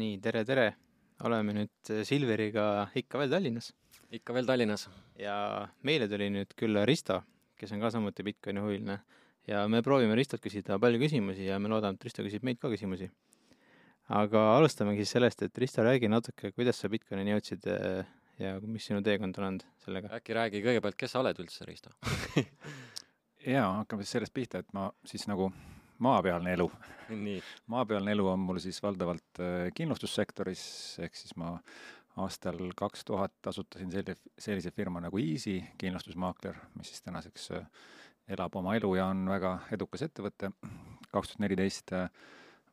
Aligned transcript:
nii, 0.00 0.18
tere, 0.22 0.42
tere! 0.46 0.66
oleme 1.24 1.52
nüüd 1.54 1.90
Silveriga 2.04 2.88
ikka 2.98 3.20
veel 3.20 3.30
Tallinnas 3.30 3.68
ikka 4.14 4.34
veel 4.34 4.46
Tallinnas. 4.46 4.88
ja 5.18 5.36
meile 5.86 6.08
tuli 6.10 6.26
nüüd 6.34 6.54
külla 6.58 6.84
Risto, 6.86 7.20
kes 7.58 7.72
on 7.74 7.82
ka 7.82 7.90
samuti 7.94 8.26
Bitcoini 8.26 8.62
huviline 8.62 8.98
ja 9.46 9.64
me 9.70 9.82
proovime 9.86 10.16
Ristolt 10.18 10.42
küsida 10.42 10.80
palju 10.82 10.98
küsimusi 11.02 11.46
ja 11.46 11.60
me 11.62 11.70
loodame, 11.70 11.98
et 11.98 12.08
Risto 12.08 12.24
küsib 12.26 12.42
meilt 12.46 12.60
ka 12.62 12.70
küsimusi. 12.72 13.10
aga 14.08 14.42
alustamegi 14.56 15.04
siis 15.04 15.14
sellest, 15.16 15.46
et 15.46 15.58
Risto, 15.58 15.82
räägi 15.86 16.10
natuke, 16.10 16.52
kuidas 16.52 16.82
sa 16.82 16.90
Bitcoinini 16.90 17.36
jõudsid 17.36 17.70
eh, 17.70 18.10
ja 18.42 18.58
mis 18.60 18.90
sinu 18.90 19.02
teekond 19.02 19.38
on 19.38 19.48
olnud 19.50 19.68
sellega? 19.84 20.10
äkki 20.18 20.34
räägi 20.34 20.64
kõigepealt, 20.66 20.98
kes 20.98 21.14
sa 21.14 21.22
oled 21.22 21.38
üldse, 21.38 21.70
Risto 21.70 21.94
jaa, 23.54 23.70
hakkame 23.80 24.02
siis 24.02 24.18
sellest 24.18 24.34
pihta, 24.34 24.62
et 24.64 24.74
ma 24.74 24.90
siis 25.06 25.28
nagu 25.30 25.52
maapealne 26.04 26.54
elu. 26.56 26.68
maapealne 27.72 28.12
elu 28.12 28.28
on 28.28 28.46
mul 28.46 28.60
siis 28.62 28.80
valdavalt 28.82 29.40
äh, 29.40 29.68
kindlustussektoris, 29.76 30.64
ehk 31.04 31.16
siis 31.18 31.36
ma 31.40 31.56
aastal 32.22 32.60
kaks 32.76 33.04
tuhat 33.04 33.50
asutasin 33.50 33.90
selli-, 33.92 34.16
sellise 34.38 34.70
firma 34.70 35.02
nagu 35.02 35.18
Easy 35.18 35.58
kindlustusmaakler, 35.80 36.60
mis 36.78 36.92
siis 36.92 37.02
tänaseks 37.02 37.50
äh, 37.58 37.66
elab 38.36 38.56
oma 38.56 38.76
elu 38.78 38.94
ja 38.96 39.10
on 39.12 39.26
väga 39.28 39.58
edukas 39.74 40.06
ettevõte. 40.06 40.52
kaks 41.10 41.34
tuhat 41.34 41.44
neliteist 41.44 41.92
äh, 41.96 42.08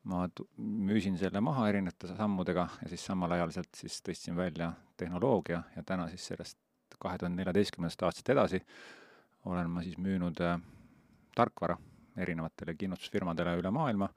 ma 0.04 0.26
müüsin 0.58 1.18
selle 1.20 1.42
maha 1.44 1.68
erinevate 1.70 2.16
sammudega 2.16 2.68
ja 2.82 2.90
siis 2.90 3.06
samal 3.06 3.36
ajal 3.38 3.54
sealt 3.54 3.78
siis 3.78 4.00
tõstsin 4.06 4.38
välja 4.38 4.72
tehnoloogia 4.98 5.62
ja 5.76 5.84
täna 5.86 6.08
siis 6.10 6.26
sellest 6.34 6.58
kahe 7.02 7.18
tuhande 7.18 7.42
neljateistkümnendast 7.42 8.04
aastast 8.06 8.30
edasi 8.34 8.62
olen 9.46 9.70
ma 9.70 9.84
siis 9.86 9.98
müünud 10.02 10.42
äh, 10.46 10.58
tarkvara 11.36 11.78
erinevatele 12.20 12.76
kindlustusfirmadele 12.76 13.56
üle 13.60 13.72
maailma, 13.74 14.10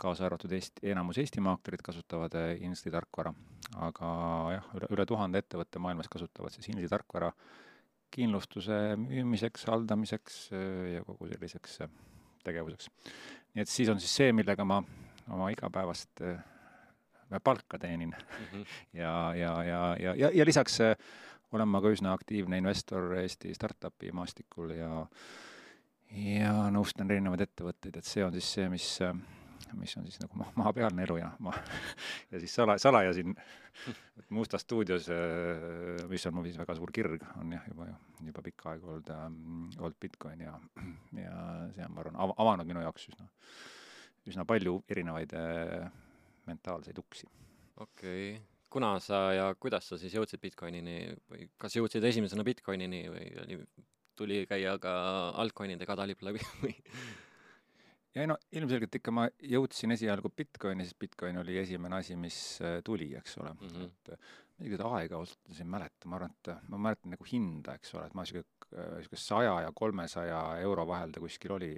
kaasa 0.00 0.26
arvatud 0.26 0.52
Eesti, 0.52 0.84
enamus 0.92 1.18
Eesti 1.22 1.42
maaklerid 1.44 1.82
kasutavad 1.84 2.34
äh, 2.38 2.54
Insti 2.66 2.92
tarkvara, 2.92 3.32
aga 3.88 4.10
jah, 4.56 4.66
üle, 4.78 4.90
üle 4.96 5.06
tuhande 5.08 5.40
ettevõtte 5.42 5.80
maailmas 5.82 6.10
kasutavad 6.12 6.54
siis 6.54 6.68
Insti 6.72 6.90
tarkvara 6.92 7.32
kindlustuse 8.14 8.76
müümiseks, 9.00 9.66
haldamiseks 9.70 10.42
äh, 10.52 10.66
ja 10.96 11.06
kogu 11.06 11.30
selliseks 11.32 11.80
äh, 11.86 11.94
tegevuseks. 12.46 12.90
nii 13.54 13.64
et 13.64 13.72
siis 13.72 13.88
on 13.90 14.02
siis 14.02 14.12
see, 14.20 14.34
millega 14.36 14.64
ma 14.64 14.82
oma 15.32 15.48
igapäevast 15.50 16.22
palka 17.42 17.78
teenin 17.82 18.12
mm. 18.14 18.44
-hmm. 18.52 18.66
ja, 19.02 19.34
ja, 19.34 19.64
ja, 19.64 19.96
ja, 20.00 20.14
ja, 20.14 20.30
ja 20.34 20.44
lisaks 20.46 20.78
olen 21.52 21.68
ma 21.68 21.80
ka 21.80 21.90
üsna 21.90 22.12
aktiivne 22.12 22.58
investor 22.58 23.14
Eesti 23.18 23.54
startup'i 23.54 24.12
maastikul 24.12 24.70
ja 24.76 25.06
ja 26.12 26.52
nõustan 26.74 27.10
erinevaid 27.10 27.46
ettevõtteid, 27.46 27.98
et 27.98 28.06
see 28.06 28.24
on 28.24 28.34
siis 28.36 28.48
see, 28.56 28.66
mis, 28.72 28.86
mis 29.76 29.94
on 29.98 30.06
siis 30.06 30.20
nagu 30.22 30.38
maa, 30.40 30.52
maapealne 30.58 31.04
elu 31.06 31.18
ja 31.20 31.30
ma 31.42 31.54
ja 32.32 32.40
siis 32.42 32.54
sala, 32.54 32.78
salaja 32.82 33.14
siin 33.16 33.34
Mustas 34.36 34.64
stuudios, 34.64 35.06
mis 36.10 36.26
on 36.26 36.34
mul 36.34 36.48
siis 36.48 36.58
väga 36.58 36.74
suur 36.78 36.90
kirg, 36.94 37.22
on 37.38 37.52
jah, 37.52 37.66
juba, 37.70 37.90
juba 38.24 38.42
pikka 38.46 38.72
aega 38.72 38.88
olnud, 38.94 39.12
olnud 39.78 39.98
Bitcoin 40.02 40.42
ja, 40.46 40.56
ja 41.20 41.36
see 41.76 41.84
on, 41.84 41.94
ma 41.94 42.04
arvan, 42.04 42.18
av-, 42.24 42.34
avanud 42.42 42.68
minu 42.68 42.82
jaoks 42.86 43.10
üsna, 43.12 43.28
üsna 44.26 44.46
palju 44.48 44.80
erinevaid 44.90 45.36
äh, 45.38 45.88
mentaalseid 46.48 46.98
uksi. 47.04 47.30
okei 47.76 48.28
okay 48.34 48.44
kuna 48.76 49.00
sa 49.00 49.32
ja 49.32 49.44
kuidas 49.54 49.86
sa 49.88 49.96
siis 49.96 50.12
jõudsid 50.12 50.40
Bitcoinini 50.42 50.98
või 51.30 51.46
kas 51.60 51.76
jõudsid 51.78 52.04
esimesena 52.04 52.44
Bitcoinini 52.44 53.06
või 53.08 53.28
oli 53.44 53.60
tuli 54.16 54.42
käia 54.48 54.76
ka 54.82 54.96
altcoin'ide 55.42 55.86
kadalipp 55.88 56.24
läbi 56.26 56.42
või? 56.62 56.74
ja 58.16 58.24
no 58.30 58.38
ilmselgelt 58.56 58.96
ikka 58.98 59.12
ma 59.14 59.26
jõudsin 59.44 59.92
esialgu 59.94 60.30
Bitcoini, 60.32 60.86
sest 60.86 60.98
Bitcoin 61.00 61.40
oli 61.42 61.58
esimene 61.60 62.00
asi, 62.00 62.16
mis 62.20 62.38
äh, 62.64 62.78
tuli, 62.84 63.10
eks 63.18 63.36
ole 63.42 63.52
mm. 63.52 63.72
-hmm. 63.72 63.90
et 63.90 64.12
äh, 64.14 64.34
ma 64.56 64.64
isegi 64.64 64.78
seda 64.78 64.92
aega 64.98 65.18
ausalt 65.18 65.42
öeldes 65.44 65.60
ei 65.60 65.70
mäleta, 65.74 66.08
ma 66.08 66.16
arvan, 66.20 66.36
et 66.38 66.52
äh, 66.54 66.62
ma 66.72 66.80
mäletan 66.88 67.12
nagu 67.12 67.28
hinda, 67.28 67.76
eks 67.76 67.94
ole, 67.94 68.06
et 68.08 68.16
ma 68.16 68.24
sihuke, 68.24 68.48
sihuke 69.02 69.20
saja 69.20 69.60
ja 69.66 69.74
kolmesaja 69.74 70.40
euro 70.64 70.86
vahel 70.88 71.12
ta 71.12 71.20
kuskil 71.22 71.54
oli, 71.58 71.70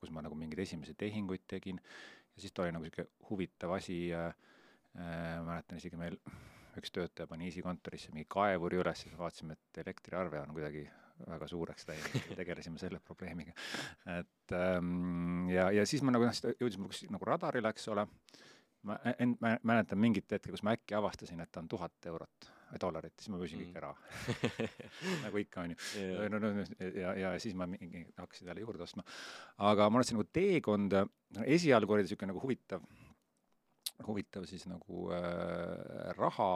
kus 0.00 0.10
ma 0.10 0.24
nagu 0.24 0.34
mingeid 0.38 0.64
esimesi 0.64 0.96
tehinguid 0.98 1.44
tegin 1.48 1.78
ja 1.78 2.42
siis 2.42 2.52
ta 2.52 2.64
oli 2.64 2.74
nagu 2.74 2.88
sihuke 2.88 3.06
huvitav 3.28 3.76
asi 3.76 3.98
äh,, 4.12 4.34
mäletan 5.44 5.78
isegi 5.78 6.00
meil 6.00 6.18
üks 6.78 6.90
töötaja 6.90 7.28
pani 7.30 7.46
Easy 7.46 7.62
kontorisse 7.62 8.10
mingi 8.12 8.26
kaevuri 8.30 8.80
üles, 8.82 9.04
siis 9.04 9.14
vaatasime, 9.18 9.54
et 9.54 9.84
elektriarve 9.84 10.40
on 10.40 10.54
kuidagi 10.56 10.88
väga 11.22 11.48
suureks 11.50 11.86
läinud 11.88 12.16
ja 12.30 12.38
tegelesime 12.40 12.80
selle 12.80 13.00
probleemiga. 13.04 13.54
et 14.18 14.56
ähm, 14.56 15.48
ja, 15.52 15.70
ja 15.74 15.86
siis 15.86 16.02
ma 16.02 16.14
nagu 16.14 16.26
noh, 16.26 16.56
jõudis 16.60 16.80
mul 16.80 17.14
nagu 17.14 17.28
radarile, 17.28 17.70
eks 17.74 17.88
ole, 17.94 18.06
ma 18.88 18.98
end-, 19.14 19.38
ma 19.42 19.54
mäletan 19.62 20.00
mingit 20.00 20.30
hetke, 20.30 20.52
kus 20.52 20.64
ma 20.66 20.74
äkki 20.76 20.96
avastasin, 20.98 21.40
et 21.44 21.52
ta 21.52 21.62
on 21.62 21.70
tuhat 21.70 22.10
eurot 22.10 22.50
või 22.74 22.80
dollarit, 22.82 23.14
siis 23.20 23.30
ma 23.30 23.38
müüsin 23.38 23.60
mm. 23.60 23.70
kõik 23.70 23.78
ära 23.78 23.92
nagu 25.24 25.40
ikka, 25.42 25.64
on 25.64 25.74
ju 25.74 26.28
no, 26.32 26.40
no, 26.42 26.52
ja, 26.82 27.14
ja 27.20 27.32
siis 27.42 27.54
ma 27.58 27.68
mingi 27.70 28.04
hakkasin 28.18 28.50
jälle 28.50 28.64
juurde 28.64 28.86
ostma. 28.86 29.06
aga 29.70 29.88
mul 29.90 30.02
on 30.02 30.08
see 30.08 30.18
nagu 30.18 30.28
teekond, 30.32 30.98
esialgu 31.44 31.94
oli 31.94 32.04
ta 32.04 32.08
niisugune 32.08 32.32
nagu 32.32 32.42
huvitav 32.42 32.84
huvitav 34.06 34.46
siis 34.50 34.66
nagu 34.66 35.08
äh, 35.14 36.10
raha, 36.18 36.50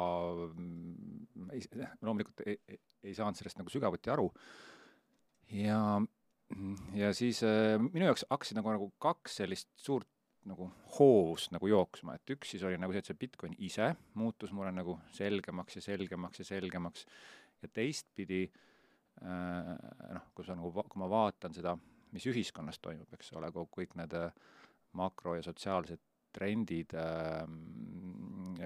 mm, 0.50 1.48
loomulikult 2.02 2.42
ei, 2.46 2.58
ei, 2.68 2.80
ei 3.06 3.16
saanud 3.16 3.38
sellest 3.38 3.60
nagu 3.60 3.72
sügavuti 3.72 4.10
aru. 4.10 4.28
ja, 5.54 5.80
ja 6.98 7.12
siis 7.14 7.42
äh, 7.46 7.76
minu 7.78 8.08
jaoks 8.08 8.26
hakkasid 8.30 8.58
nagu, 8.58 8.74
nagu 8.74 8.90
kaks 9.02 9.38
sellist 9.42 9.70
suurt 9.78 10.08
nagu 10.48 10.68
hoovust 10.96 11.52
nagu 11.52 11.68
jooksma, 11.68 12.16
et 12.16 12.32
üks 12.32 12.54
siis 12.54 12.64
oli 12.64 12.78
nagu 12.80 12.94
see, 12.94 13.02
et 13.02 13.10
see 13.10 13.18
Bitcoin 13.20 13.54
ise 13.64 13.90
muutus 14.18 14.52
mulle 14.56 14.72
nagu 14.72 14.96
selgemaks 15.16 15.78
ja 15.78 15.84
selgemaks 15.90 16.42
ja 16.42 16.48
selgemaks 16.48 17.04
ja 17.62 17.70
teistpidi 17.74 18.46
äh, 18.46 19.74
noh, 20.14 20.28
kui 20.34 20.46
sa 20.46 20.56
nagu, 20.58 20.72
kui 20.72 21.02
ma 21.02 21.10
vaatan 21.10 21.54
seda, 21.56 21.76
mis 22.14 22.26
ühiskonnas 22.30 22.80
toimub, 22.80 23.10
eks 23.14 23.34
ole, 23.36 23.50
kõik 23.52 23.96
need 23.98 24.14
äh, 24.16 24.30
makro- 24.96 25.36
ja 25.36 25.44
sotsiaalsed 25.44 26.00
trendid 26.32 26.94
äh, 26.94 27.44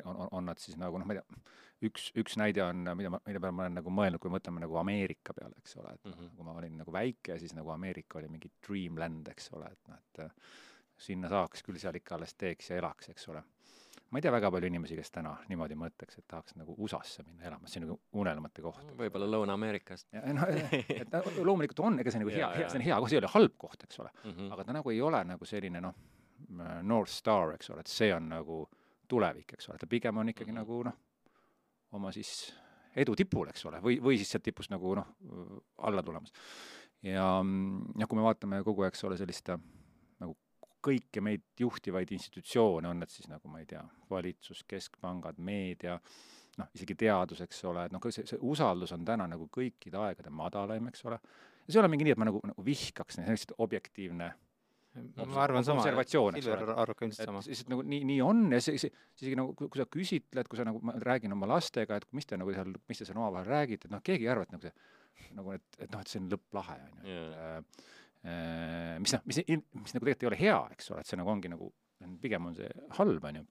on, 0.05 0.29
on 0.31 0.51
nad 0.51 0.59
siis 0.59 0.79
nagu 0.81 0.99
noh, 0.99 1.07
ma 1.09 1.17
ei 1.17 1.21
tea, 1.21 1.43
üks, 1.89 2.09
üks 2.19 2.37
näide 2.41 2.63
on, 2.65 2.85
mida 2.99 3.13
ma, 3.13 3.21
mille 3.27 3.43
peale 3.43 3.57
ma 3.57 3.67
olen 3.67 3.79
nagu 3.81 3.95
mõelnud, 3.95 4.23
kui 4.23 4.33
mõtleme 4.33 4.63
nagu 4.63 4.77
Ameerika 4.81 5.35
peale, 5.37 5.59
eks 5.63 5.77
ole, 5.81 5.95
et 5.95 6.05
mm 6.05 6.13
-hmm. 6.19 6.35
kui 6.37 6.47
ma 6.47 6.59
olin 6.59 6.77
nagu 6.83 6.93
väike, 6.93 7.39
siis 7.39 7.55
nagu 7.59 7.71
Ameerika 7.75 8.19
oli 8.19 8.29
mingi 8.29 8.53
dreamland, 8.67 9.29
eks 9.29 9.51
ole, 9.53 9.73
et 9.73 9.89
noh, 9.89 9.99
et 9.99 10.25
äh, 10.27 10.31
sinna 10.99 11.29
saaks 11.29 11.65
küll 11.67 11.81
seal 11.83 11.99
ikka 11.99 12.15
alles 12.19 12.35
teeks 12.39 12.71
ja 12.71 12.79
elaks, 12.83 13.11
eks 13.13 13.29
ole. 13.29 13.43
ma 14.13 14.19
ei 14.19 14.23
tea 14.23 14.33
väga 14.33 14.51
palju 14.53 14.69
inimesi, 14.69 14.97
kes 14.97 15.11
täna 15.11 15.31
niimoodi 15.49 15.77
mõtleks, 15.81 16.19
et 16.19 16.25
tahaks 16.29 16.55
nagu 16.61 16.75
USA-sse 16.85 17.23
minna 17.25 17.47
elama, 17.49 17.69
see 17.69 17.81
on 17.81 17.87
nagu 17.87 18.01
unelmate 18.13 18.63
koht. 18.63 18.91
võib-olla 18.99 19.29
Lõuna-Ameerikast. 19.35 20.13
noh, 20.13 20.49
et 20.49 21.15
loomulikult 21.39 21.81
on, 21.81 21.99
ega 22.01 22.13
see 22.13 22.21
nagu 22.21 22.31
hea, 22.35 22.51
hea, 22.59 22.69
see 22.69 22.81
on 22.81 22.85
hea 22.89 22.99
koht, 23.01 23.09
see 23.09 23.19
ei 23.19 23.23
ole 23.23 23.33
halb 23.35 23.57
koht, 23.59 23.85
eks 23.85 24.03
ole 24.05 24.11
mm, 24.13 24.31
-hmm. 24.31 24.53
aga 24.53 24.65
ta 24.65 24.77
nagu 24.79 24.91
ei 24.91 25.01
ole 25.01 25.25
nagu 25.25 25.49
selline 25.49 25.81
noh, 25.81 25.95
North 26.83 27.13
Star, 27.13 27.55
eks 27.55 27.71
ole, 27.71 27.81
et 27.81 27.91
see 27.91 28.13
on 28.15 28.29
nagu 28.33 28.65
tulevik, 29.09 29.55
eks 29.57 29.69
ole, 29.69 29.79
ta 29.79 29.87
pigem 29.87 30.17
on 30.17 30.29
ikkagi 30.33 30.51
-hmm. 30.51 30.61
nagu 30.63 30.83
noh, 30.89 30.99
oma 31.93 32.13
siis 32.13 32.53
edu 32.97 33.17
tipul, 33.17 33.49
eks 33.49 33.67
ole, 33.69 33.81
või, 33.85 33.99
või 34.03 34.19
siis 34.21 34.33
sealt 34.33 34.45
tipust 34.47 34.73
nagu 34.73 34.95
noh, 34.99 35.15
alla 35.89 36.03
tulemas. 36.03 36.33
ja 37.03 37.27
noh, 37.43 38.09
kui 38.09 38.19
me 38.19 38.27
vaatame 38.27 38.63
kogu 38.65 38.85
aeg, 38.85 38.93
eks 38.93 39.05
ole, 39.09 39.17
sellist 39.21 39.49
äh, 39.51 39.61
nagu 40.21 40.37
kõiki 40.87 41.23
meid 41.25 41.45
juhtivaid 41.59 42.13
institutsioone, 42.13 42.89
on 42.89 43.03
need 43.03 43.11
siis 43.11 43.29
nagu 43.31 43.49
ma 43.49 43.63
ei 43.63 43.67
tea, 43.67 43.83
valitsus, 44.11 44.65
keskpangad, 44.69 45.39
meedia, 45.39 45.99
noh, 46.59 46.69
isegi 46.77 46.97
teadus, 46.99 47.41
eks 47.41 47.65
ole, 47.71 47.87
et 47.87 47.93
noh, 47.93 48.11
see, 48.11 48.27
see 48.29 48.41
usaldus 48.41 48.93
on 48.93 49.05
täna 49.09 49.27
nagu 49.31 49.49
kõikide 49.53 50.01
aegade 50.03 50.31
madalaim, 50.31 50.89
eks 50.93 51.05
ole, 51.09 51.19
ja 51.19 51.69
see 51.69 51.79
ei 51.79 51.85
ole 51.85 51.93
mingi 51.93 52.07
nii, 52.07 52.17
et 52.17 52.23
ma 52.23 52.29
nagu, 52.29 52.43
nagu 52.53 52.67
vihkaks 52.67 53.19
see 53.19 53.25
on 53.25 53.37
lihtsalt 53.39 53.57
objektiivne 53.59 54.33
ma 54.93 55.41
arvan 55.41 55.65
sama, 55.65 55.85
Silver 56.45 56.73
arvab 56.75 56.99
ka 56.99 57.07
ilmselt 57.07 57.29
sama. 57.29 57.41
lihtsalt 57.47 57.71
nagu 57.73 57.85
nii, 57.89 58.03
nii 58.11 58.19
on 58.25 58.43
ja 58.53 58.61
see, 58.65 58.81
see, 58.81 58.93
isegi 59.17 59.39
nagu, 59.39 59.55
kui 59.57 59.81
sa 59.81 59.87
küsitled, 59.89 60.51
kui 60.51 60.61
sa 60.61 60.67
nagu, 60.69 60.83
ma 60.85 60.95
räägin 61.01 61.33
oma 61.33 61.49
lastega, 61.49 61.97
et 61.97 62.07
mis 62.17 62.29
te 62.29 62.37
nagu 62.41 62.53
seal, 62.53 62.75
mis 62.91 63.01
te 63.01 63.09
seal 63.09 63.21
omavahel 63.21 63.49
räägite, 63.49 63.89
et 63.89 63.95
noh, 63.95 64.03
keegi 64.05 64.29
ei 64.29 64.33
arva, 64.35 64.45
et 64.45 64.53
nagu 64.53 64.67
see, 64.69 64.75
nagu 65.39 65.55
et, 65.57 65.65
et 65.79 65.89
noh, 65.89 66.05
et 66.05 66.13
see 66.13 66.21
on 66.21 66.29
lõpplahe, 66.35 66.79
on 66.85 67.09
ju, 67.09 67.17
et 67.17 67.41
äh, 67.47 67.89
äh, 68.35 68.95
mis 69.01 69.17
noh, 69.17 69.25
mis, 69.31 69.43
mis 69.49 69.97
nagu 69.97 70.09
tegelikult 70.11 70.27
ei 70.27 70.31
ole 70.33 70.41
hea, 70.43 70.59
eks 70.77 70.93
ole, 70.93 71.05
et 71.05 71.13
see 71.13 71.21
nagu 71.21 71.33
ongi 71.33 71.53
nagu, 71.53 71.73
pigem 72.21 72.51
on 72.51 72.57
see 72.59 72.73
halb, 72.99 73.29
on 73.31 73.41
ju. 73.41 73.47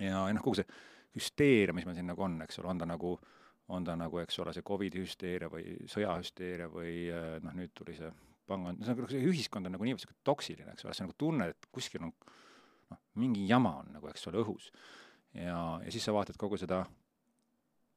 ja, 0.00 0.14
ja 0.14 0.36
noh, 0.36 0.44
kogu 0.44 0.62
see 0.62 0.70
hüsteeria, 1.16 1.76
mis 1.76 1.84
meil 1.88 1.98
siin 1.98 2.08
nagu 2.08 2.24
on, 2.24 2.40
eks 2.44 2.62
ole, 2.62 2.72
on 2.72 2.80
ta 2.80 2.88
nagu, 2.88 3.12
on 3.76 3.84
ta 3.84 3.96
nagu, 3.98 4.24
eks 4.24 4.40
ole, 4.40 4.56
see 4.56 4.64
Covidi 4.64 5.04
hüsteeria 5.04 5.52
või 5.52 5.76
sõjahüsteeria 5.90 6.70
või 6.72 6.96
äh, 7.12 7.36
noh, 7.44 7.56
nüüd 7.60 7.76
tuli 7.76 7.96
see 7.98 8.08
pangand, 8.48 8.82
see 8.82 8.92
on 8.92 9.00
nagu 9.00 9.10
see 9.12 9.24
ühiskond 9.30 9.68
on 9.68 9.74
nagu 9.76 9.86
niivõrd 9.86 10.04
sihuke 10.04 10.16
toksiline, 10.26 10.74
eks 10.74 10.86
ole, 10.86 10.94
sa 10.96 11.06
nagu 11.06 11.16
tunned, 11.18 11.54
et 11.54 11.68
kuskil 11.74 12.04
on 12.06 12.12
noh, 12.12 13.00
mingi 13.22 13.46
jama 13.48 13.76
on 13.82 13.90
nagu, 13.96 14.10
eks 14.12 14.28
ole, 14.30 14.42
õhus. 14.44 14.70
ja, 15.34 15.58
ja 15.82 15.94
siis 15.94 16.06
sa 16.06 16.14
vaatad 16.16 16.38
kogu 16.40 16.58
seda, 16.60 16.84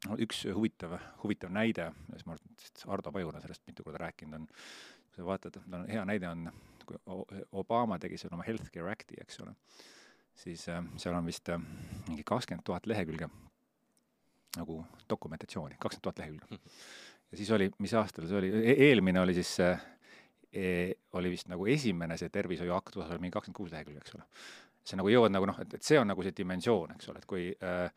no 0.07 0.17
üks 0.25 0.45
huvitav, 0.55 0.97
huvitav 1.23 1.53
näide, 1.55 1.89
mis 2.13 2.25
ma 2.27 2.35
arvan, 2.35 2.55
et 2.55 2.87
Ardo 2.87 3.13
Pajur 3.15 3.37
on 3.37 3.45
sellest 3.45 3.65
mitu 3.67 3.85
korda 3.85 4.03
rääkinud, 4.05 4.39
on, 4.39 4.49
kui 5.09 5.21
sa 5.21 5.27
vaatad, 5.27 5.61
no 5.69 5.83
hea 5.89 6.05
näide 6.07 6.29
on, 6.31 6.49
kui 6.87 6.99
Obama 7.59 7.99
tegi 8.01 8.17
selle 8.17 8.37
oma 8.37 8.47
Healthcare 8.47 8.91
Acti, 8.91 9.19
eks 9.21 9.41
ole, 9.43 9.53
siis 10.39 10.65
äh, 10.71 10.81
seal 10.97 11.17
on 11.17 11.27
vist 11.27 11.51
äh, 11.51 11.61
mingi 12.07 12.25
kakskümmend 12.27 12.65
tuhat 12.67 12.87
lehekülge 12.89 13.29
nagu 14.57 14.81
dokumentatsiooni, 15.09 15.77
kakskümmend 15.79 16.03
tuhat 16.07 16.19
lehekülge. 16.23 16.59
ja 17.31 17.37
siis 17.37 17.51
oli, 17.51 17.69
mis 17.83 17.93
aastal 17.93 18.27
see 18.27 18.37
oli 18.39 18.49
e, 18.55 18.75
eelmine 18.89 19.21
oli 19.21 19.35
siis 19.37 19.51
äh, 19.63 19.75
e, 19.75 19.98
oli 21.13 21.29
vist 21.29 21.49
nagu 21.51 21.67
esimene 21.69 22.17
see 22.17 22.31
tervishoiuakt, 22.33 22.93
kus 22.93 23.05
oli 23.05 23.21
mingi 23.21 23.35
kakskümmend 23.35 23.57
kuus 23.57 23.73
lehekülge, 23.73 24.01
eks 24.01 24.15
ole. 24.17 24.23
see 24.89 24.97
nagu 24.97 25.11
jõuad 25.11 25.33
nagu 25.33 25.45
noh, 25.45 25.57
et, 25.61 25.73
et 25.77 25.85
see 25.85 25.99
on 26.01 26.07
nagu 26.09 26.23
see 26.25 26.33
dimensioon, 26.37 26.95
eks 26.95 27.11
ole, 27.11 27.21
et 27.21 27.27
kui 27.29 27.43
äh, 27.53 27.91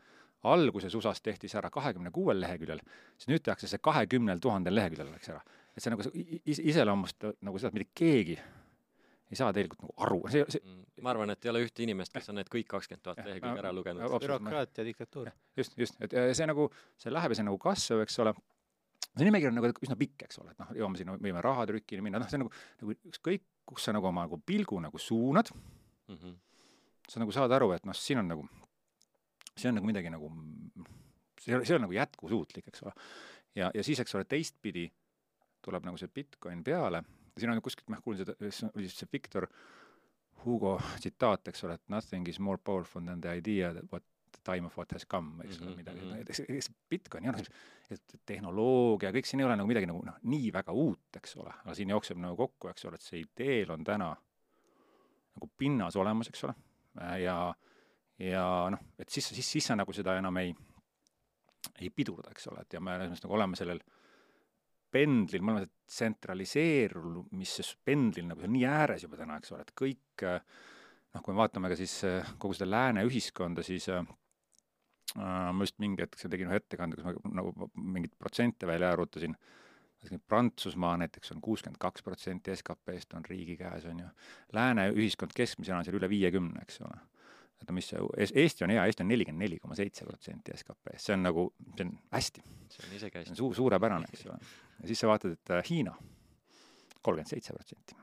alguses 0.52 0.94
USA-s 0.94 1.22
tehti 1.22 1.48
see 1.48 1.58
ära 1.60 1.70
kahekümne 1.72 2.10
kuuel 2.12 2.40
leheküljel, 2.42 2.82
siis 3.16 3.30
nüüd 3.30 3.44
tehakse 3.46 3.70
see 3.70 3.80
kahekümnel 3.82 4.42
tuhandel 4.42 4.74
leheküljel, 4.76 5.14
eks 5.16 5.30
ole. 5.32 5.40
et 5.76 5.84
see 5.84 5.94
nagu 5.94 6.04
is, 6.44 6.58
iseloomustab 6.58 7.38
nagu 7.40 7.62
seda, 7.62 7.72
et 7.72 7.80
mitte 7.80 7.96
keegi 8.02 8.36
ei 9.32 9.38
saa 9.38 9.52
tegelikult 9.56 9.86
nagu 9.86 9.94
aru, 10.04 10.18
see, 10.32 10.44
see 10.52 10.60
mm, 10.60 10.80
ma 11.04 11.12
arvan, 11.14 11.32
et 11.32 11.46
ei 11.46 11.52
ole 11.52 11.62
ühte 11.64 11.84
inimest, 11.86 12.12
kes 12.12 12.28
on 12.28 12.36
need 12.40 12.50
kõik 12.52 12.68
kakskümmend 12.68 13.04
tuhat 13.06 13.22
lehekülge 13.24 13.62
ära 13.62 13.70
lugenud. 13.72 14.16
bürokraatia, 14.20 14.84
diktatuur. 14.84 15.30
just, 15.56 15.78
just, 15.80 15.96
et 16.04 16.12
see 16.36 16.48
nagu, 16.50 16.68
see 17.00 17.12
läheb 17.12 17.32
ja 17.32 17.40
see 17.40 17.46
nagu 17.46 17.60
kasvab, 17.62 18.02
eks 18.04 18.18
ole, 18.24 18.34
see 19.16 19.28
nimekiri 19.28 19.50
on 19.52 19.58
nagu 19.58 19.70
üsna 19.84 19.96
pikk, 20.00 20.24
eks 20.26 20.40
ole, 20.40 20.54
et 20.54 20.62
noh, 20.62 20.70
jõuame 20.76 21.00
sinna, 21.00 21.16
võime 21.20 21.42
rahatrükini 21.44 22.04
minna, 22.04 22.20
noh, 22.22 22.30
see 22.30 22.38
on 22.38 22.46
nagu, 22.46 22.54
nagu 22.80 22.96
ükskõik, 23.10 23.44
kus 23.68 23.86
sa 23.86 23.94
nagu 23.94 24.08
oma 24.08 24.24
nagu 24.26 24.38
pilgu 24.46 24.80
nagu 24.82 24.98
suunad 24.98 25.52
mm, 25.52 26.16
-hmm. 26.16 26.34
sa 27.08 27.22
nagu 27.22 27.34
saad 27.34 27.52
aru, 27.52 27.72
et 27.76 27.86
noh, 27.88 27.96
siin 27.96 28.22
on 28.22 28.30
nagu, 28.32 28.46
see 29.56 29.68
on 29.68 29.78
nagu 29.78 29.88
midagi 29.88 30.12
nagu, 30.12 30.32
see, 31.40 31.60
see 31.60 31.76
on 31.76 31.86
nagu 31.86 31.96
jätkusuutlik, 31.98 32.68
eks 32.72 32.82
ole. 32.86 32.94
ja, 33.54 33.70
ja 33.74 33.84
siis, 33.84 34.00
eks 34.00 34.14
ole, 34.14 34.24
teistpidi 34.24 34.88
tuleb 35.62 35.84
nagu 35.84 36.00
see 36.00 36.08
Bitcoin 36.08 36.64
peale, 36.64 37.04
siin 37.38 37.52
on 37.52 37.62
kuskilt, 37.62 37.88
ma 37.92 38.00
kuulsin 38.00 38.26
seda, 38.26 38.70
oli 38.74 38.88
see 38.88 39.08
Victor 39.12 39.46
Hugo 40.44 40.80
tsitaat, 40.98 41.48
eks 41.48 41.64
ole, 41.64 41.76
et 41.78 41.88
nothing 41.88 42.28
is 42.28 42.40
more 42.40 42.58
powerful 42.58 43.04
than 43.04 43.20
the 43.20 43.30
idea 43.30 43.72
that 43.72 43.84
what 43.92 44.02
time 44.44 44.66
of 44.66 44.76
what 44.78 44.92
has 44.92 45.06
come, 45.08 45.44
eks 45.44 45.60
ole 45.60 45.66
mm 45.66 45.72
-hmm., 45.72 45.76
midagi, 45.76 46.00
mhm. 46.00 46.20
eks, 46.20 46.40
eks 46.48 46.70
Bitcoin 46.90 47.24
jah, 47.24 47.40
et 47.90 48.14
tehnoloogia, 48.26 49.12
kõik 49.12 49.28
siin 49.28 49.40
ei 49.40 49.46
ole 49.46 49.56
nagu 49.56 49.68
midagi 49.68 49.86
nagu 49.86 50.02
noh, 50.06 50.18
nii 50.22 50.52
väga 50.52 50.72
uut, 50.72 51.16
eks 51.16 51.36
ole, 51.36 51.52
aga 51.64 51.74
siin 51.74 51.90
jookseb 51.90 52.18
nagu 52.18 52.36
kokku, 52.36 52.68
eks 52.68 52.84
ole, 52.84 53.00
et 53.00 53.06
see 53.06 53.20
ideel 53.20 53.70
on 53.70 53.84
täna 53.84 54.10
nagu 55.34 55.50
pinnas 55.58 55.96
olemas, 55.96 56.28
eks 56.28 56.44
ole, 56.44 56.54
ja 57.22 57.54
ja 58.18 58.44
noh, 58.70 58.78
et 58.98 59.08
siis, 59.08 59.28
siis, 59.28 59.50
siis 59.50 59.66
sa 59.66 59.76
nagu 59.76 59.92
seda 59.92 60.16
enam 60.18 60.36
ei, 60.36 60.54
ei 61.80 61.90
pidurda, 61.90 62.30
eks 62.30 62.46
ole, 62.52 62.62
et 62.62 62.72
ja 62.76 62.80
me 62.80 62.98
nagu 63.08 63.34
oleme 63.34 63.58
sellel 63.58 63.80
pendlil, 64.92 65.42
me 65.42 65.54
oleme 65.54 65.70
tsentraliseerumise 65.88 67.64
pendlil 67.84 68.28
nagu 68.28 68.48
nii 68.48 68.66
ääres 68.68 69.06
juba 69.06 69.16
täna, 69.20 69.38
eks 69.40 69.54
ole, 69.54 69.64
et 69.64 69.72
kõik 69.78 70.26
noh, 70.26 71.22
kui 71.22 71.32
me 71.32 71.40
vaatame 71.40 71.72
ka 71.72 71.78
siis 71.80 71.94
kogu 72.38 72.56
seda 72.56 72.68
lääne 72.70 73.06
ühiskonda, 73.08 73.64
siis 73.66 73.88
ma 75.16 75.64
just 75.64 75.78
mingi 75.82 76.04
hetk 76.04 76.16
tegin 76.22 76.48
ühe 76.48 76.60
ettekande, 76.60 76.96
kus 76.96 77.04
ma 77.04 77.34
nagu 77.42 77.70
mingeid 77.76 78.14
protsente 78.18 78.68
välja 78.68 78.92
arvutasin, 78.94 79.36
Prantsusmaa 80.26 80.96
näiteks 80.98 81.30
on 81.30 81.38
kuuskümmend 81.38 81.78
kaks 81.78 82.02
protsenti 82.02 82.50
SKP-st 82.56 83.14
on 83.14 83.22
riigi 83.28 83.54
käes, 83.60 83.84
on 83.86 84.00
ju. 84.02 84.08
Lääne 84.56 84.88
ühiskond 84.90 85.30
keskmisena 85.36 85.78
on 85.78 85.86
seal 85.86 86.00
üle 86.00 86.08
viiekümne, 86.10 86.64
eks 86.64 86.80
ole 86.82 86.96
et 87.62 87.70
no 87.70 87.76
mis 87.76 87.88
see, 87.92 88.02
Eesti 88.42 88.66
on 88.66 88.72
hea, 88.74 88.84
Eesti 88.88 89.04
on 89.04 89.10
nelikümmend 89.12 89.44
neli 89.44 89.58
koma 89.62 89.76
seitse 89.78 90.06
protsenti 90.06 90.54
SKP-st, 90.56 91.04
see 91.06 91.16
on 91.16 91.26
nagu, 91.26 91.46
see 91.76 91.86
on 91.86 91.92
hästi. 92.14 92.44
see 92.72 92.86
on 92.86 92.94
isegi 92.98 93.20
hästi. 93.20 93.36
Suu-, 93.38 93.52
suurepärane, 93.56 94.08
eks 94.10 94.24
ole. 94.28 94.38
ja 94.80 94.90
siis 94.90 95.02
sa 95.02 95.10
vaatad, 95.10 95.36
et 95.36 95.52
äh, 95.54 95.62
Hiina, 95.68 95.94
kolmkümmend 97.00 97.30
seitse 97.30 97.54
protsenti. 97.56 97.98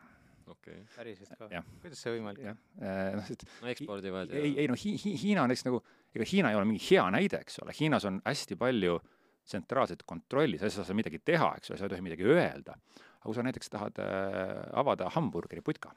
okei 0.47 0.79
okay.. 0.79 0.85
päriselt 0.95 1.35
ka? 1.37 1.63
kuidas 1.83 2.03
see 2.05 2.15
võimalik 2.15 2.51
on? 2.53 2.61
Äh, 2.79 3.01
noh, 3.19 3.33
et 3.35 3.47
no 3.61 3.73
ekspordivad 3.73 4.33
ja 4.33 4.43
ei, 4.43 4.55
ei 4.63 4.71
no 4.71 4.77
Hi-, 4.79 4.95
Hi-, 5.03 5.17
Hiina 5.25 5.43
on 5.43 5.51
näiteks 5.51 5.67
nagu, 5.67 5.83
ega 6.15 6.25
Hiina 6.31 6.51
ei 6.51 6.57
ole 6.57 6.67
mingi 6.69 6.83
hea 6.89 7.05
näide, 7.13 7.41
eks 7.43 7.61
ole, 7.63 7.75
Hiinas 7.79 8.05
on 8.09 8.21
hästi 8.25 8.57
palju 8.59 8.99
tsentraalset 9.49 10.03
kontrolli, 10.05 10.59
sa 10.59 10.69
ei 10.69 10.73
saa 10.73 10.97
midagi 10.97 11.21
teha, 11.25 11.53
eks 11.57 11.71
ole, 11.71 11.79
sa 11.79 11.87
ei 11.87 11.93
tohi 11.95 12.05
midagi 12.05 12.27
öelda. 12.27 12.77
aga 13.19 13.27
kui 13.27 13.35
sa 13.35 13.43
näiteks 13.43 13.69
tahad 13.69 13.97
äh, 13.99 14.69
avada 14.79 15.09
hamburgeri 15.11 15.61
putka 15.65 15.91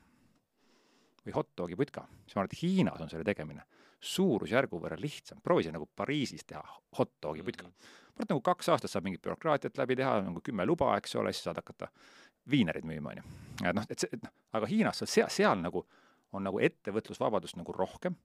või 1.22 1.34
hot 1.36 1.52
dogi 1.56 1.76
putka, 1.78 2.02
siis 2.26 2.34
ma 2.34 2.42
arvan, 2.42 2.50
et 2.50 2.62
Hiinas 2.62 3.02
on 3.04 3.10
selle 3.12 3.26
tegemine 3.26 3.62
suurusjärgu 4.02 4.80
võrra 4.82 4.98
lihtsam, 4.98 5.38
proovi 5.44 5.68
see 5.68 5.74
nagu 5.74 5.86
Pariisis 5.86 6.42
teha 6.48 6.62
hot 6.98 7.12
dogi 7.22 7.44
putka 7.46 7.68
mm. 7.68 7.70
-hmm. 7.70 8.00
ma 8.08 8.16
arvan, 8.16 8.26
et 8.26 8.34
nagu 8.34 8.42
kaks 8.48 8.68
aastat 8.74 8.90
saab 8.90 9.06
mingit 9.06 9.22
bürokraatiat 9.22 9.78
läbi 9.78 9.96
teha, 9.96 10.20
nagu 10.26 10.40
kümme 10.40 10.66
luba, 10.66 10.96
eks 10.96 11.14
ole, 11.16 11.32
siis 11.32 11.44
saad 11.44 11.60
hakata 11.62 11.88
viinereid 12.50 12.84
müüma, 12.84 13.10
on 13.10 13.16
ju. 13.16 13.22
et 13.68 13.76
noh, 13.76 13.86
et 13.88 13.98
see, 13.98 14.08
et 14.12 14.22
noh, 14.22 14.32
aga 14.52 14.66
Hiinas 14.66 15.04
seal, 15.04 15.30
seal 15.30 15.62
nagu 15.62 15.86
on 16.32 16.42
nagu 16.42 16.58
ettevõtlusvabadust 16.58 17.56
nagu 17.56 17.72
rohkem, 17.76 18.16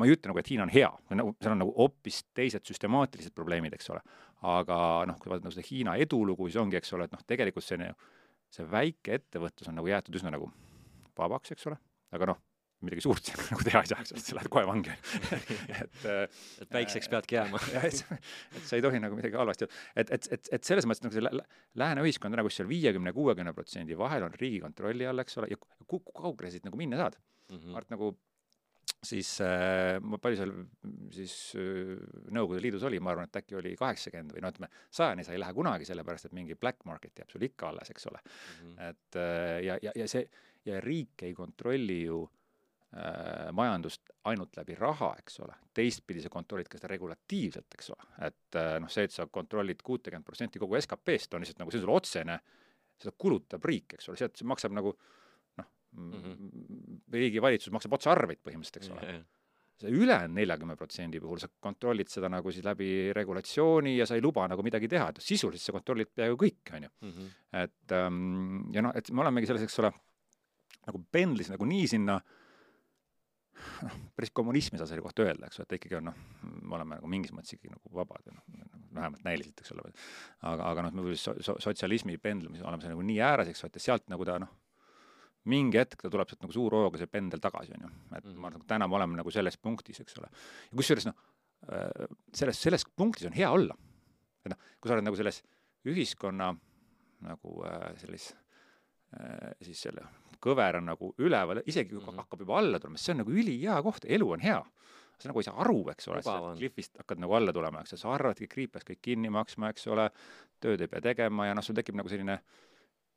ma 0.00 0.08
ei 0.08 0.16
ütle 0.16 0.32
nagu, 0.32 0.40
et 0.40 0.50
Hiina 0.50 0.64
on 0.66 0.72
hea, 0.72 0.88
nagu 1.20 1.34
seal 1.36 1.54
on 1.54 1.62
nagu 1.62 1.74
hoopis 1.76 2.22
teised 2.36 2.64
süstemaatilised 2.66 3.36
probleemid, 3.36 3.76
eks 3.76 3.92
ole. 3.94 4.00
aga 4.40 4.80
noh, 5.08 5.20
kui 5.20 5.28
vaadata 5.28 5.48
nagu 5.48 5.56
seda 5.56 5.68
Hiina 5.68 5.98
edulugu, 6.00 6.48
siis 6.48 6.58
ongi, 6.62 6.80
eks 6.80 6.96
ole, 6.96 7.06
et 7.06 7.12
noh, 7.12 7.22
tegelikult 7.28 7.66
see, 7.66 7.92
see 8.50 8.66
väike 8.70 9.20
ettevõtlus 9.20 9.68
on 9.68 9.76
nagu 9.80 9.92
jäetud 9.92 10.16
üsna 10.16 10.32
nagu 10.32 10.48
vabaks, 11.20 11.52
eks 11.52 11.68
ole 11.68 11.76
aga 12.16 12.30
noh, 12.32 12.38
midagi 12.86 13.04
suurt 13.04 13.26
seal 13.28 13.42
nagu 13.44 13.64
teha 13.66 13.82
ei 13.84 13.90
saa, 13.90 14.02
eks 14.02 14.14
ole, 14.14 14.22
sa 14.24 14.36
lähed 14.38 14.50
kohe 14.52 14.62
vangi 14.68 14.94
et 15.82 16.06
et 16.64 16.72
väikseks 16.76 17.10
peadki 17.12 17.36
jääma 17.38 17.60
et, 17.82 18.00
et 18.56 18.64
sa 18.66 18.78
ei 18.78 18.84
tohi 18.84 19.02
nagu 19.02 19.18
midagi 19.18 19.38
halvasti, 19.38 19.68
et, 19.94 20.14
et, 20.16 20.30
et, 20.36 20.50
et 20.56 20.70
selles 20.70 20.88
mõttes 20.88 21.04
nagu 21.04 21.16
see 21.16 21.24
lä 21.26 21.44
lääne 21.82 22.06
ühiskond 22.06 22.32
on 22.32 22.42
nagu 22.42 22.52
seal 22.52 22.70
viiekümne, 22.70 23.12
kuuekümne 23.16 23.54
protsendi 23.56 23.98
vahel 23.98 24.26
on 24.26 24.34
riigi 24.40 24.62
kontrolli 24.64 25.06
all, 25.08 25.22
eks 25.22 25.38
ole, 25.42 25.52
ja 25.52 25.60
kui 25.60 26.02
kaugele 26.08 26.52
siit 26.54 26.66
nagu 26.66 26.80
minna 26.80 27.00
saad 27.00 27.20
mm. 27.20 27.56
-hmm. 27.56 27.70
ma 27.70 27.82
arvan, 27.82 27.88
et 27.88 27.96
nagu 27.98 28.12
siis 29.04 29.30
äh, 29.44 29.96
palju 30.20 30.38
seal 30.38 30.52
siis 31.14 31.34
äh, 31.58 31.94
Nõukogude 32.34 32.60
Liidus 32.64 32.84
oli, 32.88 33.00
ma 33.00 33.14
arvan, 33.14 33.30
et 33.30 33.38
äkki 33.40 33.56
oli 33.60 33.72
kaheksakümmend 33.78 34.34
või 34.36 34.44
no 34.44 34.50
ütleme, 34.52 34.68
sajani 34.92 35.24
sa 35.24 35.34
ei 35.34 35.40
lähe 35.40 35.56
kunagi, 35.56 35.88
sellepärast 35.88 36.28
et 36.28 36.36
mingi 36.36 36.56
black 36.60 36.84
market 36.88 37.22
jääb 37.22 37.32
sul 37.32 37.46
ikka 37.48 37.70
alles, 37.70 37.92
eks 37.92 38.10
ole 38.10 38.20
mm. 38.20 38.66
-hmm. 38.66 38.90
et 38.90 39.20
äh, 39.20 39.56
ja, 39.64 39.78
ja, 39.82 39.94
ja 40.02 40.08
see 40.08 40.26
ja 40.68 40.80
riik 40.84 41.24
ei 41.24 41.34
kontrolli 41.34 42.02
ju 42.02 42.20
äh, 42.92 43.48
majandust 43.56 44.10
ainult 44.24 44.56
läbi 44.56 44.76
raha, 44.78 45.14
eks 45.18 45.40
ole, 45.40 45.56
teistpidi 45.74 46.20
sa 46.20 46.28
kontrollid 46.28 46.68
ka 46.68 46.78
seda 46.78 46.92
regulatiivselt, 46.92 47.78
eks 47.78 47.90
ole, 47.94 48.10
et 48.26 48.60
äh, 48.60 48.74
noh, 48.80 48.92
see, 48.92 49.06
et 49.08 49.16
sa 49.16 49.26
kontrollid 49.26 49.80
kuutekümmet 49.82 50.26
protsenti 50.26 50.60
kogu 50.60 50.76
SKP-st, 50.80 51.34
on 51.34 51.46
lihtsalt 51.46 51.62
nagu, 51.62 51.72
see 51.72 51.80
on 51.80 51.86
sul 51.86 51.94
otsene, 51.96 52.40
seda 53.00 53.16
kulutab 53.16 53.64
riik, 53.64 53.96
eks 53.96 54.10
ole, 54.10 54.20
sealt 54.20 54.36
see 54.36 54.48
maksab 54.48 54.76
nagu 54.76 54.92
noh 54.92 55.16
mm 55.92 56.12
-hmm., 56.12 57.02
riigi 57.12 57.42
valitsus 57.42 57.72
maksab 57.74 57.98
otse 57.98 58.10
arveid 58.10 58.42
põhimõtteliselt, 58.44 58.82
eks 58.82 58.90
ole 58.94 59.02
yeah,. 59.02 59.20
Yeah 59.20 59.28
see 59.80 59.92
ülejäänud 59.96 60.36
neljakümne 60.36 60.76
protsendi 60.76 61.20
puhul 61.20 61.40
sa 61.40 61.48
kontrollid 61.64 62.10
seda 62.12 62.28
nagu 62.28 62.52
siis 62.52 62.64
läbi 62.64 63.12
regulatsiooni 63.16 63.96
ja 63.96 64.06
sa 64.06 64.18
ei 64.18 64.22
luba 64.22 64.46
nagu 64.50 64.64
midagi 64.66 64.90
teha, 64.92 65.08
et 65.08 65.22
sisuliselt 65.24 65.70
sa 65.70 65.72
kontrollid 65.72 66.10
peaaegu 66.14 66.36
kõike, 66.42 66.74
on 66.76 66.86
ju. 66.86 66.90
Mhm. 67.08 67.30
et 67.62 67.94
ähm, 67.96 68.60
ja 68.74 68.84
noh, 68.84 68.92
et 68.94 69.10
me 69.10 69.24
olemegi 69.24 69.48
selles, 69.48 69.64
eks 69.64 69.80
ole 69.80 69.92
nagu 70.86 71.02
pendlis 71.12 71.50
nagu 71.52 71.68
nii 71.68 71.88
sinna 71.88 72.18
noh, 73.86 73.96
päris 74.16 74.32
kommunismi 74.36 74.76
ei 74.76 74.82
saa 74.82 74.90
selle 74.90 75.04
kohta 75.04 75.24
öelda, 75.24 75.48
eks 75.48 75.60
ju, 75.60 75.66
et 75.66 75.76
ikkagi 75.78 75.98
on 75.98 76.10
noh, 76.10 76.20
me 76.44 76.76
oleme 76.78 76.98
nagu 76.98 77.10
mingis 77.10 77.32
mõttes 77.36 77.56
ikkagi 77.56 77.72
nagu 77.72 77.96
vabad 77.96 78.28
ja 78.28 78.36
noh, 78.36 78.44
vähemalt 78.96 79.24
näiliselt, 79.24 79.60
eks 79.60 79.72
ole, 79.76 79.92
aga, 80.50 80.70
aga 80.70 80.86
noh, 80.86 80.96
me 81.00 81.16
sotsialismi 81.16 82.18
pendlumis 82.20 82.64
oleme 82.64 82.84
seal 82.84 82.96
nagu 82.96 83.06
nii 83.06 83.20
ääres, 83.24 83.52
eks 83.52 83.64
ju, 83.64 83.70
et 83.70 83.80
sealt 83.80 84.08
nagu 84.12 84.28
ta 84.28 84.38
noh, 84.42 84.52
mingi 85.48 85.78
hetk 85.80 86.02
ta 86.02 86.10
tuleb 86.12 86.28
sealt 86.28 86.42
nagu 86.44 86.52
suure 86.52 86.82
hooga 86.84 87.00
see 87.00 87.08
pendel 87.10 87.40
tagasi, 87.40 87.72
on 87.76 87.86
ju. 87.86 87.90
et 88.16 88.24
mm 88.24 88.30
-hmm. 88.30 88.38
ma 88.38 88.46
arvan, 88.46 88.60
et 88.60 88.66
täna 88.66 88.88
me 88.88 88.96
oleme 88.96 89.16
nagu 89.16 89.30
selles 89.30 89.56
punktis, 89.56 90.00
eks 90.00 90.18
ole. 90.18 90.28
ja 90.70 90.76
kusjuures 90.76 91.06
noh, 91.06 91.14
äh, 91.72 92.06
selles, 92.34 92.62
selles 92.62 92.84
punktis 92.96 93.26
on 93.26 93.32
hea 93.32 93.50
olla. 93.50 93.76
et 94.44 94.50
noh, 94.50 94.58
kui 94.80 94.88
sa 94.88 94.94
oled 94.94 95.04
nagu 95.04 95.16
selles 95.16 95.42
ühiskonna 95.84 96.56
nagu 97.20 97.64
äh, 97.64 97.96
sellis 97.96 98.34
äh, 99.16 99.52
siis 99.62 99.80
selle 99.80 100.04
kõver 100.40 100.78
on 100.80 100.86
nagu 100.88 101.14
üleval, 101.20 101.62
isegi 101.66 101.90
kui 101.90 102.00
mm 102.00 102.08
-hmm. 102.08 102.16
hakkab 102.16 102.40
juba 102.40 102.58
alla 102.58 102.80
tulema, 102.80 102.98
see 102.98 103.12
on 103.12 103.18
nagu 103.18 103.30
ülihea 103.30 103.82
koht, 103.82 104.04
elu 104.04 104.30
on 104.30 104.40
hea. 104.40 104.64
sa 105.20 105.28
nagu 105.28 105.40
ei 105.40 105.44
saa 105.44 105.60
aru, 105.60 105.90
eks 105.90 106.08
ole, 106.08 106.22
sa 106.22 106.54
klifist 106.56 106.96
hakkad 106.96 107.18
nagu 107.20 107.34
alla 107.36 107.52
tulema, 107.52 107.80
eks 107.80 107.92
ju, 107.92 107.96
sa 107.96 108.14
arvadki, 108.14 108.46
kriip 108.48 108.72
peaks 108.72 108.86
kõik 108.88 109.00
kinni 109.02 109.30
maksma, 109.30 109.68
eks 109.68 109.86
ole, 109.86 110.10
tööd 110.60 110.80
ei 110.80 110.88
pea 110.88 111.00
tegema 111.00 111.46
ja 111.46 111.54
noh, 111.54 111.62
sul 111.62 111.74
tekib 111.74 111.94
nagu 111.94 112.08
selline 112.08 112.38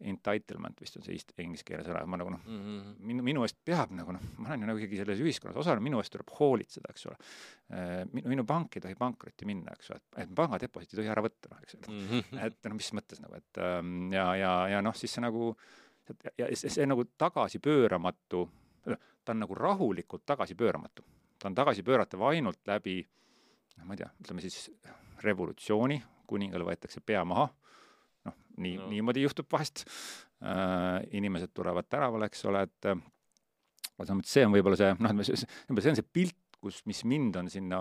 entitlement 0.04 0.80
vist 0.82 0.98
on 0.98 1.06
see 1.06 1.16
ist-, 1.16 1.32
inglise 1.40 1.66
keele 1.68 1.84
sõna, 1.86 2.02
ma 2.10 2.18
nagu 2.20 2.32
noh 2.34 2.42
mm 2.44 2.64
-hmm., 2.64 2.96
minu, 3.10 3.24
minu 3.24 3.44
eest 3.46 3.60
peab 3.66 3.94
nagu 3.96 4.16
noh, 4.16 4.24
ma 4.38 4.50
olen 4.50 4.66
ju 4.66 4.70
nagu 4.72 4.82
ikkagi 4.82 5.00
selles 5.00 5.22
ühiskonnas 5.24 5.60
osalenud, 5.62 5.86
minu 5.86 6.02
eest 6.02 6.12
tuleb 6.16 6.34
hoolitseda, 6.40 6.92
eks 6.92 7.06
ole. 7.12 7.18
Äh, 7.74 8.02
minu, 8.12 8.34
minu 8.34 8.46
pank 8.50 8.76
ei 8.78 8.84
tohi 8.84 8.98
pankrotti 9.00 9.48
minna, 9.50 9.76
eks 9.78 9.94
ole, 9.94 10.02
et, 10.02 10.20
et 10.26 10.36
pangadeposiiti 10.36 10.98
ei 10.98 11.02
tohi 11.04 11.14
ära 11.14 11.24
võtta, 11.24 11.54
noh, 11.54 11.64
eks 11.64 11.78
ole 11.78 11.88
mm. 11.88 12.04
-hmm. 12.10 12.44
et 12.48 12.70
noh, 12.70 12.78
mis 12.82 12.92
mõttes 13.00 13.24
nagu, 13.24 13.40
et 13.40 13.64
ähm, 13.64 14.12
ja, 14.14 14.28
ja, 14.36 14.54
ja 14.76 14.82
noh, 14.82 14.96
siis 14.96 15.14
see 15.14 15.24
nagu 15.24 15.54
ja 16.38 16.50
see, 16.56 16.70
see 16.70 16.86
nagu 16.90 17.06
tagasipööramatu, 17.18 18.48
ta 19.24 19.32
on 19.32 19.40
nagu 19.40 19.56
rahulikult 19.56 20.26
tagasipööramatu. 20.26 21.06
ta 21.40 21.48
on 21.48 21.56
tagasipööratav 21.56 22.22
ainult 22.22 22.60
läbi 22.68 23.02
noh, 23.78 23.86
ma 23.86 23.96
ei 23.96 24.04
tea, 24.04 24.10
ütleme 24.22 24.44
siis 24.44 24.70
revolutsiooni, 25.24 26.02
kuningal 26.28 26.66
võetakse 26.68 27.02
pea 27.06 27.24
maha, 27.28 27.48
noh, 27.48 27.63
nii 28.58 28.78
no., 28.80 28.92
niimoodi 28.92 29.26
juhtub 29.26 29.50
vahest. 29.52 29.86
Äh,, 30.44 31.00
inimesed 31.16 31.54
tulevad 31.56 31.88
tänavale, 31.88 32.28
eks 32.28 32.42
ole, 32.50 32.66
et 32.68 32.88
selles 32.90 34.16
mõttes 34.18 34.34
see 34.36 34.44
on 34.44 34.52
võib-olla 34.52 34.80
see, 34.80 34.96
noh, 35.00 35.22
see, 35.24 35.46
on 35.72 36.00
see 36.00 36.10
pilt, 36.18 36.40
kus, 36.60 36.82
mis 36.90 37.04
mind 37.08 37.38
on 37.40 37.52
sinna 37.52 37.80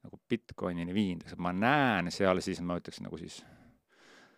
nagu 0.00 0.20
Bitcoinini 0.30 0.94
viinud, 0.94 1.26
eks. 1.26 1.38
Ma 1.42 1.52
näen 1.56 2.12
seal 2.14 2.38
siis, 2.44 2.62
ma 2.64 2.78
ütleks 2.78 3.02
nagu 3.02 3.18
siis 3.20 3.40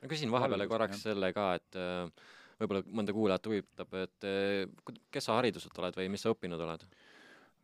ma 0.02 0.10
küsin 0.10 0.32
vahepeale 0.34 0.66
korraks 0.70 1.04
selle 1.06 1.30
ka, 1.34 1.52
et 1.60 1.78
äh, 1.78 2.30
võib-olla 2.60 2.82
mõnda 2.98 3.14
kuulajat 3.14 3.48
huvitab, 3.48 3.94
et 4.02 4.26
äh, 4.26 4.96
kes 5.14 5.28
sa 5.28 5.38
hariduselt 5.38 5.78
oled 5.78 5.98
või 6.00 6.08
mis 6.12 6.24
sa 6.26 6.32
õppinud 6.34 6.62
oled? 6.66 6.86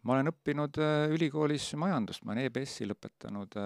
ma 0.06 0.14
olen 0.14 0.30
õppinud 0.30 0.78
äh, 0.82 1.08
ülikoolis 1.16 1.72
majandust, 1.80 2.22
ma 2.22 2.34
olen 2.34 2.46
EBS-i 2.46 2.86
lõpetanud 2.86 3.58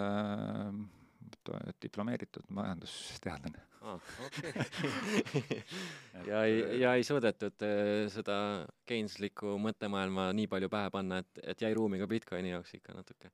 diplomeeritud 1.83 2.49
majandusteadlane 2.57 3.69
ah,. 3.83 4.13
Okay. 4.27 4.53
ja 6.31 6.45
ei, 6.47 6.61
ja 6.83 6.95
ei 6.99 7.05
suudetud 7.07 7.67
seda 8.15 8.37
Keyneslikku 8.89 9.59
mõttemaailma 9.63 10.31
nii 10.37 10.49
palju 10.51 10.71
pähe 10.73 10.91
panna, 10.95 11.21
et, 11.23 11.45
et 11.55 11.67
jäi 11.67 11.75
ruumi 11.77 12.01
ka 12.03 12.09
Bitcoini 12.11 12.55
jaoks 12.55 12.79
ikka 12.79 12.97
natuke 12.97 13.33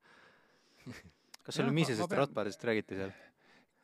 kas 1.48 1.56
sul 1.56 1.72
Misesest 1.72 2.12
ja 2.12 2.20
Rotbardist 2.20 2.64
räägiti 2.64 2.98
seal? 2.98 3.12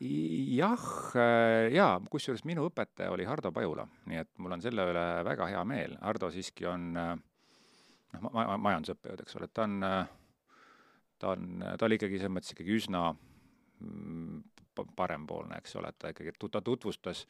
jah, 0.05 0.83
äh, 1.17 1.71
jaa, 1.73 1.93
kusjuures 2.11 2.43
minu 2.45 2.67
õpetaja 2.69 3.13
oli 3.15 3.25
Hardo 3.25 3.53
Pajula, 3.55 3.87
nii 4.11 4.19
et 4.21 4.31
mul 4.43 4.57
on 4.57 4.65
selle 4.65 4.85
üle 4.91 5.05
väga 5.25 5.47
hea 5.53 5.63
meel, 5.69 5.95
Hardo 6.03 6.29
siiski 6.35 6.67
on 6.69 6.91
äh, 6.99 7.15
noh, 8.19 8.35
ma-, 8.35 8.59
majandusõppejõud, 8.67 9.23
eks 9.25 9.39
ole, 9.39 9.49
et 9.49 9.55
ta 9.57 9.65
on, 9.69 9.79
äh, 9.87 10.11
ta 11.23 11.33
on, 11.37 11.63
ta 11.79 11.87
oli 11.87 12.01
ikkagi 12.01 12.21
selles 12.21 12.35
mõttes 12.37 12.57
ikkagi 12.57 12.77
üsna 12.77 13.05
mm, 13.15 14.43
parempoolne, 14.97 15.59
eks 15.59 15.77
ole, 15.77 15.89
et 15.89 15.99
ta 15.99 16.13
ikkagi, 16.15 16.35
ta 16.51 16.61
tutvustas 16.65 17.27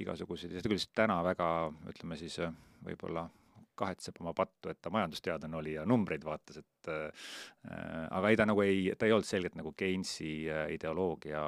igasuguseid, 0.00 0.54
ta 0.62 0.70
küll 0.70 0.88
täna 0.94 1.18
väga, 1.26 1.50
ütleme 1.90 2.16
siis 2.16 2.38
võib-olla 2.84 3.26
kahetseb 3.80 4.20
oma 4.20 4.34
pattu, 4.36 4.70
et 4.70 4.80
ta 4.82 4.92
majandusteadlane 4.92 5.58
oli 5.60 5.74
ja 5.76 5.86
numbreid 5.88 6.24
vaatas, 6.26 6.60
et 6.60 6.90
äh, 6.92 7.28
aga 8.10 8.30
ei, 8.30 8.38
ta 8.38 8.46
nagu 8.48 8.64
ei, 8.64 8.90
ta 8.98 9.08
ei 9.08 9.14
olnud 9.16 9.28
selgelt 9.28 9.56
nagu 9.58 9.72
Keinsi 9.76 10.32
äh, 10.50 10.66
ideoloogia 10.76 11.44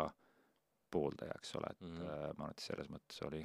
pooldaja, 0.92 1.36
eks 1.40 1.56
ole, 1.60 1.72
et 1.72 1.80
mm 1.80 1.96
-hmm. 1.96 2.06
äh, 2.06 2.22
ma 2.36 2.48
arvan, 2.48 2.54
et 2.56 2.64
selles 2.66 2.90
mõttes 2.92 3.22
oli, 3.28 3.42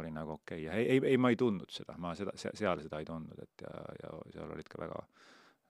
oli 0.00 0.12
nagu 0.12 0.36
okei 0.38 0.62
okay. 0.62 0.66
ja 0.66 0.72
ei, 0.80 0.88
ei, 0.96 1.12
ei, 1.12 1.16
ma 1.16 1.32
ei 1.34 1.40
tundnud 1.40 1.72
seda, 1.72 1.96
ma 1.98 2.14
seda, 2.14 2.36
seal 2.36 2.84
seda 2.84 3.02
ei 3.02 3.08
tundnud, 3.08 3.42
et 3.42 3.66
ja, 3.66 3.74
ja 4.02 4.14
seal 4.32 4.56
olid 4.56 4.68
ka 4.68 4.82
väga, 4.84 5.02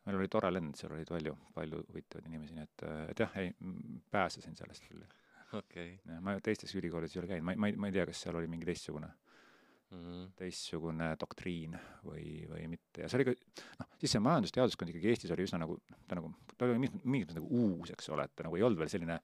meil 0.09 0.19
oli 0.23 0.33
tore 0.33 0.51
lend, 0.51 0.77
seal 0.81 0.97
oli 0.97 1.05
palju, 1.09 1.37
palju 1.55 1.85
huvitavaid 1.91 2.29
inimesi, 2.31 2.57
nii 2.57 2.65
et, 2.65 2.85
et 3.13 3.25
jah, 3.25 3.39
ei, 3.43 3.53
pääsesin 4.11 4.57
sellest 4.57 4.89
küll. 4.89 5.05
okei 5.53 5.95
okay.. 6.01 6.21
ma 6.25 6.39
teistes 6.45 6.75
ülikoolides 6.81 7.17
ei 7.17 7.23
ole 7.23 7.33
käinud, 7.35 7.49
ma, 7.49 7.57
ma 7.57 7.71
ei, 7.71 7.77
ma 7.77 7.91
ei 7.91 7.97
tea, 7.97 8.07
kas 8.09 8.25
seal 8.25 8.41
oli 8.41 8.51
mingi 8.51 8.69
teistsugune 8.69 9.11
mm 9.91 9.99
-hmm. 9.99 10.31
teistsugune 10.37 11.17
doktriin 11.21 11.79
või, 12.05 12.47
või 12.51 12.69
mitte 12.69 13.03
ja 13.03 13.09
see 13.09 13.21
oli 13.21 13.29
ka, 13.29 13.35
noh, 13.81 13.89
siis 14.01 14.13
see 14.13 14.25
majandusteaduskond 14.25 14.93
ikkagi 14.93 15.13
Eestis 15.13 15.33
oli 15.35 15.47
üsna 15.49 15.63
nagu, 15.65 15.79
ta 16.09 16.19
nagu, 16.19 16.33
ta 16.57 16.67
oli 16.67 16.79
mingis 16.83 17.01
mõttes 17.05 17.39
nagu 17.39 17.49
uus, 17.63 17.93
eks 17.95 18.09
ole, 18.15 18.25
et 18.25 18.35
ta 18.37 18.47
nagu 18.47 18.57
ei 18.57 18.67
olnud 18.67 18.79
veel 18.79 18.93
selline, 18.93 19.21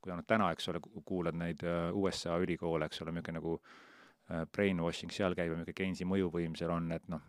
kui 0.00 0.12
ainult 0.12 0.26
täna, 0.30 0.50
eks 0.54 0.68
ole, 0.72 0.80
kuulad 1.04 1.38
neid 1.38 1.62
äh, 1.66 1.94
USA 1.94 2.38
ülikoole, 2.38 2.86
eks 2.86 3.02
ole, 3.02 3.12
niisugune 3.12 3.38
nagu 3.40 3.56
äh, 4.30 4.44
brainwashing 4.54 5.14
seal 5.14 5.34
käib 5.34 5.52
ja 5.52 5.58
niisugune 5.58 5.80
Keinsi 5.82 6.04
mõjuvõim 6.04 6.54
seal 6.58 6.74
on, 6.74 6.92
et 6.92 7.08
noh, 7.08 7.22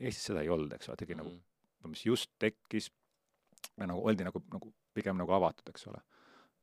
Eestis 0.00 0.30
seda 0.30 0.40
ei 0.44 0.48
olnud, 0.48 0.72
eks 0.72 0.88
ole, 0.88 0.96
tegi 0.96 1.14
mm 1.14 1.20
-hmm. 1.20 1.32
nagu, 1.32 1.49
mis 1.88 2.04
just 2.06 2.30
tekkis, 2.38 2.90
nagu 3.80 4.02
oldi 4.04 4.26
nagu, 4.26 4.42
nagu 4.52 4.72
pigem 4.94 5.18
nagu 5.20 5.32
avatud, 5.36 5.68
eks 5.72 5.86
ole. 5.90 6.00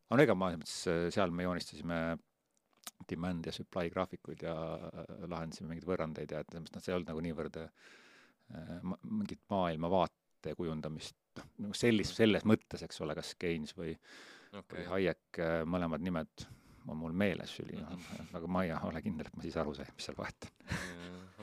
aga 0.07 0.17
no 0.19 0.23
ega 0.23 0.35
ma 0.37 0.51
seal 0.65 1.31
me 1.31 1.47
joonistasime 1.47 1.99
demand 3.09 3.45
ja 3.45 3.53
supply 3.55 3.89
graafikuid 3.93 4.43
ja 4.45 4.53
äh, 4.75 5.09
lahendasime 5.27 5.71
mingeid 5.71 5.87
võrrandeid 5.87 6.31
ja 6.33 6.41
et 6.41 6.51
selles 6.51 6.63
mõttes 6.63 6.77
noh, 6.77 6.83
see 6.83 6.93
ei 6.93 6.97
olnud 6.97 7.11
nagu 7.11 7.23
niivõrd 7.25 7.59
äh, 7.61 7.69
ma, 8.81 8.97
mingit 9.03 9.43
maailmavaate 9.51 10.55
kujundamist, 10.57 11.17
noh, 11.39 11.49
nagu 11.67 11.77
sellist, 11.77 12.15
selles 12.17 12.47
mõttes, 12.47 12.83
eks 12.85 13.03
ole, 13.03 13.15
kas 13.17 13.33
Keynes 13.39 13.75
või 13.77 13.93
okay. 14.53 14.79
või 14.79 14.87
Hayek, 14.93 15.41
äh, 15.43 15.59
mõlemad 15.67 16.05
nimed 16.05 16.47
on 16.87 16.99
mul 17.01 17.15
meeles 17.17 17.53
üli, 17.63 17.79
noh, 17.81 18.07
aga 18.37 18.49
ma 18.51 18.63
ei 18.65 18.73
ole 18.75 19.01
kindel, 19.05 19.29
et 19.29 19.37
ma 19.37 19.45
siis 19.45 19.57
aru 19.59 19.75
sain, 19.77 19.89
mis 19.95 20.07
seal 20.07 20.17
vahet 20.17 20.47
on. 20.47 20.77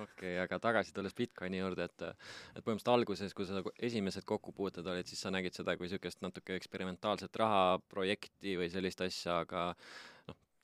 okei 0.04 0.38
aga 0.42 0.58
tagasi 0.62 0.94
tulles 0.96 1.14
Bitcoini 1.16 1.60
juurde, 1.60 1.88
et 1.88 2.06
et 2.06 2.62
põhimõtteliselt 2.64 2.94
alguses, 2.94 3.34
kui 3.36 3.46
sa 3.48 3.58
nagu 3.58 3.72
esimesed 3.88 4.26
kokkupuuted 4.28 4.86
olid, 4.90 5.10
siis 5.10 5.22
sa 5.26 5.32
nägid 5.34 5.56
seda 5.56 5.76
kui 5.76 5.88
niisugust 5.88 6.24
natuke 6.24 6.56
eksperimentaalset 6.58 7.36
rahaprojekti 7.44 8.56
või 8.60 8.70
sellist 8.72 9.04
asja, 9.04 9.42
aga 9.44 9.70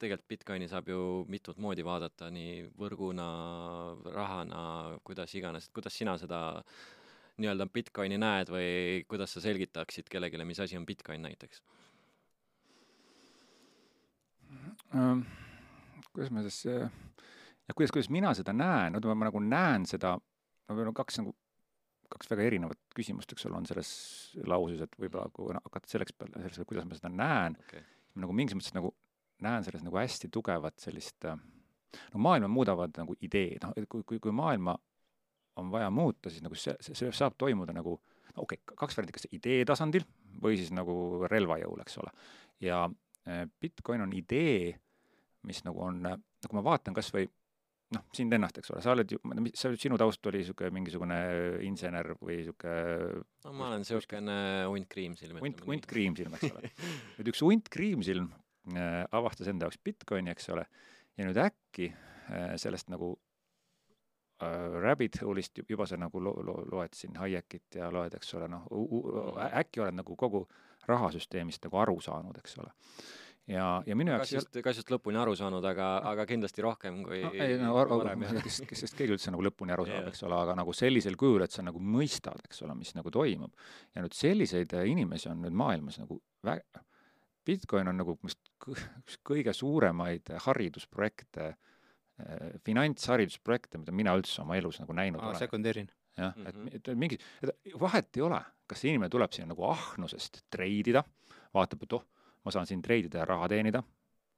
tegelikult 0.00 0.28
Bitcoini 0.32 0.68
saab 0.70 0.88
ju 0.88 1.00
mitut 1.28 1.58
moodi 1.60 1.84
vaadata, 1.84 2.30
nii 2.32 2.70
võrguna, 2.80 3.26
rahana, 4.14 4.62
kuidas 5.04 5.34
iganes, 5.36 5.68
kuidas 5.76 5.96
sina 6.00 6.16
seda 6.20 6.40
nii-öelda 7.40 7.66
Bitcoini 7.72 8.18
näed 8.20 8.52
või 8.52 8.70
kuidas 9.08 9.36
sa 9.36 9.44
selgitaksid 9.44 10.08
kellelegi, 10.12 10.40
mis 10.48 10.60
asi 10.60 10.80
on 10.80 10.88
Bitcoin 10.88 11.24
näiteks 11.28 11.62
ähm,? 14.50 14.79
Kuidas 14.90 16.32
ma 16.34 16.42
siis, 16.46 16.64
ja 16.66 17.76
kuidas, 17.76 17.92
kuidas 17.94 18.10
mina 18.12 18.32
seda 18.36 18.54
näen, 18.56 18.96
no 18.96 19.14
ma 19.14 19.28
nagu 19.28 19.42
näen 19.44 19.86
seda, 19.88 20.16
no 20.18 20.76
meil 20.78 20.90
on 20.90 20.96
kaks 20.96 21.20
nagu, 21.22 21.34
kaks 22.10 22.32
väga 22.32 22.48
erinevat 22.48 22.80
küsimust, 22.96 23.32
eks 23.34 23.46
ole, 23.46 23.60
on 23.60 23.68
selles 23.68 23.92
lauses, 24.50 24.82
et 24.82 24.98
võib-olla 24.98 25.30
kui 25.34 25.54
hakata 25.54 25.92
selleks 25.92 26.16
peale, 26.18 26.42
selles, 26.42 26.66
kuidas 26.66 26.88
ma 26.88 26.98
seda 26.98 27.12
näen 27.12 27.58
okay., 27.60 27.84
nagu 28.20 28.34
mingis 28.34 28.58
mõttes 28.58 28.74
nagu 28.74 28.90
näen 29.44 29.64
selles 29.64 29.84
nagu 29.86 29.96
hästi 29.96 30.28
tugevat 30.34 30.82
sellist, 30.82 31.26
no 31.26 32.22
maailma 32.22 32.50
muudavad 32.50 32.96
nagu 32.98 33.14
ideed, 33.22 33.62
noh, 33.62 33.74
et 33.78 33.86
kui, 33.90 34.02
kui, 34.06 34.18
kui 34.22 34.34
maailma 34.34 34.74
on 35.60 35.70
vaja 35.72 35.90
muuta, 35.94 36.30
siis 36.32 36.42
nagu 36.44 36.58
see, 36.58 36.74
see, 36.82 36.96
see 36.98 37.12
saab 37.14 37.36
toimuda 37.38 37.74
nagu 37.76 37.96
no 38.34 38.44
okei 38.44 38.58
okay,, 38.58 38.76
kaks 38.82 38.98
varianti, 38.98 39.16
kas 39.16 39.30
idee 39.34 39.62
tasandil 39.68 40.04
või 40.42 40.58
siis 40.58 40.70
nagu 40.74 41.26
relva 41.30 41.58
jõul, 41.62 41.80
eks 41.84 41.98
ole. 42.02 42.12
ja 42.64 42.84
Bitcoin 43.60 44.06
on 44.06 44.14
idee, 44.16 44.72
mis 45.48 45.62
nagu 45.66 45.84
on, 45.86 46.02
no 46.04 46.48
kui 46.48 46.58
ma 46.58 46.64
vaatan 46.66 46.96
kas 46.96 47.08
või 47.14 47.28
noh, 47.96 48.04
sind 48.14 48.32
ennast, 48.36 48.60
eks 48.60 48.72
ole, 48.74 48.82
sa 48.84 48.92
oled 48.94 49.14
ju, 49.14 49.18
sa, 49.58 49.72
sinu 49.80 49.98
taust 50.00 50.26
oli 50.30 50.42
niisugune 50.42 50.70
mingisugune 50.76 51.18
insener 51.66 52.12
või 52.20 52.42
niisugune 52.42 53.24
no 53.46 53.56
ma 53.56 53.70
olen 53.70 53.82
niisugune 53.82 54.36
hunt 54.68 54.90
kriimsilm. 54.92 55.40
hunt, 55.42 55.64
hunt 55.66 55.90
kriimsilm, 55.90 56.36
eks 56.38 56.54
ole. 56.54 56.70
nüüd 57.18 57.32
üks 57.32 57.42
hunt 57.46 57.72
kriimsilm 57.72 58.30
Äh, 58.68 59.06
avastas 59.16 59.48
enda 59.48 59.66
jaoks 59.66 59.80
Bitcoini, 59.84 60.30
eks 60.34 60.50
ole, 60.52 60.66
ja 61.16 61.24
nüüd 61.24 61.38
äkki 61.40 61.86
äh, 61.88 62.52
sellest 62.60 62.90
nagu 62.92 63.14
äh, 64.44 64.76
rabbit 64.84 65.16
hole'ist 65.24 65.62
juba 65.64 65.86
sa 65.88 65.96
nagu 65.96 66.20
lo-, 66.20 66.36
lo-, 66.44 66.66
loed 66.68 66.92
siin 66.94 67.16
Hayekit 67.16 67.80
ja 67.80 67.88
loed, 67.90 68.14
eks 68.18 68.34
ole, 68.36 68.50
noh, 68.52 68.68
äkki 69.62 69.80
oled 69.80 69.96
nagu 69.96 70.16
kogu 70.20 70.44
rahasüsteemist 70.88 71.66
nagu 71.66 71.80
aru 71.82 71.98
saanud, 72.00 72.36
eks 72.40 72.58
ole. 72.62 72.70
ja, 73.50 73.66
ja 73.86 73.96
minu 73.98 74.14
jaoks 74.14 74.28
kas 74.28 74.36
just, 74.36 74.60
kas 74.64 74.80
just 74.82 74.92
lõpuni 74.94 75.20
aru 75.20 75.34
saanud, 75.38 75.64
aga, 75.64 75.90
aga 76.12 76.26
kindlasti 76.28 76.64
rohkem 76.64 77.02
kui 77.06 77.22
no, 77.24 77.32
ei 77.34 77.56
no 77.60 77.74
aru, 77.80 78.00
kes, 78.44 78.60
kes 78.68 78.84
sest 78.86 78.98
keegi 78.98 79.16
üldse 79.16 79.34
nagu 79.34 79.44
lõpuni 79.48 79.74
aru 79.76 79.88
saab 79.88 79.98
yeah., 80.00 80.12
eks 80.12 80.24
ole, 80.28 80.38
aga 80.38 80.58
nagu 80.60 80.76
sellisel 80.76 81.18
kujul, 81.20 81.44
et 81.46 81.56
sa 81.56 81.64
nagu 81.66 81.82
mõistad, 81.82 82.40
eks 82.48 82.62
ole, 82.66 82.76
mis 82.78 82.94
nagu 82.98 83.12
toimub. 83.14 83.52
ja 83.96 84.04
nüüd 84.04 84.16
selliseid 84.16 84.76
inimesi 84.84 85.32
on 85.32 85.42
nüüd 85.44 85.56
maailmas 85.56 86.00
nagu 86.02 86.20
vä-, 86.46 86.62
Bitcoin 87.46 87.88
on 87.90 87.98
nagu 88.00 88.16
vist 88.22 88.40
üks 88.70 89.16
kõige 89.26 89.52
suuremaid 89.56 90.32
haridusprojekte, 90.44 91.48
eh, 92.20 92.46
finantsharidusprojekte, 92.66 93.80
mida 93.80 93.94
mina 93.96 94.14
üldse 94.18 94.42
oma 94.44 94.58
elus 94.60 94.80
nagu 94.82 94.96
näinud 94.96 95.22
olen. 95.24 95.40
sekundeerin. 95.40 95.90
jah 96.16 96.36
mm, 96.36 96.46
-hmm. 96.46 96.74
et, 96.74 96.88
et 96.88 96.98
mingi, 96.98 97.18
vahet 97.80 98.16
ei 98.16 98.22
ole, 98.22 98.40
kas 98.70 98.84
see 98.84 98.94
inimene 98.94 99.10
tuleb 99.12 99.34
sinna 99.34 99.52
nagu 99.52 99.66
ahnusest 99.70 100.44
treidida, 100.52 101.02
vaatab, 101.54 101.82
et 101.86 101.96
oh, 101.98 102.04
ma 102.44 102.54
saan 102.54 102.68
siin 102.68 102.82
treidida 102.82 103.22
ja 103.22 103.28
raha 103.28 103.48
teenida, 103.50 103.82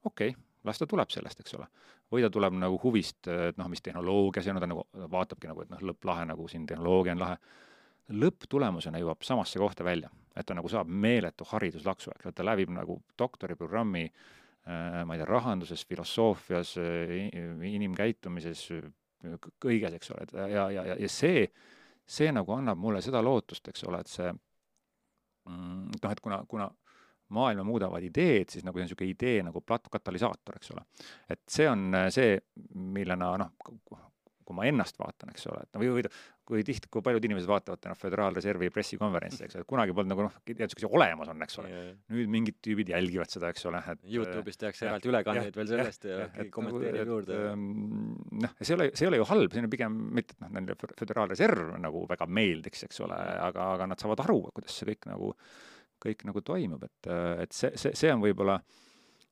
okei 0.03 0.33
okay,, 0.33 0.41
las 0.67 0.79
ta 0.79 0.87
tuleb 0.89 1.11
sellest, 1.13 1.43
eks 1.43 1.57
ole. 1.59 1.67
või 2.13 2.21
ta 2.21 2.29
tuleb 2.29 2.53
nagu 2.61 2.77
huvist, 2.83 3.27
et 3.27 3.57
noh, 3.57 3.67
mis 3.71 3.81
tehnoloogia 3.81 4.43
see 4.43 4.53
on, 4.53 4.59
ta 4.61 4.69
nagu 4.69 4.83
vaatabki 5.11 5.49
nagu, 5.49 5.63
et 5.63 5.71
noh, 5.73 5.81
lõpplahe 5.91 6.27
nagu 6.29 6.45
siin 6.51 6.67
tehnoloogia 6.69 7.15
on 7.15 7.23
lahe. 7.23 7.37
Lõpptulemusena 8.13 8.99
jõuab 8.99 9.23
samasse 9.23 9.57
kohta 9.59 9.85
välja, 9.87 10.09
et 10.35 10.45
ta 10.45 10.53
nagu 10.53 10.69
saab 10.69 10.89
meeletu 10.91 11.47
hariduslaksu, 11.47 12.11
eks 12.13 12.27
ole, 12.27 12.35
ta 12.35 12.45
läbib 12.45 12.73
nagu 12.75 12.99
doktoriprogrammi 13.17 14.03
äh, 14.03 14.33
ma 14.65 15.15
ei 15.15 15.21
tea, 15.21 15.27
rahanduses, 15.27 15.85
filosoofias, 15.87 16.75
inimkäitumises, 17.69 18.67
kõiges, 19.63 19.97
eks 19.97 20.11
ole, 20.13 20.27
et 20.27 20.35
ja, 20.53 20.67
ja, 20.71 20.85
ja 20.99 21.09
see, 21.11 21.47
see 22.07 22.31
nagu 22.31 22.53
annab 22.55 22.79
mulle 22.79 23.01
seda 23.01 23.21
lootust, 23.23 23.67
eks 23.71 23.85
ole, 23.87 23.99
et 24.03 24.11
see 24.11 24.31
mm, 24.31 25.99
noh, 26.01 26.11
et 26.11 26.23
kuna, 26.23 26.43
kuna 26.49 26.69
maailma 27.33 27.65
muudavad 27.65 28.03
ideed, 28.05 28.51
siis 28.51 28.65
nagu 28.65 28.77
see 28.77 28.83
on 28.83 28.89
niisugune 28.89 29.13
idee 29.13 29.43
nagu 29.45 29.61
plat-, 29.65 29.89
katalüsaator, 29.91 30.59
eks 30.59 30.73
ole. 30.75 30.85
et 31.29 31.41
see 31.49 31.69
on 31.69 31.87
see, 32.13 32.37
millena 32.75 33.33
noh, 33.41 33.53
kui 34.45 34.55
ma 34.57 34.65
ennast 34.69 34.97
vaatan, 34.99 35.31
eks 35.33 35.47
ole, 35.51 35.63
et 35.65 35.75
no 35.75 35.81
või, 35.81 35.91
või 35.97 36.03
kui 36.47 36.63
tihti, 36.67 36.89
kui 36.91 37.03
paljud 37.03 37.23
inimesed 37.23 37.47
vaatavad 37.47 37.85
noh, 37.87 37.97
Föderaalreservi 37.99 38.67
pressikonverentsi, 38.73 39.45
eks 39.45 39.57
ole, 39.57 39.63
et 39.63 39.69
kunagi 39.69 39.95
polnud 39.95 40.11
nagu 40.11 40.25
noh, 40.25 40.35
tead, 40.43 40.59
niisuguseid 40.59 40.97
olemas 40.99 41.31
on, 41.31 41.43
eks 41.45 41.59
ole. 41.61 41.71
nüüd 42.11 42.31
mingid 42.33 42.57
tüübid 42.65 42.91
jälgivad 42.91 43.31
seda, 43.31 43.53
eks 43.53 43.63
ole, 43.69 43.79
et 43.93 44.03
Youtube'is 44.11 44.59
tehakse 44.59 44.89
eraldi 44.89 45.11
ülekandeid 45.11 45.59
veel 45.59 45.69
sellest 45.71 46.09
ja, 46.09 46.19
ja 46.25 46.27
keegi 46.35 46.53
kommenteerib 46.53 46.99
nagu, 46.99 47.15
juurde. 47.15 47.39
noh, 48.43 48.55
see 48.59 48.73
ei 48.73 48.77
ole, 48.77 48.89
see 48.91 49.07
ei 49.07 49.11
ole 49.13 49.21
ju 49.21 49.29
halb, 49.31 49.55
see 49.55 49.63
on 49.63 49.71
pigem 49.71 49.97
mitte, 50.19 50.35
et 50.35 50.43
noh, 50.43 50.53
neile 50.57 50.77
Föderaalreserv 50.99 51.75
nagu 51.83 52.03
väga 52.11 52.27
meeldiks, 52.27 52.83
eks 52.89 53.03
ole, 53.07 53.19
aga, 53.47 53.71
aga 53.77 53.89
nad 53.93 54.03
saavad 54.03 54.25
aru, 54.25 54.41
kuidas 54.51 54.75
see 54.79 54.91
kõik 54.91 55.07
nagu, 55.13 55.33
kõik 56.03 56.27
nagu 56.27 56.43
toimub, 56.43 56.83
et, 56.89 57.11
et 57.45 57.55
see, 57.55 57.71
see, 57.79 57.95
see 57.95 58.11
on 58.11 58.23
võib-olla, 58.23 58.59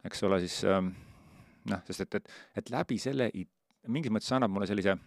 eks 0.08 0.24
ole, 0.30 0.39
siis 0.48 0.62
noh, 0.63 1.82
sest 1.88 2.08
et, 2.08 2.22
et, 2.22 2.38
et 2.62 2.72
läbi 2.74 2.98
selle 3.01 3.27
mingis 3.88 4.14
mõttes 4.14 4.32
annab 4.36 4.52
mulle 4.54 4.68
sellise 4.70 4.98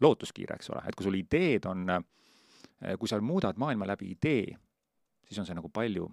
lootuskiire, 0.00 0.56
eks 0.58 0.70
ole, 0.70 0.82
et 0.86 0.96
kui 0.96 1.06
sul 1.06 1.18
ideed 1.18 1.66
on, 1.66 1.84
kui 2.98 3.10
sa 3.10 3.18
muudad 3.20 3.58
maailma 3.58 3.86
läbi 3.86 4.12
idee, 4.14 4.56
siis 5.26 5.40
on 5.42 5.46
see 5.46 5.56
nagu 5.58 5.70
palju 5.72 6.06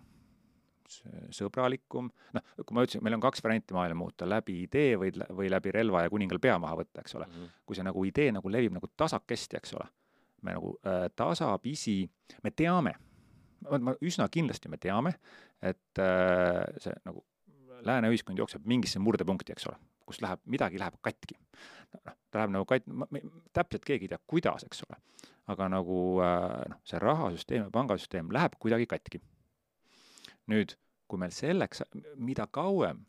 sõbralikum, 1.33 2.09
noh, 2.35 2.43
kui 2.61 2.75
ma 2.77 2.83
ütlesin, 2.85 3.03
meil 3.05 3.17
on 3.17 3.23
kaks 3.23 3.43
varianti 3.43 3.75
maailma 3.75 3.97
muuta, 4.03 4.27
läbi 4.29 4.59
idee 4.65 4.95
või, 5.01 5.11
või 5.33 5.49
läbi 5.49 5.73
relva 5.73 6.05
ja 6.05 6.11
kuningal 6.13 6.39
pea 6.41 6.57
maha 6.61 6.77
võtta, 6.81 7.01
eks 7.01 7.17
ole 7.17 7.25
mm. 7.25 7.37
-hmm. 7.37 7.63
kui 7.65 7.77
see 7.77 7.85
nagu 7.87 8.05
idee 8.05 8.31
nagu 8.35 8.51
levib 8.51 8.75
nagu 8.75 8.89
tasakesti, 8.97 9.57
eks 9.57 9.73
ole, 9.79 9.87
me 10.45 10.57
nagu 10.57 10.75
äh, 10.85 11.07
tasapisi, 11.15 11.97
me 12.43 12.51
teame, 12.51 12.93
ma 13.65 13.95
üsna 14.01 14.29
kindlasti 14.29 14.69
me 14.69 14.77
teame, 14.77 15.15
et 15.61 16.01
äh, 16.01 16.61
see 16.77 16.93
nagu 17.05 17.25
lääne 17.85 18.09
ühiskond 18.13 18.37
jookseb 18.37 18.65
mingisse 18.65 18.99
murdepunkti, 18.99 19.55
eks 19.55 19.67
ole, 19.71 19.79
kus 20.05 20.21
läheb, 20.21 20.41
midagi 20.45 20.79
läheb 20.81 20.97
katki. 21.01 21.37
noh, 22.05 22.15
ta 22.31 22.41
läheb 22.41 22.53
nagu 22.55 22.67
kat-, 22.69 22.87
täpselt 23.53 23.85
keegi 23.85 24.09
ei 24.09 24.13
tea, 24.13 24.21
kuidas, 24.27 24.65
eks 24.67 24.83
ole. 24.87 24.99
aga 25.53 25.69
nagu 25.69 25.99
äh, 26.25 26.61
noh, 26.69 26.81
see 26.87 26.99
rahasüsteem 27.01 27.67
ja 27.67 27.73
pangasüsteem 27.73 28.31
läheb 28.33 28.59
kuidagi 28.59 28.87
katki. 28.89 29.21
nüüd, 30.51 30.77
kui 31.07 31.21
meil 31.21 31.33
selleks, 31.33 31.83
mida 32.17 32.47
kauem 32.47 33.05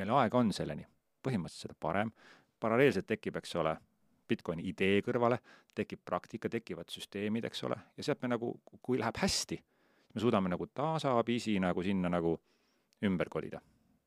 meil 0.00 0.12
aega 0.16 0.40
on 0.40 0.52
selleni, 0.56 0.86
põhimõtteliselt 1.24 1.68
seda 1.68 1.78
parem, 1.80 2.12
paralleelselt 2.60 3.08
tekib, 3.08 3.36
eks 3.40 3.56
ole, 3.60 3.74
Bitcoini 4.30 4.62
idee 4.70 5.00
kõrvale, 5.02 5.40
tekib 5.74 6.04
praktika, 6.06 6.48
tekivad 6.52 6.90
süsteemid, 6.92 7.48
eks 7.48 7.64
ole, 7.66 7.76
ja 7.98 8.06
sealt 8.06 8.22
me 8.22 8.30
nagu, 8.30 8.52
kui 8.82 9.00
läheb 9.00 9.18
hästi, 9.18 9.58
me 10.14 10.22
suudame 10.22 10.52
nagu 10.52 10.68
tasapisi 10.74 11.56
nagu 11.62 11.82
sinna 11.82 12.10
nagu 12.12 12.36
ümber 13.06 13.30
kolida. 13.32 13.60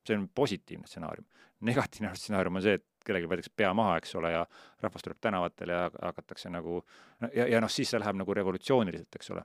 See 0.08 0.18
on 0.20 0.28
positiivne 0.36 0.90
stsenaarium. 0.90 1.28
negatiivne 1.68 2.12
stsenaarium 2.20 2.60
on 2.60 2.66
see, 2.66 2.80
et 2.80 2.86
kellelgi 3.08 3.30
võetakse 3.30 3.52
pea 3.56 3.72
maha, 3.76 3.98
eks 4.00 4.16
ole, 4.20 4.32
ja 4.32 4.44
rahvas 4.84 5.06
tuleb 5.06 5.20
tänavatele 5.24 5.76
ja 5.76 5.90
hakatakse 5.92 6.52
nagu 6.52 6.82
ja, 7.34 7.48
ja 7.56 7.62
noh, 7.64 7.72
siis 7.72 7.92
see 7.92 8.02
läheb 8.02 8.20
nagu 8.20 8.36
revolutsiooniliselt, 8.40 9.20
eks 9.20 9.34
ole. 9.36 9.44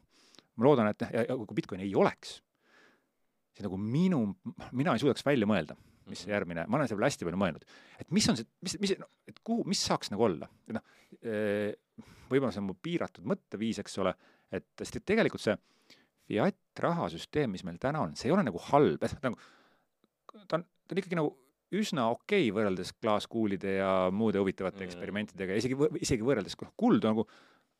ma 0.58 0.66
loodan, 0.66 0.90
et 0.92 1.06
ja, 1.06 1.26
ja 1.30 1.36
kui 1.38 1.58
Bitcoin 1.58 1.82
ei 1.84 1.94
oleks, 1.98 2.38
siis 3.54 3.66
nagu 3.66 3.78
minu, 3.78 4.24
mina 4.72 4.94
ei 4.94 5.02
suudaks 5.02 5.26
välja 5.26 5.46
mõelda, 5.50 5.76
mis 6.08 6.24
see 6.24 6.32
järgmine, 6.32 6.64
ma 6.66 6.78
olen 6.78 6.88
selle 6.88 7.00
peale 7.00 7.12
hästi 7.12 7.28
palju 7.28 7.40
mõelnud, 7.42 7.66
et 8.00 8.10
mis 8.14 8.28
on 8.30 8.38
see, 8.38 8.48
mis, 8.64 8.78
mis, 8.82 8.94
no, 8.98 9.10
et 9.28 9.42
kuhu, 9.44 9.66
mis 9.68 9.82
saaks 9.90 10.12
nagu 10.14 10.26
olla, 10.26 10.48
noh, 10.74 10.86
võib-olla 12.30 12.52
see 12.54 12.62
on 12.62 12.70
mu 12.70 12.78
piiratud 12.82 13.26
mõtteviis, 13.28 13.82
eks 13.82 13.98
ole, 14.02 14.14
et 14.54 14.66
sest 14.80 15.00
et 15.00 15.06
tegelikult 15.12 15.44
see 15.44 15.56
fiat 16.28 16.82
rahasüsteem, 16.84 17.52
mis 17.54 17.64
meil 17.64 17.78
täna 17.80 18.02
on, 18.04 18.16
see 18.18 18.28
ei 18.28 18.34
ole 18.34 18.44
nagu 18.46 18.60
halb, 18.68 19.04
et 19.04 19.24
nagu 19.24 19.38
ta 20.46 20.60
on, 20.60 20.64
ta 20.64 20.94
on 20.94 21.02
ikkagi 21.02 21.18
nagu 21.18 21.34
üsna 21.78 22.08
okei 22.14 22.48
okay 22.48 22.54
võrreldes 22.56 22.94
klaaskuulide 22.96 23.76
ja 23.78 23.92
muude 24.14 24.40
huvitavate 24.40 24.80
mm. 24.82 24.88
eksperimentidega, 24.88 25.56
isegi, 25.60 25.76
isegi 26.00 26.24
võrreldes, 26.24 26.56
noh, 26.62 26.72
kuld 26.80 27.04
on 27.04 27.16
nagu, 27.16 27.26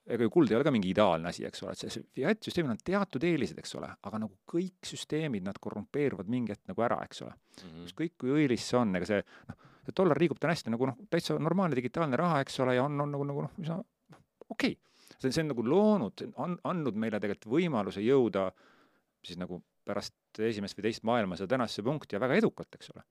ega 0.09 0.26
ju 0.26 0.33
kuld 0.33 0.52
ei 0.52 0.59
ole 0.59 0.67
ka 0.67 0.73
mingi 0.75 0.90
ideaalne 0.93 1.31
asi, 1.31 1.47
eks 1.49 1.64
ole, 1.64 1.76
et 1.76 1.85
see 1.85 2.05
fiat 2.17 2.45
süsteemil 2.45 2.75
on 2.75 2.83
teatud 2.85 3.25
eelised, 3.28 3.61
eks 3.61 3.73
ole, 3.81 3.88
aga 4.11 4.21
nagu 4.25 4.37
kõik 4.49 4.90
süsteemid, 4.90 5.47
nad 5.47 5.61
korrumpeeruvad 5.62 6.28
mingi 6.33 6.52
hetk 6.52 6.69
nagu 6.69 6.85
ära, 6.85 7.00
eks 7.09 7.25
ole. 7.25 7.33
Mm 7.33 7.71
-hmm.. 7.71 7.88
ükskõik 7.88 8.19
kui 8.21 8.35
õilis 8.37 8.69
see 8.69 8.81
on, 8.81 8.93
ega 9.00 9.09
see 9.09 9.23
noh, 9.23 9.71
see 9.87 9.97
dollar 10.02 10.21
liigub 10.21 10.40
täna 10.40 10.57
hästi 10.57 10.75
nagu 10.75 10.90
noh, 10.93 11.00
täitsa 11.09 11.38
normaalne 11.40 11.76
digitaalne 11.78 12.21
raha, 12.21 12.43
eks 12.45 12.61
ole, 12.64 12.76
ja 12.76 12.85
on, 12.85 13.00
on 13.00 13.17
nagu, 13.17 13.25
nagu 13.33 13.47
noh, 13.49 13.57
üsna 13.64 13.81
okei. 14.49 14.76
Okay 14.76 14.76
see 15.19 15.28
on, 15.28 15.33
see 15.33 15.43
on 15.43 15.50
nagu 15.52 15.64
loonud, 15.67 16.25
on 16.37 16.57
andnud 16.71 16.99
meile 17.00 17.21
tegelikult 17.21 17.50
võimaluse 17.57 18.02
jõuda 18.05 18.49
siis 19.25 19.38
nagu 19.40 19.61
pärast 19.88 20.42
esimest 20.49 20.78
või 20.78 20.88
teist 20.88 21.07
maailmasõda 21.09 21.56
tänasesse 21.56 21.84
punkti 21.86 22.17
ja 22.17 22.23
väga 22.23 22.39
edukalt, 22.41 22.75
eks 22.76 22.93
ole. 22.95 23.04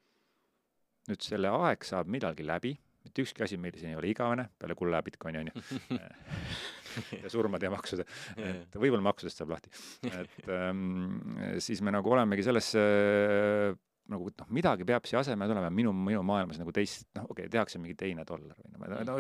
nüüd 1.08 1.24
selle 1.24 1.52
aeg 1.64 1.86
saab 1.88 2.10
millalgi 2.12 2.46
läbi, 2.46 2.74
mitte 3.08 3.24
ükski 3.24 3.46
asi 3.46 3.58
meil 3.62 3.76
siin 3.80 3.94
ei 3.94 4.00
ole 4.00 4.12
igavene, 4.12 4.50
peale 4.60 4.76
kulla 4.76 5.00
ja 5.00 5.06
Bitcoini 5.08 5.42
on 5.42 5.52
ju 5.52 6.00
ja 7.24 7.32
surmade 7.32 7.68
ja 7.70 7.72
maksude, 7.72 8.06
et 8.36 8.76
võib-olla 8.76 9.06
maksudest 9.08 9.40
saab 9.40 9.54
lahti. 9.56 9.72
et 10.12 10.50
ähm, 10.52 11.38
siis 11.64 11.82
me 11.86 11.94
nagu 11.96 12.12
olemegi 12.12 12.46
selles 12.48 12.74
äh, 12.80 13.72
nagu 14.12 14.32
noh, 14.32 14.50
midagi 14.56 14.88
peab 14.88 15.08
siia 15.08 15.22
asemele 15.22 15.52
tulema, 15.52 15.72
minu, 15.74 15.92
minu 15.96 16.24
maailmas 16.28 16.60
nagu 16.62 16.74
teist, 16.76 17.08
noh, 17.18 17.28
okei 17.28 17.46
okay,, 17.46 17.54
tehakse 17.58 17.80
mingi 17.82 17.96
teine 18.00 18.24
dollar 18.28 18.60
või 18.60 18.92
no, 18.92 19.02
no, 19.08 19.18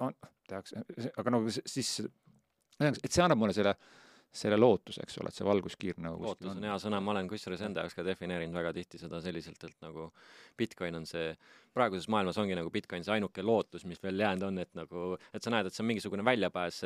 no 0.00 0.12
tehakse, 0.48 0.84
aga 1.20 1.34
no 1.34 1.42
siis 1.50 1.98
et 2.80 3.12
see 3.12 3.24
annab 3.24 3.40
mulle 3.40 3.56
selle, 3.56 3.74
selle 4.30 4.58
lootuse, 4.58 5.02
eks 5.02 5.18
ole, 5.18 5.30
et 5.32 5.38
see 5.38 5.46
valguskiir 5.46 5.96
nagu 6.02 6.22
lootus 6.22 6.46
on 6.52 6.62
hea 6.62 6.76
sõna, 6.78 7.00
ma 7.02 7.10
olen 7.14 7.26
kusjuures 7.30 7.64
enda 7.66 7.82
jaoks 7.82 7.96
ka 7.98 8.04
defineerinud 8.06 8.54
väga 8.54 8.70
tihti 8.76 9.00
seda 9.00 9.18
selliselt, 9.24 9.64
et 9.66 9.82
nagu 9.82 10.06
Bitcoin 10.58 11.00
on 11.00 11.06
see, 11.08 11.32
praeguses 11.74 12.06
maailmas 12.12 12.38
ongi 12.38 12.54
nagu 12.54 12.70
Bitcoin 12.70 13.02
see 13.06 13.16
ainuke 13.16 13.42
lootus, 13.42 13.82
mis 13.90 13.98
veel 14.02 14.22
jäänud 14.22 14.46
on, 14.46 14.60
et 14.62 14.70
nagu, 14.78 15.16
et 15.34 15.42
sa 15.42 15.50
näed, 15.50 15.66
et 15.66 15.74
see 15.74 15.82
on 15.82 15.88
mingisugune 15.90 16.26
väljapääs, 16.26 16.78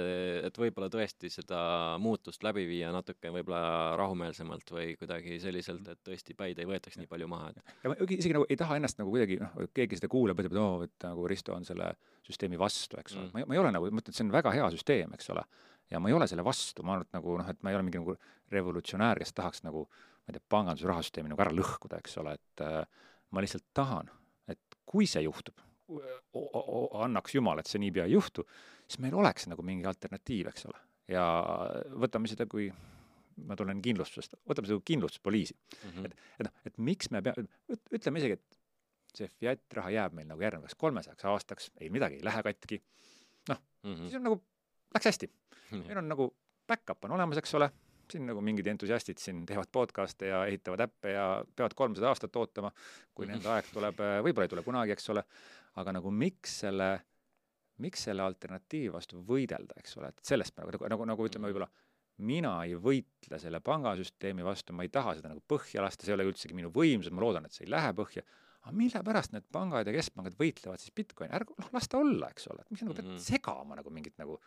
et 0.48 0.60
võib-olla 0.60 0.88
tõesti 0.92 1.28
seda 1.34 1.60
muutust 2.00 2.46
läbi 2.46 2.64
viia 2.70 2.94
natuke 2.96 3.32
võib-olla 3.34 3.92
rahumeelsemalt 4.00 4.72
või 4.78 4.96
kuidagi 5.00 5.36
selliselt, 5.44 5.84
et 5.92 6.00
tõesti 6.06 6.36
päid 6.38 6.64
ei 6.64 6.70
võetaks 6.70 6.96
nii 7.00 7.10
palju 7.12 7.28
maha, 7.28 7.52
et 7.52 7.76
ja 7.84 7.92
ma 7.92 7.98
isegi 8.08 8.32
nagu 8.38 8.48
ei 8.48 8.60
taha 8.60 8.80
ennast 8.80 9.02
nagu 9.02 9.12
kuidagi 9.12 9.36
noh, 9.42 9.60
keegi 9.76 10.00
seda 10.00 10.08
kuuleb, 10.12 10.40
ütleb, 10.40 10.56
et 10.56 10.64
oo, 10.64 10.80
et 10.88 11.08
nagu 11.10 11.28
Risto 11.28 11.52
on 11.52 11.68
selle 11.68 11.92
süsteemi 12.24 12.56
vastu, 12.56 12.96
eks 12.96 13.18
ole. 13.18 13.28
Mm., 13.28 13.36
ma, 13.36 13.48
ma 13.50 13.56
ei 13.56 13.60
ole 13.60 13.72
nagu, 13.74 13.92
ma 13.92 14.00
ütlen, 14.00 14.14
et 14.14 14.16
see 14.16 14.24
on 14.24 14.32
väga 14.32 14.52
hea 14.56 14.68
süsteem, 14.72 15.12
eks 15.12 15.28
ole 15.34 15.44
ja 15.90 16.00
ma 16.00 16.08
ei 16.08 16.16
ole 16.16 16.28
selle 16.30 16.44
vastu, 16.44 16.82
ma 16.82 16.96
arvan, 16.96 17.08
et 17.08 17.16
nagu 17.16 17.38
noh, 17.40 17.50
et 17.50 17.62
ma 17.62 17.70
ei 17.70 17.78
ole 17.78 17.86
mingi 17.86 18.00
nagu 18.00 18.16
revolutsionäär, 18.52 19.20
kes 19.22 19.34
tahaks 19.36 19.64
nagu 19.66 19.86
ma 20.24 20.32
ei 20.32 20.38
tea, 20.38 20.46
panganduse 20.48 20.88
rahasüsteemi 20.88 21.32
nagu 21.32 21.44
ära 21.44 21.52
lõhkuda, 21.52 22.00
eks 22.00 22.16
ole, 22.22 22.34
et 22.38 22.64
äh, 22.64 22.80
ma 23.34 23.44
lihtsalt 23.44 23.66
tahan, 23.76 24.08
et 24.48 24.78
kui 24.88 25.08
see 25.10 25.24
juhtub, 25.26 25.60
annaks 27.04 27.36
jumal, 27.36 27.60
et 27.60 27.68
see 27.68 27.82
niipea 27.82 28.06
ei 28.08 28.16
juhtu, 28.16 28.46
siis 28.86 29.02
meil 29.04 29.16
oleks 29.20 29.48
nagu 29.50 29.64
mingi 29.66 29.86
alternatiiv, 29.88 30.48
eks 30.52 30.68
ole. 30.70 30.80
ja 31.12 31.22
võtame 32.00 32.30
seda 32.30 32.46
kui, 32.48 32.70
ma 33.44 33.56
tulen 33.58 33.82
kindlustusest, 33.84 34.38
võtame 34.48 34.70
seda 34.70 34.80
kindlustuspoliisi 34.88 35.54
mm. 35.56 35.90
-hmm. 35.90 36.06
et, 36.06 36.28
et 36.38 36.46
noh, 36.46 36.54
et 36.70 36.78
miks 36.78 37.10
me 37.12 37.20
pea-, 37.24 37.44
ütleme 37.92 38.22
isegi, 38.22 38.38
et 38.38 38.60
see 39.14 39.28
fiat 39.28 39.76
raha 39.78 39.92
jääb 39.94 40.16
meil 40.16 40.28
nagu 40.30 40.42
järgnevaks 40.42 40.78
kolmesajaks 40.78 41.26
aastaks, 41.28 41.70
ei 41.80 41.90
midagi 41.92 42.18
ei 42.20 42.24
lähe 42.24 42.42
katki, 42.42 42.80
noh 43.50 43.60
mm 43.60 43.92
-hmm., 43.92 44.08
siis 44.08 44.16
on 44.18 44.26
nagu, 44.30 44.40
läks 44.94 45.10
hästi. 45.10 45.30
Meil 45.74 46.00
on 46.00 46.08
nagu 46.08 46.28
back-up 46.68 47.04
on 47.04 47.16
olemas, 47.16 47.40
eks 47.40 47.54
ole, 47.58 47.70
siin 48.10 48.26
nagu 48.28 48.42
mingid 48.44 48.68
entusiastid 48.72 49.20
siin 49.20 49.42
teevad 49.48 49.70
podcast'e 49.72 50.28
ja 50.28 50.42
ehitavad 50.48 50.84
äppe 50.86 51.14
ja 51.14 51.26
peavad 51.56 51.74
kolmsada 51.76 52.10
aastat 52.10 52.36
ootama, 52.36 52.70
kui 53.14 53.28
nende 53.28 53.48
aeg 53.50 53.70
tuleb, 53.72 54.00
võib-olla 54.26 54.48
ei 54.48 54.52
tule 54.52 54.64
kunagi, 54.66 54.94
eks 54.96 55.10
ole, 55.14 55.24
aga 55.80 55.96
nagu 55.98 56.12
miks 56.14 56.60
selle, 56.64 56.90
miks 57.84 58.06
selle 58.08 58.24
alternatiivi 58.26 58.92
vastu 58.92 59.22
võidelda, 59.26 59.76
eks 59.80 59.98
ole, 60.00 60.12
et 60.12 60.32
sellest 60.32 60.56
nagu, 60.60 60.74
nagu, 60.76 60.88
nagu, 60.94 61.10
nagu 61.14 61.28
ütleme 61.28 61.50
võib-olla 61.50 61.70
mina 62.22 62.52
ei 62.62 62.76
võitle 62.78 63.40
selle 63.42 63.58
pangasüsteemi 63.64 64.44
vastu, 64.46 64.74
ma 64.76 64.84
ei 64.86 64.92
taha 64.92 65.16
seda 65.18 65.32
nagu 65.32 65.42
põhja 65.50 65.82
lasta, 65.82 66.06
see 66.06 66.12
ei 66.12 66.18
ole 66.18 66.28
üldsegi 66.28 66.54
minu 66.54 66.70
võimsus, 66.74 67.10
ma 67.10 67.24
loodan, 67.24 67.48
et 67.48 67.56
see 67.56 67.66
ei 67.66 67.72
lähe 67.74 67.90
põhja, 67.98 68.22
aga 68.62 68.74
mille 68.78 69.02
pärast 69.06 69.34
need 69.34 69.46
pangad 69.52 69.88
ja 69.88 69.94
keskpangad 69.96 70.36
võitlevad 70.38 70.82
siis 70.82 70.94
Bitcoini, 70.94 71.34
ärge 71.34 71.56
noh, 71.58 71.72
las 71.74 71.90
ta 71.90 71.98
olla, 71.98 72.30
eks 72.30 72.46
ole, 72.52 72.62
et 72.62 72.70
miks 72.70 72.84
nagu 72.86 72.94
pead 72.94 73.08
mm. 73.08 73.16
-hmm. 73.16 73.24
segama 73.26 73.80
nagu 73.80 73.90
mingit 73.90 74.14
nagu 74.20 74.38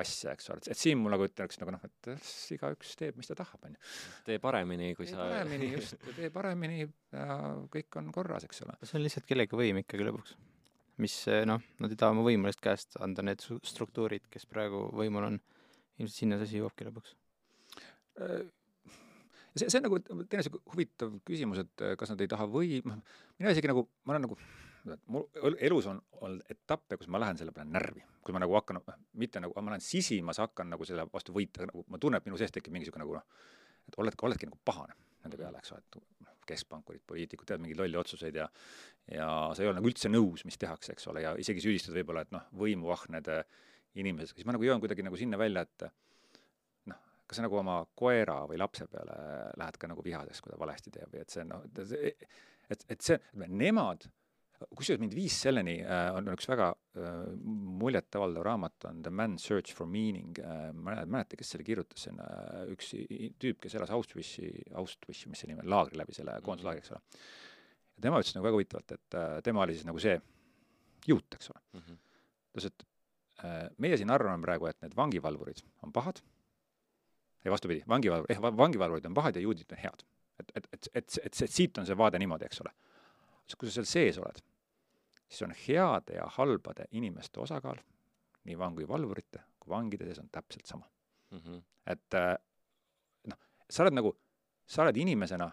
asja, 0.00 0.34
eks 0.36 0.50
ole, 0.52 0.62
et 0.72 0.78
siin 0.78 0.98
mul 1.00 1.14
nagu 1.14 1.26
ütleks 1.26 1.60
nagu 1.60 1.72
noh, 1.74 1.82
et 1.86 2.10
igaüks 2.54 2.96
teeb, 3.00 3.16
mis 3.20 3.30
ta 3.30 3.36
tahab, 3.38 3.62
on 3.68 3.76
ju. 3.76 3.92
tee 4.26 4.40
paremini, 4.42 4.90
kui 4.98 5.08
tee 5.08 5.14
sa 5.14 5.24
paremini, 5.24 5.70
just, 5.72 5.96
tee 6.16 6.30
paremini 6.34 6.82
ja 6.84 7.38
kõik 7.72 8.00
on 8.00 8.10
korras, 8.14 8.46
eks 8.48 8.64
ole. 8.66 8.76
see 8.82 8.98
on 8.98 9.06
lihtsalt 9.06 9.28
kellegi 9.28 9.58
võim 9.58 9.80
ikkagi 9.82 10.08
lõpuks. 10.08 10.36
mis 11.04 11.16
noh, 11.48 11.64
nad 11.82 11.92
ei 11.92 12.00
taha 12.00 12.16
oma 12.16 12.26
võimu 12.26 12.48
lihtsalt 12.50 12.66
käest 12.68 13.00
anda, 13.04 13.24
need 13.26 13.44
struktuurid, 13.44 14.28
kes 14.32 14.48
praegu 14.50 14.86
võimul 14.96 15.30
on, 15.30 15.40
ilmselt 15.96 16.20
sinna 16.20 16.40
see 16.40 16.50
asi 16.50 16.60
jõuabki 16.62 16.88
lõpuks. 16.88 17.16
Äh, 18.24 18.46
see, 19.56 19.68
see 19.68 19.80
on 19.80 19.88
nagu 19.88 20.00
teine 20.04 20.44
sihuke 20.44 20.62
huvitav 20.74 21.16
küsimus, 21.28 21.64
et 21.64 21.88
kas 22.00 22.12
nad 22.12 22.24
ei 22.24 22.32
taha 22.32 22.48
või, 22.50 22.80
noh, 22.84 23.00
mina 23.40 23.52
isegi 23.56 23.72
nagu, 23.72 23.88
ma 24.04 24.16
olen 24.16 24.28
nagu 24.28 24.40
mul 25.12 25.56
elus 25.66 25.88
on 25.90 26.00
olnud 26.20 26.52
etappe, 26.52 26.98
kus 27.00 27.08
ma 27.12 27.20
lähen 27.22 27.38
selle 27.40 27.52
peale 27.54 27.70
närvi, 27.70 28.04
kui 28.24 28.34
ma 28.34 28.42
nagu 28.42 28.54
hakkan, 28.58 28.80
mitte 29.20 29.42
nagu, 29.42 29.54
ma 29.60 29.74
lähen 29.74 29.84
sisimas, 29.84 30.40
hakkan 30.42 30.70
nagu 30.74 30.86
selle 30.88 31.06
vastu 31.12 31.34
võita, 31.36 31.66
nagu 31.66 31.84
ma 31.92 32.00
tunnen, 32.02 32.22
et 32.22 32.28
minu 32.28 32.38
sees 32.40 32.54
tekib 32.54 32.74
mingisugune 32.76 33.04
nagu 33.04 33.16
noh, 33.18 33.26
et 33.86 33.98
oled, 34.02 34.18
oledki 34.28 34.48
nagu 34.50 34.58
pahane 34.64 34.96
nende 35.24 35.38
peale, 35.40 35.62
eks 35.62 35.74
ole, 35.74 35.82
et 35.82 36.00
keskpankurid, 36.46 37.02
poliitikud 37.06 37.48
teevad 37.48 37.64
mingeid 37.64 37.80
lolle 37.80 37.98
otsuseid 37.98 38.38
ja 38.38 38.46
ja 39.12 39.26
sa 39.54 39.62
ei 39.62 39.68
ole 39.68 39.78
nagu 39.78 39.90
üldse 39.90 40.10
nõus, 40.10 40.42
mis 40.46 40.58
tehakse, 40.58 40.94
eks 40.94 41.06
ole, 41.12 41.22
ja 41.22 41.34
isegi 41.38 41.62
süüdistad 41.62 41.94
võib-olla, 41.94 42.24
et 42.26 42.32
noh, 42.34 42.42
võimuahned 42.58 43.30
inimesed, 44.02 44.34
siis 44.34 44.46
ma 44.48 44.56
nagu 44.56 44.66
jõuan 44.66 44.82
kuidagi 44.82 45.04
nagu 45.06 45.18
sinna 45.18 45.38
välja, 45.38 45.62
et 45.66 45.86
noh, 46.90 46.98
kas 47.26 47.38
sa 47.38 47.46
nagu 47.46 47.58
oma 47.60 47.78
koera 47.98 48.40
või 48.50 48.58
lapse 48.58 48.88
peale 48.90 49.16
lähed 49.62 49.78
ka 49.78 49.90
nagu 49.90 50.04
vihaseks, 50.06 50.42
kui 50.42 50.54
ta 50.54 50.58
valesti 50.60 50.94
teeb 50.94 51.14
või 51.14 51.22
et 51.22 51.34
see 51.34 51.46
noh, 51.46 51.62
et, 52.70 52.86
et 52.90 53.06
see, 53.06 53.18
nemad 53.46 54.08
kusjuures 54.76 55.00
mind 55.02 55.14
viis 55.16 55.36
selleni 55.44 55.76
äh,, 55.84 56.08
on 56.16 56.30
üks 56.32 56.48
väga 56.48 56.70
äh, 56.72 57.16
muljetavaldav 57.80 58.44
raamat, 58.46 58.86
on 58.90 59.02
The 59.04 59.12
Man's 59.12 59.44
Search 59.48 59.74
for 59.76 59.88
Meaning 59.90 60.38
äh,, 60.40 60.70
ma 60.72 60.96
ei 61.00 61.10
mäleta, 61.10 61.38
kes 61.38 61.52
selle 61.54 61.66
kirjutas, 61.66 62.06
see 62.06 62.14
on 62.14 62.22
äh, 62.24 62.62
üks 62.72 62.92
tüüp, 63.42 63.60
kes 63.64 63.76
elas 63.78 63.92
Auschwitzi, 63.96 64.48
Auschwitzi, 64.78 65.30
mis 65.32 65.42
see 65.42 65.50
nimi 65.50 65.64
on, 65.64 65.70
laagri 65.72 66.00
läbi 66.00 66.16
selle 66.16 66.38
koonduslaagri, 66.46 66.84
eks 66.84 66.94
ole. 66.94 67.02
ja 67.96 68.06
tema 68.08 68.22
ütles 68.22 68.36
nagu 68.36 68.48
väga 68.48 68.60
huvitavalt, 68.60 68.96
et 68.96 69.18
äh, 69.20 69.36
tema 69.46 69.64
oli 69.66 69.76
siis 69.76 69.88
nagu 69.88 70.02
see 70.02 70.16
juut, 71.06 71.38
eks 71.38 71.52
ole 71.52 71.62
mm. 71.62 71.84
-hmm. 71.84 72.00
ta 72.00 72.62
ütles, 72.62 72.72
et 72.72 72.88
äh, 73.44 73.60
meie 73.82 74.00
siin 74.00 74.14
arvame 74.14 74.42
praegu, 74.46 74.70
et 74.72 74.80
need 74.84 74.96
vangivalvurid 74.96 75.64
on 75.84 75.92
pahad, 75.92 76.24
ei 77.44 77.52
vastupidi, 77.52 77.84
vangivalvur, 77.88 78.32
eh 78.32 78.40
vangivalvurid 78.42 79.06
on 79.06 79.14
pahad 79.14 79.36
ja 79.36 79.44
juudid 79.44 79.70
on 79.72 79.84
head. 79.84 80.02
et, 80.40 80.52
et, 80.54 80.66
et, 80.72 80.88
et, 80.94 81.18
et, 81.24 81.42
et 81.42 81.50
siit 81.50 81.78
on 81.78 81.86
see 81.86 81.96
vaade 81.96 82.18
niimoodi, 82.18 82.44
eks 82.44 82.60
ole 82.64 82.72
siis 83.46 83.58
kui 83.58 83.68
sa 83.68 83.78
seal 83.78 83.88
sees 83.90 84.18
oled, 84.18 84.38
siis 85.28 85.42
on 85.46 85.54
heade 85.66 86.18
ja 86.18 86.26
halbade 86.38 86.88
inimeste 86.98 87.40
osakaal 87.40 87.78
nii 88.46 88.58
vangivalvurite 88.58 89.42
kui 89.60 89.74
vangide 89.74 90.06
sees 90.06 90.18
on 90.22 90.28
täpselt 90.32 90.66
sama 90.66 90.88
mm. 91.30 91.38
-hmm. 91.38 91.62
et 91.86 92.14
äh, 92.14 92.36
noh, 93.26 93.38
sa 93.70 93.82
oled 93.82 93.94
nagu, 93.94 94.16
sa 94.66 94.82
oled 94.82 94.96
inimesena 94.96 95.50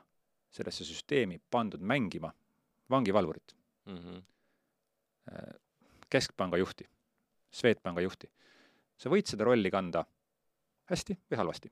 sellesse 0.49 0.85
süsteemi 0.85 1.39
pandud 1.51 1.81
mängima 1.81 2.33
vangivalvurit 2.89 3.55
mm. 3.85 3.97
-hmm. 3.97 4.23
keskpanga 6.09 6.57
juhti, 6.57 6.89
Swedbanka 7.51 8.01
juhti. 8.01 8.31
sa 8.97 9.09
võid 9.09 9.25
seda 9.25 9.43
rolli 9.43 9.71
kanda 9.71 10.05
hästi 10.85 11.17
või 11.31 11.37
halvasti. 11.37 11.71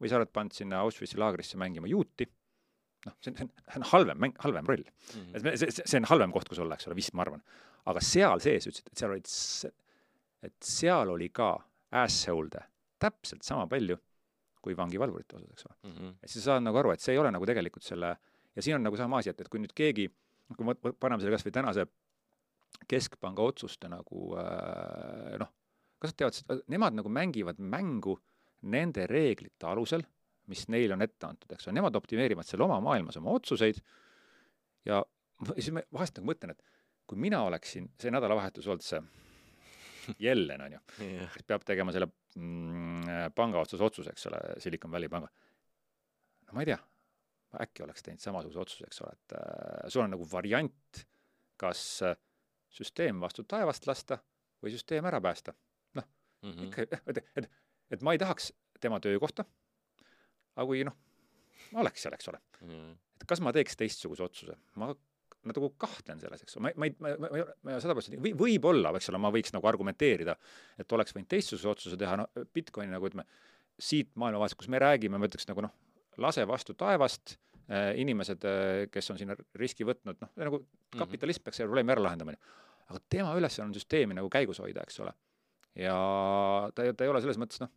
või 0.00 0.08
sa 0.08 0.16
oled 0.16 0.28
pannud 0.32 0.52
sinna 0.52 0.80
Auschwitzi 0.80 1.18
laagrisse 1.18 1.56
mängima 1.56 1.86
juuti 1.86 2.26
noh, 3.06 3.16
see 3.24 3.32
on, 3.32 3.50
see 3.62 3.80
on, 3.80 3.86
halvem 3.92 4.20
mäng, 4.24 4.36
halvem 4.44 4.68
roll 4.70 4.84
mm. 4.84 5.22
-hmm. 5.22 5.50
et 5.52 5.60
see, 5.62 5.84
see 5.84 6.00
on 6.00 6.08
halvem 6.10 6.34
koht, 6.34 6.48
kus 6.50 6.60
olla, 6.62 6.78
eks 6.78 6.88
ole, 6.90 6.98
vist 6.98 7.14
ma 7.14 7.24
arvan. 7.26 7.42
aga 7.86 8.02
seal 8.02 8.42
sees 8.42 8.66
ütlesid, 8.66 8.90
et 8.90 9.02
seal 9.02 9.14
olid, 9.14 9.30
et 10.48 10.56
seal 10.74 11.12
oli 11.14 11.28
ka 11.34 11.50
asshole'de 12.04 12.64
täpselt 13.02 13.46
sama 13.46 13.66
palju 13.70 13.98
kui 14.64 14.74
vangivalvurite 14.76 15.36
osas, 15.38 15.50
eks 15.52 15.66
ole 15.68 15.76
mm. 15.76 15.98
-hmm. 15.98 16.14
et 16.22 16.30
siis 16.30 16.44
sa 16.44 16.52
saad 16.52 16.66
nagu 16.66 16.78
aru, 16.82 16.92
et 16.92 17.00
see 17.00 17.14
ei 17.14 17.22
ole 17.22 17.30
nagu 17.30 17.46
tegelikult 17.46 17.84
selle, 17.86 18.16
ja 18.56 18.62
siin 18.62 18.78
on 18.78 18.82
nagu 18.88 18.96
sama 18.96 19.22
asi, 19.22 19.30
et, 19.30 19.40
et 19.40 19.48
kui 19.48 19.62
nüüd 19.62 19.74
keegi, 19.74 20.08
kui 20.56 20.66
me 20.66 20.74
paneme 20.74 21.20
selle 21.22 21.36
kas 21.36 21.46
või 21.46 21.54
tänase 21.54 21.86
keskpanga 22.90 23.42
otsuste 23.42 23.88
nagu 23.88 24.34
äh, 24.40 25.36
noh, 25.38 25.52
kas 26.02 26.12
nad 26.12 26.18
teavad, 26.22 26.64
nemad 26.68 26.98
nagu 26.98 27.08
mängivad 27.12 27.60
mängu 27.62 28.18
nende 28.62 29.06
reeglite 29.06 29.68
alusel 29.68 30.02
mis 30.50 30.66
neile 30.72 30.94
on 30.96 31.04
ette 31.04 31.26
antud, 31.26 31.52
eks 31.52 31.68
ole, 31.68 31.76
nemad 31.78 31.96
optimeerivad 31.98 32.46
seal 32.46 32.64
oma 32.66 32.78
maailmas 32.84 33.18
oma 33.20 33.34
otsuseid 33.36 33.80
ja 34.86 35.02
siis 35.56 35.72
ma 35.74 35.82
vahest 35.94 36.18
nagu 36.18 36.30
mõtlen, 36.30 36.54
et 36.54 36.62
kui 37.06 37.18
mina 37.20 37.42
oleksin 37.46 37.88
see 38.00 38.12
nädalavahetus 38.14 38.68
olnud 38.70 38.86
see 38.86 39.00
Jellen, 40.26 40.62
on 40.62 40.76
ju 40.76 40.82
yeah., 41.02 41.32
kes 41.34 41.48
peab 41.48 41.66
tegema 41.66 41.94
selle 41.94 42.08
mm, 42.38 43.32
panga 43.36 43.62
otsuse 43.62 43.86
otsuse, 43.86 44.14
eks 44.14 44.28
ole, 44.30 44.42
Silicon 44.62 44.92
Valley 44.92 45.10
panga. 45.12 45.30
no 46.46 46.56
ma 46.56 46.62
ei 46.62 46.70
tea, 46.70 46.78
äkki 47.66 47.84
oleks 47.86 48.06
teinud 48.06 48.22
samasuguse 48.22 48.62
otsuse, 48.62 48.88
eks 48.88 49.02
ole, 49.02 49.16
et 49.18 49.36
äh, 49.40 49.90
sul 49.90 50.04
on 50.06 50.14
nagu 50.14 50.26
variant, 50.30 51.04
kas 51.58 51.82
äh, 52.06 52.16
süsteem 52.72 53.20
vastu 53.22 53.46
taevast 53.48 53.86
lasta 53.88 54.20
või 54.62 54.74
süsteem 54.74 55.06
ära 55.08 55.20
päästa. 55.22 55.54
noh 55.98 56.06
mm 56.42 56.52
-hmm., 56.52 56.66
ikka, 56.68 57.00
et, 57.10 57.24
et, 57.36 57.50
et 57.90 58.02
ma 58.02 58.14
ei 58.14 58.22
tahaks 58.22 58.52
tema 58.80 59.00
töökohta 59.00 59.44
aga 60.56 60.66
kui 60.68 60.84
noh, 60.86 60.96
ma 61.74 61.82
oleks 61.84 62.06
seal, 62.06 62.16
eks 62.16 62.32
ole 62.32 62.40
mm.. 62.64 62.94
et 63.20 63.28
kas 63.28 63.42
ma 63.44 63.52
teeks 63.54 63.78
teistsuguse 63.78 64.24
otsuse, 64.26 64.56
ma 64.80 64.90
nagu 65.46 65.68
kahtlen 65.78 66.20
selles, 66.20 66.42
eks 66.42 66.56
ole, 66.58 66.66
ma, 66.66 66.72
ma 66.80 66.88
ei, 66.88 66.94
ma, 67.02 67.12
ma, 67.22 67.42
ma, 67.68 67.76
sada 67.82 67.94
protsenti, 67.96 68.18
või 68.22 68.32
võib-olla, 68.38 68.92
eks 68.98 69.10
ole, 69.12 69.20
ma 69.22 69.30
võiks 69.34 69.54
nagu 69.54 69.68
argumenteerida, 69.70 70.34
et 70.82 70.94
oleks 70.96 71.14
võinud 71.14 71.30
teistsuguse 71.30 71.70
otsuse 71.70 71.98
teha, 72.00 72.16
no 72.18 72.26
Bitcoini 72.54 72.90
nagu 72.90 73.10
ütleme, 73.10 73.26
siit 73.78 74.10
maailmavaatest, 74.18 74.58
kus 74.58 74.70
me 74.72 74.80
räägime, 74.82 75.20
ma 75.20 75.28
ütleks 75.28 75.46
nagu 75.50 75.62
noh, 75.66 75.74
lase 76.22 76.46
vastu 76.48 76.74
taevast 76.78 77.36
äh,, 77.36 77.92
inimesed 78.02 78.46
äh,, 78.48 78.82
kes 78.90 79.12
on 79.14 79.20
sinna 79.20 79.36
riski 79.60 79.86
võtnud, 79.86 80.18
noh, 80.24 80.34
nagu 80.40 80.62
mhm. 80.62 80.98
kapitalism 81.04 81.46
peaks 81.46 81.60
selle 81.60 81.70
probleemi 81.70 81.94
ära 81.94 82.08
lahendama, 82.08 82.36
aga 82.90 83.02
tema 83.12 83.34
ülesanne 83.38 83.70
on 83.70 83.76
süsteemi 83.76 84.16
nagu 84.18 84.30
käigus 84.32 84.62
hoida, 84.64 84.82
eks 84.86 85.02
ole. 85.04 85.14
ja 85.78 85.96
ta, 86.74 86.90
ta 86.90 87.06
ei 87.06 87.12
ole 87.12 87.22
selles 87.22 87.38
mõttes 87.38 87.62
noh 87.62 87.70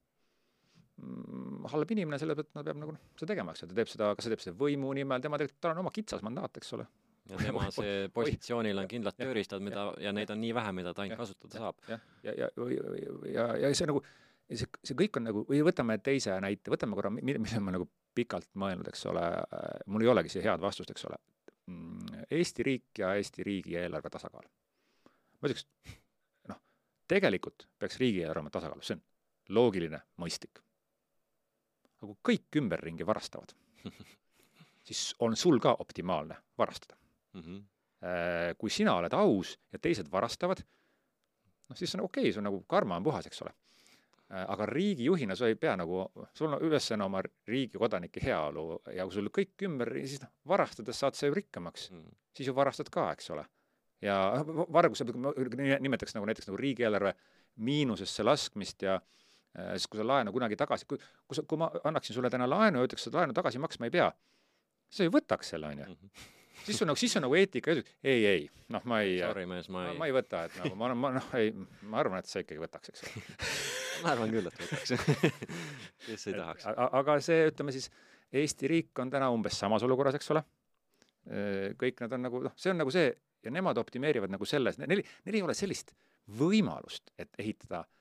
halb 1.72 1.92
inimene, 1.94 2.20
selle 2.22 2.36
pealt 2.38 2.50
ta 2.54 2.64
peab 2.66 2.80
nagu 2.82 2.94
noh, 2.96 3.02
seda 3.20 3.34
tegema, 3.34 3.54
eks 3.54 3.64
ju, 3.64 3.70
ta 3.70 3.78
teeb 3.78 3.92
seda, 3.92 4.10
kas 4.18 4.26
ta 4.26 4.34
teeb 4.34 4.44
seda 4.44 4.58
võimu 4.60 4.92
nimel, 4.98 5.22
tema 5.24 5.40
tegelikult, 5.40 5.62
tal 5.64 5.76
on 5.76 5.84
oma 5.84 5.94
kitsas 5.96 6.24
mandaat, 6.26 6.60
eks 6.60 6.74
ole. 6.78 6.86
ja 7.30 7.38
tema 7.38 7.68
see 7.74 8.08
positsioonil 8.14 8.82
on 8.82 8.90
kindlad 8.90 9.18
tööriistad, 9.20 9.64
mida, 9.64 9.90
ja 10.02 10.14
neid 10.16 10.32
on 10.34 10.42
nii 10.42 10.54
vähe, 10.58 10.74
mida 10.80 10.96
ta 10.98 11.06
ainult 11.06 11.22
kasutada 11.22 11.62
saab. 11.64 11.84
jah, 11.90 12.04
ja, 12.26 12.36
ja, 12.46 12.50
ja, 12.50 12.94
ja, 13.04 13.18
ja, 13.34 13.48
ja 13.66 13.72
see 13.78 13.90
nagu, 13.90 14.04
see, 14.50 14.70
see 14.92 15.00
kõik 15.04 15.20
on 15.22 15.28
nagu, 15.30 15.44
või 15.50 15.62
võtame 15.68 16.00
teise 16.04 16.38
näite, 16.44 16.74
võtame 16.74 16.98
korra, 16.98 17.14
mida 17.14 17.64
ma 17.64 17.76
nagu 17.78 17.90
pikalt 18.18 18.50
mõelnud, 18.60 18.90
eks 18.92 19.06
ole, 19.12 19.26
mul 19.88 20.06
ei 20.06 20.14
olegi 20.16 20.34
siia 20.34 20.50
head 20.50 20.64
vastust, 20.64 20.92
eks 20.92 21.06
ole. 21.08 21.20
Mm, 21.70 22.24
Eesti 22.34 22.66
riik 22.66 23.04
ja 23.04 23.14
Eesti 23.20 23.46
riigieelarve 23.46 24.10
tasakaal. 24.12 24.48
ma 25.40 25.48
ütleks, 25.48 25.68
noh, 26.50 26.58
tegelikult 27.08 27.70
peaks 27.80 28.02
riigieelarve 28.02 28.42
olema 28.42 28.58
tasakaalus, 28.58 28.90
see 28.90 28.98
on 28.98 29.06
loogiline, 29.56 30.02
mõistlik 30.20 30.60
aga 32.00 32.14
kui 32.14 32.34
kõik 32.34 32.62
ümberringi 32.62 33.08
varastavad 33.08 33.54
siis 34.88 35.16
on 35.20 35.36
sul 35.36 35.60
ka 35.60 35.76
optimaalne 35.80 36.36
varastada 36.58 36.96
mm. 37.34 37.42
-hmm. 37.42 37.64
Kui 38.58 38.70
sina 38.70 38.94
oled 38.96 39.14
aus 39.14 39.60
ja 39.74 39.80
teised 39.80 40.08
varastavad, 40.12 40.62
noh, 41.70 41.78
siis 41.78 41.96
on 41.96 42.02
okei 42.02 42.24
okay,, 42.24 42.34
sul 42.34 42.46
nagu 42.46 42.62
karma 42.64 42.96
on 42.96 43.04
puhas, 43.04 43.26
eks 43.28 43.42
ole. 43.42 43.52
Äh, 44.32 44.46
aga 44.48 44.66
riigijuhina 44.66 45.36
sa 45.36 45.48
ei 45.48 45.56
pea 45.56 45.76
nagu, 45.76 46.06
sul 46.34 46.54
on 46.54 46.62
ülesanne 46.62 47.04
oma 47.04 47.22
riigi 47.48 47.78
kodanike 47.78 48.24
heaolu 48.24 48.82
ja 48.96 49.04
kui 49.04 49.14
sul 49.14 49.28
kõik 49.38 49.66
ümber, 49.68 49.92
siis 50.06 50.22
noh, 50.22 50.32
varastades 50.48 51.00
saad 51.00 51.20
sa 51.20 51.28
ju 51.28 51.34
rikkamaks 51.34 51.92
mm, 51.92 51.98
-hmm. 51.98 52.16
siis 52.34 52.48
ju 52.48 52.56
varastad 52.56 52.90
ka, 52.90 53.12
eks 53.12 53.30
ole. 53.30 53.46
ja 54.02 54.46
varguse, 54.74 55.06
nimetaks 55.80 56.16
nagu 56.16 56.26
näiteks 56.26 56.48
nagu 56.48 56.58
riigieelarve 56.58 57.14
miinusesse 57.56 58.24
laskmist 58.24 58.82
ja 58.82 58.96
äh, 58.96 59.02
Äh, 59.58 59.72
siis 59.78 59.88
kui 59.90 59.98
sa 59.98 60.06
laenu 60.06 60.34
kunagi 60.34 60.58
tagasi, 60.60 60.86
kui, 60.90 61.00
kui 61.26 61.38
sa, 61.38 61.44
kui 61.50 61.58
ma 61.58 61.72
annaksin 61.90 62.14
sulle 62.14 62.30
täna 62.30 62.46
laenu 62.50 62.84
ja 62.84 62.90
ütleks, 62.90 63.08
et 63.10 63.16
laenu 63.18 63.34
tagasi 63.34 63.62
maksma 63.62 63.88
ei 63.90 63.96
pea, 63.96 64.10
sa 64.94 65.08
ju 65.08 65.14
võtaks 65.16 65.56
selle, 65.56 65.72
on 65.74 65.82
ju. 65.82 65.88
Mhm. 65.90 66.28
siis 66.68 66.82
on 66.84 66.92
nagu, 66.92 67.00
siis 67.02 67.16
on 67.18 67.26
nagu 67.26 67.38
eetika, 67.40 67.74
ei, 68.04 68.26
ei, 68.30 68.46
noh, 68.76 68.86
ma 68.86 69.00
ei, 69.02 69.18
ma 69.74 69.88
ei, 69.88 69.98
ma 69.98 70.10
ei 70.10 70.14
võta, 70.14 70.44
et 70.46 70.60
nagu 70.62 70.78
ma, 70.78 70.92
ma 70.94 71.14
noh, 71.18 71.34
ei, 71.40 71.50
ma 71.82 72.02
arvan, 72.04 72.22
et 72.22 72.30
sa 72.30 72.44
ikkagi 72.44 72.62
võtaks, 72.62 72.94
eks 72.94 73.04
ole 73.08 73.26
ma 74.04 74.14
arvan 74.14 74.36
küll, 74.36 74.52
et 74.52 74.62
võtaks 74.62 74.94
kes 76.06 76.30
ei 76.30 76.38
tahaks. 76.38 76.70
aga 76.70 77.20
see, 77.26 77.50
ütleme 77.50 77.74
siis, 77.76 77.90
Eesti 78.30 78.70
riik 78.70 79.00
on 79.02 79.10
täna 79.10 79.32
umbes 79.34 79.56
samas 79.58 79.82
olukorras, 79.82 80.14
eks 80.20 80.28
ole. 80.36 80.44
Äh, 81.34 81.72
kõik 81.82 82.04
nad 82.04 82.12
on 82.14 82.28
nagu, 82.28 82.44
noh, 82.46 82.54
see 82.54 82.70
on 82.70 82.78
nagu 82.78 82.92
see 82.94 83.08
ja 83.42 83.50
nemad 83.50 83.80
optimeerivad 83.82 84.30
nagu 84.30 84.46
selles, 84.46 84.78
neil, 84.78 85.02
neil 85.26 85.38
ei 85.40 85.42
ole 85.42 85.56
sellist 85.58 85.96
võimalust, 86.38 87.10
et 87.18 87.34
ehitada 87.42 87.80
äh, 87.82 87.99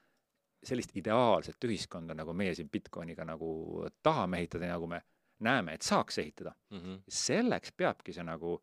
sellist 0.64 0.96
ideaalset 0.98 1.64
ühiskonda, 1.64 2.14
nagu 2.18 2.32
meie 2.36 2.54
siin 2.54 2.70
Bitcoiniga 2.70 3.24
nagu 3.26 3.86
tahame 4.02 4.40
ehitada 4.42 4.66
ja 4.66 4.76
nagu 4.76 4.88
me 4.90 5.02
näeme, 5.44 5.74
et 5.74 5.82
saaks 5.82 6.18
ehitada 6.18 6.54
mm. 6.70 6.78
-hmm. 6.78 7.02
selleks 7.08 7.72
peabki 7.72 8.12
see 8.12 8.24
nagu 8.24 8.58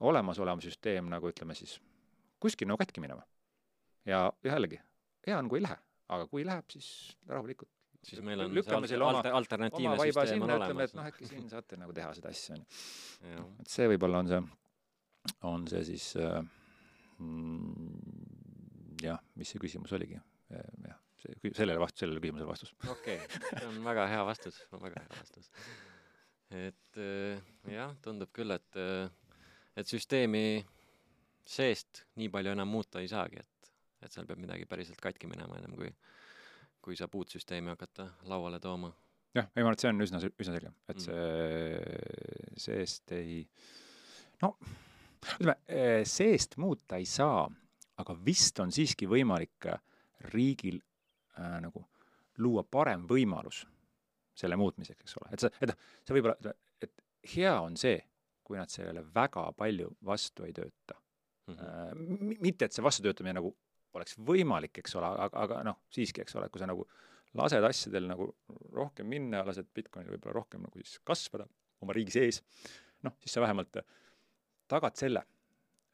olemasolev 0.00 0.60
süsteem 0.60 1.08
nagu 1.08 1.30
ütleme 1.30 1.54
siis 1.54 1.80
kuskil 2.40 2.68
nagu 2.68 2.78
katki 2.78 3.00
minema. 3.00 3.22
ja 4.04 4.32
jällegi, 4.44 4.80
hea 5.26 5.38
on, 5.38 5.48
kui 5.48 5.58
ei 5.58 5.62
lähe, 5.62 5.78
aga 6.08 6.26
kui 6.26 6.46
läheb, 6.46 6.64
siis 6.70 7.18
rahulikult 7.26 7.70
siis 8.02 8.22
meil 8.22 8.40
on 8.40 8.54
lükkame 8.54 8.86
see 8.86 8.98
alter, 9.02 9.32
alternatiivne 9.34 9.96
süsteem 9.96 10.42
on 10.42 10.50
olemas. 10.50 10.90
et 10.90 10.94
noh, 10.94 11.06
äkki 11.06 11.26
siin 11.26 11.48
saate 11.50 11.76
nagu 11.76 11.92
teha 11.92 12.12
seda 12.14 12.28
asja, 12.28 12.54
on 12.54 12.66
ju. 13.32 13.48
et 13.60 13.72
see 13.72 13.88
võib-olla 13.88 14.18
on 14.18 14.28
see, 14.28 14.42
on 15.42 15.66
see 15.68 15.82
siis 15.84 16.12
äh, 16.16 16.44
mm, 17.18 17.90
jah, 19.02 19.18
mis 19.34 19.50
see 19.50 19.58
küsimus 19.64 19.92
oligi, 19.96 20.20
jah 20.50 21.02
see, 21.26 21.52
sellele 21.56 21.80
vast-, 21.82 21.98
sellele 22.02 22.22
küsimusele 22.22 22.48
vastus. 22.48 22.72
okei 22.88 23.18
okay., 23.22 23.42
see 23.50 23.68
on 23.68 23.78
väga 23.84 24.06
hea 24.10 24.24
vastus, 24.26 24.60
väga 24.72 25.02
hea 25.02 25.12
vastus. 25.18 25.50
et 26.54 27.00
äh, 27.02 27.40
jah, 27.72 27.94
tundub 28.04 28.32
küll, 28.36 28.54
et, 28.54 28.78
äh, 28.80 29.08
et 29.76 29.90
süsteemi 29.90 30.64
seest 31.46 32.04
nii 32.20 32.30
palju 32.32 32.54
enam 32.56 32.70
muuta 32.70 33.02
ei 33.02 33.10
saagi, 33.10 33.42
et, 33.42 33.72
et 34.02 34.12
seal 34.12 34.26
peab 34.28 34.40
midagi 34.42 34.66
päriselt 34.70 35.00
katki 35.02 35.30
minema, 35.30 35.58
ennem 35.58 35.76
kui, 35.78 35.90
kui 36.82 36.98
saab 36.98 37.14
uut 37.18 37.34
süsteemi 37.34 37.72
hakata 37.74 38.08
lauale 38.30 38.60
tooma. 38.62 38.92
jah, 39.36 39.50
ei 39.54 39.62
ma 39.62 39.70
arvan, 39.70 39.78
et 39.78 39.84
see 39.84 39.92
on 39.92 40.06
üsna, 40.06 40.22
üsna 40.26 40.56
selge, 40.56 40.74
et 40.90 41.04
see 41.04 42.66
seest 42.66 43.12
ei, 43.14 43.44
no 44.42 44.56
ütleme, 45.36 45.56
seest 46.08 46.56
muuta 46.62 46.98
ei 47.00 47.06
saa, 47.08 47.46
aga 48.00 48.16
vist 48.26 48.60
on 48.62 48.72
siiski 48.74 49.08
võimalik 49.10 49.68
riigil 50.32 50.80
äh, 51.38 51.56
nagu 51.64 51.84
luua 52.42 52.64
parem 52.70 53.06
võimalus 53.08 53.64
selle 54.36 54.58
muutmiseks, 54.60 55.06
eks 55.06 55.16
ole, 55.20 55.32
et 55.32 55.40
sa, 55.40 55.50
et 55.60 55.70
noh, 55.70 55.78
see 56.04 56.16
võib-olla, 56.18 56.52
et 56.84 57.04
hea 57.34 57.54
on 57.62 57.76
see, 57.80 57.96
kui 58.46 58.58
nad 58.60 58.70
sellele 58.70 59.02
väga 59.14 59.48
palju 59.58 59.90
vastu 60.06 60.44
ei 60.46 60.52
tööta 60.54 60.98
mm. 61.48 61.54
-hmm. 61.54 62.36
mitte, 62.44 62.68
et 62.68 62.76
see 62.76 62.84
vastutöötamine 62.84 63.38
nagu 63.40 63.54
oleks 63.96 64.18
võimalik, 64.28 64.78
eks 64.78 64.96
ole, 65.00 65.08
aga, 65.08 65.42
aga 65.46 65.62
noh, 65.64 65.80
siiski, 65.90 66.20
eks 66.22 66.36
ole, 66.36 66.50
kui 66.52 66.60
sa 66.60 66.68
nagu 66.68 66.84
lased 67.36 67.64
asjadel 67.64 68.08
nagu 68.08 68.28
rohkem 68.76 69.08
minna, 69.08 69.44
lased 69.46 69.68
Bitcoinil 69.74 70.12
võib-olla 70.14 70.36
rohkem 70.40 70.64
nagu 70.66 70.82
siis 70.82 70.98
kasvada 71.04 71.46
oma 71.84 71.96
riigi 71.96 72.14
sees, 72.16 72.42
noh, 73.04 73.16
siis 73.20 73.36
sa 73.36 73.44
vähemalt 73.44 73.80
tagad 74.68 74.96
selle, 74.98 75.22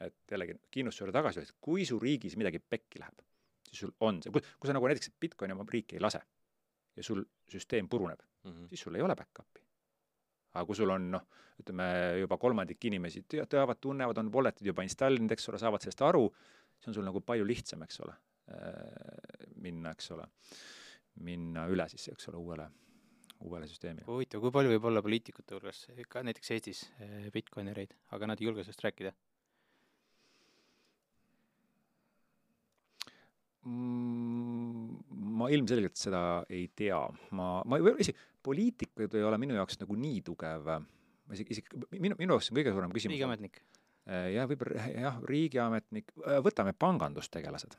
et 0.02 0.14
jällegi 0.30 0.58
kindlustuse 0.74 1.04
juurde 1.04 1.18
tagasi, 1.18 1.44
et 1.46 1.54
kui 1.60 1.86
su 1.86 1.98
riigis 2.02 2.36
midagi 2.40 2.58
pekki 2.58 3.02
läheb, 3.02 3.22
siis 3.72 3.86
sul 3.86 3.92
on 4.04 4.20
see, 4.22 4.32
kui, 4.32 4.44
kui 4.60 4.68
sa 4.68 4.76
nagu 4.76 4.88
näiteks 4.88 5.14
Bitcoini 5.20 5.56
oma 5.56 5.64
riiki 5.68 5.96
ei 5.96 6.04
lase 6.04 6.20
ja 6.96 7.04
sul 7.06 7.22
süsteem 7.50 7.88
puruneb 7.88 8.20
mm, 8.20 8.50
-hmm. 8.50 8.68
siis 8.68 8.80
sul 8.80 8.94
ei 8.94 9.02
ole 9.02 9.16
back-up'i. 9.16 9.64
aga 10.54 10.66
kui 10.68 10.76
sul 10.76 10.90
on 10.90 11.10
noh, 11.10 11.24
ütleme 11.60 11.86
juba 12.20 12.36
kolmandik 12.36 12.84
inimesi 12.84 13.24
teavad, 13.28 13.80
tunnevad, 13.80 14.18
on 14.18 14.32
wallet'id 14.32 14.66
juba 14.66 14.84
installinud, 14.84 15.32
eks 15.32 15.48
ole, 15.48 15.58
saavad 15.58 15.80
sellest 15.80 16.02
aru, 16.02 16.26
siis 16.76 16.88
on 16.88 16.94
sul 16.98 17.08
nagu 17.08 17.20
palju 17.24 17.46
lihtsam, 17.48 17.82
eks 17.86 18.00
ole, 18.04 18.16
äh, 18.52 19.48
minna, 19.64 19.94
eks 19.96 20.10
ole, 20.10 20.26
minna 21.24 21.66
üle 21.72 21.88
siis, 21.88 22.08
eks 22.12 22.28
ole, 22.28 22.36
uuele, 22.36 22.68
uuele 23.40 23.68
süsteemile. 23.70 24.04
huvitav, 24.06 24.44
kui 24.44 24.52
palju 24.58 24.74
võib 24.74 24.90
olla 24.90 25.02
poliitikute 25.02 25.56
hulgas, 25.56 25.86
ka 26.08 26.22
näiteks 26.22 26.50
Eestis, 26.50 26.84
äh, 27.00 27.30
Bitcoinereid, 27.32 27.96
aga 28.10 28.26
nad 28.26 28.40
ei 28.40 28.50
julge 28.50 28.66
sellest 28.66 28.84
rääkida 28.84 29.14
ma 33.62 35.48
ilmselgelt 35.54 35.98
seda 35.98 36.22
ei 36.50 36.66
tea, 36.74 36.98
ma, 37.38 37.60
ma 37.68 37.78
isegi, 38.02 38.16
poliitikud 38.42 39.14
ei 39.14 39.26
ole 39.26 39.38
minu 39.38 39.54
jaoks 39.54 39.78
nagu 39.82 39.96
nii 39.98 40.22
tugev, 40.26 40.66
isegi, 41.32 41.58
isegi 41.58 42.00
minu, 42.02 42.18
minu 42.18 42.34
jaoks 42.34 42.50
on 42.50 42.58
kõige 42.58 42.74
suurem 42.74 42.94
küsimus 42.94 43.14
riigiametnik? 43.14 43.62
Äh, 44.10 44.32
jah, 44.34 44.48
võib-olla 44.50 44.86
jah, 44.90 45.18
riigiametnik, 45.30 46.10
äh, 46.26 46.40
võtame 46.42 46.74
pangandustegelased. 46.74 47.78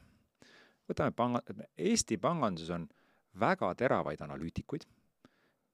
võtame 0.87 1.11
panga, 1.15 1.41
Eesti 1.77 2.17
panganduses 2.17 2.71
on 2.75 2.87
väga 3.39 3.73
teravaid 3.75 4.21
analüütikuid, 4.23 4.85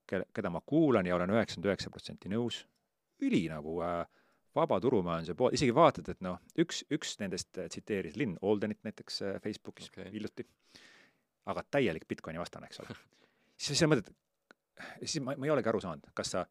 kelle, 0.09 0.25
keda 0.33 0.49
ma 0.49 0.61
kuulan 0.65 1.05
ja 1.05 1.15
olen 1.15 1.35
üheksakümmend 1.35 1.69
üheksa 1.69 1.93
protsenti 1.93 2.31
nõus, 2.33 2.63
üli 3.21 3.43
nagu 3.51 3.77
äh, 3.85 4.07
vaba 4.55 4.79
turumajanduse 4.81 5.35
pool, 5.37 5.53
isegi 5.55 5.73
vaatad, 5.75 6.09
et 6.13 6.21
noh, 6.25 6.39
üks, 6.59 6.83
üks 6.93 7.17
nendest 7.21 7.59
äh, 7.61 7.69
tsiteeris 7.71 8.17
Lynn 8.19 8.37
Aldenit 8.41 8.81
näiteks 8.87 9.21
äh, 9.21 9.37
Facebookis 9.43 9.91
okay. 9.91 10.09
hiljuti, 10.13 10.45
aga 11.49 11.63
täielik 11.71 12.07
Bitcoini 12.09 12.41
vastane, 12.41 12.69
eks 12.69 12.81
ole. 12.83 12.97
siis 13.65 13.79
sa 13.79 13.89
mõtled, 13.89 14.09
siis 15.03 15.19
ma, 15.25 15.35
ma 15.37 15.49
ei 15.49 15.53
olegi 15.53 15.71
aru 15.71 15.83
saanud, 15.83 16.09
kas 16.17 16.33
sa, 16.35 16.45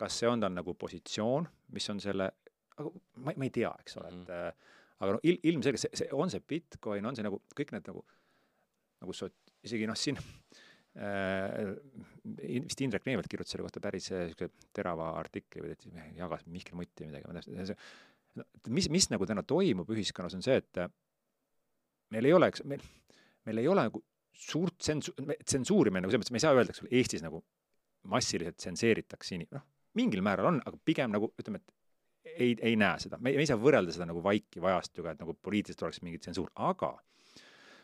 kas 0.00 0.16
see 0.22 0.30
on 0.30 0.42
tal 0.42 0.54
nagu 0.54 0.74
positsioon, 0.78 1.48
mis 1.76 1.88
on 1.92 2.00
selle, 2.02 2.30
aga 2.78 2.92
ma, 3.20 3.36
ma 3.36 3.48
ei 3.48 3.54
tea, 3.54 3.72
eks 3.84 4.00
ole 4.00 4.12
mm, 4.12 4.24
et 4.24 4.34
äh, 4.38 4.72
aga 5.02 5.16
no 5.16 5.22
il-, 5.26 5.40
ilmselgelt 5.52 5.84
see, 5.84 6.02
see, 6.02 6.10
on 6.16 6.32
see 6.32 6.44
Bitcoin, 6.48 7.06
on 7.08 7.18
see 7.18 7.26
nagu, 7.26 7.42
kõik 7.58 7.74
need 7.74 7.88
nagu, 7.90 8.04
nagu 9.02 9.16
sa 9.16 9.28
isegi 9.66 9.88
noh, 9.90 9.98
siin 9.98 10.18
vist 10.92 12.82
Indrek 12.84 13.06
Neivelt 13.08 13.28
kirjutas 13.30 13.54
selle 13.54 13.64
kohta 13.64 13.80
päris 13.80 14.10
niisuguse 14.12 14.50
terava 14.76 15.14
artikli 15.16 15.64
või 15.64 15.76
jagas 16.18 16.44
Mihkel 16.52 16.76
Mutti 16.76 17.06
midagi, 17.08 17.24
ma 17.28 17.38
täpselt, 17.38 17.86
no 18.36 18.44
mis, 18.76 18.90
mis 18.92 19.08
nagu 19.12 19.28
täna 19.28 19.44
toimub 19.46 19.88
ühiskonnas, 19.92 20.36
on 20.36 20.44
see, 20.44 20.58
et 20.60 20.82
meil 22.12 22.28
ei 22.28 22.36
ole, 22.36 22.50
eks, 22.52 22.64
meil, 22.68 22.84
meil 23.48 23.62
ei 23.62 23.70
ole 23.72 23.86
nagu 23.88 24.02
suurt 24.42 24.76
tsensu-, 24.80 25.14
tsensuuri 25.44 25.92
meil 25.92 26.04
nagu 26.04 26.12
selles 26.12 26.26
mõttes, 26.26 26.34
me 26.34 26.40
ei 26.40 26.44
saa 26.44 26.56
öelda, 26.56 26.74
eks 26.74 26.84
ole, 26.84 26.92
Eestis 27.00 27.24
nagu 27.24 27.42
massiliselt 28.12 28.60
tsenseeritakse 28.60 29.36
inim-, 29.38 29.52
noh, 29.54 29.64
mingil 29.98 30.24
määral 30.24 30.50
on, 30.52 30.60
aga 30.66 30.80
pigem 30.84 31.12
nagu 31.14 31.32
ütleme, 31.40 31.62
et 31.62 32.36
ei, 32.36 32.54
ei 32.60 32.76
näe 32.78 33.00
seda, 33.02 33.18
me, 33.20 33.32
ei 33.32 33.48
saa 33.48 33.60
võrrelda 33.60 33.94
seda 33.94 34.06
nagu 34.08 34.22
vaikiva 34.24 34.74
ajastuga, 34.74 35.12
et 35.12 35.24
nagu 35.24 35.34
poliitiliselt 35.40 35.84
oleks 35.88 36.00
mingi 36.04 36.20
tsensuur, 36.22 36.52
aga 36.68 36.94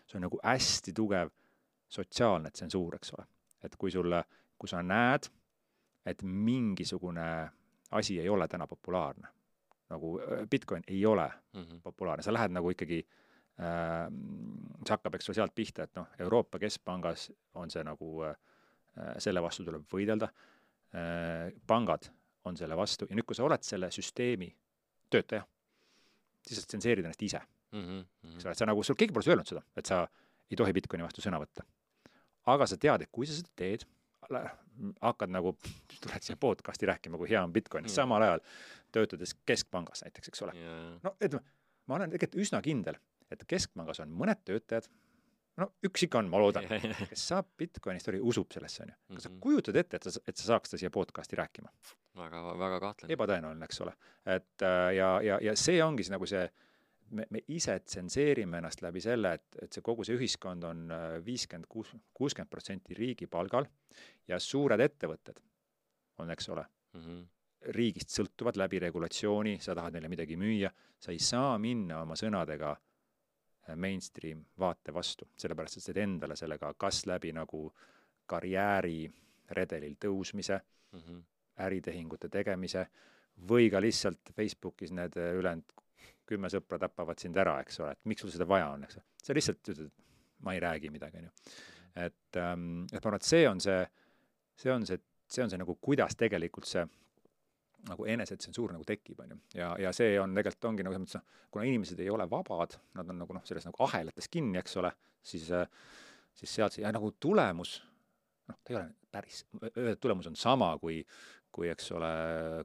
see 0.08 0.16
on 0.20 0.24
nagu 0.28 0.40
hästi 0.44 0.94
tugev 0.96 1.32
sotsiaalne 1.88 2.50
tsensuur, 2.50 2.94
eks 2.98 3.12
ole. 3.16 3.26
et 3.64 3.74
kui 3.76 3.90
sulle, 3.90 4.22
kui 4.58 4.70
sa 4.70 4.82
näed, 4.82 5.26
et 6.06 6.22
mingisugune 6.22 7.26
asi 7.90 8.20
ei 8.20 8.28
ole 8.28 8.48
täna 8.48 8.66
populaarne, 8.66 9.28
nagu 9.90 10.18
äh, 10.20 10.44
Bitcoin 10.50 10.82
ei 10.88 11.06
ole 11.06 11.26
mm 11.52 11.62
-hmm. 11.62 11.80
populaarne, 11.82 12.22
sa 12.22 12.32
lähed 12.32 12.50
nagu 12.50 12.70
ikkagi 12.70 13.06
äh,, 13.60 14.12
see 14.86 14.94
hakkab, 14.94 15.14
eks 15.14 15.28
ole, 15.28 15.34
sealt 15.34 15.54
pihta, 15.54 15.82
et 15.82 15.96
noh, 15.96 16.06
Euroopa 16.18 16.58
Keskpangas 16.58 17.32
on 17.54 17.70
see 17.70 17.84
nagu 17.84 18.22
äh,, 18.24 18.36
selle 19.18 19.42
vastu 19.42 19.64
tuleb 19.64 19.82
võidelda 19.92 20.28
äh,, 20.94 21.52
pangad 21.66 22.10
on 22.44 22.56
selle 22.56 22.76
vastu 22.76 23.06
ja 23.10 23.16
nüüd, 23.16 23.26
kui 23.26 23.34
sa 23.34 23.44
oled 23.44 23.62
selle 23.62 23.90
süsteemi 23.90 24.56
töötaja, 25.10 25.46
siis 26.46 26.60
sa 26.60 26.66
tsenseerid 26.66 27.04
ennast 27.04 27.22
ise 27.22 27.40
mm. 27.72 27.80
-hmm. 27.80 28.34
eks 28.34 28.44
ole, 28.44 28.52
et 28.52 28.58
sa 28.58 28.66
nagu, 28.66 28.82
sul 28.82 28.94
keegi 28.94 29.12
pole 29.12 29.24
öelnud 29.28 29.48
seda, 29.48 29.62
et 29.76 29.86
sa 29.86 30.08
ei 30.50 30.56
tohi 30.56 30.72
Bitcoini 30.72 31.02
vastu 31.02 31.20
sõna 31.20 31.40
võtta 31.40 31.64
aga 32.54 32.68
sa 32.70 32.78
tead, 32.80 33.04
et 33.04 33.12
kui 33.12 33.28
sa 33.28 33.36
seda 33.36 33.52
teed, 33.58 33.84
hakkad 35.02 35.32
nagu, 35.32 35.54
tuled 36.02 36.24
siia 36.24 36.38
podcast'i 36.40 36.88
rääkima, 36.88 37.18
kui 37.20 37.30
hea 37.30 37.42
on 37.42 37.52
Bitcoin, 37.52 37.88
samal 37.92 38.24
ajal 38.26 38.42
töötades 38.94 39.34
keskpangas 39.48 40.04
näiteks, 40.04 40.32
eks 40.32 40.44
ole 40.46 40.54
yeah.. 40.56 40.94
no 41.04 41.14
ütleme, 41.20 41.44
ma 41.88 41.98
olen 41.98 42.12
tegelikult 42.14 42.44
üsna 42.44 42.60
kindel, 42.64 42.98
et 43.32 43.44
keskpangas 43.48 44.00
on 44.04 44.12
mõned 44.16 44.40
töötajad, 44.48 44.88
no 45.60 45.70
üks 45.84 46.06
ikka 46.06 46.22
on, 46.22 46.30
ma 46.32 46.40
loodan 46.42 46.68
yeah., 46.68 47.02
kes 47.10 47.26
saab 47.32 47.50
Bitcoinist 47.60 48.12
usub 48.20 48.52
sellesse, 48.54 48.84
on 48.84 48.92
ju. 48.92 48.98
kas 49.16 49.28
sa 49.28 49.32
mhm. 49.32 49.40
kujutad 49.44 49.80
ette, 49.82 50.00
et 50.00 50.08
sa, 50.08 50.24
et 50.24 50.40
sa 50.40 50.52
saaks 50.54 50.74
ta 50.74 50.80
siia 50.80 50.92
podcast'i 50.94 51.40
rääkima? 51.40 51.72
väga, 52.18 52.44
väga 52.58 52.80
kahtlen. 52.84 53.12
ebatõenäoline, 53.16 53.68
eks 53.68 53.84
ole. 53.84 53.94
et 54.26 54.66
äh, 54.66 54.88
ja, 54.98 55.12
ja, 55.24 55.42
ja 55.50 55.56
see 55.58 55.82
ongi 55.84 56.06
see 56.06 56.16
nagu 56.16 56.28
see 56.28 56.46
me, 57.10 57.26
me 57.30 57.42
ise 57.54 57.78
tsenseerime 57.80 58.60
ennast 58.60 58.82
läbi 58.84 59.00
selle, 59.02 59.32
et, 59.38 59.58
et 59.62 59.72
see 59.72 59.84
kogu 59.84 60.04
see 60.06 60.16
ühiskond 60.18 60.64
on 60.68 60.84
äh, 60.92 61.06
viiskümmend, 61.24 61.68
kuus, 61.70 61.92
kuuskümmend 62.14 62.50
protsenti 62.50 62.96
riigi 62.98 63.28
palgal 63.30 63.68
ja 64.28 64.38
suured 64.42 64.80
ettevõtted 64.84 65.40
on, 66.18 66.30
eks 66.34 66.48
ole 66.54 66.64
mm, 66.64 67.00
-hmm. 67.00 67.22
riigist 67.78 68.14
sõltuvad 68.14 68.58
läbi 68.60 68.80
regulatsiooni, 68.84 69.58
sa 69.60 69.74
tahad 69.74 69.96
neile 69.96 70.08
midagi 70.08 70.36
müüa, 70.36 70.70
sa 70.98 71.12
ei 71.12 71.18
saa 71.22 71.58
minna 71.58 72.02
oma 72.02 72.16
sõnadega 72.16 72.74
äh, 72.74 73.76
mainstream 73.76 74.44
vaate 74.58 74.94
vastu, 74.94 75.30
sellepärast 75.36 75.76
et 75.76 75.82
sa 75.82 75.92
teed 75.92 76.04
endale 76.04 76.36
sellega 76.36 76.74
kas 76.74 77.06
läbi 77.06 77.32
nagu 77.32 77.72
karjääriredelil 78.26 79.96
tõusmise 79.96 80.60
mm, 80.60 81.00
-hmm. 81.00 81.22
äritehingute 81.56 82.28
tegemise 82.28 82.88
või 83.48 83.70
ka 83.70 83.80
lihtsalt 83.80 84.34
Facebookis 84.36 84.92
need 84.92 85.16
äh, 85.16 85.34
ülejäänud 85.34 85.78
kümme 86.28 86.50
sõpra 86.52 86.78
tapavad 86.82 87.20
sind 87.20 87.36
ära, 87.40 87.58
eks 87.64 87.80
ole, 87.82 87.94
et 87.96 88.10
miks 88.10 88.24
sul 88.24 88.32
seda 88.34 88.46
vaja 88.48 88.70
on, 88.74 88.84
eks. 88.86 89.00
sa 89.24 89.36
lihtsalt 89.36 89.72
ütled, 89.74 89.90
ma 90.46 90.54
ei 90.54 90.62
räägi 90.62 90.92
midagi, 90.94 91.22
on 91.22 91.28
ju. 91.28 91.58
et 92.04 92.40
ähm,, 92.40 92.86
et 92.92 93.00
ma 93.00 93.04
arvan, 93.04 93.18
et 93.18 93.28
see 93.28 93.48
on 93.48 93.60
see, 93.64 93.82
see 94.58 94.72
on 94.72 94.86
see, 94.86 95.00
see 95.28 95.44
on 95.44 95.52
see 95.52 95.60
nagu, 95.60 95.76
kuidas 95.82 96.16
tegelikult 96.18 96.68
see 96.68 96.84
nagu 97.88 98.06
enesetsensuur 98.10 98.72
nagu 98.74 98.86
tekib, 98.86 99.20
on 99.22 99.34
ju. 99.34 99.38
ja, 99.60 99.72
ja 99.80 99.92
see 99.96 100.16
on 100.20 100.34
tegelikult 100.36 100.70
ongi 100.70 100.86
nagu 100.86 100.96
selles 100.96 101.06
mõttes, 101.06 101.20
noh, 101.20 101.44
kuna 101.54 101.66
inimesed 101.68 102.00
ei 102.02 102.10
ole 102.12 102.26
vabad, 102.30 102.78
nad 102.98 103.12
on 103.12 103.22
nagu 103.22 103.36
noh, 103.36 103.44
selles 103.48 103.66
nagu 103.68 103.84
ahelates 103.86 104.30
kinni, 104.32 104.58
eks 104.60 104.78
ole, 104.82 104.92
siis, 105.22 105.48
siis 106.38 106.54
sealt 106.60 106.76
see, 106.76 106.84
ja 106.84 106.92
nagu 106.94 107.12
tulemus, 107.20 107.78
noh, 108.50 108.58
ta 108.62 108.74
ei 108.74 108.80
ole 108.80 108.88
päris, 109.14 109.44
tulemus 110.02 110.30
on 110.30 110.38
sama 110.38 110.72
kui, 110.82 111.00
kui 111.54 111.70
eks 111.72 111.92
ole, 111.96 112.10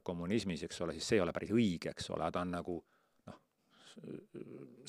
kommunismis, 0.06 0.66
eks 0.66 0.82
ole, 0.84 0.96
siis 0.96 1.12
see 1.12 1.20
ei 1.20 1.24
ole 1.24 1.34
päris 1.36 1.54
õige, 1.54 1.94
eks 1.94 2.10
ole, 2.14 2.28
ta 2.34 2.42
on 2.44 2.52
nagu 2.58 2.80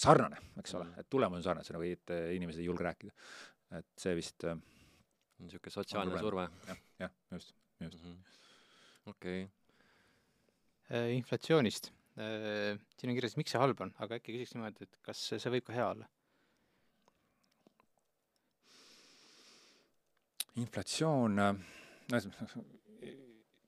sarnane, 0.02 0.40
eks 0.60 0.74
ole, 0.80 0.88
et 1.00 1.10
tulemus 1.10 1.42
on 1.42 1.46
sarnane, 1.50 1.68
see 1.68 1.76
nagu, 1.76 1.90
et 1.98 2.14
inimesed 2.36 2.64
ei 2.64 2.70
julge 2.70 2.86
rääkida. 2.86 3.14
et 3.76 3.88
see 4.00 4.14
vist 4.16 4.46
äh, 4.46 4.58
niisugune 5.42 5.74
sotsiaalne 5.74 6.20
surve 6.22 6.46
ja,. 6.46 6.50
jah, 6.68 6.82
jah, 7.00 7.14
just, 7.32 7.56
just 7.82 8.04
mm 8.04 8.12
-hmm.. 8.12 8.18
okei 9.06 9.44
okay. 9.44 10.98
Äh,. 10.98 11.16
inflatsioonist 11.18 11.92
äh,. 12.18 12.80
siin 12.98 13.10
on 13.10 13.16
kirjas, 13.16 13.38
miks 13.38 13.52
see 13.52 13.62
halb 13.62 13.82
on, 13.82 13.94
aga 14.00 14.20
äkki 14.20 14.36
küsiks 14.36 14.56
niimoodi, 14.56 14.88
et 14.88 15.02
kas 15.02 15.24
see 15.30 15.56
võib 15.58 15.68
ka 15.68 15.74
hea 15.74 15.90
olla? 15.90 16.10
inflatsioon, 20.56 21.40
äh, 21.40 21.56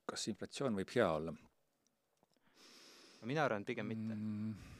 kas 0.05 0.27
inflatsioon 0.27 0.75
võib 0.79 0.95
hea 0.95 1.11
olla? 1.11 1.35
mina 3.27 3.43
arvan, 3.43 3.65
pigem 3.65 3.89
mitte 3.91 4.15
mm. 4.15 4.76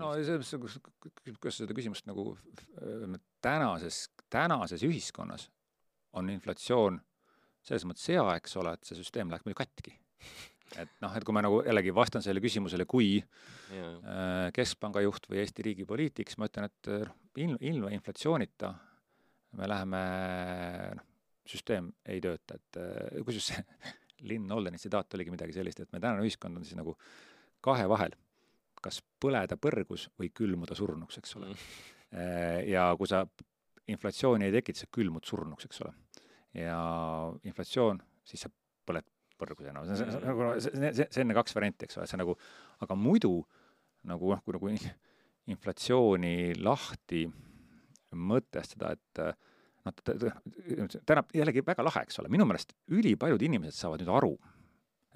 No 0.00 0.12
selles 0.16 0.52
mõttes, 0.56 0.78
kuidas 1.36 1.60
seda 1.60 1.76
küsimust 1.76 2.08
nagu 2.08 2.32
tänases, 3.44 4.06
tänases 4.32 4.84
ühiskonnas 4.86 5.50
on 6.16 6.30
inflatsioon 6.32 6.98
selles 7.66 7.86
mõttes 7.88 8.08
hea, 8.12 8.24
eks 8.38 8.56
ole, 8.60 8.74
et 8.76 8.88
see 8.88 8.98
süsteem 8.98 9.30
läheks 9.32 9.46
muidu 9.46 9.58
katki. 9.58 9.94
et 10.82 10.90
noh, 11.02 11.12
et 11.14 11.24
kui 11.24 11.34
ma 11.34 11.42
nagu 11.44 11.60
jällegi 11.66 11.92
vastan 11.94 12.24
sellele 12.24 12.42
küsimusele, 12.42 12.86
kui 12.90 13.18
jaa, 13.18 13.90
äh, 13.96 14.48
keskpanga 14.54 15.02
juht 15.04 15.28
või 15.30 15.40
Eesti 15.42 15.66
riigi 15.66 15.86
poliitik, 15.88 16.30
siis 16.30 16.40
ma 16.42 16.48
ütlen, 16.50 16.66
et 16.70 16.90
äh, 16.90 17.04
noh, 17.06 17.14
ilm, 17.42 17.58
ilma 17.60 17.92
inflatsioonita 17.94 18.72
me 19.56 19.68
läheme, 19.70 20.02
noh, 20.98 21.06
süsteem 21.46 21.92
ei 22.10 22.18
tööta, 22.24 22.58
et 22.58 22.80
äh, 22.82 23.22
kusjuures 23.22 23.52
see 23.52 23.94
Lynn 24.28 24.48
Noldeni 24.50 24.80
tsitaat 24.80 25.14
oligi 25.14 25.34
midagi 25.34 25.54
sellist, 25.54 25.82
et 25.82 25.92
meie 25.92 26.02
tänane 26.02 26.24
ühiskond 26.24 26.58
on 26.58 26.66
siis 26.66 26.78
nagu 26.78 26.96
kahe 27.64 27.86
vahel, 27.90 28.14
kas 28.86 29.02
põleda 29.22 29.58
põrgus 29.60 30.06
või 30.20 30.30
külmuda 30.34 30.78
surnuks, 30.78 31.18
eks 31.20 31.36
ole. 31.40 31.50
Mm. 31.50 32.68
ja 32.70 32.86
kui 32.96 33.10
sa 33.10 33.24
inflatsiooni 33.90 34.46
ei 34.46 34.54
tekita, 34.54 34.84
sa 34.84 34.90
külmud 34.94 35.26
surnuks, 35.26 35.66
eks 35.66 35.82
ole. 35.84 35.92
ja 36.56 36.78
inflatsioon, 37.46 37.98
siis 38.26 38.46
sa 38.46 38.50
põled 38.86 39.06
põrgusena, 39.36 39.82
see, 39.84 39.98
see, 39.98 40.12
see, 40.14 40.22
nagu 40.24 40.46
see, 40.56 40.92
see, 40.96 41.08
see 41.12 41.24
on 41.24 41.30
need 41.30 41.36
kaks 41.36 41.56
varianti, 41.56 41.88
eks 41.88 41.98
ole, 41.98 42.06
see 42.08 42.20
nagu, 42.20 42.36
aga 42.86 42.96
muidu 42.96 43.34
nagu 44.06 44.32
noh, 44.32 44.42
kui 44.44 44.56
nagu 44.56 44.70
inflatsiooni 45.52 46.56
lahti 46.62 47.26
mõtestada, 48.16 48.94
et 48.96 49.22
noh, 49.86 49.96
täna 51.06 51.24
jällegi 51.36 51.64
väga 51.66 51.84
lahe, 51.84 52.06
eks 52.06 52.22
ole, 52.22 52.30
minu 52.32 52.46
meelest 52.48 52.72
ülipaljud 52.94 53.42
inimesed 53.46 53.76
saavad 53.76 54.02
nüüd 54.02 54.12
aru, 54.14 54.32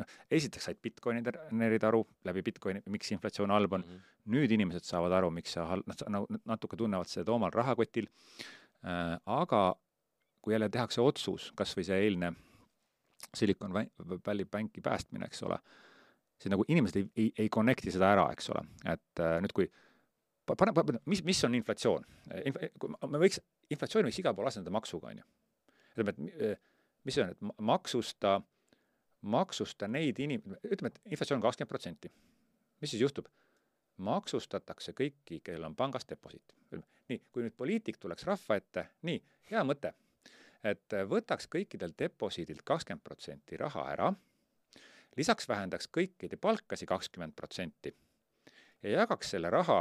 noh, 0.01 0.17
esiteks 0.33 0.71
said 0.71 0.81
Bitcoinid 0.83 1.85
aru 1.87 2.03
läbi 2.29 2.43
Bitcoini, 2.47 2.83
miks 2.93 3.13
inflatsioon 3.15 3.53
halb 3.55 3.77
on 3.77 3.85
mm, 3.85 3.93
-hmm. 3.93 4.33
nüüd 4.37 4.57
inimesed 4.57 4.87
saavad 4.89 5.13
aru, 5.21 5.31
miks 5.35 5.57
see 5.57 5.67
halb, 5.73 5.87
noh, 5.87 6.01
nagu 6.17 6.41
natuke 6.49 6.79
tunnevad 6.81 7.11
seda 7.11 7.33
omal 7.33 7.53
rahakotil 7.55 8.09
äh,, 8.09 9.19
aga 9.27 9.63
kui 10.41 10.55
jälle 10.55 10.69
tehakse 10.69 11.01
otsus, 11.05 11.51
kas 11.57 11.77
või 11.77 11.85
see 11.85 12.01
eilne 12.07 12.33
Silicon 13.37 13.75
Valley 14.27 14.47
Banki 14.49 14.81
päästmine, 14.81 15.27
eks 15.29 15.43
ole, 15.43 15.59
siis 16.41 16.51
nagu 16.51 16.65
inimesed 16.69 16.97
ei, 16.97 17.11
ei, 17.17 17.33
ei 17.39 17.49
connect'i 17.53 17.93
seda 17.93 18.13
ära, 18.15 18.31
eks 18.33 18.49
ole, 18.55 18.65
et 18.89 19.21
äh, 19.21 19.37
nüüd 19.45 19.53
kui 19.57 19.69
pane, 20.49 20.73
pane, 20.75 21.03
mis, 21.11 21.23
mis 21.27 21.45
on 21.45 21.55
inflatsioon 21.59 22.07
Inf,? 22.49 22.63
me 23.07 23.21
võiks, 23.21 23.41
inflatsiooni 23.71 24.09
võiks 24.09 24.23
igal 24.23 24.35
pool 24.37 24.49
asendada 24.51 24.75
maksuga, 24.75 25.13
on 25.13 25.21
ju. 25.21 25.29
ütleme, 25.93 26.15
et 26.17 26.47
äh, 26.49 26.63
mis 27.05 27.17
see 27.17 27.25
on, 27.25 27.35
et 27.35 27.63
maksusta, 27.71 28.39
maksusta 29.23 29.89
neid 29.89 30.19
inim-, 30.19 30.57
ütleme, 30.65 30.93
et 30.93 31.01
inflatsioon 31.13 31.39
on 31.39 31.47
kakskümmend 31.49 31.69
protsenti. 31.69 32.13
mis 32.81 32.91
siis 32.91 33.03
juhtub? 33.03 33.29
maksustatakse 34.01 34.95
kõiki, 34.97 35.43
kellel 35.45 35.65
on 35.69 35.75
pangas 35.77 36.07
deposiit. 36.09 36.55
nii, 37.09 37.23
kui 37.33 37.43
nüüd 37.43 37.57
poliitik 37.57 37.99
tuleks 38.01 38.25
rahva 38.25 38.57
ette, 38.57 38.87
nii, 39.03 39.21
hea 39.51 39.65
mõte 39.65 39.93
et 40.65 40.97
võtaks 41.09 41.49
kõikidelt 41.49 41.97
deposiidilt 41.99 42.63
kakskümmend 42.65 43.05
protsenti 43.05 43.57
raha 43.57 43.87
ära, 43.93 44.11
lisaks 45.17 45.49
vähendaks 45.49 45.89
kõikide 45.89 46.37
palkasid 46.41 46.89
kakskümmend 46.89 47.35
protsenti 47.37 47.93
ja 48.83 49.01
jagaks 49.01 49.33
selle 49.35 49.51
raha, 49.51 49.81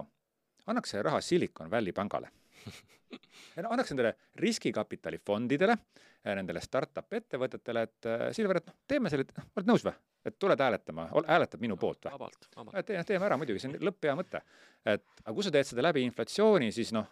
annaks 0.68 0.94
selle 0.94 1.04
raha 1.10 1.22
Silicon 1.22 1.72
Valley 1.72 1.94
pangale. 1.96 2.32
annaks 3.70 3.92
nendele 3.92 4.16
riskikapitalifondidele, 4.36 5.78
nendele 6.26 6.60
startup 6.62 7.14
ettevõtetele, 7.16 7.82
et 7.88 8.08
äh, 8.10 8.26
Silver, 8.36 8.60
et 8.60 8.66
noh, 8.68 8.76
teeme 8.88 9.10
selle, 9.12 9.24
noh, 9.38 9.46
oled 9.56 9.70
nõus 9.72 9.86
või? 9.88 9.94
et 10.28 10.36
tuled 10.36 10.60
hääletama, 10.60 11.06
hääletad 11.30 11.62
minu 11.64 11.78
poolt 11.80 12.04
või? 12.06 12.12
vabalt, 12.18 12.50
vabalt. 12.58 12.86
teeme, 12.86 13.04
teeme 13.08 13.26
ära 13.30 13.38
muidugi, 13.40 13.62
see 13.64 13.70
on 13.72 13.78
lõpp 13.88 14.04
hea 14.04 14.16
mõte. 14.20 14.42
et 14.84 15.06
aga 15.24 15.34
kui 15.38 15.46
sa 15.48 15.54
teed 15.56 15.70
seda 15.70 15.86
läbi 15.86 16.04
inflatsiooni, 16.04 16.72
siis 16.76 16.92
noh, 16.92 17.08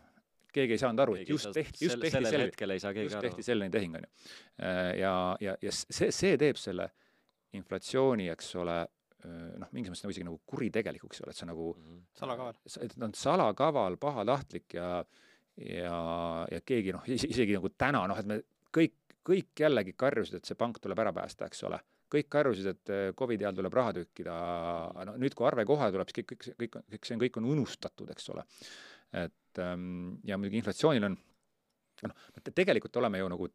keegi 0.54 0.76
ei 0.76 0.82
saanud 0.82 1.00
aru, 1.06 1.16
et 1.22 1.30
just 1.32 1.48
tehti, 1.56 1.86
just 1.86 1.96
tehti 2.02 2.12
sellel 2.18 2.32
selline, 2.34 2.50
hetkel 2.52 2.76
ei 2.76 2.84
saa 2.84 2.92
keegi 2.96 3.08
just 3.08 3.20
aru. 3.20 3.30
tehti 3.30 3.46
selline 3.48 3.72
tehing, 3.72 3.96
on 3.96 4.04
ju. 4.04 4.12
ja, 5.00 5.14
ja, 5.46 5.56
ja 5.62 5.72
see, 5.78 6.12
see 6.12 6.36
teeb 6.42 6.60
selle 6.60 6.90
inflatsiooni, 7.56 8.28
eks 8.34 8.52
ole, 8.60 8.76
noh, 9.24 9.72
mingis 9.76 9.92
mõttes 9.94 10.04
nagu 10.04 10.14
isegi 10.14 10.28
nagu 10.28 10.42
kuritegelikuks, 10.52 11.22
eks 11.22 11.26
ole, 11.26 11.32
et 11.36 11.40
see 11.40 11.48
nagu 11.50 11.70
Mhm. 11.80 12.02
salakaval. 12.20 12.60
et 12.82 12.94
ta 12.98 13.06
on 13.06 13.14
salakaval, 13.14 13.98
pahatahtlik 13.98 14.74
ja 14.74 14.92
ja, 15.58 16.46
ja 16.52 16.60
keegi 16.62 16.92
noh, 16.94 17.08
isegi 17.08 17.56
nagu 17.56 17.70
täna 17.70 18.04
noh, 18.08 18.20
et 18.20 18.26
me 18.30 18.42
kõik, 18.76 18.96
kõik 19.28 19.64
jällegi 19.64 19.94
karjusid, 20.00 20.40
et 20.40 20.50
see 20.50 20.58
pank 20.60 20.80
tuleb 20.84 21.00
ära 21.04 21.14
päästa, 21.16 21.48
eks 21.48 21.64
ole. 21.70 21.80
kõik 22.08 22.30
karjusid, 22.32 22.68
et 22.72 22.90
eh, 22.96 23.10
Covidi 23.20 23.44
ajal 23.44 23.58
tuleb 23.58 23.74
raha 23.76 23.94
tükkida, 23.98 24.36
no 25.10 25.16
nüüd, 25.20 25.34
kui 25.36 25.48
arve 25.48 25.66
kohe 25.68 25.90
tuleb, 25.92 26.08
siis 26.08 26.22
kõik, 26.22 26.30
kõik, 26.46 26.54
kõik, 26.62 26.78
kõik 26.94 27.08
see 27.10 27.18
on, 27.18 27.24
kõik 27.26 27.40
on 27.42 27.50
unustatud, 27.52 28.12
eks 28.14 28.30
ole. 28.32 28.46
et 29.12 29.60
ähm, 29.64 30.16
ja 30.28 30.38
muidugi 30.40 30.62
inflatsioonil 30.62 31.04
on, 31.10 31.18
noh, 32.08 32.24
me 32.36 32.54
tegelikult 32.54 32.96
oleme 33.02 33.20
ju 33.20 33.28
nagu 33.34 33.50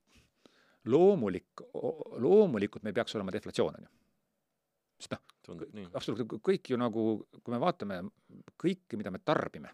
loomulik, 0.92 1.64
loomulikult 2.20 2.85
meil 2.85 2.96
peaks 2.96 3.16
olema 3.16 3.33
deflatsioon, 3.33 3.79
on 3.79 3.87
ju. 3.87 3.92
sest 5.01 5.16
noh, 5.16 5.88
absoluutselt 5.94 6.37
kõik 6.44 6.72
ju 6.75 6.81
nagu, 6.81 7.07
kui 7.40 7.55
me 7.55 7.61
vaatame 7.62 8.03
kõike, 8.61 9.01
mida 9.01 9.11
me 9.14 9.22
tarbime, 9.25 9.72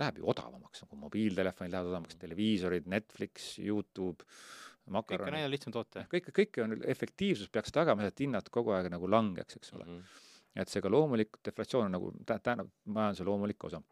läheb 0.00 0.20
ju 0.20 0.28
odavamaks, 0.32 0.84
nagu 0.86 0.98
mobiiltelefonid 1.02 1.72
lähevad 1.72 1.90
odavamaks, 1.90 2.18
televiisorid, 2.20 2.88
Netflix, 2.90 3.52
Youtube, 3.60 4.24
kõik 4.24 4.88
on 4.88 4.96
makaronid, 4.98 5.38
aina 5.38 5.50
lihtsam 5.50 5.74
toota. 5.74 6.06
kõik, 6.10 6.30
kõike 6.34 6.64
on, 6.64 6.76
efektiivsus 6.88 7.50
peaks 7.52 7.74
tagama, 7.74 8.06
et 8.08 8.24
hinnad 8.24 8.48
kogu 8.50 8.74
aeg 8.74 8.90
nagu 8.92 9.10
langeks, 9.10 9.60
eks 9.60 9.74
ole. 9.76 9.86
Mhm. 9.86 10.20
et 10.62 10.68
seega 10.68 10.90
loomulik 10.92 11.38
deflatsioon 11.44 11.86
on 11.86 11.94
nagu 11.96 12.10
tä-, 12.28 12.38
tähendab 12.38 12.68
majanduse 12.84 13.24
loomulik 13.24 13.64
osa. 13.64 13.82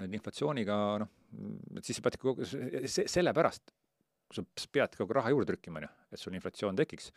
nüüd 0.00 0.14
inflatsiooniga 0.16 0.74
noh, 1.02 1.08
et 1.76 1.84
siis 1.84 1.98
sa 1.98 2.02
pead 2.02 2.16
kogu, 2.18 2.46
see, 2.48 3.04
sellepärast 3.10 3.74
sa 4.34 4.44
pead 4.72 4.94
kogu 4.96 5.14
raha 5.14 5.32
juurde 5.34 5.50
trükkima, 5.50 5.80
on 5.80 5.86
ju, 5.86 5.90
et 6.14 6.22
sul 6.22 6.34
inflatsioon 6.38 6.78
tekiks. 6.78 7.10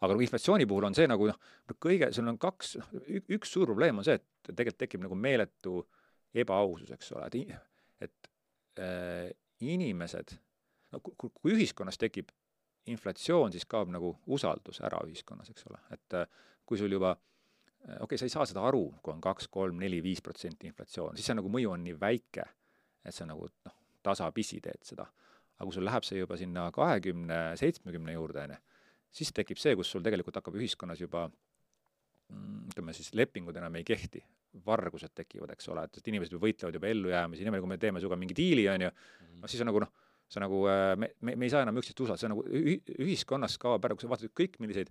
aga 0.00 0.14
nagu 0.14 0.22
inflatsiooni 0.24 0.66
puhul 0.66 0.86
on 0.88 0.94
see 0.96 1.06
nagu 1.06 1.26
noh, 1.28 1.38
kõige, 1.78 2.10
sul 2.12 2.28
on 2.28 2.38
kaks, 2.40 2.76
noh, 2.80 2.92
üks 3.36 3.52
suur 3.52 3.66
probleem 3.70 3.98
on 3.98 4.06
see, 4.06 4.18
et 4.20 4.52
tegelikult 4.52 4.80
tekib 4.84 5.02
nagu 5.04 5.14
meeletu 5.14 5.84
ebaausus, 6.34 6.90
eks 6.94 7.12
ole, 7.16 7.30
et 8.00 8.28
et 8.80 8.80
äh, 8.80 9.30
inimesed, 9.60 10.36
no 10.92 11.00
kui, 11.04 11.30
kui 11.34 11.52
ühiskonnas 11.56 11.98
tekib 12.00 12.30
inflatsioon, 12.88 13.52
siis 13.52 13.66
kaob 13.68 13.90
nagu 13.92 14.14
usaldus 14.26 14.80
ära 14.86 15.02
ühiskonnas, 15.06 15.50
eks 15.52 15.66
ole, 15.68 15.80
et 15.92 16.16
äh, 16.16 16.26
kui 16.66 16.78
sul 16.80 16.92
juba 16.92 17.16
okei 17.80 18.04
okay,, 18.04 18.18
sa 18.18 18.28
ei 18.28 18.32
saa 18.32 18.46
seda 18.48 18.64
aru, 18.68 18.86
kui 19.02 19.12
on 19.14 19.20
kaks, 19.24 19.48
kolm, 19.52 19.78
neli, 19.80 20.00
viis 20.04 20.22
protsenti 20.24 20.68
inflatsioon, 20.68 21.16
siis 21.16 21.30
see 21.30 21.36
nagu 21.36 21.50
mõju 21.52 21.74
on 21.74 21.84
nii 21.84 21.96
väike, 22.00 22.46
et 23.04 23.16
sa 23.16 23.26
nagu 23.28 23.48
noh, 23.48 23.76
tasapisi 24.04 24.60
teed 24.64 24.84
seda. 24.86 25.06
aga 25.60 25.68
kui 25.68 25.76
sul 25.76 25.84
läheb 25.84 26.04
see 26.06 26.20
juba 26.22 26.36
sinna 26.40 26.70
kahekümne, 26.72 27.40
seitsmekümne 27.60 28.16
juurde, 28.16 28.44
on 28.46 28.54
ju, 28.54 28.60
siis 29.20 29.32
tekib 29.36 29.60
see, 29.60 29.74
kus 29.76 29.90
sul 29.92 30.04
tegelikult 30.04 30.38
hakkab 30.40 30.56
ühiskonnas 30.56 31.00
juba 31.00 31.26
mm, 31.28 32.70
ütleme 32.72 32.94
siis, 32.96 33.12
lepingud 33.16 33.56
enam 33.56 33.76
ei 33.80 33.84
kehti, 33.84 34.22
vargused 34.66 35.12
tekivad, 35.14 35.50
eks 35.54 35.68
ole, 35.70 35.84
et 35.86 36.08
inimesed 36.10 36.34
võitlevad 36.42 36.74
juba 36.74 36.88
ellujäämise 36.90 37.44
nimel, 37.46 37.60
kui 37.62 37.68
me 37.70 37.78
teeme 37.78 38.00
sinuga 38.02 38.16
mingi 38.18 38.34
diili, 38.34 38.68
on 38.68 38.80
ju, 38.86 38.90
Mhm. 38.90 39.40
no 39.42 39.48
siis 39.48 39.60
on 39.62 39.66
nagu 39.70 39.80
noh, 39.80 39.92
sa 40.30 40.40
nagu, 40.40 40.66
äh, 40.68 40.96
me, 40.96 41.08
me, 41.20 41.36
me 41.36 41.46
ei 41.46 41.50
saa 41.50 41.62
enam 41.62 41.76
üksteist 41.78 42.00
usaldada, 42.00 42.18
see 42.18 42.26
on 42.30 42.34
nagu 42.36 42.44
ühi-, 42.48 42.96
ühiskonnas 42.98 43.56
kaob 43.58 43.84
ära, 43.84 43.94
kui 43.94 44.02
sa 44.02 44.08
vaatad 44.10 44.30
kõik 44.34 44.58
milliseid 44.62 44.90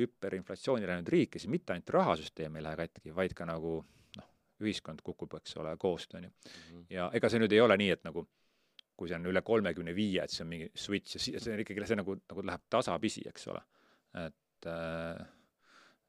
hüperinflatsiooni 0.00 0.86
läinud 0.88 1.08
riike, 1.12 1.38
siis 1.40 1.50
mitte 1.50 1.74
ainult 1.74 1.90
rahasüsteem 1.96 2.56
ei 2.56 2.62
lähe 2.64 2.76
katki, 2.78 3.12
vaid 3.16 3.34
ka 3.36 3.46
nagu 3.48 3.80
noh, 4.16 4.28
ühiskond 4.62 5.02
kukub, 5.04 5.34
eks 5.40 5.56
ole, 5.60 5.74
koost, 5.80 6.14
on 6.14 6.28
ju. 6.28 6.30
Mhm. 6.70 6.84
ja 6.90 7.10
ega 7.14 7.28
see 7.28 7.40
nüüd 7.42 7.52
ei 7.52 7.60
ole 7.60 7.76
nii, 7.80 7.90
et 7.96 8.04
nagu 8.06 8.26
kui 8.96 9.08
see 9.08 9.16
on 9.16 9.24
üle 9.30 9.40
kolmekümne 9.42 9.94
viie, 9.96 10.22
et 10.24 10.30
see 10.30 10.44
on 10.44 10.48
mingi 10.52 10.70
switch 10.76 11.16
ja 11.16 11.20
si-, 11.20 11.38
see 11.40 11.54
on 11.54 11.60
ikkagi, 11.64 11.86
see 11.88 11.96
nagu, 11.96 12.18
nagu 12.28 12.42
läheb 12.44 12.64
tasapisi, 12.68 13.22
eks 13.28 13.46
ole. 13.48 13.62
et 14.26 14.66
äh, 14.68 15.26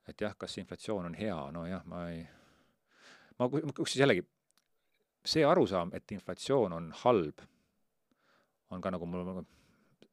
et 0.09 0.21
jah, 0.21 0.33
kas 0.37 0.57
inflatsioon 0.57 1.05
on 1.05 1.13
hea, 1.15 1.37
nojah, 1.55 1.83
ma 1.85 2.09
ei, 2.11 2.23
ma, 3.39 3.49
kus 3.49 3.93
siis 3.93 4.01
jällegi, 4.03 4.23
see 5.25 5.43
arusaam, 5.45 5.91
et 5.93 6.11
inflatsioon 6.11 6.73
on 6.73 6.91
halb, 7.03 7.41
on 8.71 8.81
ka 8.81 8.91
nagu 8.93 9.05
mul, 9.05 9.43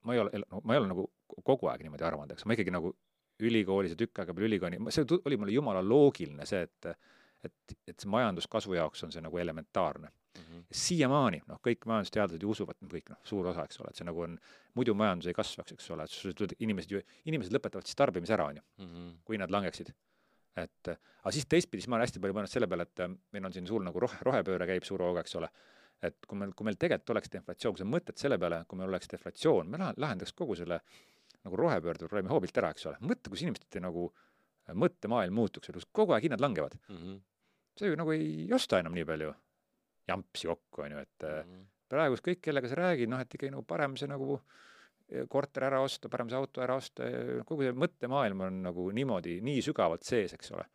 ma 0.04 0.14
ei 0.16 0.20
ole, 0.24 0.42
ma 0.64 0.74
ei 0.74 0.80
ole 0.82 0.90
nagu 0.90 1.06
kogu 1.44 1.68
aeg 1.70 1.82
niimoodi 1.86 2.04
arvanud, 2.08 2.32
eks 2.34 2.44
ma 2.48 2.56
ikkagi 2.56 2.72
nagu 2.74 2.92
ülikoolis 3.38 3.92
ja 3.94 3.98
tükk 4.00 4.18
aega 4.22 4.34
peale 4.34 4.48
ülikooli, 4.50 4.80
see 4.94 5.04
oli 5.24 5.36
mulle 5.38 5.54
jumala 5.54 5.82
loogiline, 5.84 6.46
see, 6.48 6.64
et 6.66 6.92
et, 7.46 7.74
et 7.86 7.94
see 8.02 8.08
majanduskasvu 8.10 8.74
jaoks 8.74 9.04
on 9.06 9.12
see 9.14 9.22
nagu 9.22 9.38
elementaarne. 9.38 10.08
Mhm. 10.38 10.64
siiamaani, 10.74 11.38
noh, 11.50 11.58
kõik 11.64 11.86
majandusteadlased 11.88 12.42
ju 12.42 12.50
usuvad, 12.52 12.76
kõik 12.90 13.08
noh, 13.10 13.18
suur 13.26 13.46
osa, 13.50 13.64
eks 13.66 13.78
ole, 13.80 13.88
et 13.90 13.98
see 13.98 14.06
nagu 14.06 14.20
on, 14.22 14.34
muidu 14.78 14.94
majandus 14.94 15.26
ei 15.30 15.34
kasvaks, 15.34 15.72
eks 15.74 15.86
ole, 15.94 16.04
et 16.06 16.52
inimesed 16.62 16.92
ju, 16.94 17.00
inimesed 17.30 17.54
lõpetavad 17.54 17.86
siis 17.88 17.96
tarbimise 17.98 18.34
ära, 18.36 18.46
on 18.52 18.56
ju, 18.60 18.62
Mhm. 18.84 19.08
kui 19.24 19.38
nad 19.38 19.50
langeksid. 19.50 19.90
Et 20.58 20.88
aga 20.92 21.32
siis 21.34 21.46
teistpidi, 21.50 21.82
siis 21.82 21.90
ma 21.90 21.96
olen 21.98 22.06
hästi 22.06 22.20
palju 22.22 22.36
mõelnud 22.36 22.52
selle 22.52 22.68
peale, 22.70 22.86
et 22.88 23.02
äh, 23.04 23.10
meil 23.34 23.48
on 23.48 23.52
siin 23.54 23.66
suur 23.68 23.82
nagu 23.84 24.00
rohe, 24.00 24.18
rohepööre 24.28 24.66
käib 24.70 24.86
suure 24.88 25.04
hooga, 25.08 25.22
eks 25.26 25.36
ole, 25.40 25.48
et 26.02 26.16
kui 26.26 26.38
meil, 26.38 26.52
kui 26.56 26.66
meil 26.68 26.76
tegelikult 26.80 27.14
oleks 27.16 27.30
deflatsioon, 27.32 27.74
kui 27.76 27.82
sa 27.84 27.88
mõtled 27.88 28.20
selle 28.20 28.38
peale, 28.38 28.62
kui 28.68 28.78
meil 28.78 28.88
oleks 28.92 29.10
deflatsioon, 29.12 29.70
me 29.70 29.80
lah-, 29.82 29.94
lahendaks 29.96 30.32
kogu 30.38 30.56
selle 30.58 30.80
nagu 31.44 31.56
rohepöörde 31.58 32.06
probleemi 32.08 32.30
hoobilt 32.32 32.58
ära, 32.58 32.70
eks 32.74 32.86
ole, 32.90 32.98
mõtle, 33.06 33.30
kus 33.32 33.42
inimeste 33.46 33.80
nagu 33.82 34.06
äh, 34.12 34.74
mõttemaailm 34.74 35.34
muutuks, 35.38 35.70
kus 35.74 35.86
kogu 35.92 36.14
aeg 36.16 36.28
hinnad 36.28 36.42
langevad. 36.44 36.78
Mhm. 36.88 37.18
see 37.78 37.92
ju 37.92 37.96
nagu 37.96 38.10
ei 38.10 38.48
osta 38.52 38.80
enam 38.82 38.94
nii 38.98 39.04
palju 39.06 39.28
jampsi 40.08 40.48
kokku, 40.50 40.82
on 40.82 40.90
ju, 40.96 40.98
et 40.98 41.24
äh, 41.28 41.44
Mhm. 41.44 41.60
praegust 41.88 42.24
kõik, 42.26 42.40
kellega 42.42 42.68
sa 42.68 42.74
räägid, 42.74 43.08
noh, 43.08 43.20
et 43.20 43.30
ikkagi 43.32 43.50
nagu 43.54 43.62
parem 43.62 43.94
see 43.96 44.08
nagu 44.10 44.40
korter 45.32 45.68
ära 45.70 45.80
osta, 45.84 46.10
parem 46.12 46.28
see 46.30 46.38
auto 46.38 46.62
ära 46.64 46.76
osta, 46.78 47.06
kogu 47.48 47.64
see 47.66 47.76
mõttemaailm 47.76 48.46
on 48.48 48.62
nagu 48.68 48.88
niimoodi, 48.94 49.38
nii 49.44 49.62
sügavalt 49.64 50.04
sees, 50.08 50.34
eks 50.36 50.52
ole. 50.56 50.66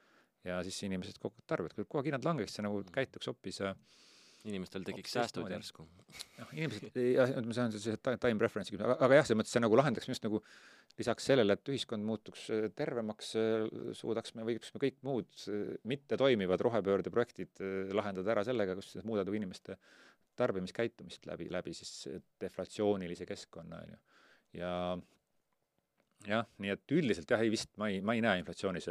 ja 0.44 0.58
siis 0.66 0.82
inimesed 0.88 1.20
kogu 1.22 1.38
aeg 1.40 1.48
tarbivad, 1.48 1.76
kui 1.78 1.86
kogu 1.86 2.02
aeg 2.02 2.10
hinnad 2.12 2.26
langeks, 2.28 2.58
see 2.58 2.66
nagu 2.66 2.82
käituks 2.92 3.30
hoopis 3.30 3.62
äh, 3.64 3.76
inimestel 4.50 4.84
tekiks 4.84 5.14
säästud 5.16 5.52
järsku. 5.54 5.86
noh, 6.40 6.50
inimesed, 6.52 6.98
jah, 7.14 7.32
on 7.40 7.54
see 7.78 7.96
ti- 7.96 8.16
time 8.26 8.42
preference'i 8.42 8.80
aga, 8.80 8.98
aga 8.98 9.20
jah, 9.20 9.28
selles 9.28 9.40
mõttes 9.40 9.56
see 9.56 9.64
nagu 9.64 9.78
lahendaks 9.80 10.10
minu 10.10 10.18
arust 10.18 10.28
nagu 10.28 10.42
lisaks 11.00 11.30
sellele, 11.30 11.56
et 11.56 11.72
ühiskond 11.74 12.06
muutuks 12.08 12.48
äh, 12.54 12.66
tervemaks, 12.76 13.36
suudaks 14.00 14.36
me, 14.36 14.48
võiksime 14.50 14.82
kõik 14.84 14.98
muud 15.06 15.46
äh, 15.48 15.78
mittetoimivad 15.94 16.66
rohepöördeprojektid 16.68 17.64
äh, 17.64 17.94
lahendada 17.96 18.36
ära 18.36 18.44
sellega, 18.50 18.76
kus 18.82 18.98
muudab 19.08 19.32
inimeste 19.34 19.78
tarbimiskäitumist 20.36 21.26
läbi, 21.26 21.48
läbi 21.52 21.74
siis 21.78 22.08
äh, 22.08 22.22
deflatsioonilise 22.42 23.26
keskkonna, 23.30 23.82
on 23.86 23.96
ju. 23.96 24.02
Ja 24.58 24.72
jah, 26.28 26.48
nii 26.64 26.74
et 26.74 26.96
üldiselt 26.96 27.30
jah, 27.30 27.44
ei 27.44 27.52
vist 27.54 27.74
ma 27.82 27.90
ei, 27.92 28.00
ma 28.06 28.16
ei 28.18 28.24
näe 28.24 28.42
inflatsioonis 28.42 28.90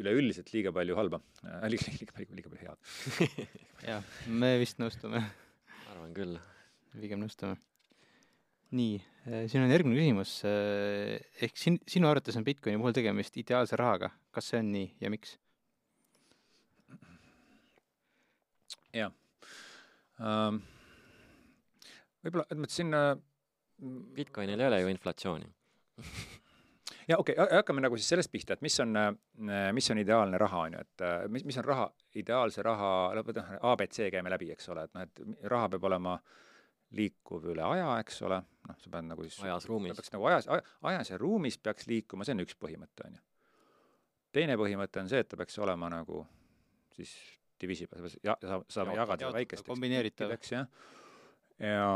üleüldiselt 0.00 0.50
liiga 0.54 0.72
palju 0.74 0.96
halba 0.98 1.20
äh,, 1.44 1.68
liiga, 1.70 1.92
liiga 2.00 2.16
palju, 2.16 2.38
liiga 2.38 2.50
palju 2.50 2.64
head. 2.66 3.38
jah, 3.92 4.10
me 4.42 4.56
vist 4.62 4.82
nõustume, 4.82 5.22
arvan 5.92 6.16
küll. 6.16 6.40
pigem 6.96 7.22
nõustume. 7.22 7.54
nii, 8.74 8.98
siin 9.50 9.62
on 9.62 9.70
järgmine 9.70 10.00
küsimus. 10.00 10.34
ehk 11.46 11.56
sin-, 11.60 11.82
sinu 11.86 12.10
arvates 12.10 12.36
on 12.40 12.46
Bitcoini 12.46 12.82
puhul 12.82 12.96
tegemist 12.96 13.38
ideaalse 13.38 13.78
rahaga, 13.78 14.10
kas 14.34 14.50
see 14.50 14.62
on 14.64 14.74
nii 14.74 14.90
ja 15.04 15.14
miks? 15.14 15.38
Ähm, 20.22 20.60
võib-olla, 22.22 22.46
et 22.50 22.60
ma 22.60 22.68
siin 22.70 22.94
äh, 22.94 23.14
Bitcoinil 24.14 24.60
ei 24.60 24.66
ole 24.66 24.80
ju 24.80 24.88
inflatsiooni. 24.92 25.50
ja 27.10 27.18
okei 27.18 27.34
okay,, 27.34 27.56
hakkame 27.56 27.84
nagu 27.84 27.98
siis 27.98 28.08
sellest 28.14 28.32
pihta, 28.32 28.56
et 28.56 28.64
mis 28.64 28.76
on, 28.80 28.96
mis 29.76 29.90
on 29.92 30.00
ideaalne 30.00 30.38
raha, 30.40 30.64
on 30.68 30.76
ju, 30.76 30.80
et 30.86 31.04
äh, 31.04 31.26
mis, 31.32 31.44
mis 31.48 31.58
on 31.60 31.66
raha, 31.68 31.86
ideaalse 32.20 32.64
raha, 32.64 32.90
noh, 33.18 33.52
abc 33.70 34.00
käime 34.14 34.32
läbi, 34.32 34.50
eks 34.54 34.68
ole, 34.72 34.86
et 34.88 34.96
noh, 34.96 35.06
et 35.06 35.46
raha 35.52 35.70
peab 35.74 35.86
olema 35.90 36.16
liikuv 36.94 37.48
üle 37.52 37.64
aja, 37.66 37.92
eks 38.02 38.20
ole, 38.26 38.40
noh, 38.68 38.80
sa 38.80 38.90
pead 38.96 39.08
nagu 39.10 39.26
siis 39.26 39.38
Ajas, 39.44 39.68
ruumis. 39.70 39.94
peaks 39.98 40.12
nagu 40.14 40.28
ajas, 40.30 40.48
ajas 40.90 41.10
ja 41.10 41.20
ruumis 41.20 41.58
peaks 41.58 41.88
liikuma, 41.90 42.26
see 42.26 42.36
on 42.36 42.44
üks 42.46 42.58
põhimõte, 42.60 43.08
on 43.08 43.16
ju. 43.18 43.24
teine 44.34 44.58
põhimõte 44.60 45.02
on 45.02 45.10
see, 45.10 45.24
et 45.24 45.30
ta 45.30 45.38
peaks 45.40 45.58
olema 45.62 45.90
nagu 45.92 46.24
siis 46.94 47.14
divisible, 47.60 48.12
ja 48.22 48.36
saab, 48.42 48.68
saame 48.70 48.94
Jaotav- 48.94 49.02
jagada 49.02 49.32
väikesteks 49.38 49.68
kombineeritav. 49.68 50.30
tükkideks, 50.30 50.54
jah. 50.54 50.68
ja, 51.58 51.74
ja 51.74 51.90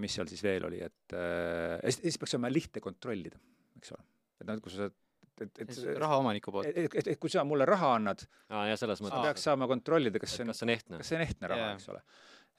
mis 0.00 0.14
seal 0.18 0.28
siis 0.30 0.42
veel 0.42 0.66
oli, 0.66 0.80
et 0.82 1.14
äh, 1.14 1.76
ja 1.78 1.92
siis, 1.92 2.02
siis 2.08 2.20
peaks 2.20 2.34
olema 2.34 2.50
lihtne 2.52 2.82
kontrollida, 2.82 3.38
eks 3.78 3.94
ole. 3.94 4.06
et 4.40 4.48
noh, 4.48 4.62
kui 4.64 4.74
sa, 4.74 4.88
et, 4.88 5.60
et, 5.62 5.62
et 5.62 6.00
raha 6.02 6.18
omaniku 6.22 6.54
poolt. 6.54 6.70
et, 6.72 6.88
et, 6.90 7.10
et 7.14 7.20
kui 7.22 7.30
sa 7.32 7.44
mulle 7.46 7.68
raha 7.68 7.92
annad, 8.00 8.24
ja 8.50 8.76
sa 8.78 8.88
mõttes, 8.90 9.22
peaks 9.28 9.46
saama 9.46 9.68
kontrollida, 9.70 10.22
kas 10.22 10.34
see 10.34 10.46
on 10.46 10.52
kas 10.52 10.62
see 10.62 10.68
on 10.68 10.74
ehtne 10.74 11.00
kas. 11.02 11.10
see 11.10 11.18
on 11.18 11.26
ehtne 11.26 11.52
raha 11.52 11.68
yeah., 11.68 11.76
eks 11.78 11.90
ole. 11.92 12.02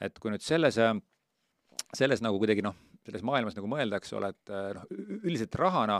et 0.07 0.21
kui 0.23 0.33
nüüd 0.33 0.45
selles, 0.45 0.79
selles 1.97 2.23
nagu 2.23 2.39
kuidagi 2.39 2.63
noh, 2.65 2.77
selles 3.07 3.25
maailmas 3.27 3.57
nagu 3.57 3.71
mõelda, 3.71 3.99
eks 3.99 4.15
ole, 4.19 4.31
et 4.35 4.53
äh, 4.53 4.69
noh, 4.77 4.87
üldiselt 5.19 5.59
rahana, 5.59 5.99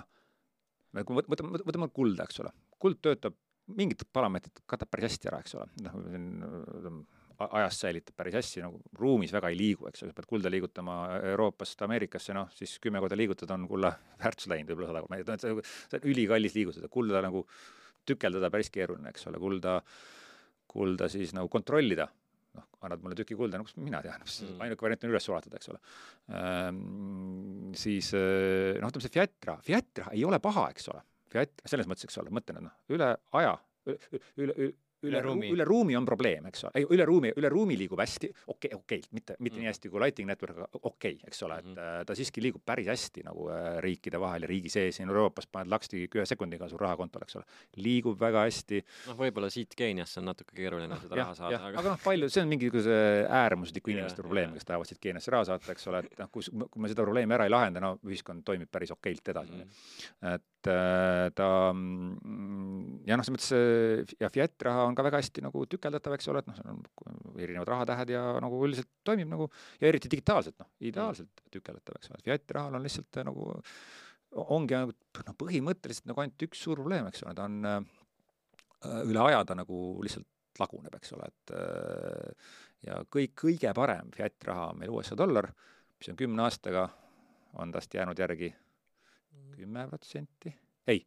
kui 1.03 1.19
võt- 1.19 1.30
võtame, 1.34 1.61
võtame 1.67 1.91
kulda, 1.93 2.28
eks 2.28 2.41
ole, 2.45 2.53
kuld 2.82 3.01
töötab 3.03 3.36
mingit 3.78 4.05
parameetrit 4.15 4.63
katab 4.69 4.89
päris 4.91 5.11
hästi 5.11 5.32
ära, 5.32 5.41
eks 5.43 5.57
ole, 5.59 5.67
noh, 5.84 7.01
ajas 7.45 7.79
säilitab 7.83 8.17
päris 8.17 8.35
hästi, 8.38 8.61
nagu 8.65 8.79
ruumis 8.97 9.33
väga 9.35 9.51
ei 9.53 9.57
liigu, 9.59 9.88
eks. 9.89 10.03
Ole, 10.03 10.13
sa 10.13 10.17
pead 10.17 10.29
kulda 10.29 10.51
liigutama 10.51 10.97
Euroopast 11.33 11.81
Ameerikasse, 11.85 12.33
noh 12.38 12.51
siis 12.55 12.77
kümme 12.83 13.01
korda 13.03 13.17
liigutad, 13.19 13.51
on 13.53 13.67
kulla 13.69 13.91
väärtus 14.21 14.49
läinud 14.51 14.71
võib-olla 14.71 14.91
sada 14.91 15.03
korda, 15.05 15.35
see 15.43 15.99
on 15.99 16.07
ülikallis 16.13 16.55
liigutada, 16.57 16.89
kulda 16.91 17.21
nagu 17.25 17.43
tükeldada 18.07 18.49
päris 18.53 18.71
keeruline, 18.73 19.11
eks 19.11 19.27
ole, 19.29 19.41
kulda, 19.41 19.81
kulda 20.71 21.09
siis 21.11 21.35
nagu 21.38 21.51
kontrollida. 21.51 22.07
Noh, 22.57 22.65
annad 22.88 23.03
mulle 23.03 23.13
tüki 23.19 23.35
kulda, 23.38 23.59
no 23.59 23.67
kust 23.67 23.77
mina 23.77 23.99
tean, 24.01 24.23
Mm. 24.23 24.61
ainuke 24.65 24.81
variant 24.81 25.03
on 25.05 25.11
üles 25.11 25.25
sulatada, 25.27 25.59
eks 25.59 25.69
ole. 25.69 25.77
Ehm,. 26.33 27.73
siis 27.77 28.09
eh, 28.17 28.79
noh, 28.81 28.89
ütleme 28.89 29.03
see 29.05 29.13
fiat 29.13 29.35
raha, 29.45 29.61
fiat 29.61 30.01
raha 30.01 30.15
ei 30.17 30.23
ole 30.25 30.39
paha, 30.41 30.69
eks 30.73 30.89
ole, 30.89 31.03
fiat 31.29 31.61
selles 31.69 31.85
mõttes, 31.85 32.07
eks 32.07 32.17
ole, 32.17 32.33
mõtlen, 32.33 32.57
et 32.57 32.65
noh, 32.65 32.73
üle 32.95 33.11
aja, 33.38 33.53
üle, 33.85 33.99
üle, 34.41 34.55
üle 34.57 34.73
Üle 35.07 35.21
ruumi 35.23 35.49
üle 35.53 35.65
ruumi 35.67 35.95
on 35.97 36.05
probleem, 36.05 36.45
eks 36.51 36.63
ole, 36.67 36.71
ei 36.81 36.85
üle 36.97 37.05
ruumi, 37.07 37.31
üle 37.37 37.49
ruumi 37.53 37.77
liigub 37.79 37.99
hästi, 38.03 38.29
okei 38.47 38.71
okay,, 38.73 38.77
okei 38.79 38.99
okay,, 38.99 39.09
mitte, 39.13 39.35
mitte 39.39 39.57
Mm. 39.57 39.61
nii 39.63 39.69
hästi 39.71 39.89
kui 39.89 40.01
Lighting 40.03 40.27
Network, 40.29 40.57
aga 40.57 40.67
okei 40.81 41.13
okay,, 41.15 41.27
eks 41.27 41.43
ole, 41.47 41.57
et 41.59 41.65
Mhm. 41.65 41.77
äh, 41.77 42.03
ta 42.05 42.15
siiski 42.15 42.41
liigub 42.41 42.61
päris 42.65 42.87
hästi 42.87 43.23
nagu 43.25 43.47
äh, 43.49 43.79
riikide 43.83 44.19
vahel 44.19 44.41
ja 44.43 44.47
riigi 44.47 44.69
sees, 44.69 44.95
siin 44.97 45.09
Euroopas 45.09 45.47
paned 45.51 45.71
laksti 45.71 46.03
ühe 46.07 46.25
sekundiga 46.25 46.67
su 46.69 46.77
rahakontole, 46.77 47.23
eks 47.27 47.35
ole, 47.39 47.45
liigub 47.77 48.19
väga 48.19 48.43
hästi 48.47 48.81
noh, 49.07 49.15
võib-olla 49.17 49.49
siit 49.53 49.73
Keeniasse 49.77 50.19
on 50.19 50.25
natuke 50.31 50.55
keeruline 50.55 50.97
seda 51.01 51.15
raha 51.15 51.35
saada, 51.35 51.59
aga 51.71 51.79
aga 51.79 51.89
noh, 51.95 51.99
palju, 52.03 52.29
see 52.29 52.41
on 52.41 52.49
mingisuguse 52.51 52.97
äärmusliku 53.29 53.91
Jah, 53.91 53.97
inimeste 53.99 54.21
probleem, 54.23 54.49
jah. 54.49 54.53
kes 54.59 54.65
tahavad 54.65 54.87
siit 54.91 54.99
Keeniasse 55.03 55.31
raha 55.31 55.45
saata, 55.51 55.71
eks 55.71 55.87
ole, 55.87 55.99
et 56.05 56.19
noh, 56.19 56.29
kus, 56.33 56.49
kui 56.51 56.81
me 56.81 56.89
seda 56.91 57.03
probleemi 57.07 57.33
ära 57.37 57.45
ei 57.47 57.53
lahenda, 57.53 57.79
no 57.83 57.95
ühiskond 58.05 58.43
toimib 58.43 58.69
päris 58.71 58.91
okeilt 58.91 59.27
edasi 59.33 59.53
Mm. 59.57 60.33
et 60.33 60.67
äh, 60.67 61.29
ta 61.35 61.71
mm, 61.73 63.05
ja 63.07 63.17
noh, 63.17 63.23
selles 63.25 63.35
mõttes 63.35 63.51
äh, 63.55 64.15
ja 64.21 64.29
fiat 64.33 64.65
raha 64.67 64.85
on 64.89 64.96
ka 64.97 65.05
väga 65.05 65.21
hästi 65.21 65.43
nagu 65.45 65.63
tükeldatav, 65.69 66.15
eks 66.17 66.29
ole, 66.31 66.41
et 66.41 66.49
noh, 66.49 66.57
seal 66.57 66.71
on 66.73 67.39
erinevad 67.41 67.69
rahatähed 67.69 68.13
ja 68.15 68.23
nagu 68.43 68.59
üldiselt 68.65 68.89
toimib 69.07 69.29
nagu 69.31 69.49
ja 69.81 69.91
eriti 69.91 70.11
digitaalselt, 70.11 70.57
noh, 70.63 70.71
ideaalselt 70.89 71.45
tükeldatav, 71.53 71.99
eks 71.99 72.11
ole, 72.13 72.23
fiat 72.25 72.55
rahal 72.57 72.79
on 72.79 72.87
lihtsalt 72.87 73.21
äh, 73.21 73.27
nagu 73.27 73.51
ongi 74.57 74.75
nagu 74.75 74.95
noh, 75.27 75.37
põhimõtteliselt 75.39 76.09
nagu 76.09 76.23
ainult 76.23 76.47
üks 76.49 76.63
suur 76.65 76.81
probleem, 76.81 77.07
eks 77.11 77.23
ole, 77.25 77.35
ta 77.37 77.47
on 77.47 77.69
äh, 77.69 77.79
üle 79.05 79.25
aja 79.29 79.43
ta 79.47 79.57
nagu 79.57 79.81
lihtsalt 80.05 80.27
laguneb, 80.61 80.93
eks 80.97 81.13
ole, 81.17 81.27
et 81.29 81.55
äh, 81.57 82.53
ja 82.87 83.01
kõik, 83.13 83.35
kõige 83.43 83.73
parem 83.77 84.09
fiat 84.15 84.49
raha 84.49 84.71
on 84.71 84.81
meil 84.81 84.93
USA 84.93 85.17
dollar, 85.17 85.49
mis 85.97 86.09
on 86.11 86.17
kümne 86.19 86.45
aastaga, 86.45 86.87
on 87.61 87.71
tast 87.73 87.93
jäänud 87.93 88.19
järgi 88.19 88.51
kümme 89.57 89.87
protsenti, 89.89 90.51
ei, 90.87 91.01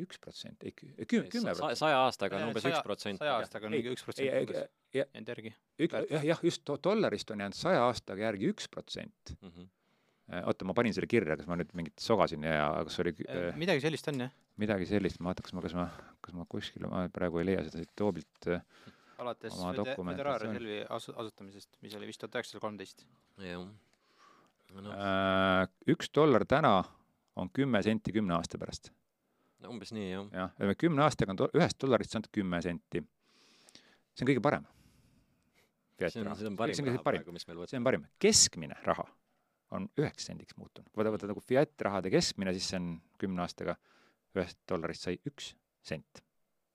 üks 0.00 0.18
protsent, 0.20 0.62
ei 0.64 0.72
kü- 0.72 1.06
kümme, 1.06 1.28
kümme 1.32 1.54
Sa- 1.54 1.74
saja 1.76 1.98
aastaga 2.06 2.36
on 2.38 2.42
Äh, 2.42 2.48
umbes 2.48 2.64
üks 2.64 2.82
protsent. 2.86 3.18
saja 3.20 3.36
aastaga 3.36 3.66
on 3.68 3.76
üks 3.76 3.90
ei, 3.90 4.04
protsent 4.04 4.70
jäänud 4.94 5.28
järgi. 5.28 5.54
jah, 5.78 6.24
jah, 6.24 6.40
just 6.42 6.64
do- 6.68 6.78
dollarist 6.84 7.30
on 7.30 7.44
jäänud 7.44 7.58
saja 7.58 7.84
aastaga 7.86 8.22
järgi 8.28 8.52
üks 8.52 8.68
protsent. 8.70 9.36
Mhm. 9.40 9.68
oota, 10.46 10.64
ma 10.64 10.72
panin 10.72 10.94
selle 10.94 11.06
kirja, 11.10 11.36
kas 11.36 11.46
ma 11.46 11.56
nüüd 11.60 11.74
mingit 11.76 11.98
sogasin 12.00 12.44
ja 12.46 12.70
kas 12.86 12.98
oli 13.02 13.12
äh, 13.28 13.56
midagi 13.58 13.82
sellist 13.84 14.08
on 14.08 14.20
jah, 14.20 14.30
midagi 14.56 14.86
sellist, 14.88 15.20
ma 15.20 15.32
vaatan, 15.32 15.44
kas 15.44 15.52
ma, 15.52 15.60
kas 15.66 15.74
ma, 15.76 15.86
kas 16.24 16.34
ma 16.38 16.46
kuskil, 16.48 16.86
ma 16.88 17.08
praegu 17.12 17.42
ei 17.42 17.50
leia 17.50 17.64
seda 17.66 17.82
siit 17.82 17.92
toobilt 17.98 18.48
äh, 18.48 18.62
alates 19.18 19.58
föderaalreservi 19.58 20.78
asu-, 20.88 21.14
asutamisest, 21.16 21.76
mis 21.82 21.94
oli 21.98 22.08
vist 22.08 22.22
tuhat 22.22 22.38
üheksasada 22.40 22.62
kolmteist. 22.64 23.04
jah. 23.44 23.66
äh,. 24.72 25.68
üks 25.92 26.10
dollar 26.14 26.46
täna 26.48 26.80
on 27.36 27.50
kümme 27.52 27.82
senti 27.82 28.12
kümne 28.12 28.34
aasta 28.38 28.58
pärast. 28.58 28.92
Umbes 29.70 29.92
nii 29.94 30.10
jah. 30.10 30.28
jah, 30.34 30.52
ütleme 30.56 30.76
kümne 30.78 31.04
aastaga 31.06 31.34
on 31.34 31.42
ühest 31.58 31.80
dollarist 31.82 32.14
saanud 32.14 32.30
kümme 32.34 32.62
senti. 32.64 33.02
see 34.12 34.24
on 34.24 34.30
kõige 34.32 34.44
parem. 34.44 34.66
see 36.02 36.22
on, 36.24 36.32
see 36.36 36.50
on 36.50 36.58
parim 36.58 36.76
see 36.76 36.84
on 36.84 36.90
raha 36.90 37.04
parim, 37.04 37.22
praegu, 37.22 37.36
mis 37.36 37.48
meil 37.48 37.58
see 37.58 37.64
võtta. 37.64 37.82
on 37.82 37.88
parim. 37.90 38.06
keskmine 38.22 38.78
raha 38.88 39.06
on 39.72 39.88
üheks 40.00 40.28
sendiks 40.28 40.56
muutunud. 40.58 40.90
kui 40.92 41.02
võtta 41.14 41.30
nagu 41.30 41.44
fiat 41.44 41.86
rahade 41.88 42.12
keskmine, 42.12 42.54
siis 42.56 42.72
see 42.72 42.80
on 42.80 42.92
kümne 43.20 43.44
aastaga 43.44 43.76
ühest 44.36 44.58
dollarist 44.68 45.08
sai 45.08 45.18
üks 45.28 45.52
sent 45.84 46.22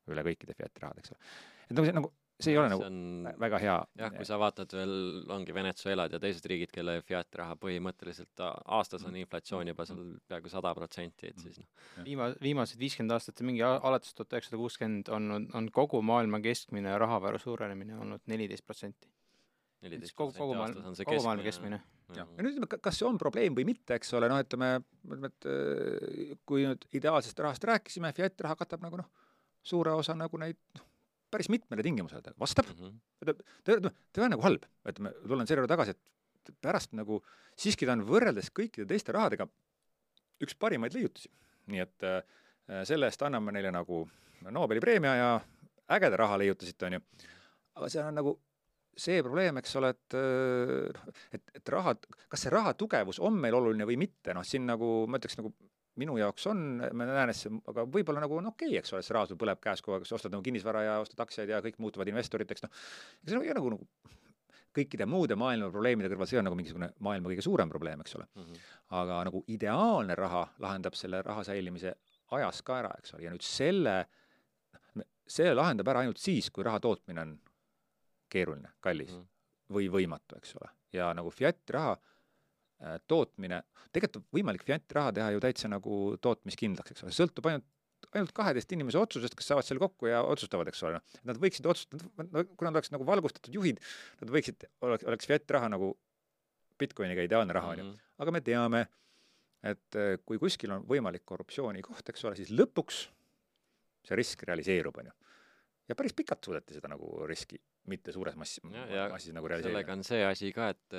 üle 0.07 0.23
kõikide 0.23 0.55
fiat 0.57 0.83
rahade, 0.83 1.03
eks 1.03 1.13
ole. 1.13 1.35
et 1.67 1.75
nagu 1.75 1.87
see 1.89 1.97
nagu, 1.97 2.13
see 2.37 2.53
ei 2.53 2.57
ole 2.61 2.69
nagu 2.69 2.83
see 2.83 2.89
on 2.91 3.27
väga 3.41 3.59
hea. 3.61 3.75
jah, 3.97 4.11
kui 4.13 4.25
sa 4.29 4.37
vaatad 4.41 4.73
veel, 4.77 4.93
ongi 5.33 5.55
Venezuelad 5.57 6.13
ja 6.13 6.19
teised 6.21 6.45
riigid, 6.49 6.71
kelle 6.73 6.99
fiat 7.05 7.37
raha 7.39 7.57
põhimõtteliselt 7.61 8.43
aastas 8.45 9.05
on 9.09 9.17
inflatsioon 9.17 9.71
juba 9.71 9.87
seal 9.89 10.03
peaaegu 10.29 10.51
sada 10.53 10.73
protsenti, 10.77 11.31
et 11.31 11.41
siis 11.41 11.57
noh, 11.61 11.69
viima-, 12.05 12.31
viimased 12.43 12.79
viiskümmend 12.81 13.15
aastat, 13.17 13.41
mingi 13.47 13.63
a- 13.65 13.79
alates 13.89 14.13
tuhat 14.17 14.37
üheksasada 14.37 14.59
kuuskümmend 14.61 15.09
on, 15.17 15.47
on 15.57 15.69
kogu 15.73 16.01
maailma 16.05 16.41
keskmine 16.43 16.93
rahavara 17.01 17.41
suurenemine 17.41 17.97
olnud 17.97 18.25
neliteist 18.29 18.65
protsenti. 18.67 19.09
neliteist 19.85 20.15
protsenti 20.17 20.59
aastas, 20.61 20.85
on 20.91 20.97
see 20.99 21.09
kogu 21.09 21.23
maailma 21.25 21.45
keskmine. 21.47 21.79
ja 22.15 22.27
nüüd 22.37 22.51
ütleme, 22.53 22.69
kas 22.77 23.01
see 23.01 23.07
on 23.09 23.17
probleem 23.21 23.57
või 23.57 23.65
mitte, 23.71 23.97
eks 23.97 24.13
ole, 24.13 24.29
noh, 24.29 24.43
ütleme, 24.45 24.75
ütleme, 25.07 25.33
et 25.33 25.49
äh, 25.49 26.37
kui 26.45 26.69
nüüd 26.69 26.85
ideaalsest 27.01 27.41
rahast 27.41 27.65
rääkisime, 27.65 28.13
fiat 28.13 28.45
raha 28.45 28.59
katab 28.61 28.85
nagu 28.85 29.01
noh, 29.01 29.09
suure 29.65 29.97
osa 29.97 30.13
nagu 30.13 30.37
neid 30.37 30.61
noh, 30.77 30.85
päris 31.31 31.49
mitmele 31.51 31.83
tingimusele 31.85 32.21
ta 32.23 32.33
vastab, 32.39 32.69
Mhm. 32.73 32.99
ta, 33.25 33.33
ta, 33.33 33.77
ta 33.81 34.21
ei 34.21 34.23
ole 34.23 34.29
nagu 34.35 34.45
halb, 34.45 34.65
ütleme, 34.87 35.11
tulen 35.27 35.47
selle 35.47 35.61
juurde 35.63 35.73
tagasi, 35.73 35.95
et 36.47 36.53
pärast 36.63 36.93
nagu 36.95 37.21
siiski 37.59 37.85
ta 37.85 37.95
on 37.97 38.05
võrreldes 38.07 38.49
kõikide 38.55 38.87
teiste 38.87 39.11
rahadega 39.15 39.47
üks 40.43 40.55
parimaid 40.59 40.93
leiutusi. 40.95 41.29
nii 41.67 41.81
et 41.83 42.03
äh, 42.07 42.21
selle 42.87 43.07
eest 43.09 43.21
anname 43.27 43.51
neile 43.51 43.71
nagu 43.75 44.05
Nobeli 44.51 44.79
preemia 44.79 45.15
ja 45.17 45.29
ägeda 45.89 46.17
raha 46.17 46.37
leiutasite, 46.37 46.85
onju. 46.85 46.99
aga 47.75 47.89
seal 47.89 48.07
on 48.07 48.15
nagu 48.15 48.35
see 48.97 49.21
probleem, 49.23 49.57
eks 49.57 49.75
ole, 49.79 49.89
et 49.93 50.15
noh, 50.93 51.07
et, 51.33 51.43
et 51.59 51.69
raha, 51.69 51.95
kas 52.29 52.41
see 52.45 52.49
raha 52.53 52.73
tugevus 52.73 53.19
on 53.19 53.33
meil 53.33 53.53
oluline 53.57 53.85
või 53.85 53.97
mitte, 53.97 54.33
noh 54.33 54.45
siin 54.45 54.65
nagu 54.65 55.05
ma 55.09 55.17
ütleks 55.19 55.37
nagu 55.37 55.51
minu 55.97 56.17
jaoks 56.19 56.47
on, 56.51 56.63
ma 56.93 57.07
näen, 57.09 57.31
et 57.33 57.39
see, 57.39 57.51
aga 57.71 57.85
võib-olla 57.93 58.21
nagu 58.23 58.37
on 58.37 58.51
okei 58.51 58.69
okay,, 58.69 58.81
eks 58.81 58.93
ole, 58.93 59.03
see 59.05 59.15
raha 59.17 59.29
sul 59.29 59.39
põleb 59.41 59.61
käes 59.63 59.81
kogu 59.83 59.97
aeg, 59.97 60.07
sa 60.09 60.17
ostad 60.17 60.33
nagu 60.35 60.45
kinnisvara 60.45 60.83
ja 60.85 60.99
ostad 61.03 61.23
aktsiaid 61.25 61.51
ja 61.53 61.61
kõik 61.65 61.79
muutuvad 61.83 62.09
investoriteks, 62.11 62.65
noh. 62.65 62.83
ega 63.25 63.33
see 63.33 63.57
nagu, 63.57 63.73
nagu 63.75 64.15
kõikide 64.77 65.07
muude 65.09 65.37
maailma 65.39 65.71
probleemide 65.73 66.11
kõrval, 66.11 66.29
see 66.29 66.39
on 66.39 66.47
nagu 66.47 66.57
mingisugune 66.57 66.91
maailma 67.03 67.31
kõige 67.31 67.45
suurem 67.45 67.71
probleem, 67.71 68.03
eks 68.03 68.17
ole 68.19 68.27
mm. 68.27 68.43
-hmm. 68.43 68.67
aga 68.99 69.23
nagu 69.29 69.43
ideaalne 69.53 70.15
raha 70.15 70.43
lahendab 70.63 70.97
selle 70.99 71.21
raha 71.25 71.43
säilimise 71.47 71.95
ajas 72.37 72.61
ka 72.61 72.79
ära, 72.81 72.91
eks 72.99 73.15
ole, 73.15 73.23
ja 73.25 73.33
nüüd 73.33 73.45
selle, 73.45 73.95
see 75.27 75.53
lahendab 75.53 75.87
ära 75.93 76.03
ainult 76.05 76.21
siis, 76.21 76.51
kui 76.51 76.65
raha 76.67 76.79
tootmine 76.83 77.23
on 77.23 77.33
keeruline, 78.29 78.75
kallis 78.81 79.13
mm 79.13 79.21
-hmm. 79.21 79.73
või 79.75 79.89
võimatu, 79.91 80.37
eks 80.37 80.55
ole. 80.59 80.69
ja 80.93 81.13
nagu 81.13 81.31
fiat 81.31 81.69
raha 81.69 81.97
tootmine, 83.09 83.63
tegelikult 83.95 84.21
on 84.21 84.27
võimalik 84.37 84.65
fiat 84.67 84.93
raha 84.93 85.15
teha 85.15 85.31
ju 85.33 85.41
täitsa 85.41 85.69
nagu 85.71 85.97
tootmiskindlaks, 86.21 86.93
eks 86.93 87.05
ole, 87.07 87.15
sõltub 87.15 87.49
ainult 87.49 87.65
ainult 88.13 88.33
kaheteist 88.35 88.71
inimese 88.75 88.99
otsusest, 89.01 89.35
kes 89.37 89.49
saavad 89.51 89.65
seal 89.65 89.79
kokku 89.81 90.09
ja 90.09 90.21
otsustavad, 90.25 90.69
eks 90.69 90.83
ole, 90.85 90.99
noh. 90.99 91.21
Nad 91.27 91.39
võiksid 91.41 91.65
otsustada, 91.69 92.05
kui 92.45 92.67
nad 92.67 92.75
oleks 92.75 92.91
nagu 92.93 93.07
valgustatud 93.07 93.55
juhid, 93.57 93.81
nad 94.21 94.31
võiksid, 94.33 94.67
oleks, 94.85 95.07
oleks 95.09 95.29
fiat 95.29 95.55
raha 95.57 95.71
nagu 95.73 95.95
Bitcoiniga 96.77 97.25
ideaalne 97.25 97.55
raha, 97.57 97.73
on 97.73 97.81
ju. 97.81 97.85
Mhm. 97.87 98.07
aga 98.21 98.33
me 98.33 98.41
teame, 98.45 98.83
et 99.65 99.97
äh, 99.97 100.17
kui 100.25 100.37
kuskil 100.41 100.73
on 100.75 100.85
võimalik 100.87 101.25
korruptsiooni 101.25 101.81
koht, 101.85 102.05
eks 102.09 102.25
ole, 102.25 102.37
siis 102.37 102.53
lõpuks 102.53 103.07
see 104.07 104.17
risk 104.17 104.45
realiseerub, 104.47 105.01
on 105.01 105.09
ju. 105.09 105.15
Ja 105.87 105.95
päris 105.95 106.15
pikalt 106.17 106.43
suudeti 106.43 106.75
seda 106.75 106.89
nagu 106.91 107.25
riski 107.29 107.59
mitte 107.87 108.11
suures 108.11 108.35
massi, 108.39 108.61
massis 108.67 109.33
nagu 109.35 109.47
realiseerida. 109.47 109.77
sellega 109.79 109.95
on 109.95 110.03
see 110.03 110.23
asi 110.27 110.51
ka, 110.55 110.69
et 110.73 110.97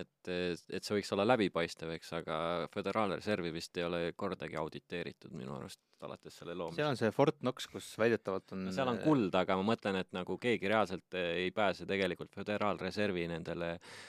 et, 0.00 0.30
et 0.30 0.82
see 0.82 0.96
võiks 0.96 1.12
olla 1.14 1.26
läbipaistev, 1.28 1.92
eks, 1.94 2.12
aga 2.18 2.36
Föderaalreservi 2.74 3.52
vist 3.54 3.78
ei 3.78 3.86
ole 3.86 4.02
kordagi 4.18 4.58
auditeeritud 4.58 5.34
minu 5.38 5.54
arust 5.58 5.80
alates 6.06 6.40
selle 6.40 6.56
loomisest. 6.56 6.80
seal 6.82 6.94
on 6.94 7.00
see 7.00 7.14
Fort 7.14 7.38
Knox, 7.42 7.68
kus 7.70 7.92
väidetavalt 8.00 8.56
on 8.56 8.66
no 8.66 8.74
seal 8.74 8.90
on 8.90 9.02
kuld, 9.04 9.34
aga 9.38 9.58
ma 9.60 9.68
mõtlen, 9.72 10.00
et 10.02 10.10
nagu 10.16 10.38
keegi 10.42 10.70
reaalselt 10.72 11.20
ei 11.20 11.50
pääse 11.54 11.86
tegelikult 11.88 12.34
Föderaalreservi 12.40 13.28
nendele 13.30 13.76
eh, 13.76 14.00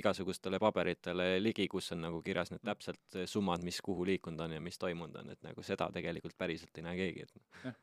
igasugustele 0.00 0.58
paberitele 0.62 1.36
ligi, 1.42 1.68
kus 1.68 1.92
on 1.94 2.04
nagu 2.06 2.22
kirjas 2.24 2.50
need 2.50 2.64
täpselt 2.66 3.18
summad, 3.30 3.64
mis 3.66 3.80
kuhu 3.84 4.06
liikunud 4.08 4.40
on 4.46 4.56
ja 4.56 4.62
mis 4.64 4.78
toimunud 4.78 5.20
on, 5.22 5.30
et 5.34 5.42
nagu 5.46 5.62
seda 5.66 5.90
tegelikult 5.94 6.36
päriselt 6.38 6.78
ei 6.78 6.86
näe 6.86 6.96
keegi, 7.02 7.26
et 7.26 7.66
jah, 7.66 7.76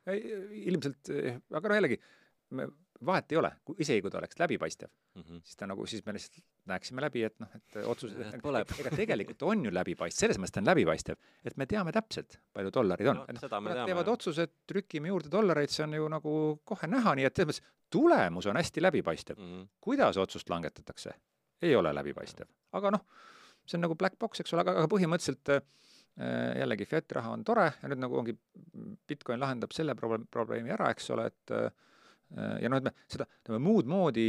ilmselt, 0.64 1.14
aga 1.54 1.72
no 1.72 1.80
jällegi, 1.80 2.00
me 2.58 2.68
vahet 3.06 3.32
ei 3.32 3.38
ole, 3.40 3.52
isegi 3.84 4.02
kui 4.04 4.12
ta 4.12 4.20
oleks 4.20 4.38
läbipaistev 4.40 4.90
mm, 4.90 5.22
-hmm. 5.22 5.42
siis 5.44 5.58
ta 5.58 5.68
nagu, 5.68 5.86
siis 5.86 6.06
me 6.06 6.14
lihtsalt 6.14 6.44
näeksime 6.66 7.02
läbi, 7.02 7.24
et 7.24 7.40
noh, 7.40 7.50
et 7.56 7.78
otsused, 7.86 8.22
ega 8.80 8.96
tegelikult 8.96 9.44
on 9.50 9.66
ju 9.66 9.74
läbipaistev, 9.74 10.20
selles 10.20 10.40
mõttes 10.40 10.56
ta 10.56 10.62
on 10.62 10.70
läbipaistev, 10.72 11.20
et 11.44 11.58
me 11.58 11.66
teame 11.66 11.92
täpselt, 11.92 12.40
palju 12.54 12.72
dollarid 12.74 13.12
on 13.12 13.22
no,. 13.22 13.26
Nad 13.28 13.50
teame, 13.50 13.76
teevad 13.86 14.08
jah. 14.08 14.14
otsused, 14.14 14.56
trükime 14.68 15.12
juurde 15.12 15.32
dollareid, 15.32 15.74
see 15.74 15.84
on 15.84 15.94
ju 16.00 16.08
nagu 16.08 16.36
kohe 16.64 16.88
näha, 16.88 17.16
nii 17.20 17.28
et 17.30 17.36
selles 17.36 17.60
mõttes 17.60 17.64
tulemus 17.94 18.50
on 18.50 18.58
hästi 18.62 18.82
läbipaistev 18.82 19.38
mm. 19.38 19.52
-hmm. 19.52 19.68
kuidas 19.82 20.18
otsust 20.18 20.50
langetatakse, 20.50 21.14
ei 21.64 21.76
ole 21.80 21.94
läbipaistev, 21.96 22.50
aga 22.78 22.94
noh, 22.96 23.06
see 23.66 23.80
on 23.80 23.86
nagu 23.88 23.98
black 24.00 24.20
box, 24.20 24.44
eks 24.44 24.54
ole, 24.56 24.66
aga, 24.66 24.76
aga 24.82 24.92
põhimõtteliselt 24.92 25.54
äh, 25.56 25.64
jällegi 26.60 26.88
fiat 26.90 27.16
raha 27.18 27.34
on 27.38 27.44
tore 27.48 27.70
ja 27.72 27.92
nüüd 27.92 28.02
nagu 28.04 28.20
ongi, 28.20 28.36
Bitcoin 29.08 29.42
lahendab 29.42 29.74
selle 29.76 29.96
probleemi, 29.98 30.28
probleemi 30.32 30.74
ära, 30.76 30.92
eks 30.94 31.10
ole, 31.16 31.30
et 31.32 31.56
äh, 31.56 31.70
ja 32.64 32.72
noh, 32.72 32.82
ütleme 32.82 32.96
seda, 33.12 33.30
ütleme 33.44 33.62
muud 33.64 33.90
moodi, 33.90 34.28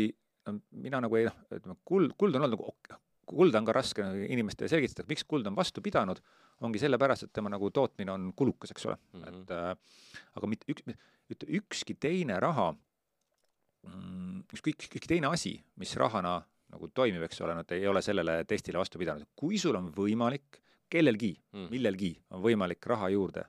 no 0.49 0.59
mina 0.85 1.03
nagu 1.05 1.19
ei 1.21 1.29
noh, 1.29 1.43
ütleme 1.51 1.79
kuld, 1.89 2.15
kuld 2.21 2.39
on 2.39 2.47
olnud 2.47 2.59
nagu, 2.59 3.01
kulda 3.25 3.61
on 3.61 3.69
ka 3.69 3.75
raske 3.75 4.05
nagu 4.05 4.27
inimestele 4.29 4.71
selgitada, 4.71 5.09
miks 5.11 5.25
kuld 5.29 5.47
on 5.49 5.57
vastu 5.57 5.83
pidanud, 5.85 6.21
ongi 6.65 6.81
sellepärast, 6.83 7.27
et 7.27 7.35
tema 7.35 7.51
nagu 7.53 7.71
tootmine 7.75 8.13
on 8.13 8.31
kulukas, 8.37 8.73
eks 8.75 8.87
ole 8.89 8.97
mm, 8.97 9.23
-hmm. 9.23 9.43
et 9.43 9.51
äh, 9.51 10.23
aga 10.39 10.51
mitte 10.51 10.69
üks, 10.73 10.85
ütle 11.33 11.49
ükski 11.61 11.97
teine 11.99 12.39
raha 12.41 12.73
mm,, 12.73 14.45
ükskõik, 14.55 14.89
ükski 14.91 15.09
teine 15.09 15.33
asi, 15.33 15.57
mis 15.77 15.97
rahana 15.97 16.43
nagu 16.75 16.91
toimib, 16.95 17.25
eks 17.29 17.41
ole, 17.47 17.55
nad 17.57 17.73
ei 17.77 17.87
ole 17.89 18.03
sellele 18.05 18.41
testile 18.51 18.83
vastu 18.83 19.01
pidanud. 19.01 19.31
kui 19.37 19.59
sul 19.59 19.79
on 19.79 19.93
võimalik 19.95 20.61
kellelgi 20.91 21.33
mm., 21.55 21.71
millelgi 21.73 22.13
on 22.35 22.45
võimalik 22.45 22.87
raha 22.91 23.09
juurde 23.15 23.47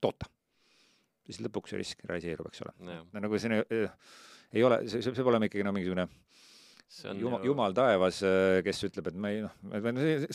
toota 0.00 0.28
siis 1.26 1.40
lõpuks 1.46 1.72
see 1.72 1.80
risk 1.80 2.04
realiseerub, 2.08 2.50
eks 2.50 2.64
ole. 2.66 2.74
no 2.82 3.22
nagu 3.24 3.40
see 3.40 3.62
ei 4.52 4.66
ole, 4.66 4.82
see, 4.90 5.00
see 5.04 5.14
peab 5.16 5.32
olema 5.32 5.48
ikkagi 5.48 5.64
no 5.66 5.72
mingisugune 5.74 6.06
jumal 7.16 7.40
ju..., 7.40 7.48
jumal 7.48 7.76
taevas, 7.76 8.20
äh, 8.28 8.58
kes 8.66 8.82
ütleb, 8.90 9.08
et 9.08 9.18
me 9.24 9.32
ei 9.32 9.40
noh, 9.44 9.54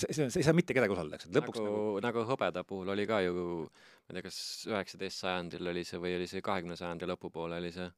see 0.02 0.26
ei 0.26 0.46
saa 0.48 0.56
mitte 0.58 0.74
kedagi 0.78 0.96
usaldada, 0.96 1.20
eks, 1.20 1.30
et 1.30 1.38
lõpuks 1.38 1.62
nagu, 1.62 1.82
nagu 2.02 2.08
nagu 2.08 2.26
hõbeda 2.32 2.64
puhul 2.68 2.94
oli 2.96 3.06
ka 3.10 3.22
ju, 3.26 3.36
ma 3.68 4.16
ei 4.16 4.20
tea, 4.20 4.26
kas 4.30 4.40
üheksateist 4.72 5.26
sajandil 5.26 5.74
oli 5.74 5.86
see 5.88 6.02
või 6.02 6.16
oli 6.18 6.30
see 6.32 6.44
kahekümne 6.46 6.80
sajandi 6.80 7.10
lõpupoole 7.14 7.60
oli 7.62 7.74
see 7.76 7.90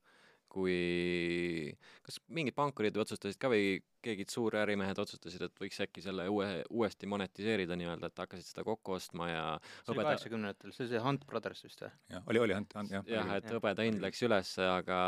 kui, 0.50 1.72
kas 2.06 2.20
mingid 2.34 2.56
pankurid 2.58 2.98
otsustasid 3.00 3.40
ka 3.42 3.52
või 3.52 3.80
keegi 4.04 4.26
suurärimehed 4.32 5.00
otsustasid, 5.02 5.44
et 5.46 5.62
võiks 5.62 5.80
äkki 5.84 6.04
selle 6.04 6.26
uue, 6.32 6.48
uuesti 6.72 7.10
monetiseerida 7.10 7.76
nii-öelda, 7.80 8.10
et 8.10 8.22
hakkasid 8.24 8.48
seda 8.48 8.64
kokku 8.68 8.96
ostma 8.96 9.28
ja 9.30 9.44
see 9.84 9.94
oli 9.94 10.06
kaheksakümnendatel, 10.08 10.74
see 10.76 10.86
oli 10.86 10.94
see 10.94 11.04
Hunt 11.04 11.26
Brothers 11.30 11.66
vist 11.68 11.84
või? 11.84 11.92
jah, 12.14 12.30
oli, 12.32 12.44
oli 12.46 12.56
Hunt, 12.58 12.78
Hunt, 12.80 12.94
jah. 12.96 13.10
jah, 13.12 13.34
et 13.40 13.50
hõbeda 13.52 13.88
hind 13.88 14.04
läks 14.04 14.24
üles, 14.28 14.54
aga, 14.64 15.02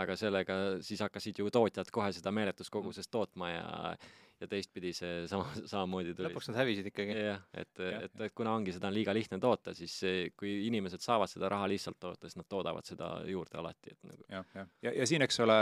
aga 0.00 0.16
sellega 0.18 0.60
siis 0.86 1.04
hakkasid 1.04 1.42
ju 1.42 1.52
tootjad 1.52 1.92
kohe 1.94 2.08
seda 2.16 2.32
meeletus 2.34 2.72
koguses 2.72 3.12
tootma 3.12 3.52
ja 3.52 3.68
ja 4.40 4.48
teistpidi 4.50 4.92
see 4.96 5.22
sama, 5.30 5.46
samamoodi 5.58 6.14
tuli. 6.14 6.28
lõpuks 6.28 6.50
nad 6.50 6.60
hävisid 6.60 6.88
ikkagi. 6.90 7.14
jah, 7.16 7.42
et, 7.52 7.72
et, 7.84 8.14
et 8.26 8.34
kuna 8.36 8.54
ongi 8.58 8.74
seda 8.74 8.90
on 8.90 8.96
liiga 8.96 9.14
lihtne 9.16 9.40
toota, 9.42 9.74
siis 9.76 9.94
kui 10.38 10.54
inimesed 10.68 11.02
saavad 11.04 11.30
seda 11.30 11.50
raha 11.52 11.68
lihtsalt 11.70 11.98
toota, 12.00 12.28
siis 12.28 12.38
nad 12.38 12.48
toodavad 12.50 12.88
seda 12.88 13.10
juurde 13.28 13.58
alati, 13.60 13.94
et 13.94 14.10
nagu. 14.10 14.26
jah, 14.30 14.46
jah, 14.54 14.70
ja, 14.82 14.90
ja, 14.90 14.94
ja 15.00 15.08
siin, 15.10 15.24
eks 15.26 15.40
ole, 15.44 15.58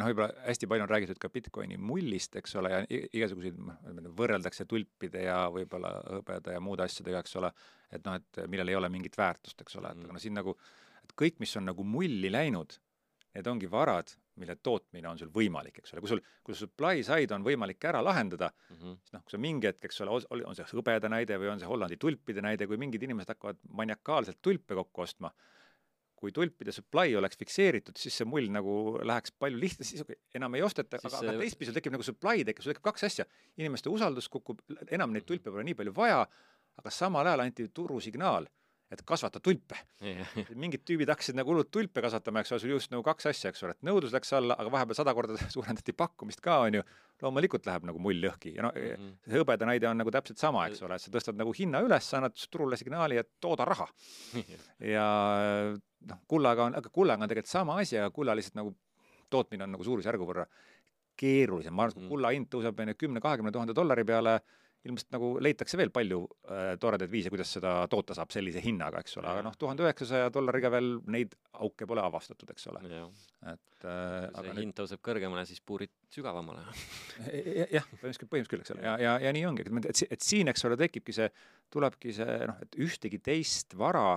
noh, 0.00 0.10
võib-olla 0.10 0.30
hästi 0.46 0.70
palju 0.70 0.86
on 0.86 0.92
räägitud 0.94 1.20
ka 1.22 1.32
Bitcoini 1.32 1.80
mullist, 1.80 2.36
eks 2.40 2.56
ole, 2.60 2.74
ja 2.74 2.82
igasuguseid, 2.90 3.60
noh, 3.60 4.12
võrreldakse 4.16 4.66
tulpide 4.70 5.26
ja 5.26 5.42
võib-olla 5.52 5.94
hõbeda 6.18 6.56
ja 6.56 6.62
muude 6.64 6.86
asjadega, 6.86 7.24
eks 7.24 7.36
ole, 7.40 7.52
et 7.92 8.04
noh, 8.06 8.20
et 8.20 8.44
millel 8.50 8.72
ei 8.72 8.78
ole 8.78 8.92
mingit 8.92 9.18
väärtust, 9.18 9.60
eks 9.60 9.80
ole, 9.80 9.92
et 9.92 10.00
mm. 10.00 10.08
aga 10.08 10.16
no 10.16 10.22
siin 10.22 10.36
nagu, 10.38 10.56
et 11.04 11.16
kõik, 11.18 11.40
mis 11.42 11.56
on 11.60 11.68
nagu 11.68 11.84
mulli 11.86 12.32
läinud, 12.32 12.78
need 13.36 13.46
ongi 13.50 13.68
varad, 13.70 14.10
mille 14.40 14.56
tootmine 14.62 15.08
on 15.10 15.20
sul 15.20 15.30
võimalik, 15.34 15.80
eks 15.82 15.94
ole, 15.94 16.02
kui 16.04 16.12
sul, 16.12 16.22
kui 16.46 16.56
supply 16.56 17.04
side 17.06 17.34
on 17.36 17.44
võimalik 17.46 17.84
ära 17.90 18.02
lahendada 18.04 18.50
mm, 18.50 18.76
-hmm. 18.76 18.98
siis 19.04 19.14
noh, 19.16 19.24
kui 19.24 19.36
sa 19.36 19.40
mingi 19.46 19.70
hetk, 19.70 19.84
eks 19.88 20.02
ole, 20.04 20.18
on 20.40 20.58
see 20.58 20.66
hõbeda 20.72 21.12
näide 21.12 21.38
või 21.40 21.52
on 21.52 21.62
see 21.62 21.70
Hollandi 21.70 22.00
tulpide 22.00 22.44
näide, 22.44 22.66
kui 22.70 22.80
mingid 22.80 23.02
inimesed 23.06 23.34
hakkavad 23.34 23.60
maniakaalselt 23.80 24.40
tulpe 24.42 24.78
kokku 24.78 25.06
ostma, 25.06 25.32
kui 26.20 26.32
tulpide 26.36 26.72
supply 26.72 27.14
oleks 27.16 27.38
fikseeritud, 27.40 27.96
siis 27.96 28.18
see 28.20 28.28
mull 28.28 28.50
nagu 28.52 28.74
läheks 29.08 29.32
palju 29.40 29.60
lihtsam, 29.60 29.88
siis 29.88 30.04
enam 30.36 30.54
ei 30.58 30.62
osteta, 30.62 31.00
aga, 31.00 31.12
aga 31.22 31.36
teistpidi 31.40 31.70
sul 31.70 31.78
tekib 31.78 31.96
nagu 31.96 32.04
supply 32.04 32.44
tekib, 32.44 32.64
sul 32.64 32.74
tekib 32.74 32.88
kaks 32.90 33.06
asja. 33.08 33.26
inimeste 33.56 33.88
usaldus 33.88 34.28
kukub, 34.28 34.60
enam 34.92 35.14
neid 35.16 35.24
tulpe 35.28 35.50
pole 35.50 35.64
nii 35.64 35.78
palju 35.78 35.94
vaja, 35.96 36.26
aga 36.80 36.92
samal 36.92 37.26
ajal 37.26 37.44
anti 37.46 37.68
turusignaal 37.74 38.48
et 38.90 39.02
kasvata 39.06 39.38
tulpe. 39.42 39.76
Mingid 40.58 40.82
tüübid 40.88 41.10
hakkasid 41.12 41.36
nagu 41.38 41.52
hullult 41.52 41.70
tulpe 41.70 42.02
kasvatama, 42.02 42.42
eks 42.42 42.54
ole, 42.54 42.62
sul 42.62 42.72
just 42.74 42.90
nagu 42.90 43.04
kaks 43.06 43.28
asja, 43.30 43.52
eks 43.52 43.62
ole, 43.66 43.76
et 43.76 43.86
nõudlus 43.86 44.14
läks 44.14 44.32
alla, 44.34 44.56
aga 44.58 44.72
vahepeal 44.74 44.98
sada 44.98 45.14
korda 45.14 45.36
suurendati 45.54 45.94
pakkumist 45.96 46.42
ka, 46.44 46.58
on 46.66 46.80
ju, 46.80 46.84
loomulikult 47.22 47.68
läheb 47.68 47.86
nagu 47.86 48.02
mull 48.02 48.18
lõhki 48.24 48.54
ja 48.56 48.64
no 48.66 48.72
mm 48.74 48.90
-hmm. 48.90 49.12
see 49.26 49.38
hõbeda 49.38 49.68
näide 49.68 49.88
on 49.88 50.00
nagu 50.00 50.10
täpselt 50.10 50.42
sama, 50.42 50.66
eks 50.66 50.82
ole, 50.82 50.96
et 50.96 51.04
sa 51.04 51.12
tõstad 51.14 51.38
nagu 51.38 51.52
hinna 51.58 51.82
üles, 51.86 52.10
annad 52.16 52.34
turule 52.50 52.76
signaali, 52.80 53.20
et 53.20 53.30
tooda 53.40 53.64
raha. 53.64 53.88
Ja 54.94 55.06
noh, 56.08 56.18
kullaga 56.26 56.64
on, 56.64 56.74
aga 56.74 56.88
kullaga 56.88 57.22
on 57.22 57.28
tegelikult 57.28 57.50
sama 57.50 57.76
asi, 57.80 57.98
aga 57.98 58.10
kulla 58.10 58.34
lihtsalt 58.34 58.56
nagu 58.56 58.74
tootmine 59.30 59.64
on 59.64 59.72
nagu 59.76 59.84
suurusjärgu 59.84 60.26
võrra 60.26 60.46
keerulisem, 61.20 61.74
ma 61.74 61.84
arvan, 61.84 61.92
et 61.92 61.98
kui 61.98 62.04
mhm. 62.04 62.10
kulla 62.14 62.32
hind 62.34 62.48
tõuseb, 62.48 62.80
on 62.80 62.88
ju, 62.88 62.94
kümne-kahekümne 63.04 63.52
tuhande 63.52 63.76
dollari 63.76 64.04
peale, 64.08 64.40
ilmselt 64.88 65.10
nagu 65.12 65.30
leitakse 65.44 65.76
veel 65.76 65.90
palju 65.92 66.22
äh, 66.48 66.70
toredaid 66.80 67.10
viise, 67.12 67.30
kuidas 67.32 67.50
seda 67.56 67.72
toota 67.92 68.14
saab 68.16 68.32
sellise 68.32 68.62
hinnaga, 68.64 69.02
eks 69.04 69.18
ole, 69.20 69.28
aga 69.28 69.42
noh, 69.44 69.56
tuhande 69.60 69.84
üheksasaja 69.84 70.30
dollariga 70.32 70.70
veel 70.72 70.94
neid 71.12 71.36
auke 71.66 71.88
pole 71.88 72.04
avastatud, 72.04 72.48
eks 72.54 72.70
ole. 72.72 72.82
et 73.52 73.84
äh, 73.84 74.30
aga 74.40 74.56
hind 74.56 74.76
tõuseb 74.78 75.02
kõrgemale, 75.04 75.44
siis 75.48 75.60
puurid 75.60 75.92
sügavamale. 76.14 76.64
Jah, 77.20 77.84
põhimõtteliselt, 77.92 78.30
põhimõtteliselt 78.32 78.54
küll, 78.54 78.64
eks 78.64 78.74
ole, 78.76 78.86
ja, 78.88 78.96
ja, 79.04 79.14
ja 79.26 79.34
nii 79.36 79.44
ongi, 79.50 79.68
et, 79.68 79.92
et, 79.92 80.02
et 80.16 80.24
siin, 80.24 80.48
eks 80.52 80.64
ole, 80.68 80.80
tekibki 80.80 81.14
see, 81.16 81.28
tulebki 81.72 82.16
see 82.16 82.40
noh, 82.48 82.64
et 82.64 82.80
ühtegi 82.80 83.20
teist 83.24 83.76
vara 83.78 84.16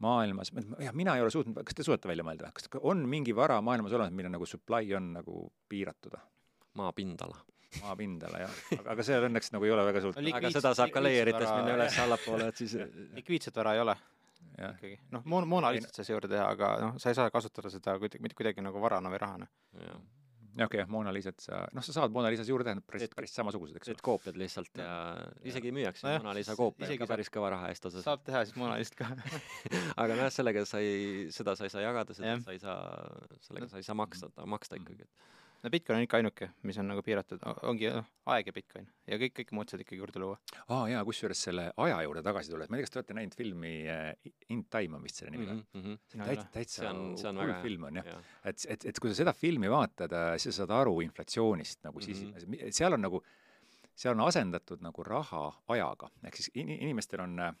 maailmas, 0.00 0.54
jah, 0.80 0.94
mina 0.96 1.18
ei 1.18 1.26
ole 1.26 1.34
suutnud, 1.34 1.58
kas 1.66 1.76
te 1.76 1.84
suudate 1.84 2.08
välja 2.08 2.24
mõelda 2.24 2.54
kas 2.54 2.70
on 2.80 3.02
mingi 3.10 3.34
vara 3.36 3.58
maailmas 3.64 3.98
olemas, 3.98 4.14
mille 4.16 4.30
nagu 4.32 4.46
supply 4.48 4.94
on 4.96 5.14
nagu 5.18 5.48
piiratud? 5.68 6.14
maapindala 6.78 7.34
maapindala 7.80 8.44
jah, 8.44 8.60
aga, 8.76 8.86
aga 8.94 9.06
see 9.06 9.18
õnneks 9.28 9.52
nagu 9.54 9.68
ei 9.68 9.74
ole 9.74 9.84
väga 9.88 10.04
suurt 10.04 10.20
no,. 10.20 10.36
aga 10.40 10.52
seda 10.54 10.72
saab 10.78 10.94
ka 10.94 11.02
layeritest 11.04 11.52
minna 11.54 11.76
üles-allapoole, 11.78 12.48
et 12.52 12.62
siis 12.62 12.76
likviidset 13.18 13.60
vara 13.62 13.76
ei 13.78 13.84
ole 13.84 13.96
ikkagi. 14.60 14.96
noh, 15.14 15.26
moon-, 15.30 15.48
moona 15.48 15.72
lihtsalt 15.74 16.00
sai 16.00 16.08
seejuurde 16.08 16.32
teha, 16.34 16.48
aga 16.56 16.72
noh, 16.84 16.96
sa 17.02 17.12
ei 17.12 17.18
saa 17.18 17.30
kasutada 17.32 17.72
seda 17.72 17.98
kuidagi, 18.00 18.22
mitte 18.24 18.38
kuidagi 18.38 18.64
nagu 18.64 18.82
varana 18.82 19.12
või 19.12 19.22
rahana. 19.22 19.48
jah, 19.78 20.66
okei 20.66 20.82
okay,, 20.82 20.90
Mona 20.90 21.12
Lisat 21.14 21.40
sa, 21.42 21.62
noh, 21.76 21.84
sa 21.86 21.94
saad 21.94 22.12
Mona 22.14 22.30
Lisas 22.32 22.48
juurde 22.50 22.66
teha, 22.66 22.82
päris, 22.86 23.12
päris 23.16 23.34
samasugused, 23.38 23.76
eks 23.78 23.92
ole. 23.92 24.02
koopiad 24.10 24.38
lihtsalt 24.40 24.80
ja 24.82 24.92
isegi 25.46 25.72
müüakse 25.74 26.06
Nojah, 26.06 26.22
Mona 26.24 26.34
Lisa 26.36 26.56
koopiaid 26.58 26.88
isegi 26.88 27.00
ka 27.00 27.06
saab- 27.06 27.14
päris 27.14 27.32
kõva 27.32 27.52
raha 27.54 27.70
eest 27.72 27.86
osas. 27.90 28.04
saab 28.06 28.24
teha 28.26 28.42
siis 28.46 28.58
Mona 28.60 28.78
Lisat 28.80 28.98
ka. 28.98 29.10
aga 30.02 30.16
nojah, 30.16 30.32
sellega 30.34 30.64
sa 30.68 30.82
ei, 30.82 31.28
seda 31.34 31.56
sa 31.58 31.68
ei 31.68 31.74
saa 31.74 31.84
jagada, 31.86 32.16
seda 32.16 32.34
Jah. 32.34 32.42
sa 32.46 32.56
ei 32.56 32.62
saa, 32.62 32.80
sellega 33.46 33.70
sa 33.70 33.80
ei 33.80 33.86
saa 33.86 33.98
maksta, 33.98 34.32
maksta 34.50 34.80
ikkagi. 34.80 35.06
No 35.62 35.70
Bitcoin 35.70 35.98
on 35.98 36.06
ikka 36.06 36.18
ainuke, 36.20 36.48
mis 36.68 36.78
on 36.80 36.88
nagu 36.90 37.02
piiratud, 37.04 37.42
ongi 37.68 37.90
noh, 37.92 38.06
aeg 38.32 38.50
ja 38.50 38.54
Bitcoin 38.56 38.86
ja 39.10 39.18
kõik, 39.20 39.34
kõik 39.40 39.52
muud 39.56 39.72
saad 39.72 39.84
ikkagi 39.84 40.00
juurde 40.00 40.22
luua. 40.22 40.38
aa 40.68 40.86
jaa, 40.92 41.02
kusjuures 41.08 41.42
selle 41.48 41.66
aja 41.84 42.00
juurde 42.06 42.22
tagasi 42.26 42.52
tulles, 42.52 42.70
ma 42.70 42.78
ei 42.78 42.82
tea, 42.82 42.88
kas 42.88 42.94
te 42.94 43.00
olete 43.00 43.16
näinud 43.18 43.36
filmi 43.38 43.74
äh, 43.90 44.32
In 44.54 44.64
Time 44.72 44.98
on 44.98 45.04
vist 45.06 45.20
selle 45.20 45.34
nimi 45.34 45.48
või? 45.48 45.58
Mhm, 45.80 45.98
see 46.10 46.20
on 46.20 46.26
täitsa, 46.30 46.48
täitsa 46.54 46.94
hull 46.94 47.42
väga 47.42 47.60
film 47.64 47.86
on 47.90 48.00
jah. 48.00 48.10
jah. 48.12 48.32
et, 48.52 48.66
et, 48.76 48.88
et 48.92 49.02
kui 49.02 49.12
sa 49.12 49.20
seda 49.22 49.36
filmi 49.36 49.70
vaatad, 49.72 50.16
siis 50.40 50.54
sa 50.54 50.64
saad 50.64 50.76
aru 50.80 50.96
inflatsioonist 51.06 51.84
nagu 51.88 52.04
siis 52.04 52.24
mm. 52.24 52.36
-hmm. 52.36 52.76
seal 52.80 52.96
on 52.96 53.04
nagu, 53.08 53.22
seal 53.94 54.16
on 54.16 54.26
asendatud 54.28 54.84
nagu 54.84 55.04
raha 55.04 55.46
ajaga, 55.76 56.10
ehk 56.24 56.40
siis 56.40 56.52
in-, 56.54 56.76
inimestel 56.78 57.26
on 57.26 57.38
äh, 57.50 57.54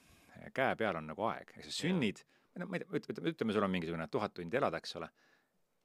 käe 0.54 0.76
peal 0.76 0.96
on 1.00 1.10
nagu 1.12 1.26
aeg, 1.28 1.52
ehk 1.56 1.68
sa 1.68 1.74
sünnid, 1.82 2.22
no 2.58 2.66
ma 2.66 2.78
ei 2.78 2.84
tea, 2.84 3.00
ütleme, 3.00 3.32
ütleme, 3.34 3.54
sul 3.56 3.66
on 3.66 3.72
mingisugune 3.72 4.06
tuhat 4.12 4.34
tundi 4.36 4.58
elada, 4.60 4.80
eks 4.80 4.96
ole, 5.00 5.08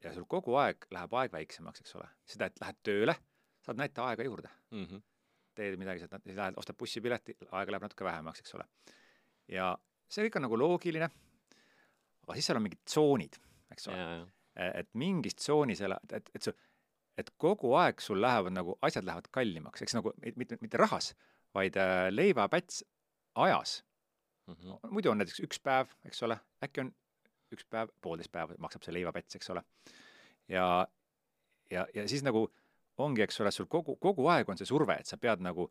ja 0.06 0.14
sul 0.14 0.26
kogu 0.30 0.56
aeg 0.62 0.86
läheb 0.94 1.14
aeg 1.20 1.32
väiksemaks, 1.34 1.82
eks 1.82 1.96
ole, 1.98 2.08
seda, 2.30 2.46
et 2.52 2.60
lähed 2.62 2.78
tööle, 2.86 3.16
saad 3.66 3.78
näita 3.82 4.06
aega 4.12 4.24
juurde, 4.28 4.50
Mhm. 4.72 5.02
teed 5.56 5.78
midagi, 5.80 6.00
siis 6.04 6.36
lähed, 6.38 6.58
ostad 6.62 6.76
bussipileti, 6.78 7.36
aega 7.52 7.72
läheb 7.76 7.86
natuke 7.88 8.04
vähemaks, 8.06 8.40
eks 8.44 8.56
ole. 8.56 8.66
ja 9.48 9.76
see 10.10 10.26
kõik 10.28 10.36
on 10.40 10.42
nagu 10.48 10.58
loogiline, 10.58 11.10
aga 12.24 12.34
siis 12.38 12.46
seal 12.50 12.58
on 12.60 12.64
mingid 12.66 12.82
tsoonid, 12.86 13.38
eks 13.72 13.88
ole. 13.92 14.06
E, 14.56 14.68
et 14.82 14.90
mingis 14.94 15.36
tsoonis 15.36 15.82
ela-, 15.86 16.00
et, 16.14 16.30
et 16.36 16.42
su, 16.48 16.52
et 17.18 17.30
kogu 17.38 17.74
aeg 17.80 18.00
sul 18.02 18.22
lähevad 18.22 18.54
nagu, 18.56 18.78
asjad 18.82 19.04
lähevad 19.08 19.28
kallimaks, 19.32 19.82
eks 19.84 19.96
nagu 19.98 20.14
mit- 20.24 20.38
mitte, 20.38 20.58
mitte 20.62 20.78
rahas, 20.80 21.14
vaid 21.56 21.76
äh, 21.78 22.08
leivapäts 22.12 22.84
ajas. 23.36 23.82
Mhm. 24.48 24.76
muidu 24.94 25.10
on 25.10 25.18
näiteks 25.18 25.40
üks 25.42 25.58
päev, 25.64 25.90
eks 26.06 26.22
ole, 26.24 26.36
äkki 26.64 26.82
on 26.84 26.92
üks 27.54 27.66
päev, 27.70 27.92
poolteist 28.02 28.32
päeva 28.34 28.56
maksab 28.62 28.86
see 28.86 28.96
leivapäts, 28.96 29.38
eks 29.38 29.52
ole. 29.54 29.64
ja, 30.52 30.66
ja, 31.72 31.88
ja 31.94 32.08
siis 32.10 32.24
nagu 32.26 32.48
ongi, 32.98 33.24
eks 33.26 33.42
ole, 33.44 33.52
sul 33.52 33.68
kogu, 33.72 33.98
kogu 34.02 34.28
aeg 34.32 34.50
on 34.50 34.58
see 34.58 34.70
surve, 34.70 34.98
et 35.00 35.10
sa 35.10 35.18
pead 35.22 35.44
nagu 35.44 35.68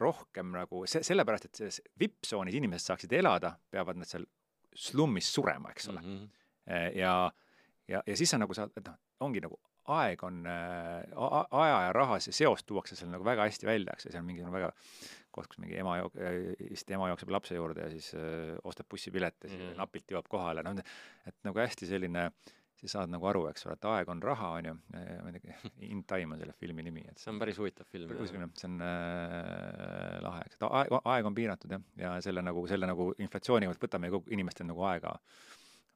rohkem 0.00 0.50
nagu 0.54 0.82
se-, 0.90 1.04
sellepärast, 1.06 1.48
et 1.48 1.60
selles 1.60 1.80
vipptsoonis 2.00 2.56
inimesed 2.58 2.90
saaksid 2.90 3.12
elada, 3.18 3.54
peavad 3.70 4.00
nad 4.00 4.08
seal 4.08 4.26
slummis 4.76 5.28
surema, 5.32 5.70
eks 5.72 5.90
ole. 5.92 6.02
Mhm. 6.02 6.26
ja, 6.98 7.14
ja, 7.88 8.02
ja 8.06 8.16
siis 8.16 8.32
sa 8.32 8.40
nagu 8.40 8.54
saad, 8.54 8.72
et 8.76 8.88
noh, 8.88 8.98
ongi 9.22 9.40
nagu 9.44 9.60
aeg 9.94 10.22
on 10.26 10.42
äh,, 10.46 11.04
aja 11.50 11.76
ja 11.86 11.92
raha 11.96 12.18
see 12.20 12.32
seos 12.34 12.64
tuuakse 12.66 12.96
seal 12.98 13.10
nagu 13.12 13.24
väga 13.26 13.46
hästi 13.48 13.66
välja, 13.68 13.92
eks 13.94 14.06
ju, 14.08 14.12
seal 14.14 14.22
on 14.24 14.28
mingisugune 14.30 14.56
väga 14.58 14.72
koht, 15.36 15.46
kus 15.52 15.58
mingi 15.60 15.76
ema 15.78 15.98
jook-, 16.00 16.16
vist 16.70 16.90
ema 16.96 17.10
jookseb 17.12 17.30
lapse 17.34 17.54
juurde 17.58 17.82
ja 17.84 17.90
siis 17.92 18.12
öö, 18.16 18.54
ostab 18.64 18.88
bussipileti 18.90 19.46
ja 19.46 19.52
siis 19.52 19.64
Mhm. 19.66 19.74
napilt 19.82 20.10
jõuab 20.14 20.28
kohale, 20.32 20.62
noh, 20.64 20.78
et 21.26 21.36
nagu 21.44 21.60
hästi 21.60 21.86
selline, 21.90 22.30
siis 22.76 22.92
saad 22.92 23.08
nagu 23.12 23.24
aru, 23.28 23.42
eks 23.50 23.66
ole, 23.66 23.74
et 23.76 23.84
aeg 23.88 24.08
on 24.12 24.22
raha, 24.24 24.48
on 24.58 24.64
ju, 24.70 24.74
muidugi 25.24 25.52
In 25.92 26.02
Time 26.08 26.34
on 26.36 26.40
selle 26.40 26.52
filmi 26.56 26.82
nimi, 26.84 27.04
et 27.08 27.18
see 27.20 27.30
on 27.32 27.38
päris 27.40 27.56
huvitav 27.60 27.86
film. 27.92 28.10
uskuge, 28.24 28.48
see 28.60 28.68
on 28.70 28.80
äh, 28.84 30.16
lahe, 30.24 30.42
eks, 30.48 30.58
et 30.58 30.66
aeg, 30.70 30.92
aeg 31.04 31.28
on 31.30 31.36
piiratud 31.36 31.72
jah, 31.76 31.84
ja 32.00 32.14
selle 32.24 32.42
nagu, 32.44 32.64
selle 32.70 32.88
nagu 32.90 33.10
inflatsiooniga 33.22 33.76
võtame 33.86 34.10
kogu 34.12 34.32
inimestel 34.36 34.68
nagu 34.68 34.84
aega 34.88 35.14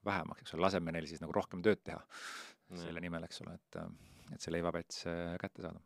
vähemaks, 0.05 0.41
eks 0.45 0.55
ole, 0.57 0.65
laseme 0.69 0.93
neil 0.97 1.09
siis 1.09 1.21
nagu 1.21 1.33
rohkem 1.37 1.61
tööd 1.65 1.81
teha 1.85 2.01
selle 2.79 3.03
nimel, 3.03 3.25
eks 3.27 3.43
ole, 3.45 3.57
et, 3.59 3.81
et 4.35 4.45
see 4.45 4.55
leivapäts 4.55 5.07
äh, 5.11 5.35
kätte 5.43 5.65
saada. 5.67 5.83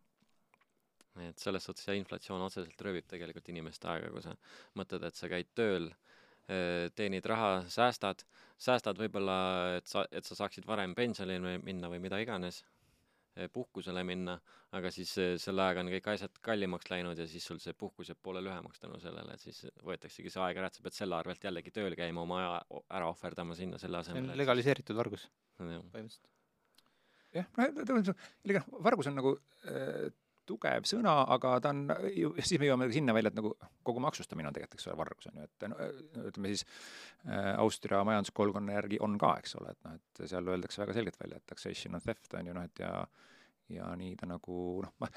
nii 1.14 1.30
et 1.30 1.38
selles 1.38 1.64
suhtes 1.64 1.86
jah, 1.86 1.96
inflatsioon 1.96 2.42
otseselt 2.42 2.80
röövib 2.82 3.06
tegelikult 3.10 3.48
inimeste 3.52 3.88
aega, 3.88 4.10
kui 4.10 4.22
sa 4.24 4.34
mõtled, 4.80 5.04
et 5.06 5.14
sa 5.14 5.30
käid 5.30 5.52
tööl, 5.54 5.92
teenid 6.98 7.24
raha, 7.30 7.62
säästad, 7.72 8.24
säästad 8.60 8.98
võib-olla, 9.00 9.36
et 9.78 9.86
sa, 9.88 10.02
et 10.12 10.26
sa 10.26 10.36
saaksid 10.36 10.66
varem 10.68 10.92
pensionile 10.98 11.54
minna 11.62 11.88
või 11.88 12.02
mida 12.04 12.18
iganes, 12.20 12.64
puhkusele 13.52 14.04
minna, 14.06 14.36
aga 14.76 14.90
siis 14.94 15.10
selle 15.42 15.64
ajaga 15.64 15.82
on 15.82 15.90
kõik 15.90 16.10
asjad 16.12 16.36
kallimaks 16.44 16.90
läinud 16.92 17.18
ja 17.18 17.26
siis 17.30 17.46
sul 17.48 17.58
see 17.62 17.74
puhkus 17.78 18.12
jääb 18.12 18.20
poole 18.22 18.42
lühemaks 18.44 18.82
tänu 18.82 19.00
sellele, 19.02 19.34
et 19.34 19.42
siis 19.42 19.64
võetaksegi 19.86 20.30
see 20.30 20.42
aeg 20.44 20.60
ära, 20.60 20.70
et 20.70 20.78
sa 20.78 20.84
pead 20.84 20.96
selle 20.98 21.18
arvelt 21.18 21.48
jällegi 21.48 21.74
tööl 21.74 21.98
käima, 21.98 22.22
oma 22.22 22.38
aja 22.40 22.82
ära 22.98 23.10
ohverdama 23.10 23.56
sinna 23.58 23.80
selle 23.82 24.02
asemel. 24.02 24.30
legaliseeritud 24.38 24.98
vargus 24.98 25.26
põhimõtteliselt. 25.58 26.30
jah, 27.34 27.48
no 27.56 28.82
vargus 28.84 29.10
on 29.10 29.18
nagu 29.18 29.34
äh, 29.70 30.06
tugev 30.48 30.86
sõna, 30.88 31.14
aga 31.34 31.54
ta 31.64 31.72
on 31.72 31.86
ju, 32.12 32.32
siis 32.44 32.60
me 32.60 32.68
jõuame 32.68 32.88
sinna 32.92 33.14
välja, 33.16 33.32
et 33.32 33.38
nagu 33.38 33.54
kogu 33.86 34.02
maksustamine 34.04 34.50
on 34.50 34.56
tegelikult, 34.56 34.80
eks 34.80 34.88
ole, 34.90 34.96
vargus 35.00 35.30
on 35.30 35.40
ju, 35.40 35.46
et 35.48 35.68
no 35.70 35.78
äh, 35.80 36.00
ütleme 36.30 36.52
siis 36.52 36.66
äh, 37.24 37.54
Austria 37.56 38.02
majanduskoolkonna 38.06 38.76
järgi 38.76 39.00
on 39.04 39.16
ka, 39.20 39.34
eks 39.40 39.56
ole, 39.60 39.72
et 39.72 39.86
noh, 39.86 39.96
et 40.00 40.24
seal 40.30 40.50
öeldakse 40.52 40.82
väga 40.82 40.96
selgelt 40.98 41.20
välja, 41.20 41.40
et 41.40 41.46
taxation 41.52 41.96
on 41.96 42.04
theft 42.04 42.36
on 42.38 42.50
ju 42.50 42.56
noh, 42.56 42.66
et 42.68 42.84
ja 42.84 42.96
ja 43.72 43.86
nii 43.96 44.12
ta 44.20 44.28
nagu 44.28 44.58
noh, 44.84 44.92
ma 45.00 45.08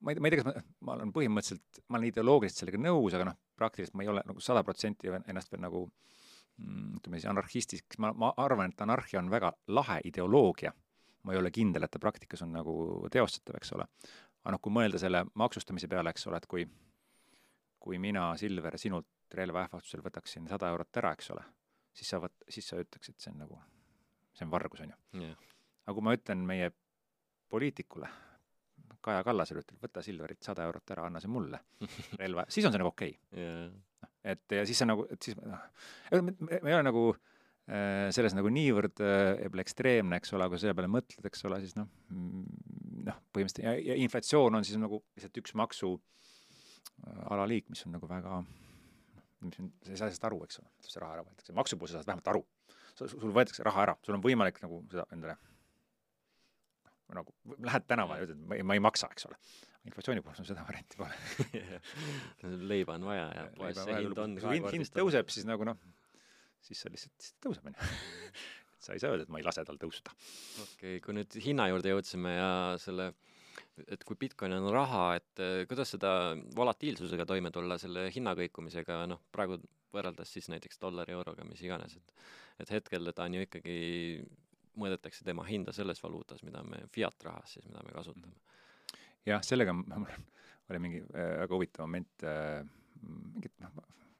ma 0.00 0.12
ei 0.12 0.20
ma 0.22 0.28
ei 0.28 0.34
tea, 0.34 0.42
kas 0.42 0.48
ma, 0.48 0.62
ma 0.86 0.94
olen 0.96 1.10
põhimõtteliselt, 1.14 1.82
ma 1.88 1.98
olen 1.98 2.10
ideoloogiliselt 2.12 2.62
sellega 2.62 2.80
nõus, 2.80 3.16
aga 3.16 3.26
noh, 3.32 3.40
praktiliselt 3.58 3.98
ma 3.98 4.06
ei 4.06 4.12
ole 4.12 4.22
nagu 4.28 4.44
sada 4.44 4.62
protsenti 4.64 5.10
ennast 5.20 5.50
veel 5.52 5.64
nagu 5.64 5.82
mm, 5.88 7.00
ütleme 7.00 7.18
siis 7.18 7.28
anarhistiks, 7.32 7.98
ma, 8.00 8.14
ma 8.16 8.30
arvan, 8.40 8.72
et 8.72 8.86
anarhia 8.86 9.20
on 9.20 9.32
väga 9.32 9.52
lahe 9.74 9.98
ideoloogia 10.08 10.72
ma 11.22 11.34
ei 11.34 11.40
ole 11.40 11.50
kindel, 11.52 11.84
et 11.84 11.92
ta 11.92 12.00
praktikas 12.02 12.42
on 12.46 12.54
nagu 12.56 12.74
teostatav, 13.12 13.58
eks 13.60 13.74
ole. 13.76 13.86
aga 14.44 14.54
noh, 14.54 14.60
kui 14.62 14.72
mõelda 14.72 14.98
selle 15.00 15.24
maksustamise 15.34 15.88
peale, 15.88 16.12
eks 16.14 16.26
ole, 16.30 16.40
et 16.40 16.48
kui 16.50 16.64
kui 17.80 17.98
mina, 17.98 18.30
Silver, 18.36 18.76
sinult 18.78 19.08
relva 19.34 19.64
ähvardusel 19.64 20.02
võtaksin 20.04 20.48
sada 20.50 20.68
eurot 20.72 20.98
ära, 21.00 21.14
eks 21.16 21.30
ole, 21.34 21.44
siis 21.96 22.10
sa 22.12 22.20
võt-, 22.22 22.44
siis 22.52 22.66
sa 22.68 22.80
ütleks, 22.80 23.12
et 23.12 23.22
see 23.22 23.32
on 23.32 23.38
nagu, 23.44 23.60
see 24.36 24.46
on 24.46 24.52
vargus, 24.52 24.82
on 24.84 24.92
ju. 24.92 24.98
jah, 25.24 25.46
aga 25.86 25.94
kui 25.96 26.06
ma 26.06 26.16
ütlen 26.18 26.44
meie 26.48 26.72
poliitikule, 27.50 28.10
Kaja 29.00 29.22
Kallasele 29.24 29.62
ütlen, 29.62 29.78
võta 29.80 30.02
Silverit 30.04 30.44
sada 30.44 30.66
eurot 30.68 30.90
ära, 30.92 31.06
anna 31.08 31.22
see 31.24 31.30
mulle, 31.32 31.62
relva, 32.20 32.44
siis 32.52 32.66
on 32.68 32.74
see 32.74 32.82
nagu 32.82 32.92
okei 32.92 33.14
okay 33.16 33.46
ja, 33.46 33.70
et 34.34 34.56
ja 34.58 34.66
siis 34.68 34.82
on 34.84 34.92
nagu, 34.92 35.06
et 35.08 35.22
siis 35.24 35.38
noh, 35.40 35.62
me, 36.20 36.34
me 36.50 36.60
ei 36.60 36.76
ole 36.76 36.84
nagu 36.84 37.04
selles 38.14 38.34
nagu 38.34 38.50
niivõrd 38.52 39.02
äh, 39.04 39.34
võib-olla 39.44 39.64
ekstreemne, 39.66 40.20
eks 40.20 40.34
ole, 40.34 40.48
kui 40.50 40.58
selle 40.62 40.76
peale 40.78 40.90
mõtled, 40.90 41.26
eks 41.30 41.44
ole, 41.46 41.60
siis 41.62 41.76
noh, 41.78 41.90
noh, 42.10 43.20
põhimõtteliselt 43.34 43.66
ja, 43.66 43.74
ja 43.92 43.98
inflatsioon 44.02 44.58
on 44.58 44.66
siis 44.66 44.80
nagu 44.80 45.02
lihtsalt 45.14 45.38
üks 45.42 45.54
maksu 45.58 45.92
äh, 45.96 47.20
alaliik, 47.30 47.68
mis 47.70 47.84
on 47.86 47.94
nagu 47.98 48.10
väga 48.10 48.40
mis 49.40 49.60
on, 49.62 49.70
sa 49.84 49.94
ei 49.94 50.00
saa 50.00 50.08
sellest 50.08 50.26
aru, 50.28 50.42
eks 50.46 50.60
ole, 50.60 50.72
see 50.84 51.00
raha 51.02 51.18
ära 51.18 51.26
võetakse, 51.28 51.54
maksu 51.56 51.78
puhul 51.78 51.92
sa 51.92 52.00
saad 52.00 52.10
vähemalt 52.10 52.32
aru. 52.34 52.42
sul 53.00 53.32
võetakse 53.32 53.64
raha 53.64 53.86
ära, 53.86 53.94
sul 54.04 54.18
on 54.18 54.24
võimalik 54.24 54.60
nagu 54.64 54.82
seda 54.90 55.06
endale 55.14 55.38
nagu 57.10 57.32
lähed 57.58 57.86
tänavale 57.90 58.20
ja 58.20 58.26
ütled, 58.28 58.42
ma 58.46 58.58
ei, 58.58 58.62
ma 58.66 58.76
ei 58.76 58.82
maksa, 58.82 59.08
eks 59.10 59.26
ole. 59.26 59.38
inflatsiooni 59.88 60.22
puhul 60.22 60.36
sul 60.38 60.46
seda 60.46 60.62
varianti 60.66 60.98
pole 61.00 61.16
leiba 62.72 62.98
on 62.98 63.06
vaja 63.08 63.24
ja 63.34 63.46
poes 63.56 63.80
see 63.80 63.96
hind 63.96 64.20
on 64.20 64.36
kui 64.42 64.60
hind 64.76 64.92
tõuseb, 64.94 65.32
siis 65.32 65.48
nagu 65.48 65.66
noh, 65.66 65.80
siis 66.64 66.82
sa 66.82 66.92
lihtsalt, 66.92 67.16
ta 67.18 67.48
tõuseb, 67.48 67.70
onju. 67.70 67.90
sa 68.80 68.94
ei 68.94 69.02
saa 69.02 69.12
öelda, 69.12 69.26
et 69.26 69.32
ma 69.32 69.40
ei 69.40 69.46
lase 69.46 69.64
tal 69.66 69.80
tõusta. 69.80 70.14
okei 70.14 70.96
okay,, 70.96 71.02
kui 71.04 71.16
nüüd 71.16 71.40
hinna 71.44 71.68
juurde 71.72 71.94
jõudsime 71.94 72.36
ja 72.36 72.52
selle 72.80 73.12
et 73.90 74.02
kui 74.06 74.18
Bitcoin 74.18 74.54
on 74.56 74.68
raha, 74.72 75.04
et 75.18 75.42
eh, 75.42 75.62
kuidas 75.68 75.92
seda 75.94 76.12
volatiilsusega 76.56 77.26
toime 77.28 77.52
tulla, 77.54 77.78
selle 77.80 78.08
hinnakõikumisega, 78.14 79.02
noh, 79.10 79.22
praegu 79.32 79.60
võrreldes 79.94 80.32
siis 80.36 80.48
näiteks 80.52 80.80
dollari, 80.82 81.14
euroga, 81.16 81.46
mis 81.48 81.62
iganes, 81.66 81.96
et 81.98 82.14
et 82.60 82.70
hetkel 82.74 83.08
ta 83.16 83.24
on 83.24 83.38
ju 83.38 83.44
ikkagi, 83.46 83.76
mõõdetakse 84.80 85.24
tema 85.24 85.46
hinda 85.48 85.72
selles 85.72 86.02
valuutas, 86.02 86.42
mida 86.44 86.60
me, 86.66 86.82
fiat 86.92 87.24
rahas 87.24 87.56
siis, 87.56 87.64
mida 87.68 87.80
me 87.86 87.94
kasutame. 87.94 88.36
jah, 89.26 89.40
sellega 89.44 89.74
oli 90.70 90.82
mingi 90.82 91.00
äh, 91.00 91.38
väga 91.40 91.56
huvitav 91.56 91.86
moment 91.88 92.26
äh,, 92.28 92.60
mingit 93.00 93.56
noh, 93.64 93.72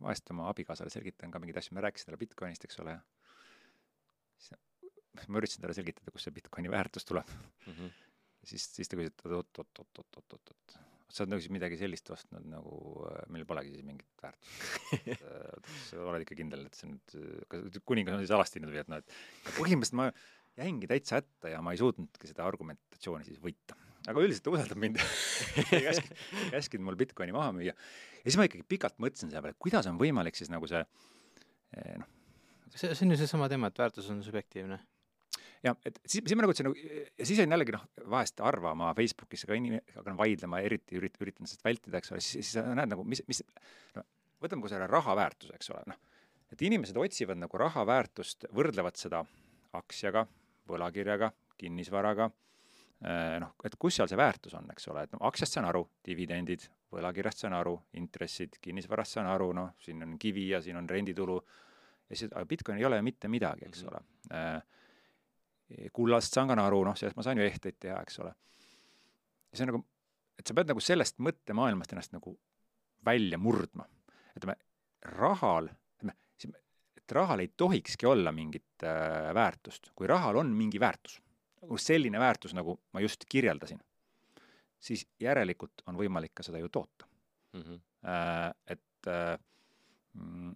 vahest 0.02 0.30
oma 0.34 0.48
abikaasale 0.50 0.92
selgitan 0.92 1.32
ka 1.32 1.40
mingeid 1.42 1.60
asju, 1.60 1.76
me 1.76 1.84
rääkisime 1.84 2.10
talle 2.10 2.20
Bitcoinist, 2.20 2.64
eks 2.66 2.80
ole, 2.82 2.96
siis 4.40 5.28
ma 5.28 5.40
üritasin 5.40 5.64
talle 5.64 5.76
selgitada, 5.76 6.12
kust 6.14 6.28
see 6.28 6.36
Bitcoini 6.36 6.72
väärtus 6.72 7.08
tuleb. 7.08 7.28
Mhm. 7.66 7.90
siis, 8.44 8.70
siis 8.76 8.88
ta 8.88 8.96
küsis, 8.96 9.12
et 9.12 9.26
oot-oot-oot-oot-oot-oot, 9.26 10.78
sa 11.10 11.24
oled 11.24 11.34
nagu 11.34 11.42
siis 11.42 11.52
midagi 11.52 11.76
sellist 11.80 12.08
ostnud 12.14 12.46
nagu, 12.48 12.74
millel 13.28 13.46
polegi 13.48 13.74
siis 13.74 13.84
mingit 13.86 14.22
väärtust. 14.22 15.24
sa 15.90 16.04
oled 16.06 16.24
ikka 16.24 16.38
kindel, 16.38 16.64
et 16.70 16.78
see 16.78 16.90
nüüd, 16.92 17.16
kas 17.50 17.80
kuningas 17.84 18.16
on 18.16 18.24
siis 18.24 18.34
alastinud 18.36 18.72
või 18.72 18.82
et 18.82 18.92
noh, 18.92 19.02
et 19.02 19.56
põhimõtteliselt 19.58 19.98
ma 20.00 20.10
jäingi 20.60 20.88
täitsa 20.90 21.20
hätta 21.20 21.52
ja 21.52 21.60
ma 21.64 21.74
ei 21.74 21.80
suutnudki 21.80 22.30
seda 22.30 22.46
argumentatsiooni 22.48 23.28
siis 23.28 23.40
võita. 23.42 23.76
aga 24.08 24.22
üldiselt 24.24 24.46
ta 24.46 24.54
usaldab 24.54 24.80
mind 24.80 25.00
käskinud, 25.84 26.24
käskinud 26.54 26.86
mul 26.88 26.98
Bitcoini 27.00 27.34
maha 27.36 27.52
müüa. 27.58 27.74
Ja 28.20 28.28
siis 28.28 28.38
ma 28.40 28.46
ikkagi 28.48 28.66
pikalt 28.68 28.96
mõtlesin 29.02 29.32
selle 29.32 29.42
peale, 29.44 29.58
kuidas 29.58 29.88
on 29.90 29.98
võimalik 30.00 30.38
siis 30.38 30.52
nagu 30.52 30.68
see 30.70 30.80
eh, 30.80 31.98
noh, 32.00 32.08
see, 32.74 32.94
see 32.94 33.04
on 33.06 33.14
ju 33.14 33.20
seesama 33.20 33.50
teema, 33.52 33.70
et 33.70 33.82
väärtus 33.82 34.10
on 34.12 34.22
subjektiivne. 34.24 34.78
jah, 35.66 35.76
et 35.84 35.98
siis, 36.04 36.22
siis 36.22 36.36
ma 36.36 36.44
nagu 36.44 36.54
ütlesin 36.54 36.70
nagu, 36.70 36.78
ja 37.18 37.26
siis 37.26 37.42
olin 37.42 37.56
jällegi 37.56 37.76
noh, 37.76 37.84
vahest 38.12 38.40
arvama 38.44 38.92
Facebookis 38.98 39.44
ka 39.48 39.58
inim-, 39.58 39.80
hakkan 39.96 40.18
vaidlema, 40.20 40.62
eriti 40.64 40.98
ürit-, 41.00 41.18
üritan 41.20 41.48
sellest 41.50 41.66
vältida, 41.66 42.00
eks 42.00 42.14
ole, 42.14 42.22
siis, 42.24 42.40
siis 42.40 42.56
sa 42.58 42.64
näed 42.68 42.92
nagu, 42.92 43.04
mis, 43.08 43.22
mis, 43.30 43.42
no 43.96 44.06
võtame 44.40 44.64
kohe 44.64 44.72
selle 44.72 44.88
raha 44.90 45.16
väärtuse, 45.18 45.56
eks 45.56 45.72
ole, 45.74 45.82
noh. 45.92 46.00
et 46.52 46.62
inimesed 46.64 46.96
otsivad 46.98 47.40
nagu 47.40 47.60
raha 47.60 47.84
väärtust, 47.88 48.48
võrdlevad 48.56 48.98
seda 49.00 49.22
aktsiaga, 49.76 50.24
võlakirjaga, 50.70 51.30
kinnisvaraga, 51.60 52.30
noh, 53.44 53.52
et 53.64 53.76
kus 53.80 53.98
seal 53.98 54.08
see 54.10 54.18
väärtus 54.18 54.56
on, 54.58 54.68
eks 54.72 54.88
ole, 54.92 55.04
et 55.04 55.12
no 55.14 55.22
aktsiast 55.28 55.56
saan 55.56 55.68
aru, 55.68 55.84
dividendid, 56.06 56.66
võlakirjast 56.92 57.44
saan 57.44 57.54
aru, 57.54 57.76
intressid, 58.00 58.58
kinnisvarast 58.62 59.18
saan 59.18 59.28
aru, 59.30 59.52
noh, 59.56 59.74
siin 59.82 60.02
on 60.06 60.18
kivi 60.18 60.48
ja 60.50 60.60
siin 60.62 60.78
on 60.80 60.88
renditulu, 60.90 61.38
ja 62.10 62.16
siis, 62.16 62.30
aga 62.32 62.44
Bitcoin 62.50 62.78
ei 62.80 62.84
ole 62.88 63.00
mitte 63.06 63.28
midagi, 63.28 63.66
eks 63.68 63.84
mm 63.84 63.88
-hmm. 63.88 63.96
ole. 64.30 65.90
kullast 65.92 66.34
saan 66.34 66.48
ka 66.48 66.58
aru, 66.64 66.84
noh, 66.84 66.96
sellest 66.96 67.16
ma 67.16 67.22
saan 67.22 67.38
ju 67.38 67.44
ehteid 67.44 67.76
teha, 67.78 68.00
eks 68.02 68.18
ole. 68.18 68.34
ja 69.50 69.56
see 69.56 69.64
on 69.64 69.72
nagu, 69.72 69.84
et 70.38 70.46
sa 70.46 70.54
pead 70.54 70.68
nagu 70.72 70.80
sellest 70.80 71.18
mõttemaailmast 71.18 71.92
ennast 71.92 72.12
nagu 72.12 72.38
välja 73.04 73.38
murdma. 73.38 73.86
ütleme, 74.36 74.56
rahal, 75.02 75.68
ütleme, 75.98 76.14
et 76.96 77.12
rahal 77.12 77.40
ei 77.40 77.48
tohikski 77.56 78.06
olla 78.06 78.32
mingit 78.32 78.82
äh, 78.82 79.34
väärtust, 79.34 79.90
kui 79.94 80.06
rahal 80.06 80.36
on 80.36 80.52
mingi 80.56 80.80
väärtus, 80.80 81.20
nagu 81.62 81.78
selline 81.78 82.18
väärtus, 82.18 82.54
nagu 82.54 82.80
ma 82.92 83.00
just 83.00 83.24
kirjeldasin, 83.28 83.80
siis 84.80 85.06
järelikult 85.20 85.84
on 85.86 85.98
võimalik 86.00 86.34
ka 86.34 86.42
seda 86.46 86.58
ju 86.58 86.68
toota 86.68 87.06
mm. 87.52 87.62
-hmm. 87.62 87.80
Et 88.66 89.06
äh, 89.06 89.38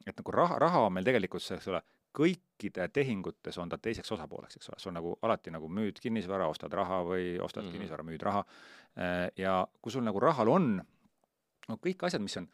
et 0.07 0.17
nagu 0.17 0.33
raha, 0.35 0.59
raha 0.59 0.87
on 0.87 0.95
meil 0.97 1.07
tegelikult, 1.07 1.45
eks 1.57 1.69
ole, 1.71 1.81
kõikide 2.15 2.87
tehingutes 2.95 3.59
on 3.63 3.71
ta 3.71 3.79
teiseks 3.83 4.13
osapooleks, 4.15 4.59
eks 4.59 4.71
ole, 4.71 4.81
see 4.83 4.91
on 4.91 4.99
nagu 4.99 5.15
alati 5.27 5.53
nagu 5.55 5.69
müüd 5.71 5.99
kinnisvara, 6.03 6.49
ostad 6.51 6.75
raha 6.75 7.03
või 7.07 7.35
ostad 7.43 7.65
mm 7.65 7.69
-hmm. 7.69 7.73
kinnisvara, 7.73 8.07
müüd 8.07 8.23
raha. 8.23 8.45
Äh, 8.99 9.31
ja 9.37 9.67
kui 9.83 9.93
sul 9.93 10.05
nagu 10.07 10.21
rahal 10.21 10.49
on, 10.49 10.77
no 11.69 11.79
kõik 11.87 12.07
asjad, 12.07 12.23
mis 12.23 12.37
on 12.37 12.49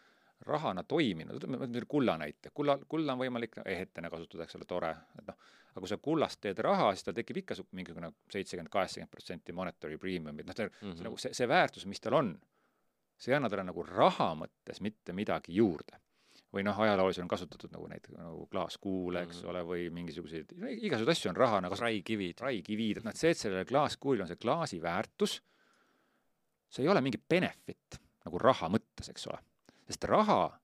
rahana 0.46 0.82
toiminud, 0.82 1.44
võtame 1.44 1.84
kulla 1.88 2.16
näite, 2.18 2.50
kulla, 2.54 2.78
kulla 2.88 3.12
on 3.12 3.18
võimalik 3.18 3.60
ehetena 3.64 4.10
kasutada, 4.10 4.44
eks 4.44 4.56
ole, 4.56 4.64
tore, 4.64 4.94
et 5.18 5.26
noh, 5.26 5.36
aga 5.70 5.80
kui 5.80 5.88
sa 5.90 5.98
kullast 6.02 6.40
teed 6.40 6.58
raha, 6.66 6.90
siis 6.94 7.06
tal 7.06 7.16
tekib 7.16 7.42
ikka 7.42 7.56
mingisugune 7.72 8.12
seitsekümmend, 8.32 8.72
kaheksakümmend 8.72 9.10
protsenti 9.10 9.54
monetary 9.56 9.98
premium'it, 9.98 10.46
noh, 10.46 10.56
see 10.56 10.66
mm 10.66 10.92
-hmm. 10.92 11.02
nagu 11.08 11.16
see, 11.16 11.34
see 11.34 11.48
väärtus, 11.48 11.86
mis 11.86 12.00
tal 12.00 12.18
on, 12.18 12.34
see 13.18 13.32
ei 13.32 13.36
anna 13.36 13.48
talle 13.48 13.64
nagu 13.64 13.82
raha 13.82 14.32
mõttes 14.34 14.80
mitte 14.80 15.12
midagi 15.12 15.54
juurde 15.54 16.00
või 16.50 16.64
noh, 16.66 16.78
ajalooliselt 16.82 17.24
on 17.24 17.30
kasutatud 17.30 17.70
nagu 17.70 17.86
näiteks 17.86 18.16
nagu 18.18 18.46
klaaskuule, 18.50 19.22
eks 19.22 19.36
mm 19.36 19.42
-hmm. 19.42 19.50
ole, 19.50 19.62
või 19.66 19.90
mingisuguseid, 19.94 20.52
igasuguseid 20.70 21.12
asju 21.14 21.30
on 21.30 21.36
rahana 21.36 21.68
kasutatud. 21.68 21.86
raikivid. 21.86 22.40
raikivid, 22.40 22.96
et 22.96 23.04
noh, 23.04 23.10
et 23.10 23.16
see, 23.16 23.30
et 23.30 23.38
sellel 23.38 23.64
klaaskuulil 23.64 24.22
on 24.22 24.28
see 24.28 24.36
klaasi 24.36 24.82
väärtus, 24.82 25.42
see 26.68 26.82
ei 26.82 26.88
ole 26.88 27.00
mingi 27.00 27.22
benefit 27.28 28.00
nagu 28.24 28.38
raha 28.38 28.68
mõttes, 28.68 29.10
eks 29.10 29.26
ole. 29.26 29.38
sest 29.86 30.04
raha 30.04 30.60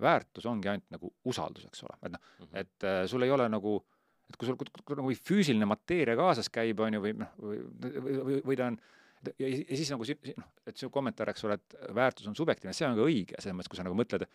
väärtus 0.00 0.46
ongi 0.46 0.68
ainult 0.68 0.90
nagu 0.90 1.12
usaldus, 1.24 1.66
eks 1.68 1.82
ole, 1.84 1.96
et 2.02 2.12
noh 2.12 2.20
mm, 2.20 2.44
-hmm. 2.44 2.58
et 2.62 2.84
äh, 2.84 3.06
sul 3.06 3.22
ei 3.22 3.30
ole 3.30 3.48
nagu, 3.48 3.86
et 4.30 4.38
kui 4.38 4.48
sul 4.48 4.56
kui, 4.58 4.96
nagu 4.96 5.12
füüsiline 5.26 5.68
mateeria 5.68 6.16
kaasas 6.18 6.50
käib, 6.52 6.80
on 6.80 6.96
ju, 6.96 7.04
või 7.04 7.14
noh, 7.18 7.36
või, 7.42 7.60
või, 7.82 8.16
või, 8.30 8.40
või 8.46 8.58
ta 8.60 8.70
on 8.70 8.80
ja, 9.28 9.48
ja 9.50 9.76
siis 9.76 9.90
nagu 9.92 10.06
noh, 10.06 10.48
et 10.70 10.80
su 10.80 10.88
kommentaar, 10.92 11.32
eks 11.32 11.44
ole, 11.46 11.58
et 11.60 11.76
väärtus 11.96 12.28
on 12.30 12.36
subjektiivne, 12.38 12.74
see 12.76 12.88
on 12.88 12.96
ka 12.98 13.06
õige, 13.06 13.36
selles 13.38 13.56
mõttes, 13.56 13.72
kui 13.72 13.80
sa 13.80 13.86
nagu 13.86 13.96
mõtled, 13.98 14.26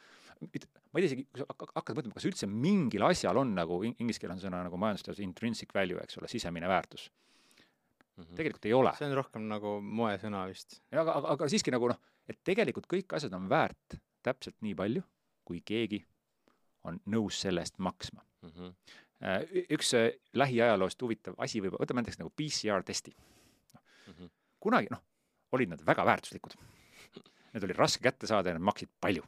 ma 0.41 0.50
ei 0.52 1.06
tea 1.06 1.10
isegi, 1.10 1.28
kui 1.32 1.41
sa 1.41 1.48
hakkad 1.50 2.00
mõtlema, 2.00 2.18
kas 2.18 2.28
üldse 2.30 2.50
mingil 2.52 3.06
asjal 3.08 3.39
on 3.41 3.54
nagu, 3.58 3.80
inglise 3.93 4.22
keel 4.22 4.36
on 4.36 4.41
sõna 4.43 4.62
nagu 4.68 4.80
majandusteaduses 4.82 5.26
intrinsic 5.26 5.74
value, 5.76 6.02
eks 6.04 6.20
ole, 6.22 6.30
sisemine 6.32 6.70
väärtus 6.70 7.08
mm. 7.10 8.24
-hmm. 8.24 8.36
tegelikult 8.36 8.66
ei 8.66 8.74
ole. 8.74 8.93
see 8.98 9.10
on 9.10 9.18
rohkem 9.22 9.48
nagu 9.50 9.78
moesõna 9.82 10.46
vist. 10.52 10.82
aga, 10.91 11.12
aga, 11.12 11.28
aga 11.36 11.50
siiski 11.50 11.74
nagu 11.74 11.89
noh, 11.93 12.02
et 12.30 12.41
tegelikult 12.43 12.89
kõik 12.91 13.18
asjad 13.18 13.34
on 13.34 13.50
väärt 13.50 14.00
täpselt 14.26 14.58
nii 14.66 14.76
palju, 14.76 15.04
kui 15.46 15.62
keegi 15.66 16.06
on 16.86 17.00
nõus 17.10 17.41
selle 17.41 17.62
eest 17.66 17.78
maksma 17.78 18.22
mm. 18.22 18.50
-hmm. 18.50 18.74
Üks 19.72 19.93
äh, 19.95 20.09
lähiajaloost 20.36 21.01
huvitav 21.01 21.38
asi 21.41 21.61
võib, 21.63 21.78
võtame 21.80 22.03
näiteks 22.03 22.20
nagu 22.20 22.32
PCR 22.36 22.84
testi. 22.84 23.16
Mm. 23.16 24.13
-hmm. 24.13 24.30
kunagi, 24.59 24.91
noh, 24.91 25.01
olid 25.55 25.72
nad 25.72 25.86
väga 25.86 26.05
väärtuslikud. 26.05 26.57
Need 27.53 27.63
oli 27.63 27.74
raske 27.74 28.03
kätte 28.03 28.28
saada 28.28 28.51
ja 28.51 28.57
nad 28.57 28.66
maksid 28.68 28.89
palju. 29.01 29.24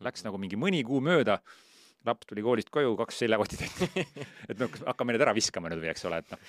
Läks 0.00 0.24
nagu 0.24 0.38
mingi 0.38 0.56
mõni 0.56 0.84
kuu 0.86 1.00
mööda, 1.02 1.40
laps 2.06 2.26
tuli 2.26 2.42
koolist 2.42 2.70
koju, 2.70 2.94
kaks 2.98 3.18
seljakotti 3.22 3.58
täit 3.58 4.06
et 4.50 4.58
noh, 4.58 4.70
hakkame 4.86 5.14
need 5.14 5.22
ära 5.22 5.34
viskama 5.34 5.70
nüüd 5.70 5.82
või, 5.82 5.90
eks 5.92 6.06
ole, 6.08 6.18
et 6.22 6.30
noh, 6.34 6.46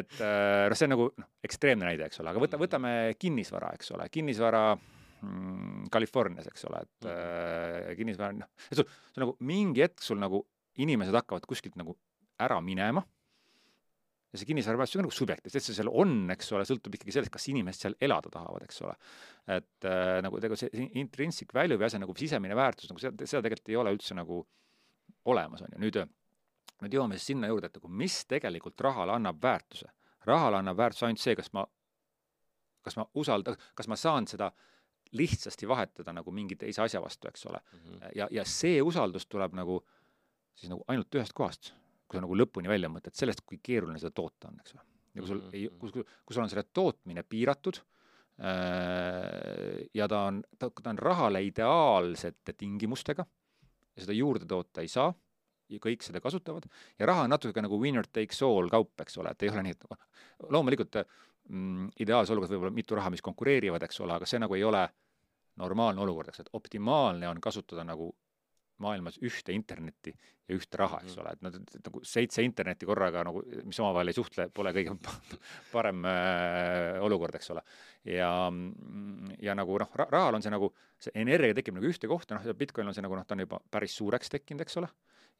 et 0.00 0.16
äh, 0.20 0.68
noh, 0.68 0.76
see 0.76 0.88
on 0.88 0.92
nagu 0.94 1.06
noh, 1.16 1.28
ekstreemne 1.44 1.88
näide, 1.88 2.08
eks 2.08 2.20
ole, 2.20 2.32
aga 2.32 2.42
võta, 2.42 2.60
võtame 2.60 2.92
kinnisvara, 3.20 3.72
eks 3.78 3.92
ole, 3.96 4.08
kinnisvara 4.12 4.62
mm, 4.76 5.88
Californias, 5.92 6.48
eks 6.52 6.68
ole, 6.68 6.82
et 6.84 7.08
äh, 7.08 7.92
kinnisvara, 7.96 8.36
noh, 8.36 8.52
sul, 8.68 8.84
sul 8.84 9.24
nagu 9.24 9.36
mingi 9.40 9.84
hetk 9.84 10.04
sul 10.04 10.20
nagu 10.20 10.44
inimesed 10.80 11.16
hakkavad 11.16 11.48
kuskilt 11.48 11.76
nagu 11.80 11.96
ära 12.44 12.60
minema 12.64 13.02
ja 14.32 14.40
see 14.40 14.48
kinnisvaraväärtus 14.48 14.96
on 14.96 15.04
nagu 15.04 15.14
subjektiivne, 15.14 15.60
et 15.60 15.66
see 15.66 15.76
seal 15.76 15.90
on, 15.92 16.14
eks 16.32 16.48
ole, 16.56 16.64
sõltub 16.68 16.96
ikkagi 16.96 17.12
sellest, 17.12 17.32
kas 17.34 17.50
inimesed 17.52 17.84
seal 17.86 17.96
elada 18.00 18.32
tahavad, 18.32 18.64
eks 18.64 18.80
ole. 18.86 18.94
et 19.52 19.88
äh, 19.88 20.16
nagu 20.24 20.40
tegelikult 20.40 20.62
see 20.62 20.88
intrinsic 21.00 21.52
value 21.54 21.76
või 21.76 21.88
asja 21.88 22.00
nagu 22.00 22.16
sisemine 22.16 22.56
väärtus, 22.56 22.88
nagu 22.90 23.02
seda, 23.02 23.28
seda 23.28 23.44
tegelikult 23.44 23.72
ei 23.72 23.78
ole 23.82 23.92
üldse 23.92 24.16
nagu 24.16 24.40
olemas, 25.28 25.64
on 25.66 25.76
ju, 25.76 25.82
nüüd 25.82 26.00
nüüd 26.82 26.96
jõuame 26.96 27.18
siis 27.18 27.30
sinna 27.30 27.50
juurde, 27.50 27.68
et 27.68 27.78
nagu 27.78 27.90
mis 28.02 28.16
tegelikult 28.30 28.80
rahale 28.82 29.14
annab 29.14 29.38
väärtuse. 29.42 29.90
rahale 30.26 30.58
annab 30.58 30.80
väärtuse 30.80 31.06
ainult 31.06 31.22
see, 31.22 31.36
kas 31.38 31.52
ma, 31.52 31.66
kas 32.82 32.96
ma 32.98 33.06
usaldan, 33.14 33.58
kas 33.78 33.88
ma 33.90 33.98
saan 34.00 34.26
seda 34.26 34.50
lihtsasti 35.12 35.68
vahetada 35.68 36.14
nagu 36.16 36.32
mingi 36.32 36.56
teise 36.56 36.82
asja 36.82 37.02
vastu, 37.04 37.28
eks 37.28 37.46
ole 37.46 37.60
mm. 37.60 37.78
-hmm. 37.78 38.10
ja, 38.16 38.28
ja 38.30 38.44
see 38.44 38.82
usaldus 38.82 39.26
tuleb 39.26 39.52
nagu 39.52 39.82
siis 40.54 40.70
nagu 40.70 40.84
ainult 40.88 41.14
ühest 41.14 41.32
kohast 41.32 41.74
kui 42.12 42.20
sa 42.20 42.26
nagu 42.26 42.36
lõpuni 42.36 42.68
välja 42.68 42.90
mõtled, 42.92 43.16
sellest, 43.16 43.40
kui 43.48 43.58
keeruline 43.64 44.00
seda 44.02 44.12
toota 44.14 44.50
on, 44.50 44.60
eks 44.60 44.76
ole. 44.76 44.84
ja 45.14 45.24
kui 45.24 45.30
sul 45.30 45.40
-hmm. 45.40 45.56
ei, 45.56 45.68
kui, 45.80 45.92
kui, 45.94 46.04
kui 46.04 46.36
sul 46.36 46.44
on 46.44 46.52
selle 46.52 46.66
tootmine 46.72 47.24
piiratud 47.24 47.80
äh, 48.44 49.88
ja 49.94 50.08
ta 50.08 50.26
on, 50.28 50.42
ta, 50.58 50.70
ta 50.70 50.90
on 50.90 50.98
rahale 50.98 51.42
ideaalsete 51.44 52.52
tingimustega 52.52 53.26
ja 53.96 54.02
seda 54.04 54.12
juurde 54.12 54.44
toota 54.48 54.80
ei 54.80 54.88
saa 54.88 55.12
ja 55.72 55.80
kõik 55.80 56.04
seda 56.04 56.20
kasutavad 56.20 56.68
ja 56.98 57.06
raha 57.06 57.24
on 57.26 57.32
natuke 57.32 57.62
nagu 57.64 57.80
winner 57.80 58.06
takes 58.06 58.42
all 58.42 58.68
kaup, 58.68 59.00
eks 59.00 59.18
ole, 59.18 59.32
et 59.32 59.42
ei 59.42 59.52
ole 59.52 59.62
nii, 59.62 59.76
et 59.76 59.84
loomulikult 60.50 61.00
mm, 61.48 61.88
ideaalses 62.00 62.34
olukorras 62.34 62.52
võib 62.52 62.66
olla 62.66 62.76
mitu 62.76 62.98
raha, 62.98 63.10
mis 63.10 63.24
konkureerivad, 63.24 63.82
eks 63.88 64.00
ole, 64.04 64.18
aga 64.18 64.28
see 64.28 64.40
nagu 64.42 64.58
ei 64.58 64.64
ole 64.64 64.82
normaalne 65.60 66.00
olukord, 66.00 66.28
eks, 66.32 66.44
et 66.44 66.52
optimaalne 66.56 67.28
on 67.28 67.40
kasutada 67.40 67.84
nagu 67.84 68.10
maailmas 68.82 69.18
ühte 69.24 69.54
internetti 69.54 70.12
ja 70.48 70.56
ühte 70.56 70.78
raha, 70.80 71.00
eks 71.04 71.14
mm. 71.16 71.22
ole, 71.22 71.32
et 71.32 71.78
et 71.78 71.88
nagu 71.88 72.02
seitse 72.06 72.42
internetti 72.44 72.88
korraga 72.88 73.22
nagu, 73.26 73.42
mis 73.68 73.78
omavahel 73.82 74.10
ei 74.10 74.16
suhtle, 74.16 74.48
pole 74.54 74.72
kõige 74.74 74.96
parem 75.74 76.02
äh, 76.08 76.98
olukord, 77.04 77.38
eks 77.38 77.52
ole. 77.54 77.62
ja, 78.08 78.32
ja 79.42 79.56
nagu 79.58 79.78
noh, 79.82 79.94
rahal 80.02 80.38
on 80.38 80.44
see 80.44 80.52
nagu, 80.52 80.72
see 81.02 81.14
energia 81.22 81.56
tekib 81.58 81.78
nagu 81.78 81.88
ühte 81.88 82.10
kohta, 82.10 82.38
noh, 82.38 82.58
Bitcoin 82.58 82.90
on 82.90 82.96
see 82.96 83.04
nagu 83.04 83.18
noh, 83.18 83.26
ta 83.26 83.38
on 83.38 83.46
juba 83.46 83.62
päris 83.70 83.96
suureks 83.98 84.32
tekkinud, 84.34 84.66
eks 84.66 84.80
ole, 84.82 84.90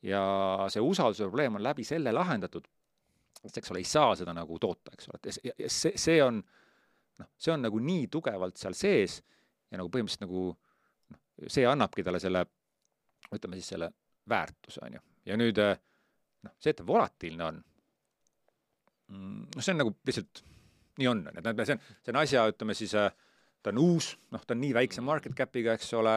ja 0.06 0.22
see 0.72 0.82
usalduse 0.82 1.28
probleem 1.28 1.58
on 1.58 1.66
läbi 1.66 1.86
selle 1.86 2.14
lahendatud, 2.14 2.66
et 3.42 3.58
eks 3.58 3.74
ole, 3.74 3.82
ei 3.82 3.88
saa 3.88 4.14
seda 4.18 4.34
nagu 4.36 4.58
toota, 4.62 4.94
eks 4.94 5.10
ole, 5.10 5.22
et 5.26 5.66
see, 5.66 5.96
see 5.98 6.18
on 6.22 6.42
noh, 7.22 7.30
see 7.36 7.52
on 7.54 7.66
nagu 7.66 7.80
nii 7.82 8.08
tugevalt 8.12 8.60
seal 8.60 8.76
sees 8.78 9.20
ja 9.72 9.80
nagu 9.80 9.90
põhimõtteliselt 9.92 10.26
nagu 10.26 10.50
noh, 10.52 11.22
see 11.50 11.66
annabki 11.68 12.04
talle 12.06 12.20
selle 12.22 12.46
ütleme 13.38 13.58
siis 13.58 13.72
selle 13.74 13.90
väärtuse, 14.28 14.80
on 14.86 14.96
ju. 14.98 15.02
ja 15.26 15.36
nüüd 15.38 15.58
eh, 15.62 15.76
noh, 16.46 16.54
see, 16.58 16.72
et 16.72 16.78
ta 16.78 16.86
volatiilne 16.86 17.48
on, 17.48 17.60
mm, 19.12 19.42
noh, 19.56 19.60
see 19.60 19.74
on 19.74 19.82
nagu 19.82 19.94
lihtsalt 20.06 20.42
nii 21.00 21.10
on, 21.10 21.26
on 21.28 21.38
ju, 21.38 21.44
et 21.52 21.66
see 21.66 21.76
on, 21.76 21.84
see 22.04 22.14
on 22.14 22.20
asja, 22.22 22.46
ütleme 22.52 22.76
siis, 22.78 22.94
eh, 22.98 23.10
ta 23.62 23.72
on 23.72 23.82
uus, 23.82 24.12
noh, 24.34 24.44
ta 24.44 24.56
on 24.56 24.62
nii 24.62 24.74
väikse 24.76 25.04
market 25.04 25.36
cap'iga, 25.38 25.76
eks 25.78 25.92
ole, 25.98 26.16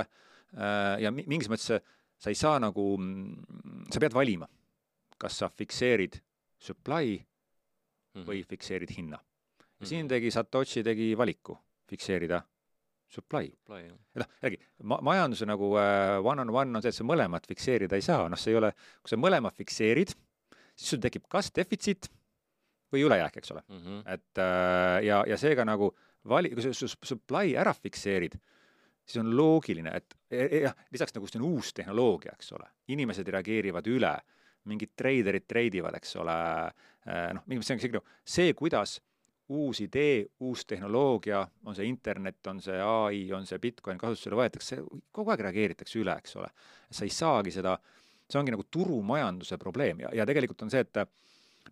eh, 0.55 0.95
ja 1.05 1.13
mingis 1.15 1.51
mõttes 1.51 1.81
sa 2.15 2.31
ei 2.31 2.39
saa 2.39 2.59
nagu, 2.63 2.89
mm, 2.99 3.87
sa 3.93 4.01
pead 4.03 4.15
valima, 4.15 4.49
kas 5.21 5.41
sa 5.41 5.49
fikseerid 5.51 6.19
supply 6.61 7.17
või 8.15 8.39
mhm. 8.39 8.49
fikseerid 8.49 8.91
hinna. 8.95 9.19
ja 9.79 9.87
siin 9.87 10.05
mhm. 10.05 10.11
tegi 10.13 10.31
Satoshi 10.31 10.83
tegi 10.83 11.09
valiku 11.17 11.57
fikseerida 11.89 12.39
supply, 13.11 13.49
supply. 13.51 13.85
noh, 14.19 14.29
jällegi 14.41 14.59
ma-, 14.83 15.01
majanduse 15.05 15.47
nagu 15.47 15.71
uh, 15.75 16.17
one 16.25 16.41
on 16.41 16.51
one 16.53 16.77
on 16.77 16.83
see, 16.83 16.93
et 16.93 16.97
sa 16.97 17.05
mõlemat 17.07 17.47
fikseerida 17.49 17.97
ei 17.97 18.05
saa, 18.05 18.27
noh, 18.31 18.39
see 18.39 18.53
ei 18.53 18.59
ole, 18.59 18.71
kui 19.01 19.13
sa 19.13 19.19
mõlemad 19.19 19.55
fikseerid, 19.57 20.15
siis 20.75 20.95
sul 20.95 21.03
tekib 21.03 21.27
kas 21.31 21.51
defitsiit 21.55 22.09
või 22.93 23.05
ülejääk, 23.07 23.39
eks 23.41 23.53
ole 23.55 23.63
mm. 23.67 23.79
-hmm. 23.83 24.03
et 24.15 24.41
uh, 24.41 24.97
ja, 25.05 25.23
ja 25.27 25.39
seega 25.39 25.65
nagu 25.67 25.91
vali-, 26.29 26.53
kui 26.53 26.65
sa 26.65 26.73
su 26.73 26.89
supply 26.89 27.55
ära 27.59 27.73
fikseerid, 27.73 28.37
siis 29.05 29.21
on 29.21 29.33
loogiline, 29.37 29.91
et 29.93 30.15
e, 30.31 30.45
e, 30.45 30.61
jah, 30.65 30.75
lisaks 30.91 31.13
nagu 31.15 31.27
see 31.29 31.41
on 31.41 31.49
uus 31.51 31.73
tehnoloogia, 31.77 32.33
eks 32.33 32.55
ole, 32.57 32.69
inimesed 32.95 33.27
reageerivad 33.35 33.87
üle, 33.91 34.15
mingid 34.65 34.95
treiderid 34.97 35.45
treidivad, 35.45 35.93
eks 35.99 36.15
ole, 36.17 36.37
noh, 37.05 37.43
see 37.61 37.75
on 37.75 37.81
see, 37.83 38.01
see, 38.25 38.53
kuidas 38.57 38.97
uus 39.49 39.81
idee, 39.83 40.25
uus 40.39 40.65
tehnoloogia, 40.65 41.43
on 41.65 41.75
see 41.77 41.85
internet, 41.89 42.39
on 42.47 42.61
see 42.63 42.77
ai, 42.81 43.19
on 43.35 43.45
see 43.45 43.59
Bitcoin 43.61 43.99
kasutusele 44.01 44.39
võetakse, 44.39 44.79
kogu 45.13 45.33
aeg 45.33 45.43
reageeritakse 45.45 45.99
üle, 46.01 46.15
eks 46.17 46.35
ole. 46.39 46.49
sa 46.89 47.05
ei 47.05 47.13
saagi 47.13 47.53
seda, 47.53 47.75
see 48.25 48.39
ongi 48.39 48.55
nagu 48.55 48.65
turumajanduse 48.71 49.59
probleem 49.61 50.01
ja, 50.05 50.09
ja 50.21 50.25
tegelikult 50.25 50.65
on 50.65 50.73
see, 50.73 50.81
et 50.81 51.01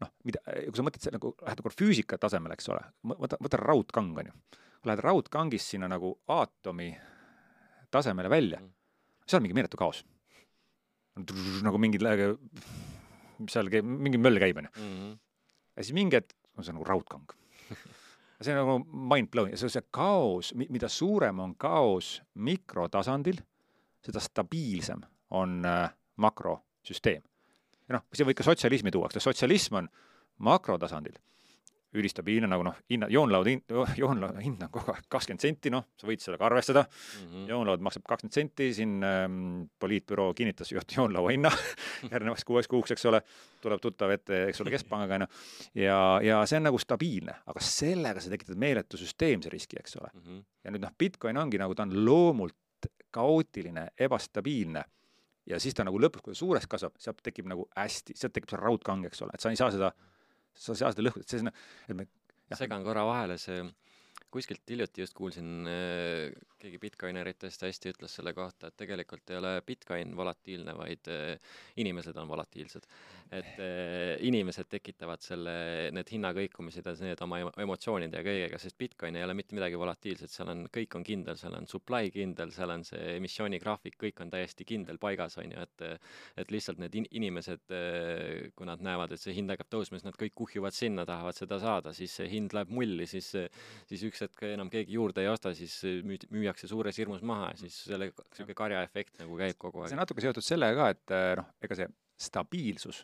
noh, 0.02 0.12
mida, 0.28 0.44
kui 0.68 0.78
sa 0.78 0.86
mõtled 0.86 1.18
nagu, 1.18 1.34
lähed 1.42 1.64
nagu 1.64 1.74
füüsika 1.74 2.20
tasemele, 2.22 2.58
eks 2.58 2.70
ole, 2.74 2.84
võta, 3.16 3.40
võta 3.42 3.62
raudkang, 3.62 4.14
on 4.22 4.30
ju. 4.30 4.62
Lähed 4.84 5.02
raudkangist 5.02 5.74
sinna 5.74 5.88
nagu 5.88 6.12
aatomi 6.34 6.92
tasemele 7.94 8.30
välja, 8.30 8.60
mm. 8.60 8.72
seal 9.26 9.40
on 9.40 9.48
mingi 9.48 9.58
meeletu 9.58 9.80
kaos. 9.80 10.04
nagu 11.64 11.80
mingid, 11.82 12.06
seal 13.50 13.70
käib, 13.70 13.86
mingi 13.86 14.22
möll 14.22 14.42
käib, 14.42 14.62
on 14.62 14.70
ju. 14.70 14.74
Mm-hmm. 14.78 15.20
ja 15.78 15.86
siis 15.86 15.96
mingi 15.98 16.18
hetk 16.20 16.34
on 16.58 16.66
see 16.66 16.76
nagu 16.76 16.86
raudkang 16.88 17.34
see 18.44 18.54
on 18.54 18.60
nagu 18.60 18.78
mind-blowing. 19.14 19.54
Ja 19.56 19.60
see, 19.62 19.72
see 19.72 19.86
kaos, 19.94 20.54
mida 20.56 20.90
suurem 20.92 21.40
on 21.40 21.56
kaos 21.60 22.18
mikrotasandil, 22.36 23.40
seda 24.04 24.22
stabiilsem 24.24 25.04
on 25.34 25.62
äh, 25.66 25.86
makrosüsteem. 26.22 27.24
ja 27.88 27.98
noh, 27.98 28.04
siin 28.14 28.28
võib 28.28 28.40
ka 28.40 28.46
sotsialismi 28.48 28.92
tuua, 28.92 29.10
eks 29.12 29.24
sotsialism 29.24 29.82
on 29.82 29.90
makrotasandil 30.44 31.16
ülistabiilne, 31.98 32.48
nagu 32.50 32.66
noh, 32.66 32.78
hinna, 32.90 33.08
joonlaud 33.12 33.48
hind, 33.50 33.74
joonlaud 33.98 34.40
hind 34.42 34.64
on 34.66 34.72
kogu 34.74 34.94
aeg 34.94 35.06
kakskümmend 35.12 35.44
senti, 35.44 35.72
noh, 35.74 35.86
sa 36.00 36.08
võid 36.10 36.24
sellega 36.24 36.48
arvestada 36.48 36.84
mm. 36.86 37.26
-hmm. 37.26 37.44
joonlaud 37.52 37.84
maksab 37.86 38.06
kakskümmend 38.10 38.38
senti, 38.38 38.70
siin 38.74 38.96
ähm, 39.08 39.36
poliitbüroo 39.80 40.34
kinnitas 40.38 40.72
joonlaua 40.74 41.34
hinna 41.36 41.52
järgnevaks 42.12 42.46
kuueks 42.50 42.70
kuuks, 42.72 42.96
eks 42.96 43.06
ole, 43.12 43.22
tuleb 43.62 43.82
tuttav 43.82 44.14
ette, 44.16 44.46
eks 44.50 44.62
ole, 44.62 44.74
keskpangaga, 44.74 45.22
on 45.22 45.28
ju. 45.28 45.28
ja, 45.84 46.00
ja 46.24 46.42
see 46.50 46.62
on 46.62 46.68
nagu 46.70 46.82
stabiilne, 46.82 47.36
aga 47.46 47.60
sellega 47.64 48.24
sa 48.24 48.34
tekitad 48.34 48.58
meeletu 48.58 48.98
süsteemse 48.98 49.52
riski, 49.54 49.78
eks 49.80 49.98
ole 50.02 50.10
mm. 50.14 50.22
-hmm. 50.22 50.44
ja 50.64 50.74
nüüd 50.74 50.88
noh, 50.88 50.96
Bitcoin 50.98 51.38
ongi 51.38 51.62
nagu, 51.62 51.76
ta 51.76 51.86
on 51.86 51.94
loomult 52.06 52.58
kaootiline, 53.14 53.88
ebastabiilne 54.00 54.84
ja 55.46 55.60
siis 55.60 55.76
ta 55.76 55.84
nagu 55.84 56.00
lõpuks, 56.00 56.24
kui 56.24 56.34
ta 56.34 56.40
suureks 56.40 56.68
kasvab, 56.68 56.98
sealt 56.98 57.22
tekib 57.24 57.46
nagu 57.52 57.68
hästi, 57.78 58.16
sealt 58.18 58.34
tekib 58.34 58.50
see 58.50 58.60
raudkang, 58.60 59.06
eks 59.06 59.22
ole, 59.22 59.32
et 59.34 59.44
sa 59.44 59.52
ei 59.54 59.60
saa 59.60 59.72
seda 59.72 59.92
mm 59.92 60.13
ei 60.54 60.82
saa 60.82 60.92
seda 60.94 61.06
lõhkuda, 61.08 61.26
et 61.26 61.34
see, 61.34 61.96
me 61.98 62.08
segan 62.58 62.86
korra 62.86 63.06
vahele, 63.08 63.40
see 63.42 63.64
kuskilt 64.34 64.70
hiljuti 64.70 65.04
just 65.04 65.14
kuulsin, 65.18 65.68
äh, 65.70 66.32
keegi 66.62 66.80
Bitcoineritest 66.82 67.66
hästi 67.68 67.94
ütles 67.94 68.16
selle 68.18 68.34
kohta, 68.34 68.70
et 68.70 68.78
tegelikult 68.82 69.30
ei 69.30 69.38
ole 69.38 69.54
Bitcoin 69.66 70.16
volatiilne, 70.18 70.74
vaid 70.78 71.10
äh, 71.14 71.54
inimesed 71.84 72.18
on 72.18 72.32
volatiilsed. 72.32 72.88
Et 73.32 73.60
äh, 73.62 74.18
inimesed 74.28 74.68
tekitavad 74.72 75.22
selle, 75.24 75.54
need 75.96 76.10
hinnakõikumised 76.14 76.88
ja 76.88 76.94
need 77.02 77.22
oma 77.26 77.40
emotsioonide 77.64 78.20
ja 78.20 78.26
kõigega, 78.26 78.60
sest 78.62 78.78
Bitcoin 78.80 79.18
ei 79.18 79.26
ole 79.26 79.36
mitte 79.38 79.56
midagi 79.58 79.80
volatiilset, 79.80 80.32
seal 80.34 80.52
on, 80.54 80.66
kõik 80.74 80.98
on 81.00 81.06
kindel, 81.08 81.38
seal 81.40 81.56
on 81.58 81.68
supply 81.70 82.12
kindel, 82.14 82.52
seal 82.56 82.74
on 82.74 82.86
see 82.88 83.16
emissioonigraafik, 83.18 83.98
kõik 84.02 84.24
on 84.26 84.34
täiesti 84.34 84.68
kindel 84.68 85.00
paigas, 85.02 85.38
on 85.42 85.54
ju, 85.54 85.64
et 85.64 85.86
et 86.40 86.52
lihtsalt 86.54 86.80
need 86.82 86.96
in 86.98 87.08
inimesed, 87.20 87.74
kui 88.58 88.68
nad 88.68 88.82
näevad, 88.84 89.14
et 89.14 89.22
see 89.22 89.36
hind 89.36 89.52
hakkab 89.54 89.70
tõusma, 89.72 90.00
siis 90.00 90.08
nad 90.08 90.18
kõik 90.20 90.36
kuhjuvad 90.38 90.76
sinna, 90.76 91.06
tahavad 91.08 91.38
seda 91.38 91.60
saada, 91.62 91.94
siis 91.96 92.14
see 92.20 92.30
hind 92.32 92.56
läheb 92.56 92.72
mulli, 92.74 93.08
siis, 93.10 93.30
siis 93.90 94.06
üks 94.08 94.26
hetk 94.26 94.46
enam 94.54 94.72
keegi 94.74 94.98
juurde 94.98 95.24
ei 95.24 95.32
osta, 95.32 95.54
siis 95.58 95.76
müü-, 96.08 96.30
müüakse 96.34 96.70
suures 96.72 96.98
hirmus 97.00 97.24
maha 97.26 97.52
ja 97.54 97.64
siis 97.66 97.84
selle 97.88 98.12
niisugune 98.12 98.58
karjaefekt 98.58 99.22
nagu 99.22 99.38
käib 99.40 99.60
kogu 99.62 99.84
aeg. 99.84 99.92
see 99.92 100.00
on 100.00 100.04
natuke 100.04 100.26
seotud 100.26 100.46
sellega 100.46 100.80
ka, 100.80 100.94
et 100.96 101.18
noh, 101.40 101.52
ega 101.66 101.80
see 101.80 101.90
stabiilsus 102.24 103.04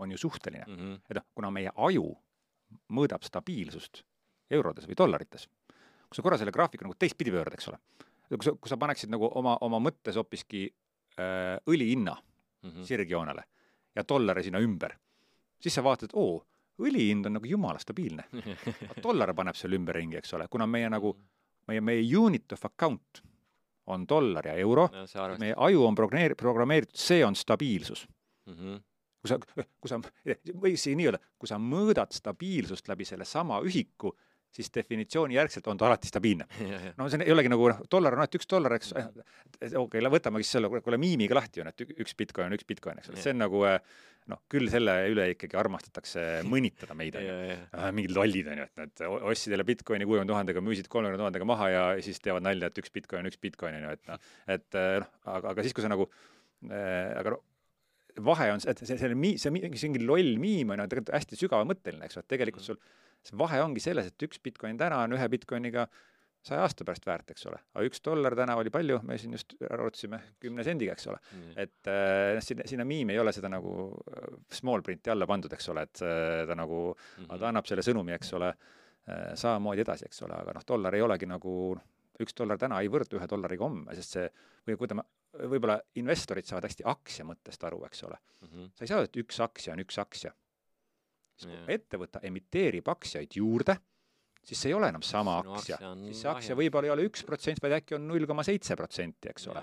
on 0.00 0.10
ju 0.10 0.18
suhteline 0.18 0.64
mm. 0.66 0.76
-hmm. 0.76 0.98
et 1.10 1.16
noh, 1.20 1.26
kuna 1.34 1.50
meie 1.54 1.72
aju 1.76 2.06
mõõdab 2.92 3.26
stabiilsust 3.26 4.02
eurodes 4.50 4.86
või 4.88 4.98
dollarites, 4.98 5.48
kui 6.08 6.16
sa 6.16 6.22
korra 6.22 6.38
selle 6.38 6.54
graafiku 6.54 6.86
nagu 6.86 6.98
teistpidi 6.98 7.30
pöörad, 7.30 7.54
eks 7.54 7.68
ole, 7.68 7.78
kui 8.28 8.44
sa, 8.44 8.52
kui 8.52 8.68
sa 8.68 8.76
paneksid 8.76 9.10
nagu 9.10 9.30
oma, 9.34 9.56
oma 9.60 9.78
mõttes 9.78 10.18
hoopiski 10.18 10.66
äh, 11.18 11.58
õli 11.66 11.90
hinna 11.92 12.16
mm 12.62 12.70
-hmm. 12.70 12.84
sirgjoonele 12.84 13.44
ja 13.96 14.04
dollari 14.08 14.42
sinna 14.42 14.58
ümber, 14.58 14.96
siis 15.60 15.74
sa 15.74 15.84
vaatad, 15.84 16.10
oo 16.12 16.44
õli 16.80 17.08
hind 17.10 17.26
on 17.26 17.32
nagu 17.32 17.46
jumala 17.46 17.78
stabiilne. 17.78 18.24
dollar 19.06 19.34
paneb 19.34 19.54
selle 19.58 19.76
ümberringi, 19.76 20.16
eks 20.16 20.34
ole, 20.34 20.48
kuna 20.50 20.66
meie 20.66 20.90
nagu, 20.90 21.16
meie, 21.68 21.80
meie 21.80 22.16
unit 22.16 22.52
of 22.52 22.64
account 22.64 23.22
on 23.86 24.06
dollar 24.08 24.46
ja 24.46 24.54
euro 24.54 24.88
no,, 24.92 25.06
meie 25.38 25.54
aju 25.56 25.84
on 25.86 25.94
programmeeritud, 25.94 26.96
see 26.96 27.24
on 27.26 27.36
stabiilsus 27.36 28.06
mm. 28.46 28.54
-hmm. 28.54 28.80
Kui 29.20 29.30
sa, 29.30 29.38
kui 29.80 29.92
sa, 29.92 30.00
või 30.56 30.74
siis 30.76 30.96
nii 30.98 31.10
öelda, 31.10 31.20
kui 31.38 31.50
sa 31.50 31.60
mõõdad 31.60 32.12
stabiilsust 32.16 32.90
läbi 32.90 33.06
sellesama 33.08 33.60
ühiku, 33.66 34.14
siis 34.50 34.70
definitsiooni 34.74 35.36
järgselt 35.36 35.68
on 35.70 35.78
ta 35.78 35.86
alati 35.86 36.10
stabiilne. 36.10 36.46
no 36.98 37.06
see 37.10 37.22
ei 37.22 37.34
olegi 37.34 37.52
nagu 37.52 37.68
noh, 37.70 37.82
dollar 37.92 38.16
on 38.16 38.24
alati 38.24 38.40
üks 38.40 38.50
dollar, 38.50 38.74
eks, 38.78 38.94
okei 38.96 39.76
okay,, 39.78 40.06
võtamegi 40.10 40.48
siis 40.48 40.56
selle, 40.58 40.72
kuule 40.80 40.98
miimiga 41.00 41.38
lahti 41.38 41.62
on, 41.62 41.70
et 41.70 41.84
üks 41.86 42.16
Bitcoin 42.18 42.50
on 42.50 42.58
üks 42.58 42.66
Bitcoin, 42.66 42.98
eks 42.98 43.12
ole, 43.12 43.22
see 43.22 43.36
on 43.36 43.44
nagu 43.44 43.62
äh, 43.68 43.78
noh, 44.30 44.40
küll 44.50 44.68
selle 44.72 44.94
üle 45.10 45.26
ikkagi 45.34 45.56
armastatakse 45.58 46.24
mõnitada 46.48 46.96
meid, 46.98 47.16
on 47.18 47.26
ju. 47.26 47.58
mingid 47.96 48.14
lollid, 48.16 48.50
on 48.52 48.62
ju, 48.62 48.66
et 48.68 48.82
nad 48.82 49.04
ostsid 49.32 49.54
jälle 49.54 49.66
Bitcoini 49.68 50.08
kuuekümne 50.08 50.30
tuhandega, 50.30 50.62
müüsid 50.64 50.90
kolmekümne 50.92 51.20
tuhandega 51.22 51.48
maha 51.48 51.70
ja 51.72 51.84
siis 52.04 52.20
teevad 52.24 52.44
nalja, 52.46 52.70
et 52.70 52.82
üks 52.82 52.92
Bitcoin 52.94 53.24
on 53.24 53.30
üks 53.30 53.40
Bitcoin, 53.42 53.78
on 53.78 53.86
ju, 53.86 53.94
et 53.96 54.10
noh, 54.10 54.26
et 54.56 54.80
eh, 54.80 54.98
noh, 55.02 55.14
aga, 55.36 55.54
aga 55.54 55.66
siis, 55.66 55.76
kui 55.76 55.84
sa 55.84 55.92
nagu 55.92 56.08
äh,, 56.68 57.16
aga 57.20 57.36
noh, 57.36 57.44
vahe 58.24 58.50
on 58.54 58.62
see, 58.62 58.72
et 58.72 58.82
see, 58.82 58.96
see, 58.96 59.14
see, 59.14 59.38
see 59.40 59.54
mingi, 59.54 60.04
loll 60.04 60.36
miim 60.42 60.72
on 60.74 60.82
ju 60.82 60.90
tegelikult 60.90 61.16
hästi 61.16 61.40
sügavamõtteline, 61.40 62.06
eks 62.06 62.18
ole, 62.18 62.26
et 62.26 62.34
tegelikult 62.34 62.64
mm. 62.64 62.70
sul 62.72 63.28
see 63.28 63.40
vahe 63.40 63.60
ongi 63.64 63.82
selles, 63.84 64.10
et 64.10 64.26
üks 64.26 64.40
Bitcoin 64.42 64.78
täna 64.80 65.02
on 65.04 65.16
ühe 65.16 65.28
Bitcoiniga 65.32 65.86
saja 66.44 66.64
aasta 66.64 66.86
pärast 66.88 67.04
väärt, 67.06 67.30
eks 67.34 67.44
ole. 67.50 67.58
aga 67.74 67.84
üks 67.84 68.00
dollar 68.04 68.34
täna 68.38 68.56
oli 68.56 68.72
palju, 68.72 69.00
me 69.04 69.18
siin 69.20 69.34
just 69.36 69.52
arutasime 69.68 70.20
kümne 70.40 70.64
sendiga, 70.64 70.94
eks 70.96 71.08
ole 71.12 71.18
mm.. 71.20 71.50
et 71.60 71.90
äh, 71.92 72.40
sinna, 72.44 72.66
sinna 72.70 72.86
miimi 72.88 73.14
ei 73.14 73.20
ole 73.20 73.34
seda 73.36 73.50
nagu 73.52 73.74
äh, 74.08 74.28
small 74.56 74.84
print'i 74.86 75.12
alla 75.12 75.28
pandud, 75.28 75.52
eks 75.52 75.68
ole, 75.72 75.84
et 75.88 76.02
äh, 76.06 76.46
ta 76.48 76.56
nagu 76.56 76.80
mm, 76.94 77.24
-hmm. 77.26 77.40
ta 77.42 77.50
annab 77.50 77.68
selle 77.68 77.84
sõnumi, 77.84 78.16
eks 78.16 78.32
ole 78.40 78.50
äh,, 78.54 79.34
samamoodi 79.34 79.84
edasi, 79.84 80.08
eks 80.08 80.24
ole, 80.28 80.38
aga 80.40 80.56
noh, 80.56 80.64
dollar 80.68 80.96
ei 80.96 81.04
olegi 81.04 81.28
nagu, 81.28 81.54
üks 82.24 82.36
dollar 82.36 82.58
täna 82.58 82.80
ei 82.80 82.88
võrdu 82.88 83.20
ühe 83.20 83.28
dollariga 83.28 83.68
homme, 83.68 83.96
sest 84.00 84.16
see, 84.16 84.30
või 84.64 84.80
kui 84.80 84.88
ütleme, 84.88 85.04
võib-olla 85.38 85.78
investorid 86.00 86.48
saavad 86.48 86.66
hästi 86.66 86.86
aktsia 86.90 87.24
mõttest 87.24 87.64
aru, 87.66 87.84
eks 87.86 88.02
ole 88.08 88.16
mm. 88.18 88.48
-hmm. 88.48 88.70
sa 88.74 88.84
ei 88.84 88.92
saa, 88.92 89.02
et 89.06 89.16
üks 89.16 89.40
aktsia 89.40 89.72
on 89.72 89.84
üks 89.84 89.98
aktsia. 90.02 90.32
siis 91.36 91.52
kui 91.52 91.74
ettevõte 91.74 92.20
emiteerib 92.22 92.88
aktsiaid 92.88 93.36
juurde 93.36 93.76
siis 94.44 94.62
see 94.62 94.70
ei 94.70 94.74
ole 94.74 94.88
enam 94.88 95.02
sama 95.04 95.40
Sinu 95.40 95.56
aktsia, 95.56 95.78
siis 96.04 96.22
see 96.22 96.30
aktsia 96.30 96.56
võib-olla 96.58 96.88
ei 96.88 96.94
ole 96.94 97.06
üks 97.08 97.24
protsent, 97.28 97.60
vaid 97.62 97.76
äkki 97.80 97.96
on 97.98 98.06
null 98.08 98.26
koma 98.28 98.44
seitse 98.46 98.76
protsenti, 98.78 99.30
eks 99.32 99.48
ole. 99.52 99.62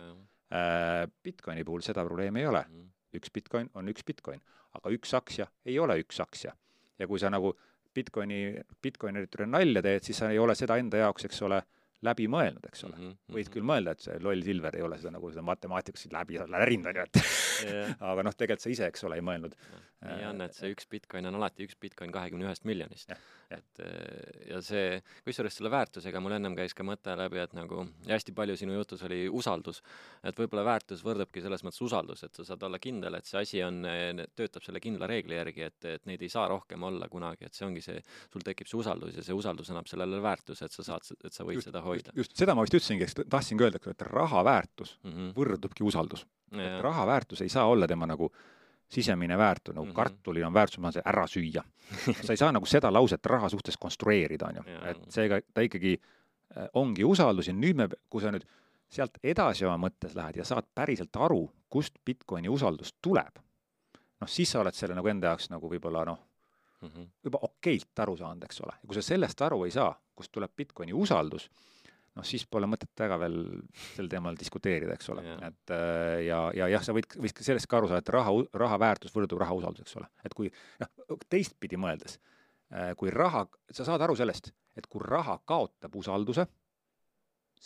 Äh, 0.53 1.05
Bitcoini 1.23 1.65
puhul 1.67 1.83
seda 1.83 2.05
probleemi 2.07 2.39
ei 2.43 2.47
ole 2.47 2.63
mm. 2.67 2.75
-hmm. 2.75 3.17
üks 3.19 3.33
Bitcoin 3.33 3.69
on 3.73 3.89
üks 3.91 4.05
Bitcoin, 4.07 4.41
aga 4.79 4.93
üks 4.95 5.13
aktsia 5.17 5.47
ei 5.65 5.79
ole 5.79 5.97
üks 6.03 6.21
aktsia. 6.23 6.53
ja 6.99 7.07
kui 7.07 7.19
sa 7.19 7.29
nagu 7.29 7.53
Bitcoini, 7.93 8.61
Bitcoineritele 8.81 9.47
nalja 9.49 9.81
teed, 9.81 10.03
siis 10.03 10.17
sa 10.17 10.29
ei 10.29 10.39
ole 10.39 10.55
seda 10.55 10.77
enda 10.77 10.97
jaoks, 10.97 11.25
eks 11.25 11.41
ole, 11.41 11.61
läbi 12.05 12.27
mõelnud, 12.29 12.65
eks 12.69 12.83
ole 12.85 12.97
mm. 12.97 13.07
-hmm. 13.07 13.35
võid 13.37 13.51
küll 13.53 13.65
mõelda, 13.65 13.95
et 13.95 14.05
see 14.05 14.19
loll 14.21 14.43
Silver 14.45 14.77
ei 14.77 14.85
ole 14.85 14.99
seda 15.01 15.15
nagu 15.15 15.31
seda 15.33 15.45
matemaatikas 15.45 16.07
läbi 16.13 16.37
lärinud, 16.37 16.91
on 16.91 17.01
ju, 17.01 17.07
et 17.07 17.21
yeah. 17.65 17.95
aga 18.11 18.27
noh, 18.27 18.37
tegelikult 18.37 18.65
sa 18.65 18.73
ise, 18.73 18.91
eks 18.91 19.07
ole, 19.07 19.17
ei 19.17 19.25
mõelnud. 19.25 19.57
nii 20.05 20.27
on, 20.29 20.45
et 20.45 20.53
see 20.53 20.69
üks 20.75 20.85
Bitcoin 20.89 21.25
on 21.25 21.39
alati 21.39 21.65
üks 21.65 21.79
Bitcoin 21.81 22.13
kahekümne 22.13 22.45
ühest 22.45 22.67
miljonist 22.69 23.09
yeah 23.09 23.25
et 23.53 23.79
äh, 23.79 24.49
ja 24.51 24.59
see, 24.63 24.99
kusjuures 25.25 25.55
selle 25.57 25.71
väärtusega 25.71 26.19
mul 26.23 26.35
ennem 26.35 26.55
käis 26.57 26.75
ka 26.75 26.85
mõte 26.87 27.13
läbi, 27.17 27.39
et 27.41 27.53
nagu 27.55 27.85
hästi 28.07 28.33
palju 28.35 28.57
sinu 28.59 28.75
jutus 28.75 29.03
oli 29.07 29.21
usaldus, 29.31 29.79
et 30.27 30.37
võib-olla 30.39 30.65
väärtus 30.67 31.03
võrdubki 31.05 31.43
selles 31.43 31.63
mõttes 31.65 31.83
usaldus, 31.85 32.25
et 32.27 32.35
sa 32.35 32.45
saad 32.49 32.65
olla 32.67 32.79
kindel, 32.83 33.15
et 33.17 33.29
see 33.29 33.39
asi 33.39 33.63
on, 33.63 33.79
töötab 34.35 34.65
selle 34.65 34.81
kindla 34.83 35.07
reegli 35.09 35.37
järgi, 35.39 35.67
et, 35.69 35.79
et 35.95 36.09
neid 36.09 36.23
ei 36.25 36.31
saa 36.33 36.47
rohkem 36.51 36.83
olla 36.89 37.07
kunagi, 37.11 37.47
et 37.47 37.55
see 37.55 37.67
ongi 37.67 37.83
see, 37.85 38.01
sul 38.33 38.43
tekib 38.45 38.67
see 38.67 38.81
usaldus 38.81 39.15
ja 39.15 39.23
see 39.25 39.37
usaldus 39.37 39.71
annab 39.71 39.87
sellele 39.91 40.19
väärtuse, 40.23 40.67
et 40.67 40.75
sa 40.75 40.87
saad, 40.91 41.07
et 41.23 41.33
sa 41.35 41.47
võid 41.47 41.61
just, 41.61 41.71
seda 41.71 41.83
hoida. 41.87 42.13
just, 42.15 42.35
seda 42.37 42.55
ma 42.55 42.65
vist 42.65 42.77
ütlesingi, 42.77 43.07
eks 43.07 43.17
tahtsingi 43.29 43.65
öelda, 43.67 43.81
et 43.91 44.05
raha 44.09 44.43
väärtus 44.45 44.97
mm 45.03 45.11
-hmm. 45.11 45.33
võrdubki 45.37 45.83
usaldus. 45.87 46.27
et 46.51 46.81
raha 46.81 47.07
väärtus 47.07 47.41
ei 47.41 47.49
saa 47.49 47.65
olla 47.67 47.87
tema 47.87 48.07
nagu 48.07 48.31
sisemine 48.89 49.37
väärtus, 49.37 49.75
nagu 49.75 49.85
mm 49.85 49.91
-hmm. 49.91 49.95
kartulil 49.95 50.43
on 50.43 50.53
väärtus, 50.53 50.79
ma 50.79 50.91
saan 50.91 51.03
ära 51.05 51.27
süüa. 51.27 51.63
sa 52.25 52.33
ei 52.33 52.37
saa 52.37 52.51
nagu 52.51 52.65
seda 52.65 52.93
lauset 52.93 53.25
raha 53.25 53.49
suhtes 53.49 53.77
konstrueerida, 53.77 54.47
on 54.47 54.55
ju, 54.55 54.63
et 54.83 54.97
seega 55.09 55.41
ta 55.53 55.61
ikkagi 55.61 55.97
äh, 56.57 56.67
ongi 56.73 57.03
usaldus 57.03 57.47
ja 57.47 57.53
nüüd 57.53 57.75
me, 57.75 57.89
kui 58.09 58.21
sa 58.21 58.31
nüüd 58.31 58.45
sealt 58.89 59.17
edasi 59.23 59.65
oma 59.65 59.89
mõttes 59.89 60.15
lähed 60.15 60.35
ja 60.35 60.45
saad 60.45 60.65
päriselt 60.75 61.15
aru, 61.15 61.49
kust 61.69 61.93
Bitcoini 62.05 62.49
usaldus 62.49 62.93
tuleb, 63.01 63.39
noh, 64.21 64.29
siis 64.29 64.51
sa 64.51 64.59
oled 64.59 64.73
selle 64.73 64.95
nagu 64.95 65.07
enda 65.07 65.27
jaoks 65.27 65.49
nagu 65.49 65.69
võib-olla 65.69 66.05
noh 66.05 66.19
mm 66.81 66.89
-hmm., 66.89 67.07
juba 67.23 67.39
okeilt 67.41 67.99
aru 67.99 68.17
saanud, 68.17 68.43
eks 68.43 68.61
ole, 68.61 68.73
ja 68.81 68.87
kui 68.87 68.95
sa 68.95 69.01
sellest 69.01 69.41
aru 69.41 69.63
ei 69.65 69.71
saa, 69.71 69.91
kust 70.15 70.31
tuleb 70.31 70.51
Bitcoini 70.55 70.93
usaldus, 70.93 71.49
noh, 72.17 72.25
siis 72.25 72.45
pole 72.49 72.67
mõtet 72.69 72.89
väga 72.97 73.17
veel 73.21 73.37
sel 73.93 74.09
teemal 74.11 74.37
diskuteerida, 74.39 74.95
eks 74.97 75.09
ole 75.13 75.23
Jah. 75.25 75.43
et 75.51 75.73
äh, 75.75 76.13
ja, 76.27 76.39
ja 76.57 76.69
jah, 76.73 76.85
sa 76.85 76.95
võid, 76.97 77.17
võid 77.21 77.43
sellest 77.45 77.69
ka 77.69 77.77
aru 77.79 77.91
saada, 77.91 78.01
et 78.01 78.13
raha, 78.15 78.33
raha 78.65 78.79
väärtus 78.81 79.13
võrdub 79.15 79.41
raha 79.43 79.57
usaldus, 79.57 79.85
eks 79.85 79.97
ole, 80.01 80.09
et 80.25 80.33
kui 80.37 80.49
noh, 80.81 81.19
teistpidi 81.29 81.79
mõeldes, 81.79 82.17
kui 82.99 83.11
raha, 83.13 83.45
sa 83.71 83.85
saad 83.87 84.01
aru 84.03 84.15
sellest, 84.19 84.51
et 84.75 84.87
kui 84.91 85.03
raha 85.05 85.37
kaotab 85.47 85.93
usalduse, 85.95 86.47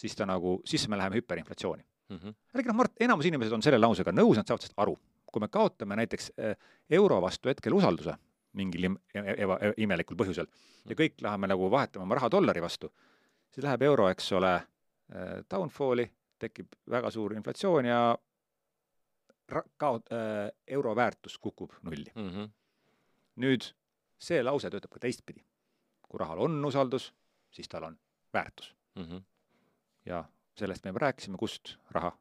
siis 0.01 0.15
ta 0.15 0.27
nagu, 0.29 0.59
siis 0.67 0.85
me 0.91 0.99
läheme 0.99 1.17
hüperinflatsiooni 1.19 1.83
mm. 1.83 2.17
-hmm. 2.17 2.35
jällegi 2.53 2.69
noh, 2.69 2.75
Mart, 2.75 2.93
enamus 2.99 3.25
inimesed 3.25 3.53
on 3.55 3.63
selle 3.65 3.79
lausega 3.81 4.11
nõus, 4.11 4.37
nad 4.37 4.47
saavad 4.47 4.61
sellest 4.61 4.77
aru. 4.79 4.97
kui 5.31 5.39
me 5.39 5.47
kaotame 5.47 5.95
näiteks 5.95 6.31
äh, 6.39 6.55
euro 6.89 7.21
vastu 7.21 7.49
hetkel 7.49 7.73
usalduse 7.73 8.13
mingil 8.53 8.83
im- 8.83 8.99
eba- 9.15 9.57
e- 9.63 9.73
imelikul 9.77 10.17
põhjusel 10.19 10.47
ja 10.85 10.95
kõik 10.95 11.21
läheme 11.23 11.47
nagu 11.47 11.69
vahetama 11.71 12.03
oma 12.03 12.15
raha 12.15 12.29
dollari 12.31 12.61
vastu, 12.61 12.91
siis 13.51 13.63
läheb 13.63 13.81
euro, 13.81 14.09
eks 14.09 14.31
ole, 14.37 14.55
äh, 14.55 15.37
downfall'i, 15.51 16.07
tekib 16.39 16.75
väga 16.89 17.11
suur 17.11 17.33
inflatsioon 17.33 17.85
ja 17.85 18.17
kao- 19.77 20.01
äh,, 20.11 20.51
euro 20.67 20.95
väärtus 20.95 21.37
kukub 21.37 21.73
nulli. 21.81 22.11
Mm 22.15 22.29
-hmm. 22.29 22.49
nüüd 23.35 23.73
see 24.19 24.43
lause 24.43 24.69
töötab 24.69 24.91
ka 24.91 24.99
teistpidi. 24.99 25.45
kui 26.01 26.19
rahal 26.19 26.39
on 26.39 26.65
usaldus, 26.65 27.13
siis 27.51 27.67
tal 27.67 27.83
on 27.83 27.99
väärtus 28.33 28.75
Mm 28.95 29.03
-hmm. 29.03 29.21
ja 30.05 30.23
sellest 30.55 30.83
me 30.83 30.89
juba 30.89 30.99
rääkisime, 30.99 31.37
kust 31.37 31.77
raha 31.91 32.17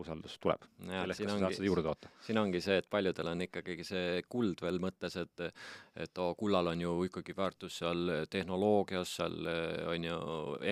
usaldus 0.00 0.36
tuleb. 0.42 0.64
sellest, 0.78 1.22
kas 1.22 1.32
sa 1.32 1.38
saad 1.40 1.56
seda 1.56 1.68
juurde 1.68 1.84
toota. 1.86 2.10
siin 2.26 2.40
ongi 2.40 2.60
see, 2.64 2.80
et 2.82 2.88
paljudel 2.90 3.30
on 3.32 3.44
ikkagi 3.46 3.84
see 3.86 4.22
kuld 4.28 4.60
veel 4.64 4.80
mõttes, 4.82 5.16
et 5.20 5.46
et 5.96 6.20
oo, 6.20 6.34
kullal 6.36 6.72
on 6.72 6.80
ju 6.80 6.92
ikkagi 7.08 7.36
väärtus 7.36 7.78
seal 7.80 8.10
tehnoloogias, 8.30 9.14
seal 9.20 9.48
on 9.92 10.04
ju 10.04 10.18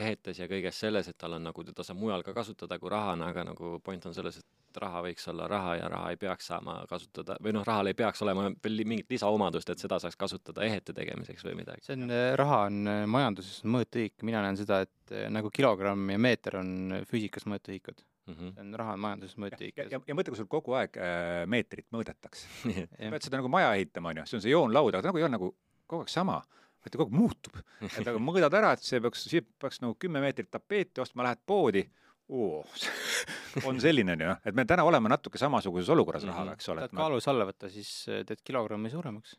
ehetes 0.02 0.42
ja 0.42 0.48
kõiges 0.50 0.82
selles, 0.84 1.08
et 1.08 1.18
tal 1.18 1.38
on 1.38 1.48
nagu, 1.48 1.64
teda 1.64 1.86
saab 1.86 2.00
mujal 2.02 2.24
ka 2.26 2.36
kasutada 2.36 2.78
kui 2.78 2.92
rahana, 2.92 3.30
aga 3.32 3.46
nagu 3.52 3.78
point 3.84 4.06
on 4.06 4.16
selles, 4.16 4.42
et 4.42 4.80
raha 4.80 5.04
võiks 5.06 5.28
olla 5.30 5.48
raha 5.48 5.76
ja 5.78 5.88
raha 5.88 6.12
ei 6.12 6.20
peaks 6.20 6.48
saama 6.50 6.80
kasutada, 6.90 7.38
või 7.42 7.54
noh, 7.56 7.64
rahal 7.66 7.88
ei 7.88 7.96
peaks 7.96 8.22
olema 8.26 8.48
veel 8.64 8.84
mingit 8.84 9.12
lisaomadust, 9.14 9.70
et 9.70 9.84
seda 9.84 10.00
saaks 10.02 10.18
kasutada 10.20 10.64
ehete 10.66 10.92
tegemiseks 10.96 11.46
või 11.46 11.60
midagi. 11.62 11.86
see 11.86 11.96
on, 11.96 12.10
raha 12.36 12.64
on 12.68 12.82
majanduses 13.10 13.62
mõõtühik, 13.64 14.18
mina 14.26 14.42
näen 14.44 14.58
seda, 14.60 14.82
et 14.84 15.14
nagu 15.32 15.52
kilogramm 15.54 16.10
ja 16.10 16.18
meeter 16.20 16.58
on 16.60 16.98
füüsikas 17.08 17.46
mõõtühikud 17.48 18.02
mm. 18.26 18.34
-hmm. 18.34 18.54
see 18.54 18.64
on 18.64 18.74
raha 18.80 18.96
on 18.96 19.02
majanduses 19.04 19.38
mõõtühik. 19.40 19.76
ja, 19.76 19.86
ja, 19.90 20.00
ja 20.08 20.16
mõtle, 20.16 20.34
kui 20.34 20.40
sul 20.40 20.50
kogu 20.50 20.76
aeg 20.78 20.98
äh, 20.98 21.44
meetrit 21.50 21.86
mõõdetakse 21.94 22.48
sa 22.86 23.12
pead 23.14 23.26
seda 23.26 23.40
nagu 23.40 23.50
maja 23.52 23.74
ehitama, 23.74 24.12
on 24.12 24.22
ju, 24.22 24.26
see 24.30 24.38
on 24.38 24.44
see 24.46 24.54
joonlaud, 24.54 24.94
aga 24.94 25.02
ta 25.02 25.12
nagu 25.12 25.20
ei 25.22 25.26
ole 25.26 25.34
nagu 25.36 25.50
kogu 25.86 26.04
aeg 26.04 26.12
sama, 26.12 26.40
vaid 26.84 26.94
ta 26.94 27.00
kogu 27.00 27.10
aeg 27.10 27.18
muutub. 27.20 27.60
et 27.90 28.00
aga 28.02 28.22
mõõdad 28.30 28.58
ära, 28.60 28.72
et 28.76 28.84
see 28.86 29.02
peaks, 29.04 29.26
siit 29.30 29.48
peaks 29.60 29.80
nagu 29.84 29.96
kümme 30.00 30.22
meetrit 30.24 30.50
tapeeti 30.52 31.04
ostma, 31.04 31.26
lähed 31.28 31.42
poodi, 31.46 31.84
oo, 32.28 32.64
on 33.68 33.80
selline, 33.80 34.16
on 34.16 34.26
ju, 34.26 34.30
noh, 34.32 34.44
et 34.44 34.56
me 34.56 34.66
täna 34.68 34.86
oleme 34.88 35.12
natuke 35.12 35.40
samasuguses 35.40 35.90
olukorras 35.94 36.24
rahaga, 36.28 36.56
eks 36.58 36.70
ole. 36.72 36.86
tahad 36.86 37.00
kaalus 37.02 37.28
alla 37.32 37.48
võtta, 37.48 37.72
siis 37.72 37.90
teed 38.28 38.44
kilogrammi 38.44 38.92
suuremaks. 38.92 39.36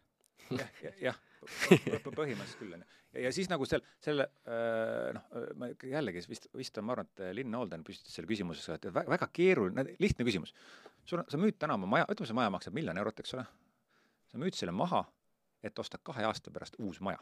jah, 0.53 0.83
jah, 1.01 1.21
põhimõtteliselt 1.45 2.59
küll, 2.59 2.73
on 2.75 2.83
ju. 2.83 2.87
ja, 3.15 3.23
ja 3.27 3.31
siis 3.35 3.49
nagu 3.51 3.67
seal, 3.69 3.83
selle 4.03 4.27
noh, 5.15 5.27
ma 5.61 5.69
jällegi 5.75 6.25
vist, 6.29 6.49
vist 6.57 6.79
on, 6.81 6.87
ma 6.87 6.95
arvan, 6.95 7.11
et 7.11 7.23
Linn 7.37 7.57
Holden 7.57 7.85
püstitas 7.87 8.15
selle 8.17 8.29
küsimuse, 8.29 8.65
et 8.77 8.87
väga, 8.89 9.09
väga 9.15 9.29
keeruline, 9.33 9.87
lihtne 10.01 10.27
küsimus. 10.27 10.55
sul 11.05 11.21
on, 11.21 11.29
sa 11.31 11.39
müüd 11.41 11.59
täna 11.61 11.77
oma 11.79 11.89
maja, 11.95 12.09
ütleme, 12.09 12.29
see 12.31 12.39
maja 12.41 12.53
maksab 12.57 12.77
miljon 12.77 13.01
eurot, 13.01 13.21
eks 13.23 13.37
ole. 13.37 13.45
sa 14.31 14.41
müüd 14.41 14.57
selle 14.57 14.75
maha, 14.75 15.05
et 15.63 15.79
osta 15.79 16.01
kahe 16.01 16.23
aasta 16.27 16.53
pärast 16.53 16.79
uus 16.79 17.01
maja. 17.01 17.19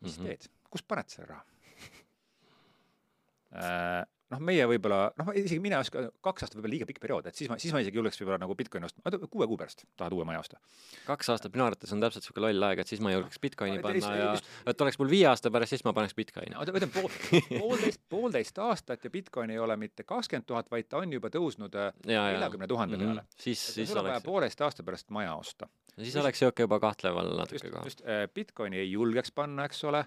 mis 0.00 0.18
mm 0.18 0.24
-hmm. 0.24 0.28
teed, 0.28 0.42
kust 0.70 0.88
paned 0.88 1.08
selle 1.08 1.28
raha? 1.34 1.44
Noh, 4.30 4.38
meie 4.46 4.66
võib-olla, 4.70 5.10
noh, 5.18 5.28
isegi 5.34 5.58
mina 5.62 5.78
ei 5.80 5.84
oska, 5.86 6.04
kaks 6.22 6.44
aastat 6.44 6.56
võib-olla 6.58 6.74
liiga 6.76 6.86
pikk 6.86 7.00
periood, 7.02 7.26
et 7.26 7.34
siis 7.38 7.50
ma, 7.50 7.56
siis 7.58 7.72
ma 7.74 7.80
isegi 7.82 7.98
julgeks 7.98 8.20
võib-olla 8.20 8.38
nagu 8.44 8.54
Bitcoini 8.54 8.86
ostma, 8.86 9.12
kuue 9.32 9.46
kuu 9.50 9.56
pärast 9.58 9.84
tahad 9.98 10.14
uue 10.14 10.24
maja 10.28 10.40
osta. 10.44 10.60
kaks 11.06 11.30
aastat 11.34 11.52
minu 11.56 11.64
arvates 11.66 11.92
on 11.96 12.00
täpselt 12.04 12.22
niisugune 12.24 12.46
loll 12.46 12.66
aeg, 12.68 12.82
et 12.84 12.92
siis 12.92 13.00
ma 13.02 13.10
ei 13.10 13.16
julgeks 13.18 13.40
Bitcoini 13.42 13.80
panna 13.82 14.12
ja 14.16 14.28
et 14.70 14.80
oleks 14.86 14.98
mul 15.02 15.10
viie 15.10 15.26
aasta 15.30 15.50
pärast, 15.50 15.74
siis 15.74 15.84
ma 15.88 15.92
paneks 15.96 16.14
Bitcoini. 16.14 16.54
no 16.54 16.62
ütleme 16.62 16.90
pool, 16.94 17.10
poolteist, 17.64 18.00
poolteist 18.08 18.58
aastat 18.62 19.04
ja 19.04 19.10
Bitcoin 19.10 19.50
ei 19.50 19.58
ole 19.58 19.76
mitte 19.76 20.04
kakskümmend 20.06 20.46
tuhat, 20.46 20.70
vaid 20.70 20.86
ta 20.88 21.02
on 21.02 21.12
juba 21.12 21.28
tõusnud 21.34 21.74
äh, 21.74 21.90
neljakümne 22.06 22.66
tuhande 22.70 22.96
Mhm. 23.00 23.06
peale. 23.06 23.26
siis, 23.38 23.58
siis 23.74 23.96
oleks, 23.96 24.22
pooleteist 24.24 24.60
aasta 24.60 24.82
pärast 24.86 25.10
maja 25.10 25.34
osta. 25.34 25.68
siis 25.98 26.16
oleks 26.16 26.40
niisugune 26.40 26.64
juba 26.68 26.78
kahtleval 26.80 27.34
natuke 27.36 27.58
just, 27.66 27.74
ka. 27.74 27.82
just 27.84 28.00
äh, 28.06 28.28
Bitcoini 28.34 28.78
ei 28.78 28.90
julgeks 28.92 29.32
panna, 29.34 29.64
eks 29.66 29.84
ole, 29.84 30.04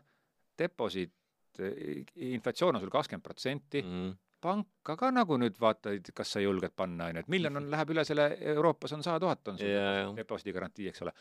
deposiit, 0.59 1.11
inflatsioon 1.59 2.75
on 2.75 2.81
sul 2.81 2.89
kakskümmend 2.93 3.23
protsenti, 3.25 3.81
Mhm. 3.83 4.11
panka 4.43 4.97
ka 4.99 5.11
nagu 5.11 5.37
nüüd 5.39 5.55
vaatad, 5.59 6.09
kas 6.15 6.31
sa 6.35 6.39
julged 6.43 6.73
panna, 6.75 7.05
on 7.05 7.15
ju, 7.15 7.19
et 7.19 7.27
miljon 7.31 7.57
on, 7.57 7.69
läheb 7.71 7.89
üle 7.93 8.03
selle, 8.05 8.25
Euroopas 8.41 8.91
on 8.93 9.03
sada 9.03 9.19
tuhat 9.19 9.47
on 9.47 9.57
sul 9.57 9.67
Jaa, 9.67 9.93
jaa. 10.01 10.13
deposiidi 10.17 10.53
garantii, 10.53 10.87
eks 10.89 11.01
ole. 11.01 11.13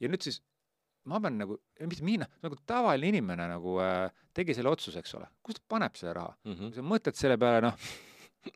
ja 0.00 0.08
nüüd 0.08 0.22
siis 0.22 0.40
ma 1.04 1.18
pean 1.20 1.38
nagu, 1.38 1.56
mitte 1.80 2.04
mina, 2.04 2.26
nagu 2.42 2.56
tavaline 2.66 3.08
inimene 3.08 3.48
nagu 3.48 3.78
äh, 3.80 4.10
tegi 4.34 4.54
selle 4.54 4.70
otsuse, 4.70 4.98
eks 5.00 5.14
ole, 5.18 5.26
kus 5.42 5.54
ta 5.58 5.62
paneb 5.68 5.96
selle 5.96 6.14
raha 6.14 6.36
Mhm. 6.44 6.70
kui 6.70 6.74
sa 6.78 6.82
mõtled 6.82 7.14
selle 7.18 7.36
peale, 7.38 7.60
noh 7.62 7.74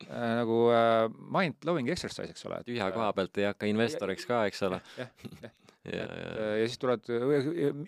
äh, 0.09 0.35
nagu 0.39 0.71
äh, 0.71 1.09
mind-blowing 1.11 1.89
exercise, 1.91 2.29
eks 2.29 2.45
ole. 2.45 2.61
tühja 2.63 2.91
koha 2.93 3.11
pealt 3.13 3.37
ei 3.37 3.45
hakka 3.51 3.65
investoriks 3.67 4.25
ka, 4.25 4.45
eks 4.45 4.61
ole. 4.63 4.79
jah, 4.97 5.09
jah. 5.41 5.51
Ja, 5.85 6.03
et 6.05 6.15
ja, 6.15 6.27
äh, 6.45 6.57
ja 6.61 6.67
siis 6.69 6.79
tulevad 6.81 7.07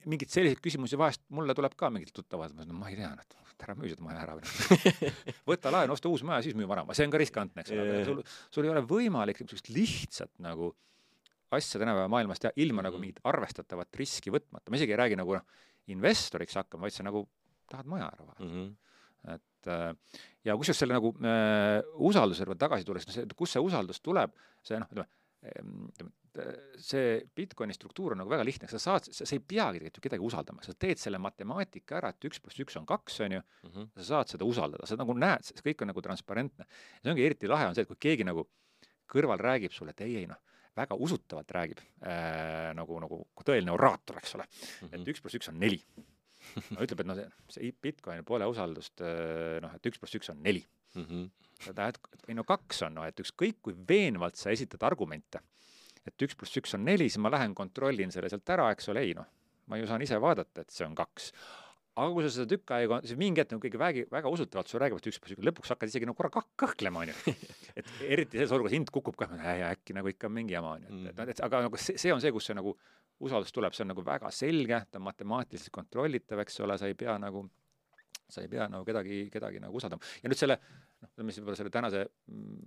mingeid 0.05 0.29
selliseid 0.33 0.61
küsimusi 0.63 0.97
vahest, 0.99 1.23
mulle 1.33 1.55
tuleb 1.57 1.75
ka 1.79 1.89
mingilt 1.93 2.13
tuttavad, 2.15 2.53
ma 2.55 2.63
ütlen, 2.65 2.77
ma 2.79 2.89
ei 2.91 2.97
tea, 2.99 3.11
et 3.17 3.65
ära 3.65 3.73
müü 3.77 3.89
seda 3.89 4.03
maja 4.05 4.19
ära 4.21 4.35
või 4.37 4.91
võta 5.49 5.71
laen, 5.73 5.89
osta 5.93 6.09
uus 6.11 6.21
maja, 6.27 6.43
siis 6.45 6.53
müü 6.57 6.67
vana, 6.69 6.83
see 6.93 7.07
on 7.07 7.13
ka 7.15 7.21
riskantne, 7.21 7.63
eks 7.63 7.73
ole, 7.73 8.03
sul, 8.05 8.19
sul 8.53 8.67
ei 8.67 8.73
ole 8.75 8.83
võimalik 8.85 9.39
niisugust 9.41 9.71
lihtsat 9.73 10.29
nagu 10.45 10.69
asja 11.57 11.79
tänapäeva 11.81 12.09
maailmas 12.11 12.41
teha 12.43 12.51
ilma 12.59 12.83
nagu 12.85 12.97
Mhm. 12.99 13.05
mingit 13.07 13.21
arvestatavat 13.25 13.95
riski 13.97 14.29
võtmata, 14.35 14.69
ma 14.69 14.75
isegi 14.77 14.91
ei 14.93 14.99
räägi 14.99 15.17
nagu 15.17 15.37
noh, 15.39 15.45
investoriks 15.87 16.57
hakkama, 16.59 16.85
vaid 16.85 16.93
sa 16.97 17.05
nagu 17.07 17.23
tahad 17.71 17.87
maja 17.89 18.09
ära 18.11 18.25
vahetada 18.27 18.49
Mhm. 18.51 18.67
et 19.33 19.67
äh, 19.73 19.93
ja 20.45 20.53
kusjuures 20.59 20.77
selle 20.83 20.93
nagu 20.99 21.13
äh, 21.23 21.81
usalduse 21.97 22.43
juurde 22.45 22.59
tagasi 22.61 22.85
tulles, 22.85 23.07
no 23.07 23.13
see, 23.15 23.25
kust 23.35 23.55
see 23.57 23.63
usaldus 23.63 23.99
tuleb, 24.05 24.35
see 24.63 24.77
noh, 24.79 24.87
ütleme, 24.91 25.07
ütleme, 26.37 26.79
see 26.81 27.21
Bitcoini 27.35 27.73
struktuur 27.75 28.13
on 28.13 28.21
nagu 28.21 28.29
väga 28.31 28.43
lihtne, 28.45 28.67
sa 28.69 28.79
saad, 28.79 29.07
sa 29.11 29.25
ei 29.33 29.39
peagi 29.39 29.79
tegelikult 29.79 29.97
ju 29.97 30.03
kedagi 30.09 30.23
usaldama, 30.27 30.63
sa 30.63 30.73
teed 30.73 30.97
selle 31.01 31.17
matemaatika 31.23 31.97
ära, 31.99 32.09
et 32.13 32.27
üks 32.29 32.39
pluss 32.43 32.59
üks 32.63 32.77
on 32.79 32.85
kaks, 32.85 33.19
on 33.25 33.31
ju, 33.37 33.41
Mhm. 33.67 33.87
sa 33.97 34.03
saad 34.03 34.27
seda 34.33 34.45
usaldada, 34.45 34.85
sa 34.87 34.95
nagu 34.95 35.13
näed, 35.13 35.43
see 35.43 35.55
kõik 35.65 35.81
on 35.81 35.87
nagu 35.87 36.01
transparentne. 36.01 36.65
see 37.03 37.11
ongi 37.11 37.25
eriti 37.25 37.47
lahe 37.47 37.67
on 37.67 37.75
see, 37.75 37.81
et 37.81 37.87
kui 37.87 37.95
keegi 37.99 38.23
nagu 38.25 38.47
kõrval 39.09 39.39
räägib 39.39 39.71
sulle, 39.73 39.91
et 39.91 40.01
ei, 40.01 40.15
ei 40.17 40.27
noh, 40.27 40.37
väga 40.75 40.95
usutavalt 40.95 41.47
räägib 41.51 41.79
äh, 42.05 42.73
nagu, 42.75 42.99
nagu 42.99 43.25
tõeline 43.43 43.71
oraator, 43.73 44.17
eks 44.17 44.35
ole, 44.35 44.43
et 44.83 44.99
Mhm. 44.99 45.05
üks 45.09 45.21
pluss 45.21 45.35
üks 45.35 45.49
on 45.49 45.59
neli 45.59 45.81
no 46.71 46.79
ütleb, 46.81 46.99
et 47.01 47.05
noh, 47.05 47.15
see 47.49 47.71
Bitcoinil 47.81 48.23
pole 48.23 48.45
usaldust, 48.45 48.99
noh, 49.61 49.73
et 49.75 49.81
üks 49.89 49.97
pluss 49.99 50.13
üks 50.15 50.29
on 50.29 50.41
neli. 50.43 50.63
Mhm. 50.95 51.29
sa 51.59 51.73
tahad, 51.73 51.97
ei 52.29 52.35
no 52.35 52.43
kaks 52.43 52.83
on, 52.85 52.93
noh, 52.93 53.03
et 53.03 53.15
ükskõik 53.17 53.55
kui 53.63 53.73
veenvalt 53.73 54.35
sa 54.37 54.51
esitad 54.51 54.79
argumente, 54.85 55.39
et 56.07 56.27
üks 56.27 56.37
pluss 56.39 56.59
üks 56.59 56.75
on 56.77 56.85
neli, 56.87 57.09
siis 57.11 57.21
ma 57.23 57.31
lähen 57.33 57.55
kontrollin 57.57 58.13
selle 58.13 58.29
sealt 58.31 58.49
ära, 58.55 58.69
eks 58.75 58.91
ole, 58.93 59.05
ei 59.05 59.15
noh, 59.17 59.27
ma 59.67 59.79
ju 59.79 59.87
saan 59.89 60.03
ise 60.05 60.19
vaadata, 60.23 60.63
et 60.63 60.73
see 60.73 60.85
on 60.87 60.95
kaks. 60.97 61.31
aga 61.97 62.13
kui 62.13 62.25
sa 62.25 62.29
seda 62.33 62.49
tükk 62.51 62.75
aega, 62.75 62.99
siis 63.09 63.17
mingi 63.17 63.41
hetk 63.41 63.55
nagu 63.55 63.63
keegi 63.63 63.79
vägi, 63.81 64.03
väga 64.13 64.29
usutavalt 64.29 64.69
sulle 64.69 64.85
räägib, 64.85 64.99
et 65.01 65.09
üks 65.09 65.19
pluss 65.21 65.33
üks, 65.33 65.45
lõpuks 65.49 65.73
hakkad 65.73 65.89
isegi 65.89 66.05
nagu 66.05 66.17
korra 66.19 66.29
kah- 66.35 66.49
kõhklema, 66.61 67.01
on 67.01 67.09
ju. 67.09 67.33
et 67.81 67.89
eriti 68.05 68.37
selles 68.37 68.53
olukorras 68.53 68.75
hind 68.77 68.91
kukub 68.93 69.17
ka, 69.17 69.29
ja 69.41 69.71
äkki 69.73 69.95
nagu 69.97 70.11
ikka 70.13 70.29
mingi 70.29 70.53
jama 70.53 70.75
on 70.77 70.85
ju, 70.85 71.01
et, 71.09 71.23
et 71.33 71.41
aga 71.47 71.63
nagu 71.65 71.81
see, 71.81 71.97
see 71.97 72.13
on 72.13 72.21
see, 72.21 72.31
kus 72.35 72.51
see 72.51 72.57
nagu 72.57 72.75
usaldus 73.25 73.53
tuleb, 73.55 73.73
see 73.73 73.81
on 73.85 73.91
nagu 73.95 74.03
väga 74.05 74.29
selge, 74.33 74.83
ta 74.91 75.01
on 75.01 75.07
matemaatiliselt 75.07 75.73
kontrollitav, 75.73 76.43
eks 76.43 76.59
ole, 76.65 76.77
sa 76.77 76.89
ei 76.89 76.97
pea 76.97 77.17
nagu, 77.21 77.47
sa 78.29 78.41
ei 78.43 78.49
pea 78.51 78.67
nagu 78.67 78.83
kedagi, 78.85 79.29
kedagi 79.31 79.59
nagu 79.63 79.77
usaldama. 79.79 80.03
ja 80.23 80.29
nüüd 80.29 80.37
selle, 80.39 80.57
noh, 81.01 81.09
ütleme 81.13 81.31
siis 81.31 81.39
võib-olla 81.43 81.57
selle 81.59 81.71
tänase, 81.71 82.01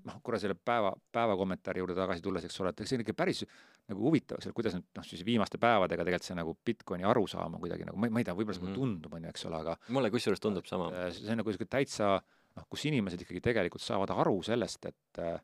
noh, 0.08 0.20
korra 0.22 0.38
selle 0.40 0.54
päeva, 0.54 0.92
päeva 1.12 1.36
kommentaari 1.36 1.82
juurde 1.82 1.94
tagasi 1.98 2.22
tulles, 2.24 2.44
eks 2.44 2.60
ole, 2.60 2.72
et 2.72 2.82
see 2.86 2.96
on 2.96 3.04
ikka 3.04 3.14
päris 3.18 3.44
nagu 3.90 4.00
huvitav, 4.06 4.38
eks 4.40 4.48
ole, 4.48 4.56
kuidas 4.56 4.74
nüüd 4.78 4.86
noh, 4.96 5.04
siis 5.04 5.24
viimaste 5.26 5.58
päevadega 5.60 6.04
tegelikult 6.08 6.28
see 6.30 6.38
nagu 6.38 6.56
Bitcoini 6.64 7.04
arusaam 7.04 7.54
on 7.58 7.60
kuidagi 7.60 7.84
nagu, 7.84 7.98
ma 8.00 8.06
ei, 8.08 8.14
ma 8.16 8.22
ei 8.22 8.24
tea, 8.24 8.34
võib-olla 8.38 8.56
see 8.56 8.64
mulle 8.64 8.76
Mhm. 8.76 8.80
tundub, 8.80 9.14
on 9.14 9.24
ju, 9.24 9.28
eks 9.34 9.44
ole, 9.50 9.56
aga 9.60 9.76
mulle 9.88 10.10
kusjuures 10.10 10.40
tundub 10.40 10.66
sama. 10.66 10.88
äh, 10.94 11.10
see 11.12 11.30
on 11.30 11.36
nagu 11.42 11.50
niisugune 11.50 11.68
täitsa 11.76 12.20
noh, 12.56 12.64
kus 12.68 12.84
inimesed 12.88 13.20
ikkagi 13.20 13.40
tegelikult 13.40 13.82
saavad 13.84 14.10
aru 14.10 14.40
sellest, 14.42 14.86
et 14.86 15.18
äh, 15.18 15.40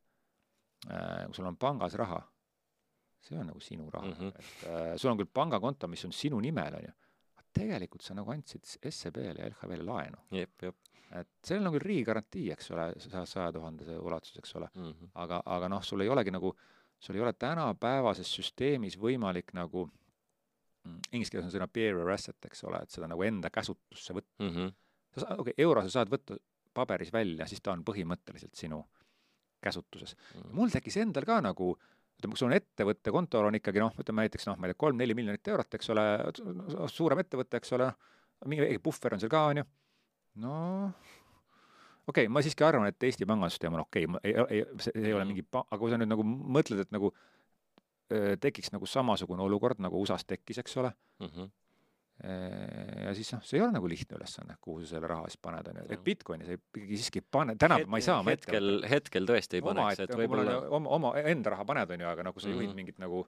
kui 1.27 1.35
sul 1.35 1.47
on 1.49 1.57
pangas 1.57 1.95
raha, 1.99 2.23
see 3.27 3.39
on 3.39 3.47
nagu 3.51 3.61
sinu 3.61 3.91
raha 3.91 4.07
mm. 4.07 4.13
-hmm. 4.13 4.29
et 4.29 4.69
äh, 4.71 4.97
sul 4.97 5.11
on 5.11 5.19
küll 5.19 5.29
pangakonto, 5.33 5.89
mis 5.89 6.05
on 6.05 6.13
sinu 6.13 6.41
nimel, 6.41 6.75
on 6.75 6.85
ju, 6.89 6.93
tegelikult 7.57 8.05
sa 8.05 8.15
nagu 8.17 8.33
andsid 8.35 8.67
SEB-le 8.67 9.41
ja 9.41 9.49
LHV-le 9.51 9.87
laenu. 9.87 10.23
et 11.21 11.29
sellel 11.47 11.69
on 11.69 11.77
küll 11.77 11.87
riigigarantii, 11.87 12.49
eks 12.55 12.73
ole, 12.75 12.89
saja, 13.03 13.23
saja 13.31 13.53
tuhandese 13.55 13.99
ulatuses, 14.03 14.41
eks 14.43 14.57
ole, 14.59 14.69
mm. 14.75 14.89
-hmm. 14.91 15.13
aga, 15.23 15.43
aga 15.57 15.69
noh, 15.71 15.85
sul 15.87 16.03
ei 16.05 16.11
olegi 16.13 16.35
nagu, 16.35 16.51
sul 16.99 17.19
ei 17.19 17.23
ole 17.23 17.33
tänapäevases 17.33 18.33
süsteemis 18.39 18.99
võimalik 18.99 19.55
nagu 19.55 19.87
mm, 19.87 20.99
inglise 21.13 21.31
keeles 21.31 21.49
on 21.49 21.55
sõna 21.55 21.69
bearer 21.69 22.11
asset, 22.15 22.39
eks 22.51 22.65
ole, 22.65 22.83
et 22.83 22.91
seda 22.91 23.09
nagu 23.13 23.23
enda 23.23 23.51
käsutusse 23.51 24.19
võtta 24.19 24.45
Mm 24.45 24.53
-hmm. 24.55 24.73
sa 25.15 25.21
saad, 25.21 25.41
okei 25.41 25.53
okay,, 25.53 25.63
euro 25.65 25.83
sa 25.83 25.91
saad 25.99 26.13
võtta 26.13 26.37
paberis 26.75 27.13
välja, 27.13 27.47
siis 27.47 27.63
ta 27.63 27.73
on 27.73 27.85
põhimõtteliselt 27.85 28.55
sinu 28.55 28.85
käsutuses 29.63 30.17
mm.. 30.35 30.51
mul 30.53 30.71
tekkis 30.71 30.97
endal 30.97 31.25
ka 31.25 31.41
nagu 31.41 31.77
ütleme, 32.17 32.33
kui 32.33 32.41
sul 32.41 32.49
on 32.49 32.57
ettevõtte 32.57 33.13
kontol 33.15 33.49
on 33.51 33.59
ikkagi 33.59 33.83
noh, 33.83 33.95
ütleme 34.01 34.25
näiteks 34.25 34.49
noh, 34.49 34.57
ma 34.57 34.69
ei 34.69 34.73
tea, 34.73 34.81
kolm-neli 34.85 35.17
miljonit 35.19 35.53
eurot, 35.53 35.77
eks 35.79 35.93
ole, 35.93 36.07
suurem 36.93 37.21
ettevõte, 37.23 37.61
eks 37.61 37.75
ole, 37.77 37.91
mingi 38.49 38.81
puhver 38.83 39.17
on 39.17 39.23
seal 39.23 39.33
ka, 39.33 39.43
on 39.53 39.61
ju, 39.61 39.67
no 40.45 40.57
okei 42.07 42.25
okay,, 42.25 42.33
ma 42.33 42.43
siiski 42.45 42.65
arvan, 42.65 42.89
et 42.89 43.09
Eesti 43.09 43.29
pangandussüsteem 43.29 43.77
on 43.77 43.85
okei 43.85 44.09
okay., 44.09 44.33
ei, 44.33 44.47
ei, 44.59 44.65
see 44.81 44.97
ei 45.03 45.13
ole 45.13 45.25
mhm. 45.25 45.35
mingi 45.35 45.47
aga 45.61 45.81
kui 45.83 45.93
sa 45.93 46.01
nüüd 46.01 46.13
nagu 46.13 46.25
mõtled, 46.27 46.87
et 46.87 46.95
nagu 46.95 47.13
tekiks 48.41 48.71
nagu 48.71 48.87
samasugune 48.87 49.43
olukord, 49.43 49.81
nagu 49.83 49.99
USA-s 49.99 50.29
tekkis, 50.29 50.61
eks 50.63 50.77
ole 50.79 50.93
mm, 51.21 51.31
-hmm 51.31 51.55
ja 52.25 53.13
siis 53.15 53.29
noh, 53.35 53.43
see 53.45 53.59
ei 53.59 53.65
ole 53.65 53.75
nagu 53.75 53.89
lihtne 53.91 54.17
ülesanne, 54.17 54.57
kuhu 54.65 54.81
sa 54.83 54.95
selle 54.95 55.11
raha 55.11 55.29
siis 55.29 55.41
paned, 55.43 55.69
on 55.69 55.83
ju, 55.83 55.85
et 55.93 56.05
Bitcoini 56.05 56.47
sa 56.49 56.57
ikkagi 56.57 57.01
siiski 57.03 57.21
pane, 57.21 57.59
tänapäeval 57.61 57.93
ma 57.93 58.01
ei 58.01 58.07
saa 58.07 58.23
hetkel, 58.25 58.71
hetkel 58.89 59.29
tõesti 59.29 59.61
ei 59.61 59.67
paneks, 59.67 60.01
et 60.07 60.15
võib-olla 60.17 60.57
oma, 60.79 60.95
oma 60.97 61.13
enda 61.21 61.53
raha 61.53 61.67
paned, 61.69 61.93
on 61.93 62.07
ju, 62.07 62.09
aga 62.09 62.25
nagu 62.31 62.41
sa 62.41 62.49
juhid 62.49 62.63
mm 62.63 62.73
-hmm. 62.73 62.81
mingit 62.81 63.03
nagu 63.03 63.27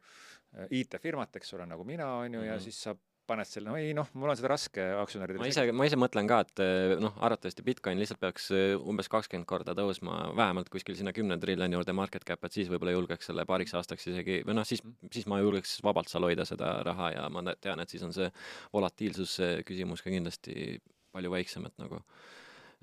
IT-firmat, 0.70 1.36
eks 1.36 1.54
ole, 1.58 1.66
nagu 1.68 1.84
mina, 1.84 2.08
on 2.24 2.34
ju, 2.34 2.42
ja 2.42 2.56
mhm. 2.56 2.64
siis 2.64 2.82
sa 2.82 2.96
paned 3.28 3.48
selle, 3.48 3.68
no 3.70 3.76
ei 3.78 3.92
noh, 3.96 4.08
mul 4.18 4.32
on 4.32 4.38
seda 4.38 4.50
raske 4.52 4.84
aktsionäridele 5.02 5.42
ma 5.42 5.48
ise, 5.50 5.64
ma 5.76 5.86
ise 5.88 5.98
mõtlen 6.00 6.28
ka, 6.30 6.40
et 6.44 6.62
eh, 6.64 6.94
noh, 7.00 7.16
arvatavasti 7.24 7.64
Bitcoin 7.66 8.00
lihtsalt 8.00 8.20
peaks 8.22 8.48
eh, 8.56 8.74
umbes 8.78 9.10
kakskümmend 9.12 9.48
korda 9.48 9.74
tõusma, 9.78 10.18
vähemalt 10.38 10.70
kuskil 10.72 10.96
sinna 10.98 11.12
kümne 11.16 11.38
triljoni 11.40 11.76
juurde 11.76 11.94
market 11.96 12.24
cap, 12.28 12.44
et 12.48 12.56
siis 12.56 12.70
võib-olla 12.72 12.94
julgeks 12.94 13.30
selle 13.30 13.44
paariks 13.48 13.76
aastaks 13.78 14.08
isegi, 14.12 14.40
või 14.48 14.56
noh, 14.58 14.68
siis, 14.68 14.82
siis 15.14 15.28
ma 15.30 15.40
julgeks 15.42 15.78
vabalt 15.84 16.10
seal 16.12 16.26
hoida 16.28 16.46
seda 16.48 16.78
raha 16.88 17.12
ja 17.14 17.26
ma 17.32 17.44
tean, 17.54 17.82
et 17.84 17.92
siis 17.92 18.06
on 18.06 18.14
see 18.16 18.30
volatiilsuse 18.74 19.50
küsimus 19.68 20.04
ka 20.04 20.14
kindlasti 20.14 20.78
palju 21.14 21.34
väiksem, 21.34 21.68
et 21.68 21.76
nagu, 21.84 22.00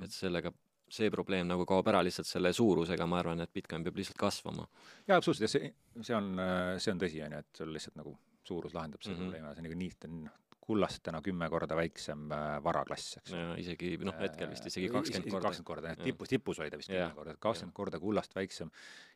et 0.04 0.14
sellega 0.14 0.54
see 0.96 1.10
probleem 1.14 1.50
nagu 1.50 1.66
kaob 1.68 1.88
ära 1.90 2.04
lihtsalt 2.06 2.30
selle 2.30 2.52
suurusega, 2.54 3.08
ma 3.10 3.20
arvan, 3.24 3.42
et 3.42 3.54
Bitcoin 3.54 3.84
peab 3.86 3.98
lihtsalt 3.98 4.22
kasvama. 4.22 4.70
jaa, 5.08 5.18
absoluutselt, 5.18 5.48
ja 5.48 5.54
see, 5.56 5.74
see 6.06 6.16
on, 6.18 6.32
see 6.78 6.94
on 6.94 7.02
tõsi, 7.02 7.26
on 7.26 7.38
ju, 7.38 7.42
et 7.42 7.62
sul 7.64 7.74
lihtsalt 7.74 7.98
nagu 7.98 8.14
suurus 8.48 8.74
lahendab 8.74 9.02
selle 9.02 9.18
mm 9.18 9.22
-hmm. 9.22 9.32
probleemi, 9.32 9.54
see 9.56 9.62
on 9.62 9.70
nagu 9.70 9.80
nii, 9.82 9.94
ta 10.00 10.08
on 10.12 10.26
kullast 10.66 11.04
täna 11.06 11.22
kümme 11.22 11.48
korda 11.50 11.76
väiksem 11.78 12.26
äh, 12.34 12.46
varaklass, 12.64 13.18
eks. 13.20 13.34
isegi 13.62 13.92
noh, 14.02 14.16
hetkel 14.20 14.50
vist 14.50 14.66
isegi 14.66 14.90
kakskümmend 14.90 15.30
korda. 15.30 15.48
kakskümmend 15.48 15.70
korda, 15.70 15.92
et 15.94 16.04
tipus, 16.08 16.32
tipus 16.32 16.62
oli 16.62 16.72
ta 16.74 16.80
vist 16.82 16.90
kümme 16.90 17.12
korda, 17.18 17.36
kakskümmend 17.46 17.76
korda 17.78 18.00
kullast 18.02 18.36
väiksem 18.36 18.72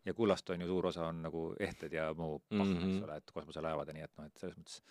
ja 0.05 0.13
kullast 0.17 0.49
on 0.53 0.61
ju 0.61 0.69
suur 0.69 0.89
osa 0.91 1.07
on 1.09 1.23
nagu 1.25 1.45
ehted 1.59 1.95
ja 1.97 2.11
muu 2.13 2.39
pahv 2.39 2.67
mm, 2.67 2.75
-hmm. 2.75 2.77
eks 2.77 2.93
mhm. 2.93 3.03
ole, 3.07 3.17
et 3.17 3.31
kosmoselaevad 3.33 3.89
ja 3.89 3.97
nii, 3.97 4.05
et 4.09 4.17
noh, 4.17 4.29
et 4.29 4.43
selles 4.43 4.57
mõttes 4.59 4.81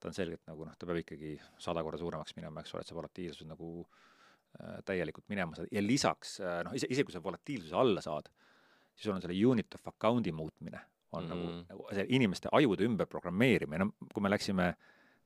ta 0.00 0.10
on 0.10 0.16
selgelt 0.20 0.44
nagu 0.50 0.68
noh, 0.68 0.76
ta 0.76 0.86
peab 0.86 1.00
ikkagi 1.00 1.38
sada 1.58 1.82
korda 1.82 1.98
suuremaks 1.98 2.36
minema, 2.36 2.60
eks 2.60 2.74
ole, 2.74 2.84
et 2.84 2.92
see 2.92 3.00
volatiilsus 3.00 3.48
nagu 3.48 3.70
äh, 4.60 4.80
täielikult 4.84 5.28
minema 5.32 5.68
ja 5.72 5.82
lisaks 5.82 6.40
äh, 6.40 6.60
noh, 6.68 6.76
ise, 6.76 6.90
isegi 6.90 7.08
kui 7.08 7.16
sa 7.16 7.24
volatiilsuse 7.24 7.80
alla 7.80 8.04
saad, 8.04 8.28
siis 8.92 9.08
sul 9.08 9.16
on 9.16 9.24
selle 9.24 9.40
unit 9.46 9.74
of 9.74 9.88
account'i 9.94 10.32
muutmine 10.32 10.84
on 11.16 11.24
mm 11.24 11.30
-hmm. 11.30 11.44
nagu, 11.44 11.64
nagu 11.68 11.86
see 11.94 12.06
inimeste 12.08 12.48
ajude 12.52 12.84
ümberprogrammeerimine, 12.84 13.84
no 13.84 14.12
kui 14.14 14.22
me 14.22 14.30
läksime 14.30 14.74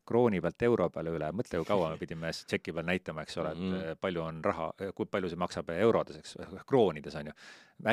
krooni 0.09 0.41
pealt 0.41 0.63
euro 0.63 0.89
peale 0.91 1.13
üle, 1.13 1.29
mõtle, 1.37 1.61
kui 1.61 1.69
kaua 1.69 1.91
me 1.93 2.01
pidime 2.03 2.33
tšeki 2.33 2.73
peal 2.73 2.87
näitama, 2.89 3.25
eks 3.27 3.39
ole, 3.43 3.53
et 3.53 3.59
mm 3.59 3.73
-hmm. 3.73 4.01
palju 4.01 4.23
on 4.25 4.45
raha, 4.45 4.73
kui 4.95 5.07
palju 5.07 5.29
see 5.29 5.41
maksab 5.45 5.71
eurodes, 5.77 6.17
eks, 6.17 6.37
kroonides 6.67 7.15
on 7.15 7.27
ju. 7.27 7.33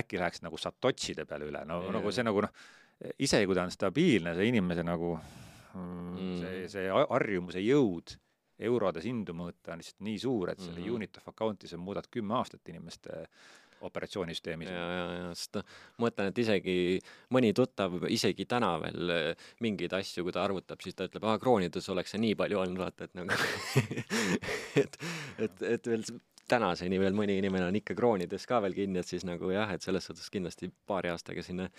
äkki 0.01 0.19
läheks 0.19 0.41
nagu 0.41 0.57
satotšide 0.57 1.25
peale 1.25 1.45
üle, 1.45 1.65
no 1.65 1.81
yeah. 1.81 1.93
nagu 1.93 2.11
see 2.11 2.23
nagu 2.23 2.41
noh, 2.41 2.49
isegi 3.19 3.45
kui 3.45 3.55
ta 3.55 3.63
on 3.63 3.71
stabiilne, 3.71 4.35
see 4.35 4.47
inimese 4.47 4.83
nagu 4.83 5.19
mm, 5.73 6.15
-hmm. 6.15 6.39
see, 6.39 6.67
see 6.67 6.87
harjumuse 7.09 7.59
jõud 7.59 8.15
eurodes 8.59 9.03
hindu 9.03 9.33
mõõta 9.33 9.73
on 9.73 9.77
lihtsalt 9.83 10.01
nii 10.07 10.19
suur, 10.19 10.49
et 10.49 10.59
selle 10.59 10.79
mm 10.79 10.85
-hmm. 10.85 10.95
unit 10.95 11.17
of 11.17 11.27
account'i 11.27 11.67
sa 11.67 11.77
muudad 11.77 12.07
kümme 12.11 12.33
aastat 12.35 12.69
inimeste 12.69 13.09
äh, 13.11 13.27
operatsioonisüsteemis. 13.87 14.69
ja, 14.71 14.85
ja, 14.97 15.07
ja 15.19 15.31
sest 15.37 15.59
noh, 15.59 15.65
ma 15.97 16.07
mõtlen, 16.07 16.31
et 16.31 16.43
isegi 16.43 16.77
mõni 17.35 17.53
tuttav 17.57 17.97
isegi 18.11 18.47
täna 18.49 18.75
veel 18.83 19.15
eh, 19.15 19.49
mingeid 19.65 19.95
asju, 19.97 20.25
kui 20.25 20.35
ta 20.35 20.43
arvutab, 20.45 20.83
siis 20.83 20.97
ta 20.97 21.09
ütleb, 21.09 21.25
aa, 21.27 21.41
kroonides 21.41 21.89
oleks 21.93 22.15
see 22.15 22.23
nii 22.23 22.37
palju 22.39 22.61
olnud, 22.63 22.81
vaata, 22.85 23.09
et 23.09 23.17
nagu 23.17 23.41
et, 24.83 24.97
et, 25.45 25.67
et 25.75 25.91
veel 25.93 26.07
tänaseni 26.49 26.99
veel 27.01 27.15
mõni 27.17 27.37
inimene 27.39 27.69
on 27.69 27.77
ikka 27.79 27.95
kroonides 27.97 28.45
ka 28.49 28.61
veel 28.65 28.75
kinni, 28.77 29.01
et 29.01 29.09
siis 29.09 29.25
nagu 29.27 29.49
jah, 29.53 29.71
et 29.73 29.85
selles 29.85 30.05
suhtes 30.05 30.29
kindlasti 30.33 30.69
paari 30.87 31.09
aastaga 31.13 31.43
sinna 31.45 31.69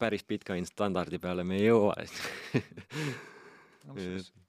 päris 0.00 0.24
Bitcoin 0.24 0.66
standardi 0.66 1.20
peale 1.20 1.44
me 1.44 1.58
ei 1.60 1.66
jõua 1.68 1.96
no, 3.84 3.96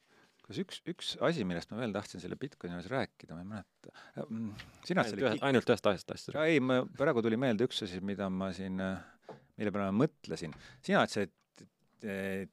kas 0.52 0.62
üks, 0.62 0.80
üks 0.92 1.12
asi, 1.24 1.46
millest 1.48 1.72
ma 1.72 1.80
veel 1.82 1.94
tahtsin 1.96 2.22
selle 2.24 2.38
Bitcoini 2.40 2.76
juures 2.76 2.90
rääkida, 2.92 3.36
ma 3.36 3.44
ei 3.44 3.50
mäleta. 3.50 3.94
Mm, 4.28 4.52
sina 4.88 5.06
ainult, 5.06 5.24
ühe, 5.24 5.34
ainult 5.48 5.72
ühest 5.72 5.92
asjast 5.92 6.14
rääkida? 6.14 6.46
ei, 6.52 6.62
ma, 6.64 6.82
praegu 7.00 7.24
tuli 7.26 7.40
meelde 7.42 7.68
üks 7.70 7.84
asi, 7.88 8.02
mida 8.06 8.28
ma 8.34 8.52
siin, 8.56 8.78
mille 8.78 9.74
peale 9.74 9.88
ma 9.90 10.04
mõtlesin. 10.04 10.56
sina 10.84 11.04
oled 11.04 11.16
see 11.16 12.50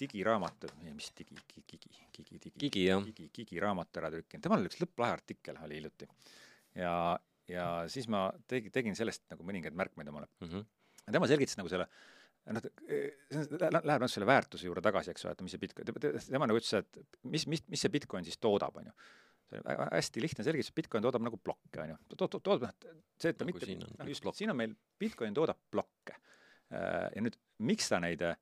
digiraamat, 0.00 0.66
mis 0.92 1.12
digi, 1.16 1.38
gigi, 1.52 1.78
gigi, 1.80 2.02
digi, 2.16 2.52
gigi, 2.60 2.82
jah. 2.88 3.06
gigi, 3.06 3.30
gigiraamat 3.38 4.02
ära 4.02 4.12
trükkinud, 4.12 4.44
temal 4.44 4.60
oli 4.60 4.70
üks 4.70 4.82
lõpplahe 4.82 5.16
artikkel, 5.16 5.60
oli 5.64 5.80
hiljuti. 5.80 6.08
ja, 6.76 6.92
ja 7.50 7.70
siis 7.92 8.08
ma 8.12 8.28
tegin, 8.50 8.74
tegin 8.74 8.98
sellest 8.98 9.24
nagu 9.32 9.46
mõningaid 9.46 9.76
märkmeid 9.76 10.12
omale 10.12 10.28
mm. 10.40 10.50
-hmm. 10.50 10.68
tema 11.16 11.30
selgitas 11.30 11.56
nagu 11.56 11.72
selle 11.72 11.88
äh, 11.88 12.15
noh, 12.54 12.66
läheb 13.82 14.02
noh 14.02 14.10
selle 14.10 14.28
väärtuse 14.28 14.68
juurde 14.68 14.82
tagasi, 14.84 15.12
eks 15.12 15.26
ole, 15.26 15.34
et 15.36 15.44
mis 15.46 15.54
see 15.56 15.62
Bitcoin, 15.62 15.88
tema 16.26 16.48
nagu 16.48 16.60
ütles, 16.60 16.72
et 16.78 17.22
mis, 17.26 17.46
mis, 17.50 17.62
mis 17.72 17.82
see 17.82 17.92
Bitcoin 17.92 18.26
siis 18.26 18.38
toodab, 18.42 18.76
on 18.80 18.90
ju. 18.90 18.94
see 19.50 19.62
on 19.62 19.90
hästi 19.92 20.22
lihtne 20.22 20.46
selgitus, 20.46 20.74
Bitcoin 20.76 21.04
toodab 21.06 21.24
nagu 21.26 21.40
plokke, 21.42 21.82
on 21.82 21.94
ju. 21.94 21.98
to-, 22.14 22.28
to-, 22.28 22.40
toodab, 22.40 22.68
noh, 22.68 22.98
see, 23.18 23.34
et 23.34 23.40
ta 23.40 23.48
nagu 23.48 23.62
mitte, 23.62 23.78
noh 23.98 24.12
just, 24.12 24.28
siin 24.38 24.54
on 24.54 24.60
meil, 24.60 24.76
Bitcoin 24.98 25.34
toodab 25.36 25.58
plokke. 25.70 26.18
Äh, 26.74 27.08
ja 27.14 27.22
nüüd, 27.22 27.38
miks 27.66 27.90
ta 27.90 28.00
neid 28.02 28.22
äh, 28.26 28.38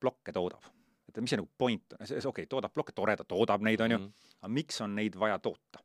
plokke 0.00 0.34
toodab? 0.34 0.74
et 1.08 1.16
mis 1.24 1.32
see 1.32 1.38
nagu 1.40 1.48
point 1.58 1.94
on, 1.96 2.02
okei 2.04 2.28
okay,, 2.28 2.46
toodab 2.48 2.72
plokke, 2.74 2.92
tore, 2.96 3.14
ta 3.16 3.24
toodab 3.24 3.62
neid, 3.64 3.80
on 3.80 3.94
ju, 3.94 3.98
mhm. 3.98 4.32
aga 4.42 4.50
miks 4.52 4.82
on 4.84 4.92
neid 4.96 5.16
vaja 5.18 5.38
toota? 5.42 5.80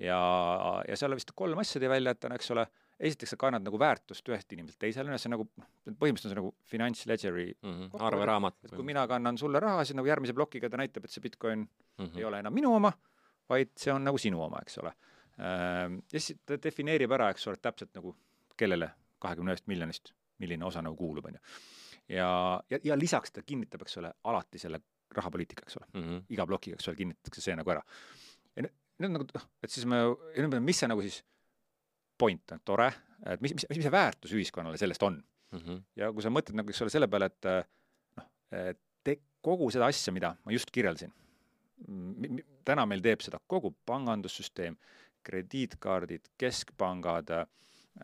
ja, 0.00 0.20
ja 0.88 0.96
seal 0.96 1.16
vist 1.18 1.34
kolm 1.36 1.58
asja 1.60 1.82
tõi 1.82 1.90
välja, 1.92 2.14
et 2.14 2.28
on, 2.28 2.34
eks 2.36 2.52
ole, 2.54 2.66
esiteks 3.00 3.32
sa 3.34 3.38
kannad 3.40 3.64
nagu 3.64 3.78
väärtust 3.80 4.26
ühest 4.28 4.52
inimeselt 4.52 4.80
teisele, 4.82 5.16
see 5.18 5.30
on 5.30 5.36
nagu, 5.38 5.46
noh, 5.60 5.68
põhimõtteliselt 5.88 6.28
on 6.28 6.34
see 6.34 6.40
nagu 6.40 6.50
finantsledgeri 6.72 7.46
mm 7.52 7.70
-hmm. 7.70 8.02
arveraamat. 8.08 8.58
et 8.64 8.74
kui 8.76 8.84
mina 8.84 9.06
kannan 9.08 9.38
sulle 9.38 9.60
raha, 9.60 9.84
siis 9.84 9.96
nagu 9.96 10.08
järgmise 10.08 10.36
plokiga 10.36 10.70
ta 10.70 10.76
näitab, 10.76 11.04
et 11.04 11.10
see 11.10 11.22
Bitcoin 11.22 11.60
mm 11.60 12.06
-hmm. 12.06 12.18
ei 12.18 12.24
ole 12.24 12.38
enam 12.38 12.54
minu 12.54 12.74
oma, 12.74 12.92
vaid 13.48 13.72
see 13.76 13.92
on 13.92 14.04
nagu 14.04 14.18
sinu 14.18 14.42
oma, 14.42 14.60
eks 14.62 14.78
ole. 14.78 14.92
Ehm, 15.38 15.98
ja 16.12 16.20
siis 16.20 16.38
ta 16.46 16.58
defineerib 16.62 17.12
ära, 17.12 17.30
eks 17.30 17.46
ole, 17.46 17.56
täpselt 17.56 17.94
nagu 17.94 18.16
kellele 18.56 18.90
kahekümne 19.18 19.54
ühest 19.54 19.66
miljonist, 19.66 20.12
milline 20.38 20.64
osa 20.64 20.82
nagu 20.82 20.96
kuulub, 20.96 21.24
on 21.26 21.34
ju. 21.34 21.40
ja, 22.08 22.60
ja, 22.70 22.78
ja 22.84 22.98
lisaks 22.98 23.32
ta 23.32 23.42
kinnitab, 23.42 23.82
eks 23.82 23.96
ole, 23.96 24.12
alati 24.24 24.58
selle 24.58 24.80
rahapoliitika, 25.16 25.62
eks 25.66 25.76
ole 25.76 25.86
mm. 25.92 26.02
-hmm. 26.02 26.22
iga 26.28 26.46
plokiga, 26.46 26.74
eks 26.74 26.88
ole, 26.88 26.96
kinnitatakse 26.96 27.40
see 27.40 27.56
nagu 27.56 27.70
ära. 27.70 27.82
ja 28.56 28.62
nüüd, 28.62 29.08
nagu 29.08 29.24
noh, 29.34 29.46
et 29.62 29.70
siis 29.70 29.86
me, 29.86 29.96
mis 30.60 30.78
see 30.78 30.88
nagu 30.88 31.02
siis 31.02 31.24
point 32.20 32.56
tore, 32.68 32.88
et 33.26 33.42
mis, 33.44 33.54
mis, 33.56 33.66
mis 33.72 33.84
see 33.86 33.94
väärtus 33.94 34.34
ühiskonnale 34.36 34.80
sellest 34.80 35.02
on 35.06 35.18
mm. 35.20 35.58
-hmm. 35.58 35.82
ja 36.00 36.10
kui 36.12 36.24
sa 36.24 36.32
mõtled 36.32 36.58
nagu, 36.58 36.72
eks 36.72 36.84
ole, 36.84 36.92
selle 36.92 37.08
peale, 37.10 37.30
et 37.30 37.50
noh, 38.20 38.28
te 39.06 39.16
kogu 39.44 39.70
seda 39.72 39.88
asja, 39.90 40.12
mida 40.12 40.34
ma 40.44 40.52
just 40.52 40.72
kirjeldasin, 40.74 41.12
täna 42.68 42.84
meil 42.88 43.02
teeb 43.04 43.24
seda 43.24 43.40
kogu 43.48 43.72
pangandussüsteem, 43.88 44.76
krediitkaardid, 45.24 46.30
keskpangad 46.40 47.32
äh,, 47.36 47.46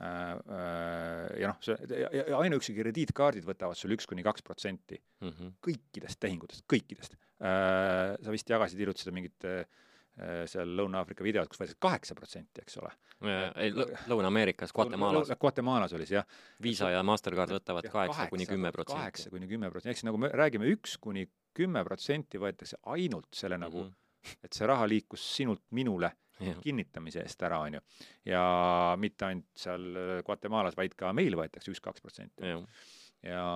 äh, 0.00 1.40
ja 1.40 1.52
noh, 1.52 1.60
see 1.64 1.76
ja, 2.02 2.10
ja 2.12 2.40
ainuüksi 2.42 2.74
krediitkaardid 2.76 3.46
võtavad 3.48 3.78
sul 3.78 3.94
üks 3.96 4.08
kuni 4.08 4.24
kaks 4.24 4.44
protsenti 4.44 5.00
mhm. 5.24 5.56
kõikidest 5.64 6.20
tehingutest, 6.20 6.66
kõikidest 6.68 7.16
äh,. 7.40 8.16
sa 8.20 8.34
vist 8.34 8.52
jagasid 8.52 8.80
hiljuti 8.80 9.04
seda 9.04 9.16
mingit 9.16 9.48
Äh, 9.48 9.64
seal 10.48 10.70
Lõuna-Aafrika 10.78 11.24
videod, 11.24 11.48
kus 11.50 11.60
võetakse 11.60 11.78
kaheksa 11.82 12.14
protsenti, 12.16 12.62
eks 12.64 12.78
ole. 12.80 12.92
ei, 13.60 13.72
Lõuna-Ameerikas, 14.08 14.72
Guatemalas. 14.76 15.32
Guatemalas 15.40 15.92
oli 15.96 16.06
see, 16.08 16.16
jah. 16.16 16.38
Visa 16.62 16.88
ja 16.94 17.02
Mastercard 17.06 17.52
võtavad 17.52 17.88
kaheksa 17.92 18.28
kuni 18.32 18.48
kümme 18.48 18.72
protsenti. 18.72 19.02
kaheksa 19.02 19.32
kuni 19.34 19.48
kümme 19.50 19.70
protsenti, 19.70 20.00
siis 20.00 20.08
nagu 20.08 20.20
me 20.20 20.30
räägime, 20.32 20.70
üks 20.72 20.96
kuni 21.02 21.26
kümme 21.56 21.84
protsenti 21.84 22.40
võetakse 22.40 22.80
ainult 22.92 23.28
selle 23.36 23.58
nagu 23.60 23.84
mm, 23.84 23.90
-hmm. 23.90 24.38
et 24.44 24.56
see 24.56 24.68
raha 24.68 24.88
liikus 24.88 25.24
sinult 25.36 25.64
minule 25.76 26.10
ja. 26.40 26.56
kinnitamise 26.60 27.22
eest 27.24 27.42
ära, 27.48 27.60
on 27.64 27.78
ju. 27.78 27.80
ja 28.32 28.42
mitte 29.00 29.28
ainult 29.28 29.48
seal 29.56 29.86
Guatemalas, 30.26 30.76
vaid 30.76 30.96
ka 30.98 31.12
meil 31.16 31.36
võetakse 31.36 31.72
üks-kaks 31.72 32.04
protsenti. 32.04 32.44
ja, 32.48 32.58
ja, 33.22 33.46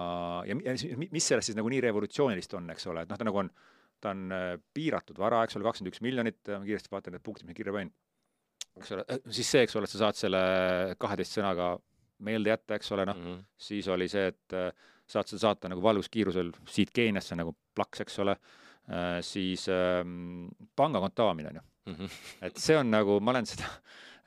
ja 0.47 0.57
mis 0.57 1.27
sellest 1.27 1.53
siis 1.53 1.59
nagu 1.59 1.69
nii 1.69 1.83
revolutsioonilist 1.89 2.57
on, 2.61 2.71
eks 2.75 2.89
ole, 2.93 3.05
et 3.05 3.13
noh, 3.13 3.21
ta 3.21 3.29
nagu 3.29 3.45
on 3.45 3.53
ta 4.01 4.15
on 4.15 4.33
äh, 4.35 4.55
piiratud 4.75 5.19
vara, 5.21 5.43
eks 5.45 5.59
ole, 5.59 5.67
kakskümmend 5.69 5.95
üks 5.95 6.03
miljonit, 6.05 6.41
ma 6.49 6.63
kiiresti 6.65 6.93
vaatan 6.93 7.17
need 7.17 7.25
punktid, 7.27 7.49
mis 7.49 7.59
kirja 7.59 7.75
panin. 7.77 7.93
eks 8.81 8.95
ole, 8.97 9.07
äh, 9.09 9.23
siis 9.39 9.53
see, 9.55 9.65
eks 9.67 9.77
ole, 9.77 9.89
et 9.89 9.95
sa 9.95 10.05
saad 10.07 10.21
selle 10.21 10.43
kaheteist 11.01 11.39
sõnaga 11.39 11.75
meelde 12.27 12.53
jätta, 12.53 12.77
eks 12.77 12.93
ole, 12.97 13.07
noh 13.09 13.17
mm 13.17 13.29
-hmm., 13.29 13.45
siis 13.69 13.89
oli 13.89 14.09
see, 14.09 14.27
et 14.33 14.57
äh, 14.57 14.71
saad 15.11 15.29
seda 15.31 15.47
saata 15.47 15.69
nagu 15.73 15.83
valguskiirusel 15.83 16.53
siit 16.69 16.93
Keeniasse 16.95 17.37
nagu 17.37 17.57
plaks, 17.75 18.05
eks 18.05 18.19
ole, 18.23 18.37
siis 19.23 19.69
ähm, 19.71 20.47
pangakonto 20.77 21.23
avamine 21.23 21.49
on 21.49 21.59
ju 21.59 21.63
mm. 21.87 21.95
-hmm. 21.95 22.11
et 22.47 22.57
see 22.57 22.79
on 22.79 22.91
nagu, 22.91 23.21
ma 23.21 23.31
olen 23.31 23.47
seda 23.47 23.67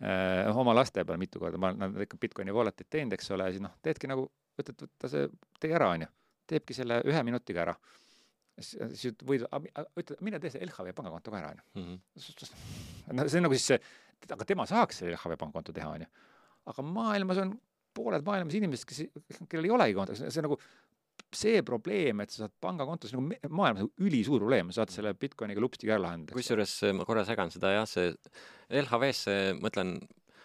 äh, 0.03 0.57
oma 0.57 0.75
laste 0.75 1.05
peal 1.05 1.17
mitu 1.17 1.39
korda, 1.39 1.57
ma 1.57 1.71
olen 1.71 1.79
nad 1.79 2.05
ikka 2.05 2.17
Bitcoini 2.17 2.51
wallet'it 2.51 2.89
teinud, 2.89 3.13
eks 3.13 3.31
ole, 3.31 3.49
siis 3.51 3.63
noh, 3.63 3.75
teedki 3.81 4.09
nagu, 4.11 4.27
võtad, 4.59 4.85
võta 4.85 5.09
see, 5.11 5.27
tee 5.59 5.73
ära, 5.73 5.89
onju. 5.97 6.09
teebki 6.47 6.75
selle 6.75 6.99
ühe 7.07 7.23
minutiga 7.23 7.61
ära. 7.63 7.75
Siis 8.61 9.17
võid, 9.25 9.45
ütled, 9.99 10.19
mine 10.25 10.39
tee 10.41 10.53
see 10.53 10.63
LHV 10.65 10.93
pangakonto 10.97 11.33
ka 11.33 11.41
ära, 11.41 11.51
onju. 11.53 11.97
no 13.17 13.27
see 13.27 13.39
on 13.39 13.47
nagu 13.47 13.57
siis 13.57 13.67
see, 13.73 13.79
aga 14.29 14.47
tema 14.47 14.67
saaks 14.69 15.01
selle 15.01 15.15
LHV 15.15 15.37
pangakonto 15.41 15.75
teha, 15.75 15.89
onju. 15.97 16.09
aga 16.71 16.87
maailmas 16.87 17.41
on 17.43 17.53
pooled 17.93 18.25
maailmas 18.25 18.57
inimesed, 18.57 18.87
kes, 18.89 19.03
kellel 19.49 19.69
ei 19.69 19.75
olegi 19.75 19.97
kontot, 19.97 20.21
see 20.21 20.45
nagu 20.45 20.57
see 21.33 21.61
probleem, 21.65 22.21
et 22.21 22.33
sa 22.33 22.43
saad 22.43 22.53
pangakontos 22.61 23.13
nagu 23.13 23.25
maailmas 23.49 23.83
nagu 23.83 24.05
ülisuur 24.05 24.43
probleem, 24.43 24.69
sa 24.69 24.81
saad 24.83 24.93
selle 24.93 25.13
Bitcoiniga 25.17 25.61
lupstiga 25.61 25.95
ära 25.95 26.07
lahendada. 26.07 26.35
kusjuures 26.37 26.75
ma 26.97 27.07
korra 27.09 27.25
segan 27.25 27.53
seda 27.53 27.73
jah, 27.73 27.87
see 27.89 28.13
LHV-sse, 28.83 29.37
mõtlen, 29.61 29.95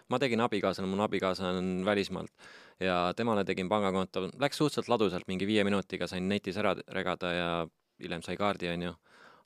ma 0.09 0.21
tegin 0.21 0.41
abikaasale, 0.45 0.89
mu 0.89 1.01
abikaasa 1.05 1.53
on 1.59 1.85
välismaalt 1.89 2.33
ja 2.81 3.13
temale 3.17 3.45
tegin 3.45 3.69
pangakonto, 3.69 4.29
läks 4.41 4.61
suhteliselt 4.61 4.89
ladusalt, 4.93 5.29
mingi 5.29 5.49
viie 5.49 5.65
minutiga 5.67 6.09
sain 6.09 6.29
netis 6.31 6.57
ära 6.61 6.75
regada 6.95 7.33
ja 7.35 7.51
hiljem 7.99 8.23
sai 8.23 8.37
kaardi, 8.37 8.71
onju. 8.73 8.95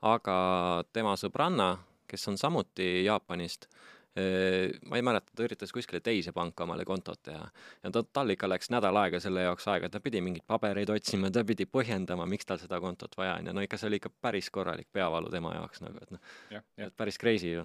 aga 0.03 0.37
tema 0.93 1.15
sõbranna, 1.17 1.77
kes 2.11 2.29
on 2.29 2.39
samuti 2.39 3.05
Jaapanist, 3.05 3.69
ma 4.15 4.99
ei 4.99 5.05
mäleta, 5.05 5.33
ta 5.33 5.45
üritas 5.47 5.71
kuskile 5.73 6.03
teise 6.05 6.35
panka 6.37 6.67
omale 6.67 6.85
kontot 6.85 7.23
teha. 7.25 7.47
Ja 7.85 7.93
ta, 7.95 8.03
tal 8.05 8.35
ikka 8.35 8.49
läks 8.51 8.69
nädal 8.73 8.97
aega 9.01 9.21
selle 9.25 9.47
jaoks 9.47 9.65
aega, 9.73 9.89
ta 9.89 10.03
pidi 10.05 10.21
mingeid 10.25 10.45
pabereid 10.49 10.91
otsima, 10.93 11.31
ta 11.33 11.45
pidi 11.49 11.65
põhjendama, 11.65 12.27
miks 12.29 12.49
tal 12.49 12.61
seda 12.61 12.81
kontot 12.83 13.17
vaja 13.17 13.39
on. 13.39 13.49
Ja 13.49 13.57
no 13.57 13.65
ikka 13.65 13.81
see 13.81 13.89
oli 13.89 14.03
ikka 14.03 14.13
päris 14.27 14.51
korralik 14.53 14.91
peavalu 14.93 15.33
tema 15.33 15.55
jaoks 15.57 15.81
nagu, 15.85 16.05
et 16.05 16.13
noh, 16.13 16.37
et 16.77 16.95
päris 16.99 17.17
crazy 17.21 17.55
ju. 17.55 17.65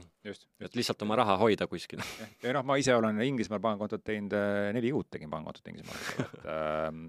et 0.64 0.80
lihtsalt 0.80 1.04
oma 1.04 1.20
raha 1.20 1.38
hoida 1.42 1.68
kuskil. 1.68 2.02
ja 2.44 2.56
noh, 2.56 2.64
ma 2.68 2.80
ise 2.80 2.96
olen 2.96 3.20
Inglismaal 3.28 3.62
pangakontot 3.64 4.06
teinud, 4.08 4.34
äh, 4.38 4.72
neli 4.78 4.96
kuud 4.96 5.12
tegin 5.12 5.32
pangakontot 5.34 5.68
Inglismaal, 5.74 6.02
et 6.24 6.50
ähm, 6.56 7.06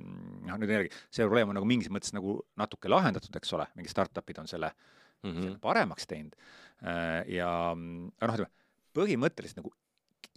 noh, 0.48 0.58
nüüd 0.58 0.74
jällegi 0.74 0.94
see 1.06 1.26
probleem 1.26 1.54
on 1.54 1.60
nagu 1.60 1.68
mingis 1.68 1.92
mõttes 1.94 2.14
nagu 2.16 2.40
natuke 2.58 2.90
lahendatud, 2.90 3.34
eks 3.38 3.54
ole, 3.54 3.70
mingid 3.78 3.94
startup'id 3.94 4.42
on 4.42 4.50
selle 4.50 4.72
mm, 4.74 5.30
-hmm. 5.30 5.42
selle 5.42 5.58
paremaks 5.62 6.10
teinud. 6.10 6.34
Äh, 6.82 7.22
ja 7.38 7.50
noh, 7.74 8.34
ütleme 8.34 8.50
põhimõtteliselt 8.98 9.62
nagu 9.62 9.72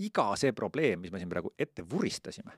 iga 0.01 0.31
see 0.39 0.53
probleem, 0.57 1.01
mis 1.03 1.13
me 1.13 1.21
siin 1.21 1.29
praegu 1.31 1.53
ette 1.59 1.85
vuristasime, 1.87 2.55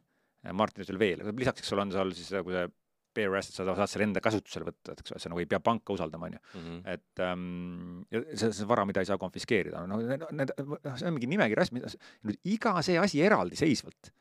Martin 0.54 0.84
ütles 0.84 1.00
veel, 1.00 1.24
lisaks, 1.40 1.64
eks 1.64 1.76
ole, 1.76 1.88
on 1.88 1.94
seal 1.96 2.16
siis 2.18 2.32
nagu 2.36 2.52
see 2.54 2.68
bare 3.14 3.38
asset, 3.38 3.54
sa 3.56 3.66
saad 3.68 3.92
selle 3.92 4.08
enda 4.08 4.22
kasutusele 4.24 4.66
võtta, 4.68 4.96
et 4.96 5.04
eks 5.04 5.14
ole, 5.14 5.22
sa 5.22 5.30
nagu 5.30 5.42
ei 5.44 5.48
pea 5.50 5.60
panka 5.64 5.94
usaldama, 5.94 6.30
on 6.30 6.38
ju. 6.38 6.42
Mhm. 6.60 6.80
et 6.90 7.22
ähm, 7.22 8.26
see, 8.34 8.50
see 8.50 8.68
vara, 8.70 8.86
mida 8.90 9.04
ei 9.04 9.10
saa 9.10 9.20
konfiskeerida, 9.22 9.84
no 9.90 10.00
need, 10.02 10.56
see 10.98 11.08
on 11.10 11.16
mingi 11.18 11.30
nimekiri 11.36 11.64
asju, 11.64 11.78
mida 11.78 11.94
nüüd 12.28 12.54
iga 12.56 12.76
see 12.86 12.98
asi 13.02 13.22
eraldiseisvalt 13.24 14.12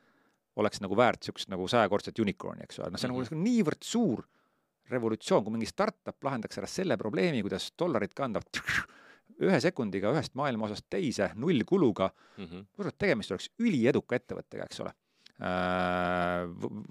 oleks 0.61 0.83
nagu 0.83 0.97
väärt 0.97 1.23
niisugust 1.23 1.49
nagu 1.49 1.65
sajakordset 1.69 2.19
unicorn'i, 2.21 2.67
eks 2.67 2.79
ole, 2.81 2.91
noh, 2.93 3.01
see 3.01 3.09
on 3.09 3.15
mm 3.15 3.23
-hmm. 3.23 3.33
nagu 3.33 3.47
niivõrd 3.47 3.87
suur 3.89 4.25
revolutsioon, 4.93 5.43
kui 5.43 5.55
mingi 5.55 5.69
startup 5.69 6.23
lahendaks 6.23 6.59
ära 6.61 6.69
selle 6.69 6.97
probleemi, 6.99 7.41
kuidas 7.41 7.71
dollarit 7.79 8.13
kandavad 8.13 8.61
ühe 9.41 9.59
sekundiga 9.63 10.11
ühest 10.13 10.35
maailma 10.39 10.67
osast 10.69 10.85
teise 10.89 11.31
null 11.35 11.63
kuluga 11.65 12.09
mm, 12.37 12.45
-hmm. 12.45 12.65
kurat, 12.77 12.97
tegemist 12.97 13.31
oleks 13.31 13.49
ülieduka 13.59 14.15
ettevõttega, 14.15 14.67
eks 14.69 14.83
ole. 14.83 14.93
Äh, 15.43 16.43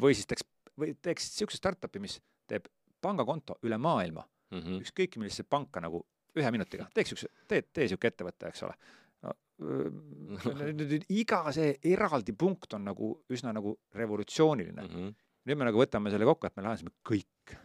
või 0.03 0.17
siis 0.19 0.27
teeks, 0.27 0.47
või 0.79 0.97
teeks 1.03 1.31
niisuguse 1.31 1.61
startup'i, 1.61 2.03
mis 2.03 2.19
teeb 2.51 2.67
pangakonto 3.03 3.59
üle 3.63 3.79
maailma 3.79 4.25
mm 4.51 4.59
-hmm. 4.59 4.83
ükskõik 4.87 5.17
millisesse 5.19 5.45
panka 5.49 5.81
nagu 5.81 6.05
ühe 6.37 6.51
minutiga, 6.51 6.89
teeks 6.95 7.13
niisuguse, 7.13 7.47
tee, 7.49 7.63
tee 7.63 7.87
niisugune 7.87 8.13
ettevõte, 8.13 8.49
eks 8.49 8.63
ole 8.67 8.75
no, 9.23 9.35
nüüd 10.79 11.07
iga 11.09 11.45
see 11.55 11.77
eraldi 11.95 12.35
punkt 12.39 12.75
on 12.75 12.87
nagu 12.91 13.13
üsna 13.33 13.53
nagu 13.55 13.77
revolutsiooniline 13.95 14.83
mm. 14.83 14.95
-hmm. 14.95 15.15
nüüd 15.49 15.59
me 15.59 15.69
nagu 15.69 15.83
võtame 15.83 16.11
selle 16.11 16.29
kokku, 16.29 16.47
et 16.47 16.57
me 16.57 16.67
lahendasime 16.67 16.95
kõik 17.09 17.57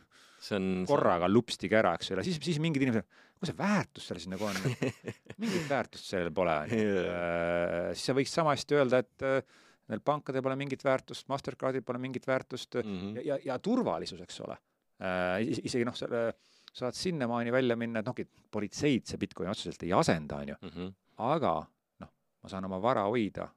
see 0.42 0.58
on 0.58 0.68
korraga 0.88 1.30
lupstiga 1.30 1.80
ära, 1.82 1.94
eks 1.98 2.12
ole, 2.14 2.26
siis, 2.26 2.40
siis 2.44 2.60
mingid 2.64 2.84
inimesed, 2.86 3.08
kus 3.38 3.52
see 3.52 3.58
väärtus 3.58 4.10
seal 4.10 4.20
siis 4.22 4.32
nagu 4.32 4.48
on 4.48 4.58
mingit 5.44 5.70
väärtust 5.70 6.12
sellel 6.12 6.34
pole, 6.36 6.58
onju. 6.66 6.84
Äh, 7.04 7.88
siis 7.94 8.10
sa 8.10 8.18
võiks 8.18 8.34
sama 8.38 8.54
hästi 8.56 8.78
öelda, 8.78 9.02
et 9.06 9.26
äh, 9.26 9.58
neil 9.92 10.04
pankadel 10.06 10.46
pole 10.46 10.58
mingit 10.60 10.84
väärtust, 10.86 11.28
Mastercardil 11.32 11.86
pole 11.86 12.02
mingit 12.04 12.28
väärtust 12.28 12.80
mm 12.82 12.94
-hmm. 12.94 13.16
ja, 13.18 13.26
ja, 13.34 13.40
ja 13.52 13.60
turvalisus, 13.60 14.22
eks 14.22 14.42
ole. 14.46 14.58
Äh, 15.02 15.42
isegi 15.64 15.86
noh, 15.86 15.96
selle 15.98 16.32
saad 16.78 16.94
sinnamaani 16.94 17.52
välja 17.52 17.76
minna, 17.76 18.00
et 18.00 18.06
noh, 18.06 18.16
politseid 18.52 19.06
see 19.06 19.18
Bitcoin 19.18 19.50
otseselt 19.50 19.84
ei 19.84 19.94
asenda, 19.94 20.44
onju. 20.44 20.56
Mhm. 20.62 20.94
aga 21.18 21.54
noh, 22.00 22.10
ma 22.44 22.50
saan 22.50 22.66
oma 22.66 22.82
vara 22.82 23.08
hoida 23.10 23.48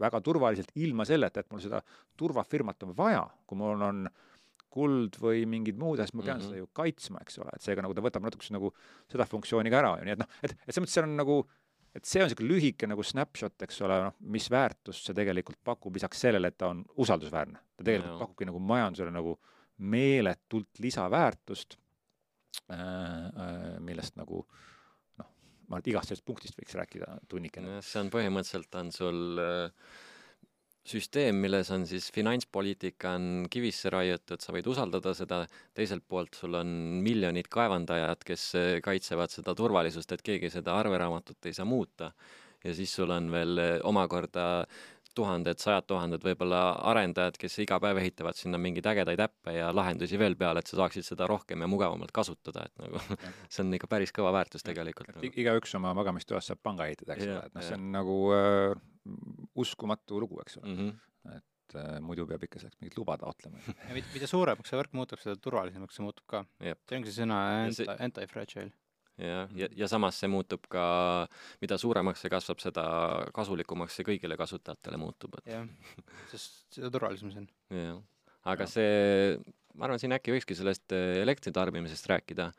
väga 0.00 0.20
turvaliselt 0.24 0.70
ilma 0.80 1.04
selleta, 1.04 1.40
et 1.40 1.50
mul 1.52 1.60
seda 1.60 1.82
turvafirmat 2.16 2.82
on 2.82 2.94
vaja, 2.96 3.24
kui 3.46 3.58
mul 3.58 3.74
on, 3.74 3.82
on 3.82 4.08
kuld 4.74 5.18
või 5.22 5.44
mingid 5.50 5.78
muud 5.80 6.02
asjad, 6.02 6.16
ma 6.18 6.24
pean 6.26 6.38
mm 6.38 6.44
-hmm. 6.44 6.54
seda 6.54 6.62
ju 6.62 6.70
kaitsma, 6.80 7.22
eks 7.24 7.38
ole, 7.42 7.52
et 7.54 7.66
seega 7.66 7.84
nagu 7.84 7.94
ta 7.94 8.02
võtab 8.04 8.26
natukese 8.26 8.54
nagu 8.56 8.72
seda 9.10 9.26
funktsiooni 9.30 9.72
ka 9.72 9.82
ära 9.82 9.92
ju, 9.98 10.08
nii 10.08 10.16
et 10.16 10.22
noh, 10.24 10.40
et, 10.42 10.56
et 10.56 10.74
selles 10.74 10.84
mõttes 10.84 10.98
seal 10.98 11.08
on 11.08 11.16
nagu, 11.20 11.38
et 11.94 12.10
see 12.10 12.22
on 12.22 12.28
niisugune 12.28 12.50
lühike 12.50 12.90
nagu 12.90 13.06
snapshot, 13.06 13.56
eks 13.66 13.80
ole, 13.86 14.00
noh, 14.08 14.18
mis 14.34 14.50
väärtust 14.50 15.06
see 15.06 15.16
tegelikult 15.16 15.60
pakub, 15.64 15.94
lisaks 15.94 16.24
sellele, 16.26 16.50
et 16.50 16.58
ta 16.58 16.72
on 16.74 16.84
usaldusväärne. 17.04 17.58
ta 17.76 17.86
tegelikult 17.86 18.14
no. 18.14 18.20
pakubki 18.24 18.50
nagu 18.50 18.62
majandusele 18.72 19.14
nagu 19.14 19.38
meeletult 19.78 20.78
lisaväärtust 20.78 21.78
äh,, 22.70 22.78
äh, 22.78 23.80
millest 23.80 24.16
nagu 24.16 24.42
noh, 25.18 25.28
ma 25.68 25.76
arvan, 25.76 25.82
et 25.82 25.92
igast 25.92 26.10
sellest 26.10 26.26
punktist 26.26 26.58
võiks 26.58 26.74
rääkida 26.78 27.18
tunnikene. 27.28 27.80
see 27.82 28.02
on 28.02 28.10
põhimõtteliselt, 28.14 28.74
on 28.80 28.92
sul 28.94 29.42
äh, 29.42 29.94
süsteem, 30.84 31.38
milles 31.40 31.70
on 31.72 31.86
siis 31.88 32.10
finantspoliitika 32.12 33.14
on 33.16 33.46
kivisse 33.50 33.90
raiutud, 33.92 34.42
sa 34.44 34.52
võid 34.54 34.68
usaldada 34.68 35.14
seda, 35.16 35.42
teiselt 35.76 36.04
poolt 36.08 36.36
sul 36.36 36.58
on 36.60 36.70
miljonid 37.04 37.48
kaevandajad, 37.52 38.24
kes 38.28 38.48
eh, 38.60 38.72
kaitsevad 38.84 39.32
seda 39.32 39.56
turvalisust, 39.56 40.12
et 40.12 40.24
keegi 40.24 40.52
seda 40.52 40.76
arveraamatut 40.80 41.48
ei 41.48 41.56
saa 41.56 41.68
muuta. 41.68 42.12
ja 42.64 42.74
siis 42.74 42.94
sul 42.96 43.10
on 43.10 43.30
veel 43.32 43.58
eh, 43.58 43.78
omakorda 43.84 44.66
tuhanded, 45.14 45.60
sajad 45.62 45.86
tuhanded 45.86 46.24
võib-olla 46.26 46.60
arendajad, 46.90 47.36
kes 47.38 47.58
iga 47.62 47.78
päev 47.80 48.00
ehitavad 48.02 48.36
sinna 48.36 48.58
mingeid 48.58 48.86
ägedaid 48.90 49.20
äppe 49.22 49.54
ja 49.54 49.68
lahendusi 49.72 50.18
veel 50.18 50.34
peale, 50.36 50.60
et 50.60 50.66
sa 50.66 50.80
saaksid 50.80 51.06
seda 51.06 51.28
rohkem 51.30 51.62
ja 51.62 51.68
mugavamalt 51.70 52.12
kasutada, 52.12 52.66
et 52.66 52.82
nagu 52.82 53.00
see 53.52 53.62
on 53.64 53.76
ikka 53.78 53.88
päris 53.88 54.12
kõva 54.12 54.34
väärtus 54.34 54.66
tegelikult. 54.66 55.14
Nagu. 55.14 55.30
igaüks 55.32 55.78
oma 55.78 55.94
magamistoas 55.96 56.50
saab 56.50 56.60
panga 56.66 56.90
ehitada, 56.90 57.14
eks 57.14 57.30
ole, 57.30 57.44
et 57.46 57.54
noh, 57.54 57.68
see 57.68 57.78
on 57.78 57.86
nagu 57.94 58.18
äh, 58.34 58.82
uskumatu 59.64 60.20
lugu, 60.22 60.40
eks 60.44 60.60
ole 60.60 60.70
mm. 60.70 60.78
-hmm. 60.78 61.36
et 61.36 61.76
äh, 61.80 61.98
muidu 62.00 62.26
peab 62.30 62.46
ikka 62.46 62.62
selleks 62.62 62.80
mingit 62.80 62.96
luba 62.98 63.16
taotlema 63.20 63.60
ja 63.88 63.98
mida 63.98 64.30
suuremaks 64.30 64.72
see 64.72 64.80
võrk 64.80 64.96
muutub, 64.96 65.20
seda 65.22 65.36
turvalisemaks 65.36 66.00
see 66.00 66.06
muutub 66.06 66.26
ka. 66.26 66.44
see 66.60 66.98
ongi 66.98 67.12
see 67.12 67.22
sõna 67.22 67.40
anti-fragile 67.98 68.72
jah, 69.20 69.50
ja, 69.54 69.68
ja 69.76 69.88
samas 69.90 70.18
see 70.20 70.30
muutub 70.30 70.66
ka, 70.72 70.84
mida 71.62 71.78
suuremaks 71.80 72.24
see 72.24 72.32
kasvab, 72.32 72.62
seda 72.62 72.86
kasulikumaks 73.36 73.98
see 73.98 74.06
kõigile 74.06 74.38
kasutajatele 74.40 74.98
muutub, 75.00 75.38
et 75.40 75.52
jah, 75.54 75.68
sest 76.32 76.78
seda 76.78 76.90
turvalisem 76.94 77.30
see 77.32 77.44
on. 77.44 77.50
jah, 77.84 78.00
aga 78.54 78.66
ja. 78.66 78.72
see, 78.74 79.38
ma 79.78 79.88
arvan, 79.88 80.02
siin 80.02 80.16
äkki 80.16 80.34
võikski 80.34 80.58
sellest 80.58 80.96
eh, 80.96 81.20
elektritarbimisest 81.22 82.10
rääkida, 82.10 82.50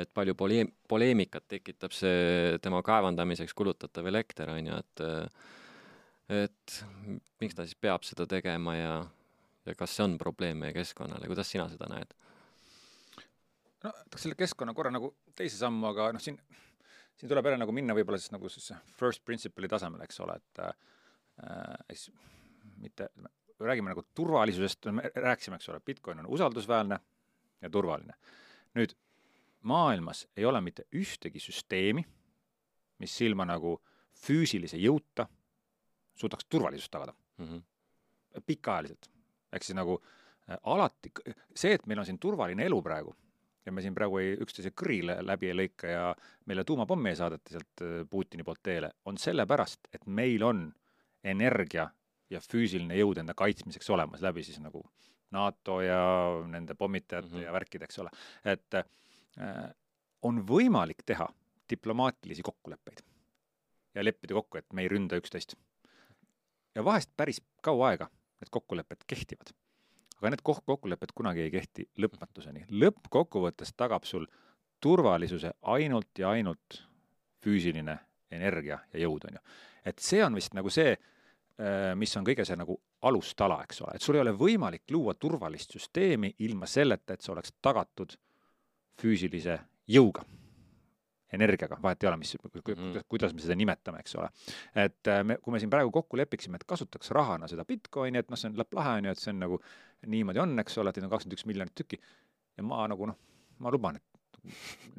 et 0.00 0.12
palju 0.14 0.36
poleem-, 0.38 0.72
poleemikat 0.88 1.48
tekitab 1.50 1.94
see 1.96 2.58
tema 2.64 2.82
kaevandamiseks 2.86 3.56
kulutatav 3.58 4.06
elekter, 4.10 4.52
on 4.54 4.72
ju, 4.72 4.82
et 4.84 5.06
et 6.30 6.80
miks 7.42 7.56
ta 7.56 7.66
siis 7.66 7.78
peab 7.80 8.04
seda 8.06 8.26
tegema 8.30 8.76
ja, 8.76 8.94
ja 9.66 9.74
kas 9.78 9.96
see 9.96 10.06
on 10.06 10.16
probleem 10.20 10.60
meie 10.62 10.74
keskkonnale, 10.76 11.28
kuidas 11.30 11.50
sina 11.50 11.66
seda 11.72 11.88
näed? 11.90 12.14
no 13.84 13.92
võtaks 13.92 14.26
selle 14.26 14.38
keskkonna 14.38 14.74
korra 14.76 14.92
nagu 14.94 15.12
teise 15.36 15.58
sammu, 15.58 15.88
aga 15.90 16.10
noh, 16.14 16.22
siin, 16.22 16.38
siin 17.18 17.30
tuleb 17.30 17.48
jälle 17.48 17.60
nagu 17.62 17.74
minna 17.74 17.96
võib-olla 17.96 18.20
siis 18.20 18.34
nagu 18.34 18.50
siis 18.52 18.70
first 18.98 19.24
principle'i 19.26 19.70
tasemele, 19.72 20.06
eks 20.06 20.20
ole, 20.24 20.36
et 20.36 20.62
äh, 20.66 20.74
siis 21.94 22.10
mitte, 22.80 23.08
räägime 23.60 23.92
nagu 23.92 24.04
turvalisusest, 24.14 24.90
me 24.94 25.10
rääkisime, 25.14 25.58
eks 25.60 25.72
ole, 25.72 25.80
Bitcoin 25.84 26.22
on 26.22 26.30
usaldusväärne 26.36 27.00
ja 27.60 27.70
turvaline. 27.70 28.14
nüüd 28.78 28.94
maailmas 29.66 30.26
ei 30.36 30.44
ole 30.44 30.60
mitte 30.60 30.86
ühtegi 30.94 31.40
süsteemi, 31.42 32.04
mis 33.00 33.20
ilma 33.24 33.44
nagu 33.48 33.78
füüsilise 34.20 34.78
jõuta 34.80 35.26
suudaks 36.14 36.46
turvalisust 36.48 36.90
tagada 36.90 37.14
mm. 37.38 37.46
-hmm. 37.46 38.42
pikaajaliselt. 38.46 39.10
ehk 39.52 39.62
siis 39.62 39.76
nagu 39.76 40.00
äh, 40.50 40.58
alati, 40.62 41.12
see, 41.54 41.74
et 41.74 41.86
meil 41.86 41.98
on 41.98 42.06
siin 42.06 42.18
turvaline 42.18 42.64
elu 42.64 42.82
praegu 42.82 43.14
ja 43.66 43.72
me 43.72 43.82
siin 43.82 43.94
praegu 43.94 44.18
ei, 44.18 44.34
üksteise 44.40 44.72
kõrile 44.82 45.18
läbi 45.26 45.50
ei 45.50 45.56
lõika 45.56 45.86
ja 45.90 46.04
meile 46.46 46.64
tuumapommi 46.64 47.12
ei 47.12 47.16
saadeta 47.16 47.56
sealt 47.56 47.84
äh, 47.84 47.96
Putini 48.10 48.44
poolt 48.44 48.62
teele, 48.62 48.90
on 49.04 49.18
sellepärast, 49.18 49.88
et 49.94 50.06
meil 50.06 50.42
on 50.42 50.68
energia 51.24 51.90
ja 52.30 52.40
füüsiline 52.40 52.96
jõud 52.96 53.20
enda 53.20 53.34
kaitsmiseks 53.34 53.90
olemas 53.90 54.22
läbi 54.24 54.44
siis 54.46 54.60
nagu 54.62 54.84
NATO 55.34 55.80
ja 55.82 56.00
nende 56.46 56.74
pommitajate 56.74 57.28
mm 57.28 57.34
-hmm. 57.34 57.44
ja 57.44 57.52
värkide, 57.52 57.84
eks 57.84 57.98
ole. 57.98 58.10
et 58.44 58.74
äh, 58.74 59.70
on 60.22 60.46
võimalik 60.46 61.02
teha 61.06 61.28
diplomaatilisi 61.70 62.42
kokkuleppeid. 62.42 63.00
ja 63.94 64.04
leppida 64.04 64.34
kokku, 64.34 64.58
et 64.58 64.72
me 64.72 64.82
ei 64.82 64.88
ründa 64.88 65.16
üksteist. 65.18 65.54
Ja 66.74 66.84
vahest 66.84 67.10
päris 67.16 67.40
kaua 67.62 67.88
aega 67.88 68.08
need 68.40 68.50
kokkulepped 68.50 69.04
kehtivad. 69.06 69.52
aga 70.18 70.30
need 70.30 70.42
kokkulepped 70.42 71.14
kunagi 71.14 71.40
ei 71.46 71.50
kehti 71.50 71.88
lõpmatuseni. 71.98 72.66
lõppkokkuvõttes 72.70 73.74
tagab 73.76 74.04
sul 74.04 74.26
turvalisuse 74.80 75.52
ainult 75.62 76.18
ja 76.18 76.30
ainult 76.30 76.82
füüsiline 77.44 77.98
energia 78.30 78.78
ja 78.92 79.00
jõud, 79.00 79.26
on 79.28 79.38
ju. 79.38 79.44
et 79.84 79.98
see 79.98 80.24
on 80.24 80.34
vist 80.34 80.54
nagu 80.54 80.70
see, 80.70 80.92
äh, 80.92 81.94
mis 81.94 82.16
on 82.16 82.24
kõige 82.24 82.44
see 82.44 82.56
nagu 82.56 82.80
alustala, 83.02 83.62
eks 83.64 83.80
ole, 83.80 83.94
et 83.96 84.02
sul 84.02 84.18
ei 84.18 84.24
ole 84.24 84.32
võimalik 84.36 84.90
luua 84.90 85.14
turvalist 85.14 85.72
süsteemi 85.72 86.34
ilma 86.38 86.66
selleta, 86.66 87.14
et 87.14 87.22
see 87.22 87.32
oleks 87.32 87.54
tagatud 87.62 88.16
füüsilise 89.00 89.58
jõuga 89.88 90.24
energiaga, 91.36 91.78
vahet 91.82 92.04
ei 92.04 92.10
ole, 92.10 92.18
mis, 92.20 92.34
mhm. 92.42 93.00
kuidas 93.10 93.34
me 93.34 93.44
seda 93.44 93.56
nimetame, 93.58 94.02
eks 94.04 94.16
ole. 94.18 94.30
et 94.74 95.10
äh, 95.10 95.22
me, 95.26 95.38
kui 95.42 95.54
me 95.54 95.62
siin 95.62 95.72
praegu 95.72 95.92
kokku 95.94 96.18
lepiksime, 96.20 96.60
et 96.60 96.66
kasutaks 96.68 97.12
rahana 97.16 97.48
seda 97.50 97.64
Bitcoini, 97.68 98.22
et 98.22 98.30
noh, 98.30 98.40
see 98.40 98.50
on 98.50 98.58
lahe, 98.60 98.94
on 98.98 99.10
ju, 99.10 99.16
et 99.16 99.22
see 99.22 99.34
on 99.34 99.42
nagu 99.44 99.60
niimoodi 100.10 100.42
on, 100.42 100.56
eks 100.62 100.78
ole, 100.82 100.92
et 100.92 101.00
neid 101.00 101.08
on 101.08 101.14
kakskümmend 101.14 101.38
üks 101.38 101.46
miljonit 101.50 101.76
tükki. 101.78 102.00
ja 102.56 102.66
ma 102.66 102.86
nagu 102.90 103.10
noh, 103.10 103.18
ma 103.62 103.72
luban, 103.74 104.00
et 104.00 104.10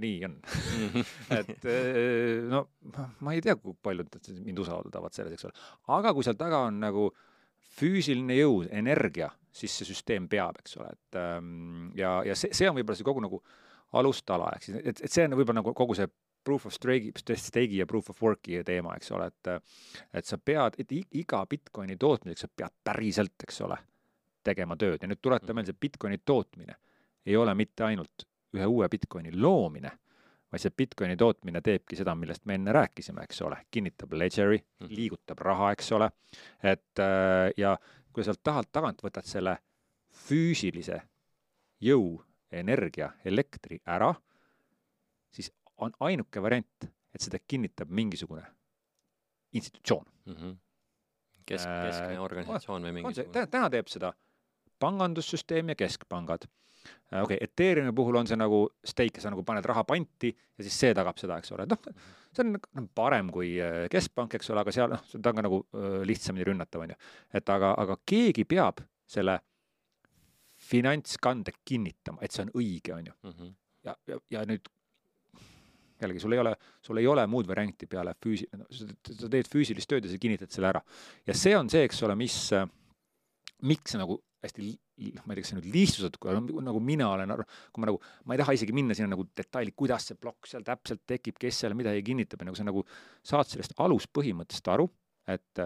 nii 0.01 0.21
on 0.27 0.37
mhm. 0.37 1.09
et 1.39 1.67
äh, 1.71 2.45
no 2.51 2.67
ma 3.25 3.35
ei 3.35 3.43
tea, 3.43 3.57
kui 3.59 3.75
paljud 3.83 4.21
mind 4.39 4.63
usaldavad 4.63 5.17
selles, 5.17 5.35
eks 5.35 5.49
ole. 5.49 5.67
aga 5.97 6.13
kui 6.15 6.27
seal 6.27 6.39
taga 6.39 6.65
on 6.69 6.79
nagu 6.83 7.09
füüsiline 7.71 8.35
jõud, 8.35 8.69
energia, 8.75 9.29
siis 9.55 9.73
see 9.77 9.87
süsteem 9.87 10.27
peab, 10.31 10.59
eks 10.59 10.75
ole, 10.79 10.91
et 10.91 11.19
ähm, 11.19 11.91
ja, 11.97 12.17
ja 12.27 12.35
see, 12.37 12.51
see 12.55 12.67
on 12.69 12.75
võib-olla 12.77 12.99
see 12.99 13.07
kogu 13.07 13.23
nagu 13.23 13.39
alustala, 13.99 14.51
ehk 14.55 14.67
siis, 14.67 14.81
et, 14.83 15.01
et 15.03 15.11
see 15.11 15.25
on 15.27 15.35
võib-olla 15.35 15.61
nagu 15.61 15.73
kogu 15.77 15.95
see 15.97 16.09
proof 16.43 16.65
of 16.65 16.73
stake'i, 16.73 17.11
stake'i 17.17 17.81
ja 17.81 17.87
proof 17.89 18.09
of 18.09 18.21
work'i 18.23 18.61
teema, 18.65 18.95
eks 18.97 19.11
ole, 19.15 19.27
et 19.31 19.51
et 20.17 20.27
sa 20.27 20.37
pead, 20.37 20.79
et 20.81 20.93
iga 20.95 21.43
Bitcoini 21.49 21.97
tootmiseks 21.99 22.47
sa 22.47 22.51
pead 22.55 22.75
päriselt, 22.83 23.35
eks 23.43 23.61
ole, 23.67 23.77
tegema 24.43 24.77
tööd 24.79 25.03
ja 25.03 25.09
nüüd 25.09 25.21
tuleta 25.21 25.53
meelde, 25.53 25.73
see 25.73 25.83
Bitcoini 25.87 26.21
tootmine 26.25 26.77
ei 27.25 27.37
ole 27.37 27.53
mitte 27.55 27.85
ainult 27.85 28.25
ühe 28.57 28.65
uue 28.67 28.87
Bitcoini 28.89 29.31
loomine, 29.37 29.91
vaid 30.51 30.63
see 30.63 30.73
Bitcoini 30.77 31.15
tootmine 31.17 31.61
teebki 31.63 31.95
seda, 31.99 32.15
millest 32.17 32.45
me 32.49 32.57
enne 32.57 32.73
rääkisime, 32.75 33.23
eks 33.27 33.41
ole, 33.47 33.61
kinnitab 33.71 34.15
ledgeri, 34.17 34.57
mhm. 34.57 34.95
liigutab 34.97 35.43
raha, 35.45 35.71
eks 35.75 35.91
ole, 35.97 36.09
et 36.63 37.03
ja 37.57 37.77
kui 38.11 38.25
sealt 38.27 38.41
tahalt 38.43 38.71
tagant 38.73 39.03
võtad 39.03 39.27
selle 39.27 39.55
füüsilise 40.25 40.99
jõu 41.81 42.17
energia, 42.51 43.11
elektri 43.25 43.79
ära, 43.85 44.11
siis 45.31 45.51
on 45.81 45.93
ainuke 45.99 46.41
variant, 46.43 46.89
et 47.11 47.23
seda 47.23 47.39
kinnitab 47.47 47.89
mingisugune 47.89 48.43
institutsioon 49.53 50.05
mm. 50.25 50.33
-hmm. 50.33 50.57
Kesk, 51.45 51.67
äh, 51.67 51.85
keskne 51.85 52.19
organisatsioon 52.19 52.83
või 52.83 52.93
mingisugune? 52.93 53.47
täna 53.47 53.69
teeb 53.69 53.87
seda 53.87 54.13
pangandussüsteem 54.79 55.69
ja 55.69 55.75
keskpangad. 55.75 56.45
Äh, 56.45 57.23
okei 57.23 57.35
okay,, 57.35 57.37
Ethereumi 57.41 57.93
puhul 57.93 58.15
on 58.15 58.27
see 58.27 58.37
nagu 58.37 58.69
stake, 58.85 59.21
sa 59.21 59.29
nagu 59.29 59.43
paned 59.43 59.65
raha 59.65 59.83
panti 59.83 60.31
ja 60.57 60.63
siis 60.63 60.79
see 60.79 60.93
tagab 60.93 61.17
seda, 61.17 61.37
eks 61.37 61.51
ole, 61.51 61.65
noh, 61.69 61.81
see 62.33 62.45
on 62.45 62.53
noh, 62.53 62.87
parem 62.95 63.29
kui 63.31 63.57
äh, 63.61 63.89
keskpank, 63.91 64.33
eks 64.35 64.49
ole, 64.49 64.61
aga 64.61 64.71
seal 64.71 64.89
noh, 64.89 65.03
ta 65.21 65.29
on 65.29 65.35
ka 65.35 65.41
nagu 65.41 65.65
lihtsamini 66.05 66.45
rünnatav, 66.45 66.81
on 66.81 66.89
ju. 66.89 66.95
et 67.33 67.49
aga, 67.49 67.73
aga 67.77 67.97
keegi 68.05 68.45
peab 68.45 68.81
selle 69.05 69.39
finantskande 70.71 71.53
kinnitama, 71.67 72.21
et 72.23 72.35
see 72.35 72.45
on 72.45 72.53
õige, 72.57 72.93
on 72.95 73.09
ju 73.09 73.13
mm. 73.13 73.33
-hmm. 73.33 73.53
ja, 73.87 73.95
ja, 74.07 74.19
ja 74.37 74.45
nüüd 74.49 74.69
jällegi, 76.01 76.21
sul 76.23 76.35
ei 76.35 76.41
ole, 76.41 76.55
sul 76.81 76.97
ei 76.97 77.07
ole 77.07 77.25
muud 77.29 77.47
varianti 77.49 77.87
peale 77.89 78.15
füüsi-, 78.25 78.49
sa 78.71 79.29
teed 79.29 79.49
füüsilist 79.51 79.89
tööd 79.89 80.07
ja 80.07 80.11
sa 80.11 80.19
kinnitad 80.21 80.53
selle 80.53 80.71
ära. 80.71 80.81
ja 81.27 81.37
see 81.37 81.55
on 81.57 81.69
see, 81.69 81.83
eks 81.85 82.01
ole, 82.07 82.15
mis, 82.19 82.37
miks 83.67 83.97
nagu 83.99 84.17
hästi, 84.41 84.71
ma 85.21 85.35
ei 85.35 85.37
tea, 85.37 85.43
kas 85.43 85.51
see 85.51 85.59
nüüd 85.59 85.69
lihtsustatud, 85.75 86.61
nagu 86.65 86.81
mina 86.81 87.11
olen, 87.13 87.35
kui 87.73 87.83
ma 87.83 87.91
nagu, 87.91 88.01
ma 88.25 88.35
ei 88.35 88.41
taha 88.41 88.55
isegi 88.57 88.73
minna 88.73 88.97
sinna 88.97 89.13
nagu 89.13 89.27
detaili, 89.37 89.75
kuidas 89.77 90.09
see 90.09 90.17
plokk 90.17 90.49
seal 90.49 90.65
täpselt 90.65 91.03
tekib, 91.09 91.37
kes 91.41 91.61
seal 91.61 91.77
midagi 91.77 92.01
kinnitab 92.07 92.41
ja 92.41 92.49
nagu 92.49 92.57
sa 92.57 92.65
nagu 92.65 92.85
saad 93.21 93.51
sellest 93.51 93.77
aluspõhimõttest 93.77 94.71
aru, 94.73 94.87
et 95.29 95.65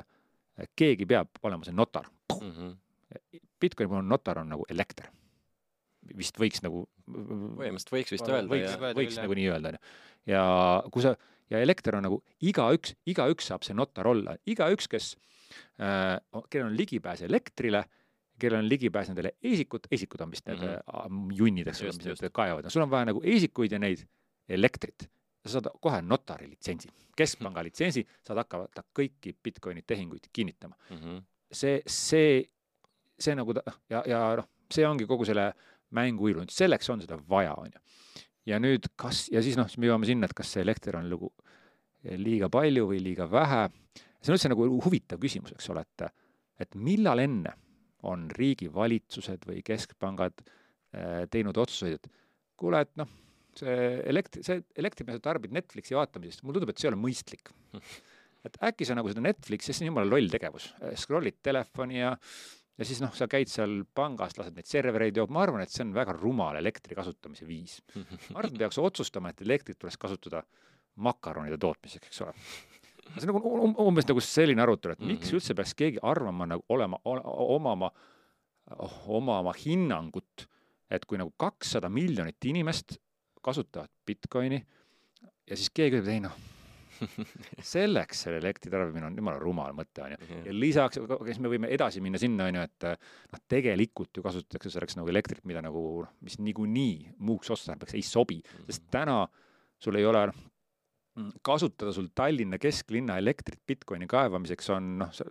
keegi 0.76 1.08
peab 1.08 1.40
olema 1.48 1.68
see 1.68 1.76
notar 1.76 2.10
mm. 2.36 2.52
-hmm 2.52 2.74
Bitcoini 3.62 3.90
puhul 3.92 4.08
notar 4.08 4.42
on 4.42 4.50
nagu 4.54 4.66
elekter. 4.70 5.12
vist 6.16 6.38
võiks 6.38 6.62
nagu 6.62 6.84
põhimõtteliselt 7.06 7.94
võiks 7.94 8.14
vist 8.14 8.28
öelda, 8.30 8.50
võiks, 8.52 8.76
võiks 8.98 9.18
nagu 9.18 9.38
nii 9.38 9.48
öelda, 9.50 9.72
on 9.72 9.78
ju. 9.78 9.94
ja 10.30 10.44
kui 10.94 11.06
sa, 11.06 11.16
ja 11.50 11.62
elekter 11.66 11.98
on 11.98 12.06
nagu 12.06 12.20
igaüks, 12.46 12.96
igaüks 13.10 13.50
saab 13.52 13.66
see 13.66 13.78
notar 13.78 14.10
olla, 14.10 14.36
igaüks, 14.50 14.90
kes 14.92 15.12
äh,, 15.82 16.18
kellel 16.50 16.70
on 16.70 16.78
ligipääs 16.78 17.26
elektrile, 17.26 17.86
kellel 18.42 18.62
on 18.64 18.70
ligipääs 18.70 19.12
nendele 19.12 19.36
isikut, 19.46 19.90
isikud 19.96 20.26
on 20.26 20.34
vist 20.34 20.48
need 20.50 20.62
mm 20.62 20.78
-hmm. 20.78 21.36
junnid, 21.40 21.68
eks 21.72 21.84
ole, 21.84 21.98
mis 21.98 22.22
need 22.22 22.34
kaevavad, 22.34 22.66
no 22.66 22.74
sul 22.74 22.86
on 22.86 22.94
vaja 22.94 23.12
nagu 23.12 23.22
isikuid 23.24 23.72
ja 23.72 23.80
neid 23.80 24.06
elektrit. 24.50 25.10
sa 25.46 25.60
saad 25.60 25.68
kohe 25.82 26.02
notari 26.02 26.50
litsentsi, 26.50 26.90
keskpanga 27.16 27.64
litsentsi, 27.68 28.02
saad 28.26 28.38
hakata 28.42 28.82
kõiki 29.00 29.36
Bitcoini 29.44 29.82
tehinguid 29.82 30.30
kinnitama 30.34 30.76
mm. 30.90 30.98
-hmm. 30.98 31.24
see, 31.52 31.82
see 31.88 32.46
see 33.20 33.36
nagu 33.38 33.56
ta 33.56 33.64
ja, 33.92 34.04
ja 34.10 34.20
noh, 34.40 34.48
see 34.72 34.86
ongi 34.88 35.08
kogu 35.10 35.28
selle 35.28 35.52
mängu 35.96 36.30
ilu, 36.32 36.46
selleks 36.52 36.90
on 36.92 37.04
seda 37.04 37.18
vaja, 37.30 37.54
on 37.62 37.72
ju. 37.72 37.84
ja 38.52 38.60
nüüd 38.62 38.90
kas, 39.00 39.28
ja 39.34 39.44
siis 39.46 39.58
noh, 39.60 39.70
siis 39.70 39.80
me 39.82 39.90
jõuame 39.90 40.10
sinna, 40.10 40.28
et 40.28 40.38
kas 40.38 40.52
see 40.56 40.64
elekter 40.66 40.98
on 41.00 41.10
nagu 41.12 41.32
liiga 42.22 42.50
palju 42.54 42.90
või 42.92 43.02
liiga 43.04 43.28
vähe. 43.30 43.68
see 44.22 44.32
on 44.32 44.38
üldse 44.38 44.52
nagu 44.52 44.68
huvitav 44.86 45.22
küsimus, 45.22 45.54
eks 45.56 45.70
ole, 45.74 45.86
et, 45.86 46.08
et 46.66 46.76
millal 46.78 47.22
enne 47.24 47.56
on 48.06 48.28
riigivalitsused 48.34 49.48
või 49.50 49.62
keskpangad 49.66 50.44
äh, 50.44 51.24
teinud 51.32 51.58
otsuseid, 51.58 51.98
et 51.98 52.12
kuule, 52.60 52.84
et 52.86 52.92
noh, 53.00 53.10
see 53.58 53.78
elektri, 54.12 54.44
see 54.46 54.62
elektri, 54.78 55.08
mida 55.08 55.18
sa 55.18 55.30
tarbid 55.32 55.56
Netflixi 55.56 55.98
vaatamisest, 55.98 56.44
mulle 56.44 56.60
tundub, 56.60 56.74
et 56.74 56.82
see 56.82 56.90
ei 56.90 56.94
ole 56.94 57.02
mõistlik. 57.02 57.50
et 58.46 58.60
äkki 58.70 58.88
sa 58.88 58.98
nagu 58.98 59.10
seda 59.10 59.24
Netflixi, 59.26 59.74
see 59.74 59.86
on 59.86 59.94
jumala 59.94 60.12
loll 60.12 60.30
tegevus, 60.32 60.70
scroll'id 61.02 61.40
telefoni 61.46 62.02
ja 62.02 62.14
ja 62.78 62.88
siis 62.88 63.02
noh, 63.04 63.14
sa 63.16 63.28
käid 63.32 63.52
seal 63.52 63.84
pangas, 63.96 64.36
lased 64.40 64.56
neid 64.58 64.70
servereid 64.70 65.18
joob, 65.18 65.34
ma 65.34 65.44
arvan, 65.46 65.64
et 65.64 65.74
see 65.74 65.86
on 65.86 65.94
väga 65.96 66.16
rumal 66.18 66.58
elektri 66.60 66.98
kasutamise 66.98 67.48
viis. 67.48 67.78
ma 67.96 68.42
arvan, 68.42 68.54
et 68.54 68.64
peaks 68.66 68.80
otsustama, 68.82 69.32
et 69.32 69.46
elektrit 69.46 69.80
tuleks 69.80 70.00
kasutada 70.02 70.44
makaronide 71.06 71.60
tootmiseks, 71.62 72.12
eks 72.12 72.24
ole. 72.26 72.34
see 73.16 73.28
on 73.28 73.32
nagu 73.32 73.54
um, 73.54 73.78
umbes 73.86 74.08
nagu 74.10 74.24
selline 74.24 74.64
arutelu, 74.66 74.98
et 74.98 75.06
miks 75.06 75.30
mhm. 75.30 75.40
üldse 75.40 75.56
peaks 75.58 75.76
keegi 75.78 76.02
arvama 76.04 76.50
nagu 76.56 76.66
olema, 76.70 77.00
omama, 77.06 77.92
omama 79.20 79.54
hinnangut, 79.60 80.48
et 80.92 81.06
kui 81.06 81.20
nagu 81.22 81.34
kakssada 81.38 81.90
miljonit 81.90 82.50
inimest 82.50 83.00
kasutavad 83.46 83.92
Bitcoini 84.06 84.60
ja 85.46 85.58
siis 85.58 85.70
keegi 85.70 86.02
ütleb, 86.02 86.14
ei 86.16 86.24
noh 86.26 86.55
selleks 87.76 88.26
selle 88.26 88.40
elektri 88.44 88.72
tarbimine 88.74 89.10
on 89.10 89.20
jumala 89.20 89.42
rumal 89.42 89.76
mõte, 89.78 90.04
on 90.06 90.16
ju. 90.16 90.42
Ja 90.48 90.56
lisaks, 90.56 91.00
kas 91.00 91.42
me 91.44 91.52
võime 91.52 91.70
edasi 91.74 92.04
minna 92.04 92.22
sinna, 92.22 92.50
on 92.50 92.60
ju, 92.60 92.66
et 92.70 92.90
noh, 92.90 93.44
tegelikult 93.52 94.18
ju 94.20 94.26
kasutatakse 94.26 94.74
selleks 94.74 95.00
nagu 95.00 95.12
elektrit, 95.12 95.44
mida 95.48 95.64
nagu 95.66 95.86
noh, 96.06 96.12
mis 96.26 96.40
niikuinii 96.42 97.16
muuks 97.28 97.54
otstarbeks 97.56 97.98
ei 97.98 98.06
sobi, 98.06 98.42
sest 98.66 98.86
mhm. 98.86 98.92
täna 98.96 99.22
sul 99.82 100.00
ei 100.00 100.08
ole 100.08 100.26
noh, 100.30 100.44
kasutada 101.46 101.94
sul 101.96 102.10
Tallinna 102.16 102.60
kesklinna 102.60 103.18
elektrit 103.22 103.62
Bitcoini 103.68 104.08
kaevamiseks 104.12 104.70
on 104.76 104.92
noh, 105.00 105.14
sa 105.16 105.28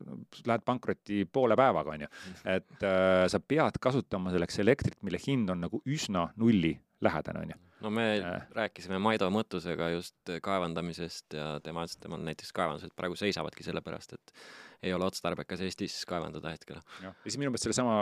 lähed 0.48 0.64
pankrotti 0.64 1.24
poole 1.30 1.56
päevaga, 1.60 1.96
on 1.96 2.06
ju. 2.06 2.08
Mhm. 2.08 2.56
et 2.56 2.88
äh, 2.88 3.26
sa 3.28 3.40
pead 3.40 3.80
kasutama 3.80 4.32
selleks 4.34 4.60
elektrit, 4.64 5.00
mille 5.04 5.20
hind 5.26 5.52
on 5.52 5.64
nagu 5.66 5.82
üsna 5.84 6.30
nulli 6.40 6.74
lähedane, 7.04 7.44
on 7.44 7.54
ju. 7.54 7.60
no 7.84 7.92
me 7.94 8.06
äh. 8.18 8.46
rääkisime 8.56 8.98
Maido 9.02 9.30
Mõttusega 9.34 9.90
just 9.94 10.34
kaevandamisest 10.42 11.38
ja 11.38 11.48
tema 11.64 11.84
ütles, 11.86 11.98
et 11.98 12.06
temal 12.06 12.22
näiteks 12.26 12.52
kaevandused 12.56 12.94
praegu 12.96 13.18
seisavadki 13.20 13.66
sellepärast, 13.66 14.16
et 14.18 14.36
ei 14.84 14.94
ole 14.96 15.08
otstarbekas 15.08 15.64
Eestis 15.64 16.02
kaevandada 16.08 16.54
hetkel. 16.54 16.80
ja 17.02 17.14
siis 17.24 17.38
minu 17.40 17.52
meelest 17.52 17.68
sellesama 17.68 17.98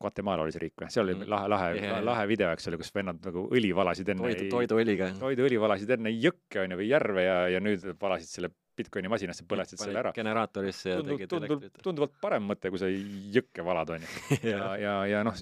Guatemala 0.00 0.44
oli 0.44 0.52
see 0.52 0.60
riik 0.66 0.82
või, 0.82 0.90
seal 0.92 1.06
oli 1.06 1.14
mm. 1.16 1.28
lahe, 1.32 1.48
lahe 1.48 1.68
yeah., 1.78 2.00
lahe 2.04 2.26
video, 2.28 2.50
eks 2.52 2.68
ole, 2.68 2.78
kus 2.80 2.92
vennad 2.92 3.20
nagu 3.24 3.46
õli 3.48 3.70
valasid 3.76 4.10
enne 4.12 4.26
toidu, 4.26 4.48
toiduõliga. 4.52 5.08
toiduõli 5.20 5.60
valasid 5.62 5.94
enne 5.96 6.12
jõkke 6.12 6.64
on 6.64 6.74
ju 6.74 6.80
või 6.82 6.88
järve 6.90 7.24
ja, 7.24 7.38
ja 7.54 7.62
nüüd 7.64 7.86
valasid 8.00 8.28
selle 8.28 8.52
Bitcoini 8.80 9.10
masinasse, 9.12 9.44
põletasid 9.48 9.82
selle 9.82 10.00
ära. 10.02 10.12
generaatorisse 10.16 10.94
ja 10.94 11.02
tegid 11.06 11.34
elektrit. 11.38 11.80
tunduvalt 11.84 12.16
parem 12.22 12.46
mõte, 12.50 12.72
kui 12.72 12.80
sa 12.80 12.88
jõkke 12.90 13.64
valad, 13.66 13.94
on 13.96 14.06
ju. 14.06 14.10
ja, 14.52 14.70
ja, 14.80 14.94
ja 15.10 15.22
noh, 15.26 15.36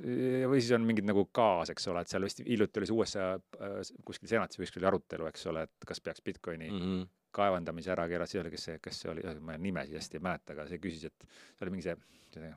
või 0.52 0.62
siis 0.62 0.74
on 0.76 0.84
mingid 0.88 1.08
nagu 1.08 1.28
gaas, 1.34 1.72
eks 1.74 1.88
ole, 1.92 2.02
et 2.04 2.12
seal 2.12 2.26
vist 2.26 2.42
hiljuti 2.44 2.82
oli 2.82 2.90
see 2.90 2.98
USA 2.98 3.30
äh, 3.36 3.78
kuskil 4.08 4.30
senatis 4.30 4.60
või 4.60 4.68
kuskil 4.68 4.90
arutelu, 4.90 5.30
eks 5.30 5.48
ole, 5.52 5.64
et 5.68 5.88
kas 5.88 6.02
peaks 6.04 6.24
Bitcoini 6.26 6.68
mm 6.68 6.84
-hmm. 6.84 7.08
kaevandamise 7.38 7.94
ära 7.94 8.08
keerata, 8.10 8.32
siis 8.32 8.42
oli, 8.44 8.54
kes 8.54 8.68
see, 8.70 8.78
kes 8.82 9.02
see 9.02 9.12
oli, 9.14 9.26
ma 9.40 9.56
nimesid 9.56 9.98
hästi 10.00 10.20
ei 10.20 10.26
mäleta, 10.28 10.56
aga 10.56 10.68
see 10.68 10.82
küsis, 10.82 11.08
et 11.08 11.28
see 11.28 11.66
oli 11.66 11.76
mingi 11.76 11.88
see 11.88 11.98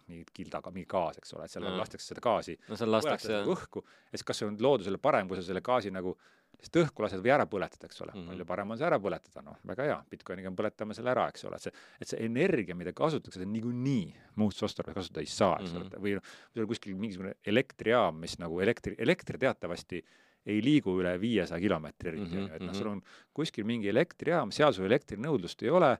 mingi 0.07 0.25
kildaga, 0.35 0.71
mingi 0.75 0.87
gaas, 0.89 1.17
eks 1.21 1.33
ole, 1.37 1.45
et 1.47 1.53
seal 1.53 1.63
mm. 1.63 1.79
lastakse 1.79 2.11
seda 2.11 2.23
gaasi 2.23 2.57
no 2.67 2.77
seal 2.79 2.91
lastakse 2.91 3.41
õhku, 3.53 3.83
ja 4.11 4.19
siis 4.19 4.27
kas 4.27 4.41
see 4.41 4.49
on 4.49 4.57
loodusele 4.59 4.99
parem, 5.01 5.29
kui 5.29 5.39
sa 5.39 5.45
selle 5.47 5.63
gaasi 5.63 5.93
nagu 5.93 6.17
sest 6.61 6.77
õhku 6.77 7.03
lased 7.03 7.21
või 7.23 7.33
ära 7.33 7.47
põletada, 7.49 7.89
eks 7.89 8.01
ole 8.03 8.13
mm. 8.13 8.19
-hmm. 8.19 8.31
palju 8.31 8.47
parem 8.51 8.73
on 8.73 8.79
see 8.79 8.87
ära 8.87 8.99
põletada, 9.01 9.43
noh, 9.45 9.57
väga 9.67 9.87
hea, 9.89 9.99
Bitcoiniga 10.11 10.51
põletame 10.57 10.97
selle 10.97 11.13
ära, 11.13 11.27
eks 11.33 11.45
ole, 11.49 11.57
et 11.57 11.67
see, 11.67 11.85
et 12.01 12.13
see 12.13 12.25
energia, 12.27 12.77
mida 12.77 12.93
kasutatakse, 12.97 13.45
niikuinii 13.49 14.03
muuks 14.41 14.61
otstarbeks 14.67 14.99
kasutada 15.01 15.23
ei 15.25 15.31
saa, 15.31 15.55
eks 15.59 15.73
ole 15.73 15.85
mm 15.85 15.89
-hmm., 15.89 16.03
või 16.05 16.17
noh, 16.19 16.35
sul 16.53 16.67
kuskil 16.69 16.97
mingisugune 16.97 17.33
elektrijaam, 17.53 18.19
mis 18.21 18.37
nagu 18.39 18.59
elektri, 18.61 18.95
elekter 18.97 19.39
teatavasti 19.41 20.03
ei 20.45 20.61
liigu 20.63 20.93
üle 21.01 21.13
viiesaja 21.21 21.61
kilomeetri 21.61 22.13
eriti 22.13 22.35
mm 22.35 22.45
-hmm., 22.45 22.55
et 22.55 22.61
noh, 22.61 22.71
mhm. 22.71 22.77
sul 22.77 22.87
on 22.87 23.01
kuskil 23.33 23.65
mingi 23.65 23.89
elektrijaam, 23.89 24.51
seal 24.51 24.73
sul 24.73 24.85
elektrinõudlust 24.85 25.63
ei 25.63 25.69
ole, 25.69 25.97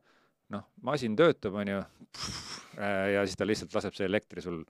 noh, 0.49 0.67
masin 0.81 1.15
töötab, 1.15 1.53
onju, 1.53 1.81
ja 3.13 3.25
siis 3.25 3.37
ta 3.37 3.47
lihtsalt 3.47 3.73
laseb 3.73 3.97
see 3.97 4.05
elektri 4.05 4.41
sul 4.41 4.63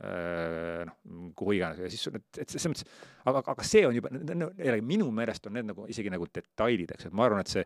noh, 0.00 0.96
kuhu 1.36 1.56
iganes 1.58 1.82
ja 1.84 1.92
siis 1.92 2.08
sul, 2.08 2.16
et, 2.16 2.28
et 2.40 2.48
selles 2.48 2.72
mõttes, 2.72 3.00
aga, 3.28 3.44
aga 3.52 3.66
see 3.66 3.84
on 3.88 3.96
juba, 3.96 4.12
jällegi 4.16 4.86
minu 4.86 5.10
meelest 5.14 5.48
on 5.50 5.58
need 5.58 5.68
nagu 5.68 5.88
isegi 5.92 6.12
nagu 6.12 6.28
detailid, 6.32 6.94
eks, 6.96 7.10
et 7.10 7.16
ma 7.16 7.26
arvan, 7.28 7.44
et 7.44 7.52
see, 7.52 7.64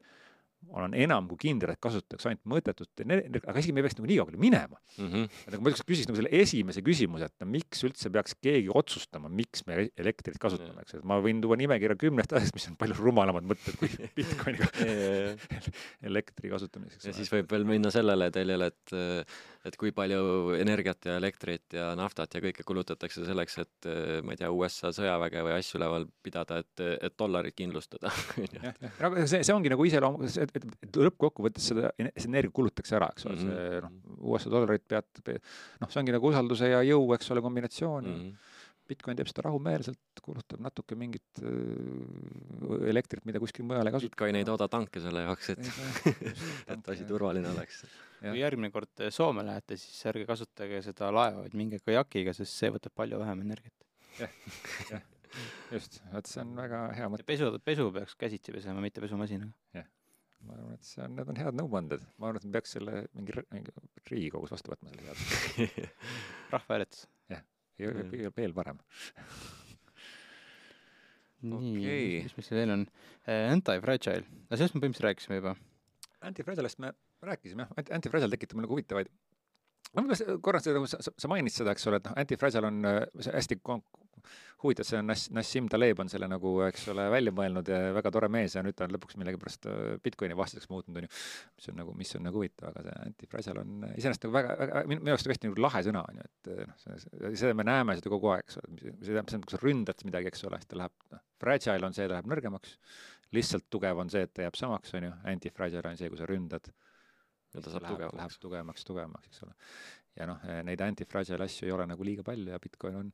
olen 0.72 0.94
enam 0.96 1.26
kui 1.28 1.38
kindel, 1.42 1.74
et 1.74 1.80
kasutatakse 1.82 2.30
ainult 2.30 2.46
mõttetut 2.48 3.02
energiat, 3.04 3.44
aga 3.50 3.60
isegi 3.60 3.74
me 3.74 3.82
ei 3.82 3.86
peaks 3.86 3.98
nagu 3.98 4.08
nii 4.08 4.18
kaugele 4.20 4.40
minema. 4.40 4.78
Mhm. 4.96 5.26
et 5.44 5.52
nagu 5.52 5.66
ma 5.66 5.72
ükskord 5.74 5.90
küsiks 5.90 6.08
nagu 6.08 6.18
selle 6.20 6.32
esimese 6.40 6.84
küsimuse, 6.86 7.28
et 7.28 7.44
no 7.44 7.48
miks 7.50 7.84
üldse 7.86 8.12
peaks 8.14 8.36
keegi 8.40 8.70
otsustama, 8.72 9.28
miks 9.28 9.64
me 9.68 9.90
elektrit 10.00 10.38
kasutame, 10.40 10.84
eks, 10.84 10.98
et 10.98 11.08
ma 11.08 11.18
võin 11.24 11.42
tuua 11.44 11.58
nimekirja 11.60 11.98
kümnest 12.00 12.32
asjast, 12.32 12.56
mis 12.56 12.68
on 12.70 12.78
palju 12.80 12.98
rumalamad 13.00 13.46
mõtted 13.50 13.78
kui 13.80 13.90
Bitcoiniga 14.16 14.70
elektri 16.10 16.52
kasutamiseks. 16.52 17.10
ja 17.10 17.16
siis 17.16 17.32
võib 17.32 17.50
veel 17.52 17.68
minna 17.68 17.92
sellele 17.94 18.30
teljele, 18.34 18.72
et 18.72 18.96
et 19.64 19.76
kui 19.80 19.92
palju 19.96 20.54
energiat 20.58 21.08
ja 21.08 21.16
elektrit 21.20 21.76
ja 21.76 21.90
naftat 21.98 22.36
ja 22.36 22.42
kõike 22.44 22.66
kulutatakse 22.66 23.24
selleks, 23.24 23.58
et 23.62 23.88
ma 24.24 24.34
ei 24.34 24.40
tea, 24.40 24.50
USA 24.52 24.92
sõjaväge 24.94 25.44
või 25.46 25.54
asju 25.56 25.80
üleval 25.80 26.06
pidada, 26.24 26.60
et, 26.64 26.84
et 27.08 27.16
dollarit 27.18 27.56
kindlustada. 27.56 28.12
aga 29.08 29.26
see, 29.26 29.40
see 29.40 29.54
ongi 29.56 29.72
nagu 29.72 29.86
iseloom, 29.88 30.20
et, 30.28 30.58
et, 30.60 30.68
et 30.88 31.00
lõppkokkuvõttes 31.08 31.70
seda, 31.72 31.94
see 31.96 32.28
energia 32.30 32.54
kulutatakse 32.54 32.98
ära, 33.00 33.10
eks 33.14 33.28
ole 33.28 33.38
mm, 33.38 33.46
-hmm. 33.48 33.62
see 33.70 33.84
noh, 33.86 34.26
USA 34.34 34.52
dollarit 34.52 34.84
pead, 34.88 35.08
pead, 35.24 35.54
noh, 35.80 35.92
see 35.92 36.02
ongi 36.02 36.16
nagu 36.16 36.32
usalduse 36.32 36.70
ja 36.70 36.82
jõu, 36.84 37.08
eks 37.16 37.32
ole, 37.34 37.44
kombinatsioon 37.44 38.04
mm. 38.10 38.18
-hmm. 38.20 38.52
Bitcoin 38.84 39.16
teeb 39.16 39.28
seda 39.30 39.46
rahumeelselt, 39.46 40.20
kulutab 40.24 40.60
natuke 40.60 40.96
mingit 40.98 41.40
äh, 41.40 42.88
elektrit, 42.90 43.24
mida 43.24 43.40
kuskil 43.40 43.64
mujal 43.64 43.88
ei 43.88 43.94
kasuta. 43.94 44.12
Bitcoin 44.12 44.36
ei 44.36 44.44
tooda 44.44 44.68
tanke 44.68 45.00
selle 45.00 45.22
jaoks, 45.24 45.54
et, 45.54 45.70
et 46.74 46.90
asi 46.92 47.06
turvaline 47.08 47.48
oleks. 47.54 47.80
Kui 48.30 48.40
järgmine 48.40 48.70
kord 48.74 49.04
Soome 49.14 49.44
lähete, 49.46 49.78
siis 49.80 50.04
ärge 50.10 50.26
kasutage 50.28 50.80
seda 50.86 51.10
laeva, 51.14 51.44
vaid 51.44 51.56
minge 51.58 51.80
kajakiga, 51.84 52.34
sest 52.36 52.54
see 52.54 52.70
võtab 52.74 52.94
palju 52.96 53.20
vähem 53.22 53.42
energiat. 53.46 53.88
jah, 54.20 54.36
jah, 54.92 55.08
just, 55.74 56.00
vot 56.12 56.30
see 56.30 56.44
on 56.44 56.54
väga 56.58 56.84
hea 56.98 57.10
mõte. 57.12 57.26
pesu, 57.26 57.50
pesu 57.64 57.90
peaks 57.94 58.16
käsitsi 58.20 58.54
pesema, 58.54 58.84
mitte 58.84 59.02
pesumasinaga. 59.04 59.52
jah, 59.80 59.88
ma 60.44 60.58
arvan, 60.58 60.78
et 60.78 60.86
see 60.90 61.02
on, 61.04 61.18
need 61.18 61.34
on 61.34 61.42
head 61.42 61.58
nõuanded, 61.62 62.06
ma 62.18 62.30
arvan, 62.30 62.42
et 62.42 62.48
me 62.48 62.56
peaks 62.58 62.76
selle 62.78 63.04
mingi, 63.16 63.36
mingi 63.54 63.74
Riigikogus 64.10 64.54
vastu 64.54 64.74
võtma 64.74 64.92
selle 64.92 65.10
seaduse 65.10 65.90
rahvahääletus. 66.54 67.06
jah 67.32 67.44
veel, 67.78 68.30
veel 68.36 68.54
parem. 68.56 68.80
nii 71.44 71.76
okay., 71.76 72.04
mis 72.24 72.36
meil 72.36 72.46
siin 72.46 72.58
veel 72.60 72.74
on? 72.78 72.84
Anti-fragile, 73.28 74.24
no 74.48 74.56
sellest 74.56 74.76
me 74.76 74.84
põhimõtteliselt 74.84 75.08
rääkisime 75.10 75.40
juba. 75.40 75.56
Anti-fragile'ist 76.24 76.80
me 76.80 76.94
rääkisime 77.28 77.66
jah, 77.66 77.94
Anti-fragile 77.98 78.36
tekitab 78.36 78.62
nagu 78.62 78.76
huvitavaid 78.76 79.10
ma 79.94 80.02
võib-olla 80.02 80.38
korra 80.42 80.62
seda, 80.62 80.80
sa, 80.90 80.98
sa 81.02 81.30
mainisid 81.30 81.62
seda, 81.62 81.74
eks 81.74 81.86
ole, 81.90 82.00
et 82.00 82.08
noh, 82.08 82.16
Anti-Fragile 82.22 82.70
on 82.70 82.80
see 83.22 83.34
hästi 83.34 83.58
huvitav, 84.64 84.86
see 84.88 84.98
on 84.98 85.08
Nas-, 85.10 85.26
Nassim 85.34 85.66
Taleb 85.70 86.00
on 86.00 86.08
selle 86.10 86.26
nagu, 86.30 86.54
eks 86.66 86.86
ole, 86.92 87.04
välja 87.12 87.32
mõelnud 87.36 87.68
ja 87.68 87.78
väga 87.94 88.12
tore 88.14 88.30
mees 88.32 88.56
ja 88.56 88.62
nüüd 88.64 88.76
ta 88.78 88.86
on 88.86 88.94
lõpuks 88.94 89.18
millegipärast 89.20 89.68
Bitcoini 90.04 90.36
vastaseks 90.38 90.70
muutunud, 90.72 91.02
on 91.02 91.06
ju. 91.06 91.10
mis 91.58 91.68
on 91.70 91.78
nagu, 91.82 91.96
mis 92.00 92.14
on 92.18 92.24
nagu 92.26 92.40
huvitav, 92.40 92.70
aga 92.72 92.84
see 92.86 93.08
Anti-Fragile 93.10 93.64
on 93.64 93.88
iseenesest 93.90 94.26
nagu 94.26 94.36
väga, 94.38 94.56
väga, 94.62 94.84
minu 94.90 95.12
jaoks 95.12 95.28
hästi 95.34 95.50
nagu 95.50 95.66
lahe 95.66 95.82
sõna, 95.88 96.04
on 96.08 96.22
ju, 96.22 96.28
et 96.30 96.52
noh, 96.62 97.34
seda 97.42 97.52
me 97.58 97.68
näeme 97.68 97.98
seda 98.00 98.14
kogu 98.14 98.32
aeg, 98.34 98.46
eks 98.48 98.62
ole, 98.62 98.78
see 98.80 99.12
tähendab, 99.12 99.44
kui 99.44 99.56
sa 99.56 99.62
ründad 99.62 100.06
midagi, 100.08 100.32
eks 100.32 100.46
ole, 100.48 100.62
siis 100.62 100.72
ta 100.72 100.80
läheb, 100.80 100.96
noh, 101.12 101.26
fragile 101.44 101.90
on 101.90 101.98
see, 101.98 102.08
ta 102.08 102.16
läheb 102.16 102.32
nõrgemaks, 102.32 102.78
lihtsalt 103.36 103.68
tugev 103.72 104.00
on 104.00 104.10
see, 104.12 104.24
et 104.24 104.32
ta 104.32 104.46
jääb 104.46 104.56
samaks, 104.58 104.96
on 104.96 105.10
ju, 105.10 105.14
anti-fragile 105.34 105.92
on 105.92 106.00
see, 106.00 106.08
kui 106.08 106.20
sa 106.20 106.30
ründad 106.30 106.72
ja 107.54 107.62
ta 107.64 107.72
saab 107.72 107.86
läheb, 107.86 107.96
tugevamaks. 107.96 108.20
läheb 108.20 108.46
tugevamaks, 108.46 108.88
tugevamaks, 108.88 109.30
eks 109.30 109.44
ole. 109.46 109.54
ja 110.18 110.28
noh, 110.30 110.46
neid 110.66 110.82
anti-fragile 110.84 111.46
asju 111.48 111.68
ei 111.68 111.74
ole 111.74 111.86
nagu 111.90 112.06
liiga 112.06 112.26
palju 112.26 112.52
ja 112.52 112.60
Bitcoin 112.62 113.00
on 113.00 113.12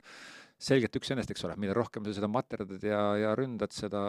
selgelt 0.61 0.97
üks 0.99 1.09
nendest, 1.09 1.31
eks 1.33 1.45
ole, 1.47 1.55
mida 1.61 1.73
rohkem 1.73 2.05
sa 2.05 2.13
seda 2.13 2.29
materdad 2.29 2.83
ja, 2.85 2.99
ja 3.17 3.31
ründad, 3.37 3.73
seda 3.73 4.01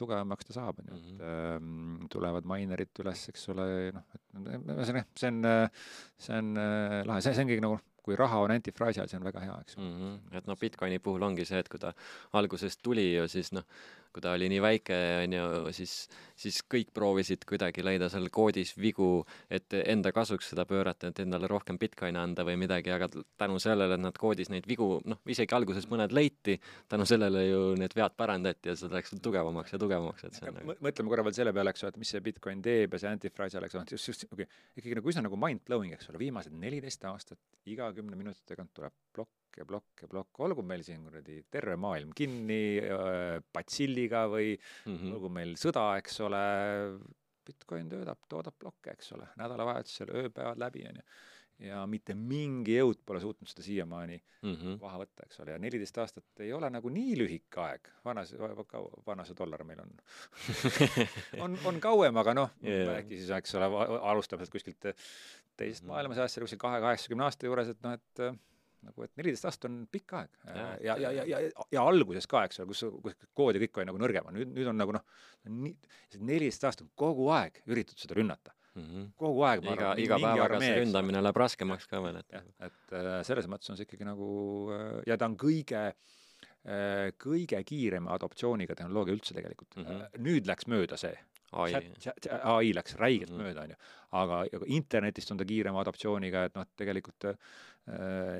tugevamaks 0.00 0.48
ta 0.48 0.56
saab, 0.56 0.80
on 0.80 0.88
ju, 0.88 1.00
et 1.02 1.26
ähm, 1.28 2.08
tulevad 2.12 2.48
minerid 2.48 3.02
üles, 3.04 3.26
eks 3.32 3.44
ole, 3.52 3.68
noh, 3.96 4.08
et 4.16 4.40
ühesõnaga, 4.56 5.04
see 5.20 5.32
on, 5.34 5.44
see 6.16 6.40
on 6.40 6.50
äh, 6.64 6.98
lahe, 7.10 7.24
see, 7.24 7.36
see 7.36 7.44
ongi 7.44 7.60
nagu 7.64 7.76
kui 8.08 8.16
raha 8.16 8.40
on 8.40 8.54
antifragile, 8.54 9.04
see 9.10 9.18
on 9.20 9.26
väga 9.28 9.44
hea, 9.44 9.56
eks 9.66 9.76
mm. 9.76 9.92
-hmm. 9.98 10.36
et 10.40 10.48
noh, 10.48 10.56
Bitcoini 10.56 10.98
puhul 11.04 11.28
ongi 11.28 11.44
see, 11.44 11.60
et 11.60 11.68
kui 11.68 11.80
ta 11.82 11.92
alguses 12.40 12.78
tuli 12.80 13.04
ju, 13.12 13.28
siis 13.28 13.52
noh, 13.52 13.66
kui 14.18 14.24
ta 14.24 14.32
oli 14.34 14.48
nii 14.50 14.58
väike, 14.62 14.96
on 15.22 15.34
ju, 15.36 15.44
siis, 15.76 15.92
siis 16.38 16.58
kõik 16.66 16.90
proovisid 16.94 17.44
kuidagi 17.46 17.84
leida 17.86 18.08
seal 18.10 18.26
koodis 18.34 18.72
vigu, 18.74 19.22
et 19.50 19.76
enda 19.78 20.10
kasuks 20.14 20.50
seda 20.50 20.64
pöörata, 20.66 21.12
et 21.12 21.22
endale 21.22 21.46
rohkem 21.50 21.78
Bitcoini 21.78 22.18
anda 22.18 22.42
või 22.46 22.56
midagi, 22.58 22.90
aga 22.90 23.06
tänu 23.38 23.60
sellele, 23.62 23.94
et 23.94 24.02
nad 24.02 24.18
koodis 24.18 24.50
neid 24.50 24.66
vigu, 24.66 24.90
noh, 25.06 25.22
isegi 25.30 25.54
alguses 25.54 25.86
mõned 25.90 26.14
leiti, 26.16 26.58
tänu 26.90 27.06
sellele 27.06 27.44
ju 27.46 27.62
need 27.78 27.94
vead 27.94 28.18
parandati 28.18 28.72
ja 28.72 28.76
see 28.78 28.90
läks 28.90 29.14
tugevamaks 29.22 29.76
ja 29.76 29.82
tugevamaks, 29.84 30.26
et 30.26 30.40
see 30.40 30.50
on 30.50 30.58
nagu 30.58 30.78
mõtleme 30.88 31.14
korra 31.14 31.26
veel 31.28 31.38
selle 31.38 31.54
peale, 31.54 31.74
eks 31.74 31.86
ole, 31.86 31.94
et 31.94 32.02
mis 32.02 32.14
see 32.16 32.24
Bitcoin 32.24 32.64
teeb 32.64 32.96
ja 32.96 33.04
see 33.04 33.12
antifragile, 33.12 33.70
eks 33.70 33.78
ole, 33.78 33.86
just, 33.94 34.10
just 34.10 34.26
okay, 34.32 34.50
ikkagi 34.74 34.98
nagu 34.98 35.14
üsna 35.14 35.28
nagu 35.28 35.38
mind-blowing, 35.38 35.94
eks 35.94 36.10
ole, 36.10 36.24
viimased 36.26 36.58
neliteist 36.58 37.06
aastat 37.06 37.70
iga 37.70 37.92
kümne 37.94 38.18
minuti 38.18 38.42
tagant 38.48 38.74
tuleb 38.74 38.94
plokk 39.14 39.47
ja 39.56 39.66
plokk 39.68 40.02
ja 40.04 40.08
plokk, 40.10 40.40
olgu 40.46 40.64
meil 40.66 40.84
siin 40.86 41.04
kuradi 41.06 41.40
terve 41.50 41.76
maailm 41.80 42.12
kinni 42.16 42.60
äh, 42.82 43.38
patsilliga 43.52 44.26
või 44.30 44.52
mm 44.54 44.94
-hmm. 44.94 45.14
olgu 45.16 45.32
meil 45.32 45.56
sõda, 45.60 45.90
eks 46.02 46.20
ole, 46.26 46.44
Bitcoin 47.48 47.88
töötab, 47.88 48.20
toodab 48.28 48.56
plokke, 48.60 48.92
eks 48.92 49.12
ole, 49.16 49.30
nädalavahetusel 49.40 50.12
ööpäevad 50.22 50.60
läbi, 50.60 50.84
on 50.88 51.00
ju. 51.00 51.04
ja 51.68 51.78
mitte 51.90 52.14
mingi 52.14 52.76
jõud 52.76 53.00
pole 53.06 53.20
suutnud 53.20 53.48
seda 53.50 53.64
siiamaani 53.66 54.18
mm 54.18 54.52
-hmm. 54.54 54.76
maha 54.80 55.00
võtta, 55.02 55.24
eks 55.24 55.40
ole, 55.40 55.56
ja 55.56 55.58
neliteist 55.58 55.98
aastat 55.98 56.44
ei 56.44 56.52
ole 56.52 56.70
nagu 56.70 56.88
nii 56.88 57.16
lühike 57.18 57.60
aeg, 57.60 57.88
vanas, 58.04 58.34
vana 59.06 59.24
see 59.24 59.38
dollar 59.38 59.64
meil 59.64 59.80
on 59.80 59.96
on, 61.44 61.58
on 61.64 61.80
kauem, 61.80 62.16
aga 62.16 62.34
noh 62.34 62.50
yeah., 62.62 62.98
äkki 62.98 63.16
siis, 63.16 63.30
eks 63.30 63.54
ole, 63.54 63.72
alustame 64.12 64.44
sealt 64.44 64.52
kuskilt 64.52 64.78
teisest 64.82 65.82
mm 65.82 65.88
-hmm. 65.88 65.92
maailmasõjast, 65.92 66.34
seal 66.34 66.46
kuskil 66.46 66.62
kahe, 66.62 66.80
kaheksakümne 66.80 67.24
aasta 67.24 67.46
juures, 67.46 67.68
et 67.74 67.82
noh, 67.82 67.92
et 67.92 68.38
nagu, 68.86 69.06
et 69.06 69.12
neliteist 69.18 69.48
aastat 69.48 69.68
on 69.70 69.80
pikk 69.92 70.14
aeg 70.20 70.30
ja, 70.44 70.68
ja, 70.80 70.96
ja, 70.98 71.10
ja, 71.10 71.24
ja, 71.32 71.66
ja 71.74 71.86
alguses 71.86 72.28
ka, 72.30 72.44
eks 72.48 72.62
ole, 72.62 72.70
kus, 72.72 72.84
kus 73.04 73.18
kood 73.36 73.56
ja 73.58 73.62
kõik 73.64 73.80
oli 73.80 73.90
nagu 73.90 74.02
nõrgem, 74.02 74.30
nüüd, 74.36 74.52
nüüd 74.54 74.70
on 74.70 74.78
nagu 74.78 74.94
noh, 74.96 75.04
nii, 75.48 75.74
neliteist 76.20 76.68
aastat 76.68 76.86
on 76.86 76.92
kogu 76.98 77.28
aeg 77.34 77.62
üritatud 77.66 78.06
seda 78.06 78.18
rünnata 78.18 78.54
mm. 78.78 78.84
-hmm. 78.84 79.08
kogu 79.16 79.42
aeg. 79.48 79.64
iga, 79.64 79.94
iga 80.04 80.20
päevaga 80.22 80.60
see 80.62 80.76
ründamine 80.82 81.22
läheb 81.24 81.42
raskemaks 81.44 81.88
ka 81.90 82.02
veel, 82.04 82.20
et. 82.22 82.38
et 82.68 82.94
äh, 83.00 83.10
selles 83.26 83.48
mõttes 83.50 83.72
on 83.72 83.80
see 83.80 83.88
ikkagi 83.88 84.06
nagu 84.08 84.28
äh, 84.74 84.86
ja 85.10 85.18
ta 85.18 85.30
on 85.30 85.36
kõige 85.40 85.82
äh, 85.88 87.08
kõige 87.24 87.62
kiirema 87.64 88.14
adoptsiooniga 88.16 88.78
tehnoloogia 88.78 89.18
üldse 89.18 89.36
tegelikult 89.36 89.76
mm. 89.76 89.88
-hmm. 89.88 90.22
nüüd 90.28 90.50
läks 90.50 90.70
mööda 90.70 91.00
see 91.00 91.16
ai, 91.52 91.72
ai 92.42 92.74
läks 92.76 92.96
räigelt 93.00 93.30
mm 93.30 93.38
-hmm. 93.38 93.42
mööda, 93.42 93.62
onju. 93.62 93.76
aga, 94.10 94.40
aga 94.58 94.66
internetist 94.66 95.30
on 95.30 95.38
ta 95.38 95.44
kiirema 95.48 95.80
adoptsiooniga, 95.80 96.44
et 96.44 96.54
noh, 96.54 96.66
tegelikult 96.76 97.24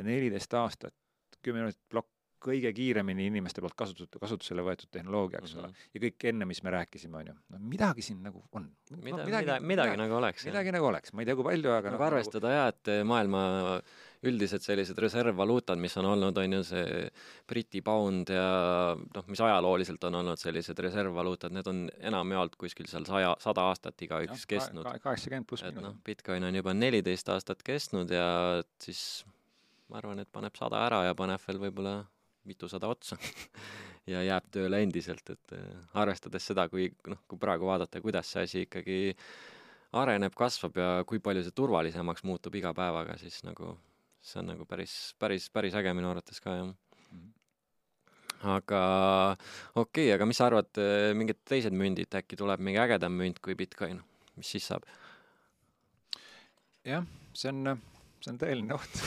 neliteist 0.04 0.54
äh, 0.54 0.62
aastat, 0.62 0.94
kümme 1.42 1.64
minutit 1.64 1.82
plokk, 1.90 2.10
kõige 2.42 2.70
kiiremini 2.74 3.26
inimeste 3.28 3.62
poolt 3.62 3.74
kasutusele, 3.78 4.20
kasutusele 4.22 4.62
võetud 4.66 4.90
tehnoloogia, 4.94 5.40
eks 5.42 5.54
mm 5.54 5.60
-hmm. 5.60 5.78
ole. 5.78 5.88
ja 5.94 6.02
kõik 6.04 6.26
enne, 6.30 6.46
mis 6.46 6.60
me 6.62 6.70
rääkisime, 6.70 7.18
onju. 7.18 7.34
no 7.54 7.58
midagi 7.58 8.02
siin 8.02 8.20
nagu 8.22 8.44
on. 8.52 8.68
mida 8.90 9.16
no,, 9.16 9.24
midagi, 9.24 9.42
midagi, 9.42 9.64
midagi 9.72 9.96
nagu 9.98 10.14
oleks. 10.14 10.44
midagi 10.46 10.72
nagu 10.72 10.86
oleks, 10.86 11.12
ma 11.12 11.22
ei 11.22 11.26
tea, 11.26 11.34
kui 11.34 11.46
palju, 11.48 11.72
aga 11.74 11.94
nagu 11.94 12.04
arvestada 12.06 12.52
jah, 12.52 12.68
et 12.68 12.90
maailma 13.04 13.42
üldised 14.28 14.62
sellised 14.62 14.98
reservvaluutad, 14.98 15.78
mis 15.78 15.96
on 15.96 16.06
olnud, 16.12 16.38
on 16.38 16.52
ju 16.52 16.62
see 16.66 17.10
Briti 17.46 17.82
pound 17.82 18.30
ja 18.34 18.94
noh, 18.98 19.26
mis 19.26 19.40
ajalooliselt 19.40 20.04
on 20.04 20.14
olnud 20.22 20.38
sellised 20.38 20.78
reservvaluutad, 20.78 21.54
need 21.54 21.66
on 21.66 21.88
enamjaolt 21.98 22.56
kuskil 22.56 22.86
seal 22.90 23.06
saja, 23.06 23.34
sada 23.42 23.66
aastat 23.70 24.06
igaüks 24.06 24.46
ja, 24.46 24.50
kestnud. 24.54 24.86
kaheksakümmend 25.02 25.46
pluss 25.46 25.66
miinus. 25.66 25.82
noh, 25.82 25.98
Bitcoin 26.04 26.44
on 26.44 26.54
juba 26.54 26.74
neliteist 26.74 27.28
aastat 27.34 27.62
kestnud 27.66 28.10
ja 28.10 28.28
siis 28.82 29.24
ma 29.88 30.00
arvan, 30.00 30.20
et 30.22 30.30
paneb 30.32 30.56
sada 30.58 30.82
ära 30.86 31.02
ja 31.06 31.16
paneb 31.16 31.42
veel 31.46 31.60
võib-olla 31.66 31.94
mitusada 32.48 32.88
otsa 32.88 33.16
ja 34.12 34.22
jääb 34.24 34.48
tööle 34.52 34.82
endiselt, 34.84 35.30
et 35.32 35.54
arvestades 35.98 36.48
seda, 36.50 36.68
kui 36.72 36.90
noh, 37.08 37.20
kui 37.28 37.40
praegu 37.40 37.68
vaadata, 37.68 38.02
kuidas 38.04 38.32
see 38.32 38.44
asi 38.48 38.64
ikkagi 38.66 38.98
areneb, 39.96 40.34
kasvab 40.36 40.76
ja 40.76 40.88
kui 41.08 41.20
palju 41.24 41.44
see 41.44 41.56
turvalisemaks 41.56 42.24
muutub 42.28 42.56
iga 42.60 42.74
päevaga, 42.76 43.16
siis 43.20 43.40
nagu 43.46 43.74
see 44.24 44.42
on 44.42 44.52
nagu 44.52 44.68
päris, 44.68 44.94
päris, 45.20 45.48
päris 45.52 45.76
äge 45.78 45.94
minu 45.96 46.10
arvates 46.10 46.40
ka, 46.44 46.56
jah. 46.58 46.72
aga 48.56 48.80
okei 49.74 50.08
okay,, 50.08 50.14
aga 50.16 50.28
mis 50.28 50.40
sa 50.40 50.48
arvad, 50.50 50.70
äh, 50.80 51.10
mingid 51.16 51.40
teised 51.48 51.74
mündid, 51.76 52.12
äkki 52.20 52.36
tuleb 52.38 52.60
mingi 52.64 52.80
ägedam 52.82 53.16
münt 53.16 53.40
kui 53.44 53.56
Bitcoin, 53.58 54.02
mis 54.36 54.56
siis 54.56 54.68
saab? 54.68 54.84
jah, 56.88 57.04
see 57.36 57.52
on, 57.52 57.78
see 58.24 58.32
on 58.34 58.40
tõeline 58.40 58.74
oht 58.76 58.98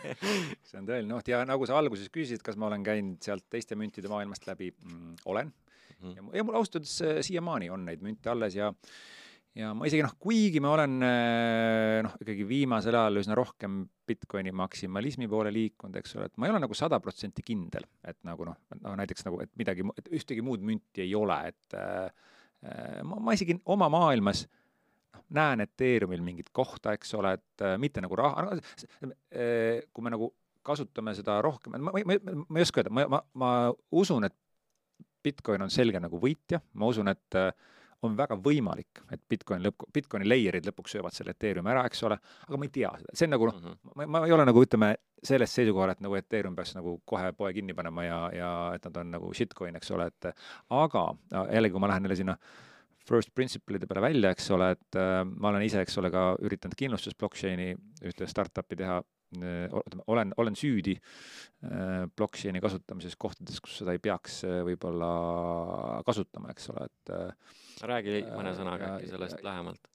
see 0.68 0.80
on 0.80 0.88
tõeline 0.88 1.16
oht 1.16 1.30
ja 1.30 1.42
nagu 1.48 1.68
sa 1.68 1.78
alguses 1.78 2.10
küsisid, 2.12 2.42
kas 2.46 2.58
ma 2.60 2.68
olen 2.70 2.84
käinud 2.86 3.22
sealt 3.24 3.46
teiste 3.52 3.78
müntide 3.78 4.10
maailmast 4.12 4.48
läbi 4.48 4.72
mm,, 4.72 5.22
olen 5.30 5.52
mm. 5.52 6.02
-hmm. 6.02 6.18
ja, 6.18 6.26
ja 6.40 6.44
mul 6.44 6.58
ausalt 6.58 6.80
öeldes 6.80 6.98
äh, 7.06 7.22
siiamaani 7.26 7.70
on 7.70 7.86
neid 7.88 8.04
münte 8.04 8.32
alles 8.32 8.58
ja 8.58 8.72
ja 9.58 9.72
ma 9.74 9.86
isegi 9.88 10.04
noh, 10.06 10.12
kuigi 10.22 10.60
ma 10.62 10.74
olen 10.76 11.00
äh, 11.02 11.96
noh, 12.06 12.14
ikkagi 12.22 12.46
viimasel 12.46 12.94
ajal 12.94 13.22
üsna 13.22 13.38
rohkem 13.38 13.82
Bitcoini 14.06 14.52
maksimalismi 14.54 15.26
poole 15.30 15.52
liikunud, 15.54 15.96
eks 15.98 16.16
ole, 16.16 16.28
et 16.30 16.38
ma 16.38 16.46
ei 16.46 16.54
ole 16.54 16.60
nagu 16.62 16.74
sada 16.74 17.00
protsenti 17.02 17.42
kindel, 17.46 17.86
et 18.06 18.18
nagu 18.26 18.46
noh, 18.46 18.58
no 18.82 18.94
näiteks 18.98 19.26
nagu, 19.26 19.40
et 19.42 19.50
midagi, 19.58 19.86
et 19.98 20.10
ühtegi 20.14 20.42
muud 20.46 20.62
münti 20.66 21.02
ei 21.02 21.14
ole, 21.18 21.38
et 21.50 21.78
äh, 21.78 22.10
ma, 23.06 23.18
ma 23.18 23.34
isegi 23.34 23.58
oma 23.74 23.90
maailmas 23.90 24.44
äh, 24.46 24.59
näen 25.36 25.64
Ethereumil 25.64 26.22
mingit 26.24 26.50
kohta, 26.52 26.94
eks 26.96 27.14
ole, 27.18 27.34
et 27.38 27.64
äh, 27.64 27.76
mitte 27.78 28.02
nagu 28.02 28.18
raha, 28.18 28.46
äh, 29.06 29.82
kui 29.92 30.04
me 30.04 30.12
nagu 30.14 30.32
kasutame 30.66 31.14
seda 31.16 31.38
rohkem, 31.44 31.76
ma, 31.78 31.92
ma, 31.92 32.04
ma, 32.04 32.44
ma 32.46 32.60
ei 32.60 32.66
oska 32.66 32.82
öelda, 32.82 32.92
ma, 32.94 33.06
ma, 33.08 33.20
ma 33.42 33.50
usun, 33.96 34.26
et 34.28 34.36
Bitcoin 35.24 35.66
on 35.66 35.72
selge 35.72 36.00
nagu 36.00 36.20
võitja, 36.20 36.60
ma 36.80 36.88
usun, 36.90 37.10
et 37.12 37.38
äh, 37.38 37.50
on 38.06 38.14
väga 38.16 38.36
võimalik, 38.40 39.02
et 39.12 39.20
Bitcoin 39.28 39.60
lõpp, 39.64 39.84
Bitcoini 39.92 40.28
layer'id 40.28 40.64
lõpuks 40.70 40.96
söövad 40.96 41.12
selle 41.12 41.34
Ethereumi 41.36 41.68
ära, 41.72 41.84
eks 41.88 42.00
ole, 42.08 42.16
aga 42.46 42.58
ma 42.58 42.66
ei 42.66 42.72
tea 42.72 42.92
seda, 42.96 43.12
see 43.12 43.28
on 43.28 43.34
nagu 43.36 43.48
noh 43.50 43.58
mm 43.58 43.66
-hmm., 43.66 43.92
ma, 44.00 44.06
ma 44.16 44.22
ei 44.26 44.32
ole 44.36 44.46
nagu 44.48 44.64
ütleme, 44.64 44.94
sellest 45.22 45.58
seisukohal, 45.58 45.92
et 45.92 46.00
nagu 46.00 46.16
Ethereum 46.16 46.56
peaks 46.56 46.72
nagu 46.78 46.96
kohe 47.04 47.32
poe 47.36 47.52
kinni 47.52 47.76
panema 47.76 48.04
ja, 48.06 48.20
ja 48.32 48.50
et 48.74 48.88
nad 48.88 48.96
on 49.02 49.10
nagu 49.18 49.34
shitcoin, 49.36 49.76
eks 49.76 49.92
ole, 49.92 50.08
et 50.08 50.32
aga 50.70 51.04
jällegi, 51.52 51.72
kui 51.72 51.84
ma 51.84 51.92
lähen 51.92 52.08
jälle 52.08 52.16
sinna 52.16 52.38
äh, 52.38 52.69
first 53.08 53.32
principle'ide 53.34 53.88
peale 53.90 54.02
välja, 54.04 54.32
eks 54.34 54.50
ole, 54.54 54.72
et 54.76 54.98
äh, 54.98 55.22
ma 55.26 55.52
olen 55.52 55.64
ise, 55.66 55.82
eks 55.84 55.96
ole, 56.02 56.10
ka 56.14 56.32
üritanud 56.44 56.76
kindlustus 56.78 57.16
blockchain'i 57.18 57.72
ühte 58.06 58.28
startup'i 58.30 58.78
teha 58.80 58.98
äh,, 59.00 59.78
olen, 60.06 60.34
olen 60.40 60.58
süüdi 60.58 60.96
äh, 60.96 62.04
blockchain'i 62.16 62.62
kasutamises 62.62 63.16
kohtades, 63.20 63.60
kus 63.62 63.78
seda 63.80 63.96
ei 63.96 64.02
peaks 64.02 64.42
äh, 64.48 64.60
võib-olla 64.66 65.12
kasutama, 66.06 66.52
eks 66.54 66.70
ole, 66.74 66.90
et 66.90 67.14
äh, 67.16 67.56
räägi 67.90 68.20
mõne 68.28 68.54
sõnaga 68.58 68.96
äkki 68.96 69.14
sellest 69.14 69.42
lähemalt. 69.46 69.90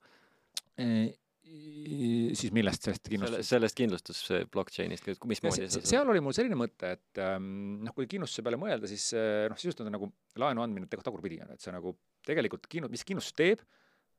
äh, 0.82 1.14
siis 1.46 2.52
millest, 2.54 2.86
sellest 2.86 3.08
kindlustus? 3.08 3.36
Selle, 3.36 3.46
sellest 3.46 3.78
kindlustus 3.78 4.20
blockchain'ist, 4.52 5.08
mismoodi 5.30 5.68
see 5.70 5.84
seal 5.86 6.08
oli 6.10 6.22
mul 6.24 6.34
selline 6.36 6.58
mõte, 6.58 6.90
et 6.96 7.20
ähm, 7.22 7.48
noh, 7.86 7.94
kui 7.96 8.08
kindlustuse 8.10 8.44
peale 8.46 8.58
mõelda, 8.60 8.90
siis 8.90 9.08
äh, 9.16 9.46
noh, 9.50 9.58
sisust 9.60 9.82
on 9.84 9.90
nagu 9.94 10.10
laenu 10.40 10.64
andmine 10.64 10.88
tegelikult 10.88 11.10
tagurpidi 11.12 11.40
on, 11.44 11.52
et 11.54 11.62
see 11.62 11.74
nagu 11.74 11.94
tegelikult 12.26 12.66
kindlu-, 12.72 12.90
mis 12.92 13.06
kindlustus 13.06 13.36
teeb, 13.38 13.62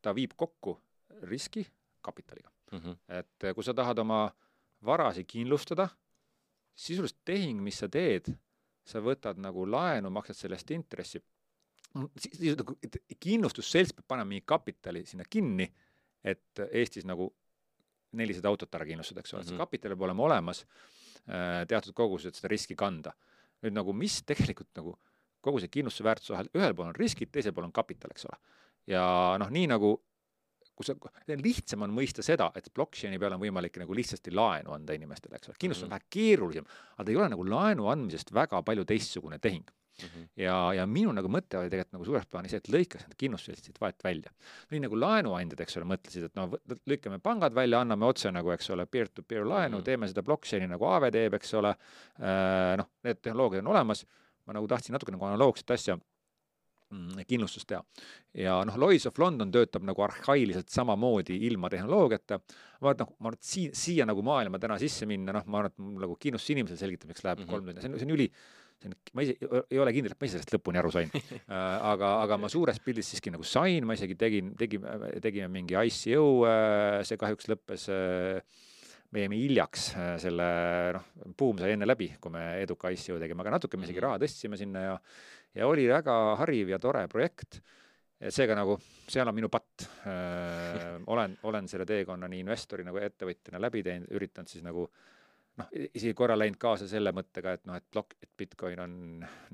ta 0.04 0.14
viib 0.16 0.36
kokku 0.40 0.78
riski 1.28 1.66
kapitaliga 2.06 2.52
mm. 2.72 2.80
-hmm. 2.80 3.00
et 3.20 3.48
äh, 3.50 3.56
kui 3.58 3.66
sa 3.66 3.76
tahad 3.76 4.00
oma 4.00 4.28
varasi 4.86 5.26
kindlustada, 5.28 5.90
sisuliselt 6.78 7.20
tehing, 7.26 7.60
mis 7.64 7.80
sa 7.82 7.90
teed, 7.90 8.30
sa 8.88 9.02
võtad 9.04 9.40
nagu 9.42 9.66
laenu, 9.66 10.10
maksad 10.14 10.38
selle 10.38 10.56
eest 10.56 10.72
intressi, 10.72 11.20
nagu, 11.98 12.78
kindlustusselts 13.20 13.96
peab 13.98 14.08
panema 14.08 14.30
mingi 14.30 14.46
kapitali 14.46 15.04
sinna 15.06 15.26
kinni 15.30 15.68
et 16.24 16.64
Eestis 16.72 17.06
nagu 17.06 17.30
nelisada 18.18 18.50
autot 18.50 18.74
ära 18.76 18.88
kindlustada, 18.88 19.22
eks 19.22 19.34
ole 19.34 19.42
mm, 19.42 19.44
-hmm. 19.44 19.50
see 19.50 19.56
mhm. 19.56 19.64
kapital 19.66 19.94
peab 19.94 20.02
olema 20.08 20.24
olemas 20.24 20.64
äh, 21.28 21.66
teatud 21.68 21.94
koguses, 21.94 22.32
et 22.32 22.36
seda 22.36 22.52
riski 22.52 22.76
kanda. 22.76 23.14
nüüd 23.66 23.74
nagu 23.74 23.94
mis 23.94 24.22
tegelikult 24.22 24.70
nagu 24.78 24.92
kogu 25.42 25.60
see 25.60 25.72
kindlustuse 25.74 26.04
väärtuse 26.06 26.34
vahel, 26.34 26.50
ühel 26.54 26.76
pool 26.76 26.92
on 26.92 26.96
riskid, 26.96 27.32
teisel 27.32 27.54
pool 27.54 27.66
on 27.66 27.72
kapital, 27.74 28.12
eks 28.14 28.28
ole. 28.30 28.38
ja 28.88 29.04
noh, 29.40 29.50
nii 29.50 29.68
nagu 29.68 29.98
kui 30.78 30.86
sa, 30.86 30.94
lihtsam 31.42 31.82
on 31.88 31.94
mõista 31.94 32.22
seda, 32.22 32.52
et 32.56 32.70
blockchain'i 32.74 33.18
peale 33.18 33.34
on 33.34 33.42
võimalik 33.42 33.80
nagu 33.82 33.96
lihtsasti 33.98 34.30
laenu 34.32 34.76
anda 34.76 34.94
inimestele, 34.94 35.40
eks 35.40 35.50
ole, 35.50 35.58
kindlustus 35.58 35.88
on 35.88 35.90
mm 35.90 35.96
-hmm. 35.96 36.06
vähe 36.06 36.14
keerulisem, 36.14 36.66
aga 36.94 37.04
ta 37.04 37.12
ei 37.12 37.18
ole 37.18 37.30
nagu 37.34 37.46
laenu 37.50 37.90
andmisest 37.90 38.34
väga 38.34 38.62
palju 38.62 38.86
teistsugune 38.86 39.40
tehing 39.40 39.66
Mm 39.98 40.08
-hmm. 40.08 40.26
ja, 40.36 40.74
ja 40.74 40.86
minu 40.86 41.12
nagu 41.12 41.30
mõte 41.32 41.58
oli 41.58 41.72
tegelikult 41.72 41.96
nagu 41.96 42.06
suures 42.06 42.26
plaanis 42.30 42.52
see, 42.54 42.60
et 42.62 42.68
lõikaks 42.70 43.08
need 43.08 43.18
kindlustusseltsid 43.24 43.80
vahet 43.82 44.04
välja. 44.04 44.32
nii 44.72 44.82
nagu 44.84 45.00
laenuandjad, 45.00 45.64
eks 45.66 45.78
ole, 45.78 45.88
mõtlesid, 45.90 46.28
et 46.28 46.36
noh, 46.38 46.54
lõikame 46.86 47.18
pangad 47.20 47.56
välja, 47.56 47.82
anname 47.82 48.06
otse 48.06 48.32
nagu, 48.32 48.52
eks 48.54 48.70
ole, 48.76 48.86
peer-to-peer 48.86 49.46
laenu 49.46 49.78
mm, 49.78 49.80
-hmm. 49.80 49.86
teeme 49.86 50.08
seda 50.08 50.24
blockchain'i 50.24 50.68
nagu 50.70 50.86
Aave 50.86 51.10
teeb, 51.12 51.34
eks 51.34 51.54
ole, 51.54 51.74
äh, 52.20 52.76
noh, 52.78 52.92
need 53.04 53.22
tehnoloogiad 53.22 53.66
on 53.66 53.74
olemas, 53.74 54.06
ma 54.46 54.54
nagu 54.54 54.68
tahtsin 54.68 54.94
natuke 54.94 55.12
nagu 55.12 55.26
analoogset 55.26 55.72
asja 55.72 55.98
mm, 55.98 57.26
kindlustust 57.28 57.68
teha. 57.68 57.82
ja 58.34 58.60
noh, 58.66 58.78
Lloyds 58.78 59.08
of 59.10 59.18
London 59.20 59.52
töötab 59.52 59.84
nagu 59.88 60.02
arhailiselt 60.06 60.70
samamoodi 60.70 61.40
ilma 61.48 61.70
tehnoloogiata, 61.74 62.38
ma 62.38 62.92
arvan, 62.92 62.94
et 62.94 63.04
noh, 63.04 63.16
ma 63.18 63.32
arvan, 63.32 63.40
et 63.42 63.50
siia, 63.50 63.74
siia 63.74 64.06
nagu 64.06 64.22
maailma 64.22 64.60
täna 64.60 64.78
sisse 64.82 65.10
minna, 65.10 65.34
noh, 65.34 65.50
ma 65.50 65.64
arvan, 65.64 65.74
et 65.74 66.06
nagu 66.06 66.16
kindlustusinimesele 66.22 66.80
selgitamiseks 66.86 67.26
läheb 67.26 67.40
mm 67.40 67.46
-hmm. 67.46 67.52
kolm 67.52 67.66
tundi, 67.66 67.82
see 67.82 67.92
on, 67.92 68.00
see 68.00 68.10
on 68.10 68.16
üli 68.20 68.32
see 68.82 68.92
on, 68.92 68.96
ma 69.18 69.26
ise 69.26 69.36
ei 69.72 69.80
ole 69.82 69.94
kindel, 69.96 70.14
et 70.14 70.22
ma 70.22 70.28
ise 70.28 70.38
sellest 70.38 70.54
lõpuni 70.56 70.82
aru 70.82 70.92
sain 70.94 71.12
äh, 71.18 71.52
aga, 71.56 72.14
aga 72.24 72.38
ma 72.42 72.50
suures 72.52 72.80
pildis 72.84 73.12
siiski 73.14 73.34
nagu 73.34 73.46
sain, 73.48 73.86
ma 73.88 73.98
isegi 73.98 74.18
tegin, 74.20 74.54
tegime, 74.60 75.14
tegime 75.24 75.50
mingi 75.54 75.78
ICO, 75.78 76.28
äh, 76.50 77.00
see 77.08 77.20
kahjuks 77.22 77.50
lõppes 77.52 77.88
äh, 77.94 78.60
me 79.16 79.24
jäime 79.24 79.40
hiljaks 79.40 79.88
selle, 80.20 80.48
noh, 80.98 81.34
buum 81.40 81.62
sai 81.62 81.74
enne 81.78 81.88
läbi, 81.88 82.10
kui 82.22 82.34
me 82.34 82.44
eduka 82.62 82.92
ICO 82.94 83.18
tegime, 83.22 83.46
aga 83.46 83.56
natuke 83.56 83.80
me 83.80 83.88
isegi 83.88 84.04
raha 84.04 84.20
tõstsime 84.22 84.60
sinna 84.60 84.84
ja 84.84 85.02
ja 85.58 85.66
oli 85.66 85.88
väga 85.90 86.14
hariv 86.44 86.70
ja 86.70 86.78
tore 86.78 87.08
projekt. 87.10 87.62
seega 88.30 88.56
nagu, 88.58 88.76
seal 89.10 89.30
on 89.30 89.36
minu 89.38 89.48
patt. 89.50 89.88
olen, 91.14 91.38
olen 91.50 91.68
selle 91.70 91.86
teekonna 91.86 92.28
nii 92.30 92.44
investori 92.44 92.84
nagu 92.86 93.00
ettevõtjana 93.02 93.62
läbi 93.62 93.84
teinud, 93.86 94.12
üritanud 94.18 94.50
siis 94.52 94.66
nagu 94.66 94.84
äh, 94.86 95.17
noh, 95.62 95.72
isegi 95.88 96.14
korra 96.18 96.38
läinud 96.38 96.60
kaasa 96.62 96.88
selle 96.90 97.14
mõttega, 97.16 97.56
et 97.58 97.66
noh, 97.70 97.78
et 97.80 97.86
plokk, 97.92 98.18
et 98.24 98.30
Bitcoin 98.38 98.82
on 98.84 98.94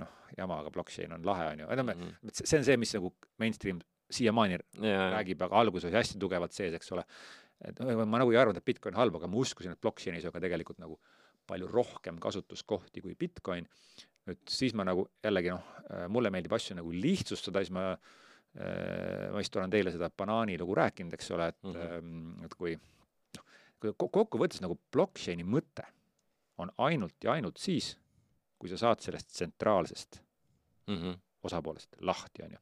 noh, 0.01 0.13
jama, 0.37 0.59
aga 0.63 0.71
blockchain 0.73 1.15
on 1.15 1.25
lahe, 1.27 1.49
on 1.53 1.63
ju, 1.63 1.69
ütleme 1.75 1.95
mm, 1.95 2.11
-hmm. 2.11 2.37
see 2.43 2.59
on 2.59 2.67
see, 2.67 2.77
mis 2.77 2.93
nagu 2.97 3.13
mainstream 3.41 3.81
siiamaani 4.13 4.59
yeah. 4.81 5.09
räägib, 5.17 5.41
aga 5.41 5.59
alguses 5.59 5.89
oli 5.89 5.97
hästi 5.97 6.19
tugevalt 6.21 6.53
sees, 6.53 6.73
eks 6.77 6.91
ole. 6.95 7.05
et 7.63 7.79
ma 7.79 8.19
nagu 8.19 8.31
ei 8.31 8.37
arvanud, 8.37 8.59
et 8.59 8.65
Bitcoin 8.65 8.97
halb, 8.99 9.15
aga 9.15 9.27
ma 9.27 9.39
uskusin, 9.39 9.71
et 9.71 9.81
blockchainis 9.81 10.25
on 10.27 10.35
ka 10.35 10.41
tegelikult 10.43 10.81
nagu 10.83 10.99
palju 11.47 11.67
rohkem 11.67 12.19
kasutuskohti 12.19 13.01
kui 13.01 13.15
Bitcoin. 13.15 13.67
nüüd 14.27 14.39
siis 14.47 14.73
ma 14.73 14.85
nagu 14.87 15.07
jällegi 15.23 15.51
noh, 15.51 15.63
mulle 16.09 16.29
meeldib 16.31 16.53
asju 16.55 16.75
nagu 16.79 16.91
lihtsustada, 16.91 17.63
siis 17.63 17.73
ma 17.75 17.93
ma 18.53 19.39
vist 19.39 19.55
olen 19.57 19.71
teile 19.73 19.89
seda 19.89 20.11
banaani 20.13 20.59
lugu 20.61 20.75
rääkinud, 20.77 21.13
eks 21.17 21.31
ole, 21.33 21.47
et 21.47 21.63
mm, 21.63 21.71
-hmm. 21.73 22.45
et 22.45 22.53
kui 22.53 22.75
kokkuvõttes 23.91 24.61
nagu 24.63 24.77
blockchain'i 24.93 25.43
mõte 25.43 25.85
on 26.61 26.71
ainult 26.85 27.17
ja 27.23 27.33
ainult 27.35 27.59
siis, 27.61 27.93
kui 28.59 28.71
sa 28.71 28.79
saad 28.79 29.03
sellest 29.03 29.33
tsentraalsest 29.33 30.21
mm 30.87 30.97
-hmm. 30.97 31.17
osapoolest 31.43 31.95
lahti, 31.99 32.43
on 32.43 32.51
ju. 32.51 32.59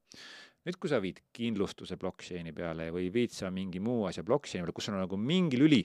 nüüd, 0.66 0.78
kui 0.80 0.90
sa 0.90 1.02
viid 1.02 1.22
kindlustuse 1.34 1.98
blockchain'i 1.98 2.54
peale 2.54 2.92
või 2.92 3.10
viid 3.14 3.32
sa 3.34 3.52
mingi 3.52 3.80
muu 3.80 4.06
asja 4.06 4.24
blockchain'i 4.24 4.66
peale, 4.66 4.74
kus 4.74 4.90
on 4.90 5.00
nagu 5.00 5.18
mingi 5.18 5.58
lüli, 5.58 5.82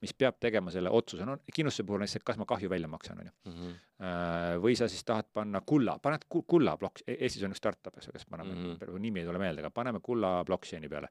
mis 0.00 0.14
peab 0.14 0.38
tegema 0.40 0.70
selle 0.70 0.90
otsuse, 0.90 1.24
no 1.24 1.38
kindlustuse 1.54 1.86
puhul 1.86 2.02
näiteks, 2.02 2.16
et 2.16 2.24
kas 2.24 2.36
ma 2.36 2.44
kahju 2.44 2.68
välja 2.70 2.88
maksan, 2.88 3.18
on 3.18 3.26
ju. 3.26 3.32
Mhm. 3.50 3.70
Äh, 4.02 4.56
või 4.62 4.76
sa 4.76 4.88
siis 4.88 5.04
tahad 5.04 5.26
panna 5.32 5.60
kulla, 5.60 5.98
paned 5.98 6.24
kulla 6.28 6.76
blok-, 6.76 7.02
e-, 7.06 7.16
Eestis 7.20 7.42
on 7.42 7.50
üks 7.50 7.62
startup, 7.62 7.96
eks 7.96 8.06
ju, 8.06 8.12
kes 8.12 8.26
paneme 8.26 8.54
mm, 8.54 8.76
-hmm. 8.76 8.98
nimi 8.98 9.20
ei 9.20 9.26
tule 9.26 9.38
meelde, 9.38 9.60
aga 9.60 9.70
paneme 9.70 10.00
kulla 10.00 10.44
blockchain'i 10.44 10.88
peale 10.88 11.08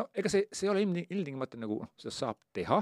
no 0.00 0.08
ega 0.14 0.30
see, 0.32 0.46
see 0.52 0.68
ei 0.68 0.72
ole 0.72 0.84
ilm, 0.86 0.98
ilmtingimata 1.02 1.60
nagu 1.60 1.80
noh, 1.82 1.94
seda 2.00 2.14
saab 2.16 2.40
teha, 2.56 2.78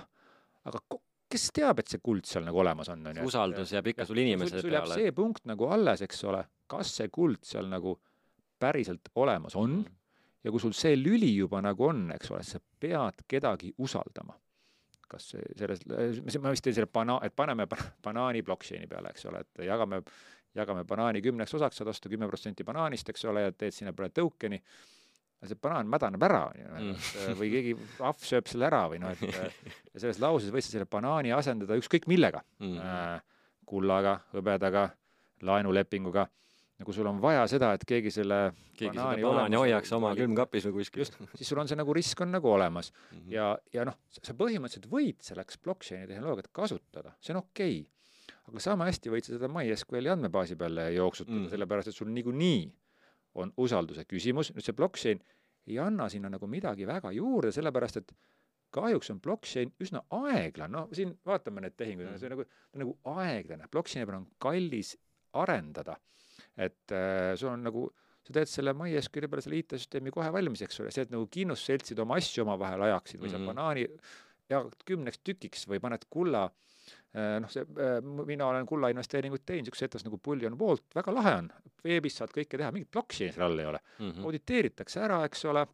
aga 0.70 0.82
kes 1.30 1.46
teab, 1.54 1.80
et 1.82 1.90
see 1.90 2.02
kuld 2.02 2.26
seal 2.26 2.44
nagu 2.46 2.60
olemas 2.62 2.90
on, 2.92 3.06
on 3.06 3.20
ju. 3.20 3.28
usaldus 3.30 3.72
jääb 3.74 3.92
ikka 3.92 4.06
sul 4.08 4.20
inimese 4.22 4.62
sul 4.62 4.74
peale. 4.74 4.98
see 4.98 5.14
punkt 5.16 5.46
nagu 5.50 5.70
alles, 5.70 6.02
eks 6.06 6.22
ole, 6.30 6.42
kas 6.70 6.92
see 6.98 7.10
kuld 7.12 7.42
seal 7.46 7.70
nagu 7.70 7.96
päriselt 8.60 9.12
olemas 9.22 9.56
on 9.58 9.78
mm. 9.78 9.98
ja 10.44 10.52
kui 10.52 10.62
sul 10.62 10.74
see 10.76 10.98
lüli 10.98 11.32
juba 11.36 11.62
nagu 11.64 11.86
on, 11.90 12.08
eks 12.16 12.32
ole, 12.34 12.42
sa 12.46 12.60
pead 12.60 13.24
kedagi 13.30 13.72
usaldama. 13.78 14.36
kas 15.10 15.32
see, 15.32 15.46
selles, 15.58 15.82
ma 16.38 16.52
vist 16.54 16.66
teen 16.66 16.76
selle 16.76 16.90
bana-, 16.90 17.18
et 17.26 17.34
paneme 17.34 17.66
banaani 18.04 18.44
blockchain'i 18.46 18.86
peale, 18.90 19.10
eks 19.14 19.26
ole, 19.30 19.42
et 19.42 19.64
jagame, 19.66 20.02
jagame 20.54 20.84
banaani 20.86 21.22
kümneks 21.22 21.54
osaks, 21.58 21.80
saad 21.80 21.90
osta 21.90 22.10
kümme 22.10 22.28
protsenti 22.30 22.66
banaanist, 22.66 23.10
eks 23.10 23.26
ole, 23.30 23.48
ja 23.48 23.54
teed 23.54 23.74
sinna 23.74 23.94
peale 23.94 24.14
token'i 24.14 24.60
see 25.48 25.60
banaan 25.62 25.88
mädaneb 25.88 26.24
ära, 26.26 26.40
on 26.50 26.58
ju, 26.60 26.70
mm. 26.70 27.04
äh, 27.22 27.30
või 27.38 27.50
keegi 27.54 27.76
ahv 28.04 28.24
sööb 28.24 28.48
selle 28.50 28.66
ära 28.68 28.82
või 28.92 29.00
noh, 29.00 29.14
et 29.14 29.22
äh, 29.30 29.60
ja 29.94 30.02
selles 30.02 30.20
lauses 30.22 30.52
võid 30.52 30.66
sa 30.66 30.74
selle 30.74 30.88
banaani 30.90 31.32
asendada 31.36 31.78
ükskõik 31.80 32.08
millega 32.10 32.42
mm. 32.60 32.74
-hmm. 32.76 33.24
kullaga, 33.70 34.18
hõbedaga, 34.34 34.90
laenulepinguga. 35.46 36.26
ja 36.80 36.84
kui 36.84 36.96
sul 36.96 37.08
on 37.08 37.20
vaja 37.20 37.46
seda, 37.48 37.72
et 37.76 37.84
keegi 37.88 38.12
selle 38.12 38.40
keegi 38.74 38.96
banaani, 38.96 39.24
banaani 39.24 39.60
hoiaks 39.62 39.92
oma 39.96 40.12
külmkapis 40.16 40.66
või 40.68 40.80
kuskil. 40.80 41.06
just, 41.06 41.16
siis 41.34 41.48
sul 41.48 41.60
on 41.62 41.68
see 41.68 41.76
nagu 41.76 41.94
risk 41.96 42.20
on 42.20 42.32
nagu 42.36 42.52
olemas 42.52 42.92
mm. 42.92 43.16
-hmm. 43.16 43.32
ja, 43.32 43.54
ja 43.72 43.88
noh, 43.88 43.96
sa 44.10 44.36
põhimõtteliselt 44.36 44.90
võid 44.92 45.24
selleks 45.24 45.58
blockchain'i 45.58 46.06
tehnoloogiat 46.06 46.52
kasutada, 46.52 47.16
see 47.20 47.32
on 47.36 47.42
okei 47.44 47.80
okay 47.80 47.88
aga 48.50 48.62
sama 48.62 48.88
hästi 48.88 49.12
võid 49.12 49.26
sa 49.26 49.36
seda 49.36 49.48
MySQL-i 49.52 50.10
andmebaasi 50.10 50.56
peale 50.58 50.90
jooksutada 50.96 51.36
Mm. 51.36 51.44
mm., 51.44 51.50
sellepärast 51.54 51.88
et 51.88 51.94
sul 51.94 52.08
niikuinii 52.10 52.62
on 53.34 53.52
usalduse 53.56 54.04
küsimus, 54.10 54.50
nüüd 54.54 54.64
see 54.66 54.72
blockchain 54.76 55.20
ei 55.70 55.78
anna 55.78 56.08
sinna 56.10 56.28
nagu 56.32 56.46
midagi 56.50 56.86
väga 56.88 57.12
juurde, 57.14 57.52
sellepärast 57.54 58.00
et 58.00 58.12
kahjuks 58.74 59.10
on 59.10 59.20
blockchain 59.22 59.72
üsna 59.82 60.02
aeglane, 60.10 60.72
no 60.72 60.88
siin 60.94 61.12
vaatame 61.26 61.60
need 61.64 61.76
tehingud 61.78 62.06
Mm. 62.06 62.12
mm., 62.14 62.18
see 62.18 62.26
on 62.26 62.34
nagu, 62.36 62.44
ta 62.44 62.78
on 62.78 62.84
nagu 62.84 62.96
aeglane, 63.20 63.68
blockchain'i 63.70 64.06
peal 64.06 64.18
on 64.20 64.26
kallis 64.38 64.96
arendada. 65.34 65.96
et 66.56 66.92
äh, 66.92 67.36
sul 67.36 67.48
on 67.52 67.62
nagu, 67.62 67.84
sa 68.26 68.32
teed 68.34 68.48
selle 68.50 68.72
MySQL-i 68.74 69.28
peale 69.28 69.42
selle 69.44 69.58
IT-süsteemi 69.62 70.10
kohe 70.12 70.30
valmis, 70.32 70.62
eks 70.62 70.80
ole, 70.80 70.90
see, 70.90 71.02
et 71.06 71.10
nagu 71.12 71.26
kindlustusseltsid 71.30 71.98
oma 72.02 72.16
asju 72.20 72.42
omavahel 72.44 72.82
ajaksid 72.88 73.20
või 73.22 73.30
sa 73.30 73.38
Mhm. 73.38 73.46
banaani 73.46 73.86
jagad 74.50 74.82
kümneks 74.84 75.18
tükiks 75.24 75.66
või 75.70 75.78
paned 75.80 76.04
kulla 76.10 76.44
äh, 76.44 76.69
noh, 77.40 77.48
see, 77.50 77.64
mina 78.26 78.46
olen 78.46 78.66
kulla 78.66 78.88
investeeringuid 78.92 79.42
teinud 79.46 79.64
niisuguses 79.66 79.86
ettevõttes 79.88 80.04
nagu 80.06 80.18
Bullion 80.22 80.58
Vault, 80.58 80.84
väga 80.94 81.12
lahe 81.14 81.32
on, 81.40 81.48
veebis 81.84 82.16
saad 82.20 82.30
kõike 82.34 82.58
teha, 82.58 82.70
mingit 82.72 82.90
blockchain'i 82.94 83.32
seal 83.34 83.46
all 83.48 83.58
ei 83.58 83.66
ole, 83.66 83.80
Mhm. 83.98 84.24
auditeeritakse 84.24 85.00
ära, 85.00 85.24
eks 85.24 85.44
ole, 85.44 85.66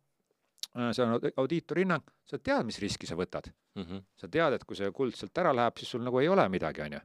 see 0.93 1.02
on 1.05 1.12
aud- 1.18 1.32
audiitori 1.36 1.84
hinnang, 1.84 2.02
sa 2.24 2.38
tead, 2.38 2.64
mis 2.64 2.78
riski 2.80 3.06
sa 3.06 3.14
võtad, 3.16 3.51
Mhm. 3.76 4.02
sa 4.16 4.28
tead, 4.28 4.52
et 4.55 4.64
kui 4.64 4.76
see 4.76 4.90
kuld 4.93 5.12
sealt 5.14 5.36
ära 5.38 5.52
läheb, 5.55 5.76
siis 5.78 5.88
sul 5.90 6.01
nagu 6.02 6.18
ei 6.20 6.28
ole 6.28 6.48
midagi, 6.48 6.80
on 6.82 6.93
ju. 6.93 7.01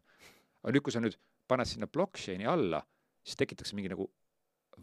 aga 0.64 0.74
nüüd, 0.74 0.82
kui 0.84 0.92
sa 0.92 1.00
nüüd 1.00 1.16
paned 1.48 1.66
sinna 1.68 1.88
blockchain'i 1.88 2.46
alla, 2.48 2.84
siis 3.26 3.36
tekitatakse 3.36 3.74
mingi 3.76 3.90
nagu 3.90 4.10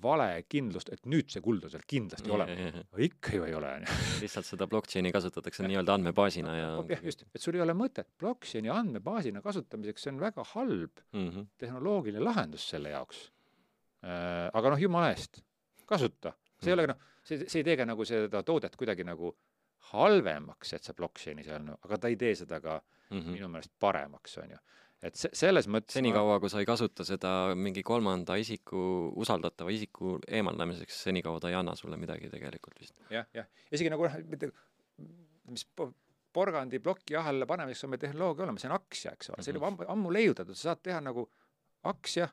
vale 0.03 0.43
kindlust, 0.49 0.91
et 0.93 1.07
nüüd 1.11 1.31
see 1.33 1.41
kuld 1.43 1.65
on 1.65 1.71
seal 1.73 1.83
kindlasti 1.89 2.31
olemas. 2.31 2.77
aga 2.93 3.03
ikka 3.03 3.33
ju 3.35 3.45
ei 3.49 3.55
ole, 3.55 3.71
on 3.81 3.87
ju. 3.87 3.95
lihtsalt 4.23 4.47
seda 4.47 4.67
blockchain'i 4.71 5.11
kasutatakse 5.13 5.65
nii-öelda 5.67 5.95
andmebaasina 5.99 6.55
ja 6.57 6.69
jah, 6.89 7.03
just, 7.05 7.25
et 7.35 7.41
sul 7.43 7.55
ei 7.59 7.61
ole 7.65 7.75
mõtet 7.75 8.07
blockchain'i 8.21 8.71
andmebaasina 8.71 9.43
kasutamiseks, 9.43 10.03
see 10.07 10.13
on 10.13 10.21
väga 10.21 10.45
halb 10.55 11.01
Mhm. 11.13 11.49
tehnoloogiline 11.59 12.23
lahendus 12.25 12.69
selle 12.71 12.91
jaoks. 12.95 13.31
aga 14.03 14.71
noh, 14.71 14.79
jumala 14.79 15.11
eest, 15.11 15.41
kasuta, 15.89 16.33
see 16.63 16.71
ei 16.71 16.77
ole 16.77 16.87
noh, 16.93 16.97
see, 17.27 17.41
see 17.49 17.61
ei 17.61 17.65
tee 17.67 17.77
ka 17.77 17.85
nagu 17.89 18.05
seda 18.07 18.43
toodet 18.47 18.77
kuidagi 18.79 19.05
nagu 19.05 19.33
halvemaks, 19.93 20.73
et 20.77 20.85
sa 20.87 20.95
blockchain'i 20.95 21.45
seal 21.47 21.63
no,, 21.65 21.79
aga 21.85 21.99
ta 21.99 22.09
ei 22.13 22.17
tee 22.21 22.35
seda 22.39 22.61
ka 22.61 22.81
Mhm. 23.11 23.31
minu 23.33 23.49
meelest 23.49 23.73
paremaks, 23.81 24.37
on 24.39 24.51
ju. 24.51 24.59
Et 25.03 25.19
se-, 25.19 25.31
selles 25.37 25.69
mõttes 25.71 25.99
senikaua, 25.99 26.39
kui 26.43 26.51
sa 26.51 26.63
ei 26.63 26.69
kasuta 26.69 27.07
seda 27.07 27.55
mingi 27.59 27.85
kolmanda 27.87 28.37
isiku, 28.41 29.13
usaldatava 29.17 29.71
isiku 29.75 30.17
eemaldamiseks, 30.27 31.03
senikaua 31.09 31.41
ta 31.43 31.53
ei 31.53 31.59
anna 31.59 31.77
sulle 31.79 31.97
midagi 32.01 32.31
tegelikult 32.33 32.81
vist. 32.81 32.97
jah, 33.15 33.29
jah, 33.35 33.47
isegi 33.71 33.93
nagu 33.93 34.09
noh, 34.09 34.19
mitte 34.31 34.51
mis 35.49 35.65
po- 35.77 35.93
porgandi 36.33 36.81
ploki 36.83 37.17
ahela 37.17 37.47
panemiseks 37.49 37.87
on 37.87 37.93
meil 37.95 38.03
tehnoloogia 38.03 38.45
olemas, 38.45 38.65
see 38.65 38.71
on 38.71 38.77
aktsia, 38.77 39.13
eks 39.17 39.31
ole, 39.33 39.45
see 39.45 39.53
on 39.55 39.61
juba 39.61 39.71
ammu, 39.71 39.87
ammu 39.95 40.13
leiutatud, 40.13 40.59
sa 40.59 40.73
saad 40.73 40.83
teha 40.85 40.99
nagu 41.05 41.25
aktsia, 41.89 42.29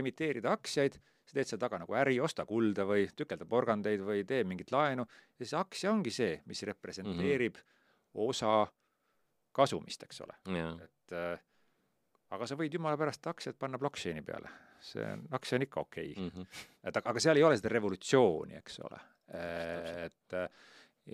emiteerida 0.00 0.54
aktsiaid, 0.54 0.96
sa 1.24 1.36
teed 1.36 1.50
seal 1.50 1.60
taga 1.60 1.80
nagu 1.82 1.96
äri, 1.98 2.16
osta 2.24 2.46
kulda 2.48 2.86
või 2.88 3.06
tükelda 3.16 3.46
porgandeid 3.48 4.02
või 4.04 4.24
tee 4.28 4.44
mingit 4.48 4.72
laenu 4.72 5.04
ja 5.04 5.46
see 5.46 5.58
aktsia 5.60 5.92
ongi 5.92 6.12
see, 6.14 6.38
mis 6.48 6.62
representeerib 6.68 7.58
mm 7.58 7.64
-hmm. 7.64 8.28
osa 8.28 8.54
kasumist, 9.54 10.02
eks 10.02 10.20
ole, 10.24 10.38
et 10.84 11.12
äh, 11.12 11.42
aga 12.34 12.46
sa 12.48 12.56
võid 12.58 12.74
jumala 12.74 12.98
pärast 13.00 13.26
aktsiat 13.30 13.58
panna 13.58 13.78
blockchain'i 13.78 14.22
peale, 14.24 14.50
see 14.82 15.04
on, 15.04 15.26
aktsia 15.36 15.58
on 15.58 15.66
ikka 15.66 15.80
okei 15.80 16.12
okay.. 16.12 16.28
Mhm. 16.30 16.62
et 16.82 16.96
aga, 16.96 17.10
aga 17.10 17.24
seal 17.26 17.40
ei 17.40 17.46
ole 17.46 17.58
seda 17.60 17.74
revolutsiooni, 17.74 18.56
eks 18.62 18.80
ole. 18.84 19.02
et 19.34 20.38
äh, 20.38 20.48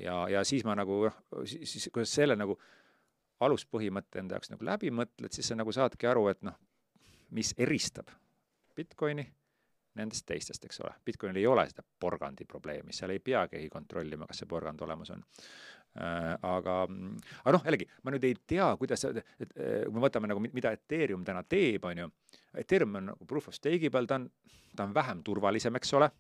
ja, 0.05 0.29
ja 0.29 0.45
siis 0.45 0.65
ma 0.65 0.77
nagu 0.79 1.03
noh, 1.09 1.43
siis, 1.45 1.91
kui 1.93 2.07
sa 2.07 2.23
selle 2.23 2.37
nagu 2.39 2.59
aluspõhimõtte 3.41 4.21
enda 4.21 4.37
jaoks 4.37 4.53
nagu 4.53 4.67
läbi 4.69 4.91
mõtled, 4.93 5.33
siis 5.33 5.49
sa 5.49 5.57
nagu 5.57 5.73
saadki 5.73 6.09
aru, 6.11 6.27
et 6.33 6.43
noh, 6.45 6.57
mis 7.37 7.55
eristab 7.59 8.11
Bitcoini 8.77 9.25
nendest 9.99 10.27
teistest, 10.29 10.65
eks 10.65 10.81
ole. 10.85 10.93
Bitcoinil 11.05 11.41
ei 11.41 11.47
ole 11.51 11.65
seda 11.71 11.83
porgandi 11.83 12.47
probleemi, 12.49 12.95
seal 12.95 13.15
ei 13.15 13.23
pea 13.25 13.43
keegi 13.51 13.69
kontrollima, 13.73 14.29
kas 14.29 14.43
see 14.43 14.51
porgand 14.51 14.83
olemas 14.87 15.11
on. 15.15 15.25
aga, 15.99 16.77
aga 16.87 17.55
noh, 17.57 17.65
jällegi 17.67 17.89
ma 18.05 18.15
nüüd 18.15 18.25
ei 18.29 18.37
tea, 18.53 18.69
kuidas, 18.79 19.05
et 19.11 19.21
äh, 19.57 19.83
kui 19.87 19.97
me 19.97 20.05
võtame 20.05 20.31
nagu, 20.31 20.43
mida 20.43 20.73
Ethereum 20.77 21.25
täna 21.27 21.43
teeb, 21.43 21.85
on 21.89 22.05
ju, 22.05 22.09
Ethereum 22.63 22.99
on 23.01 23.09
nagu 23.13 23.29
proof 23.29 23.51
of 23.51 23.57
stake'i 23.57 23.91
peal, 23.91 24.07
ta 24.11 24.21
on, 24.21 24.29
ta 24.77 24.87
on 24.87 24.95
vähem 24.95 25.25
turvalisem, 25.27 25.77
eks 25.81 25.95
ole, 25.99 26.11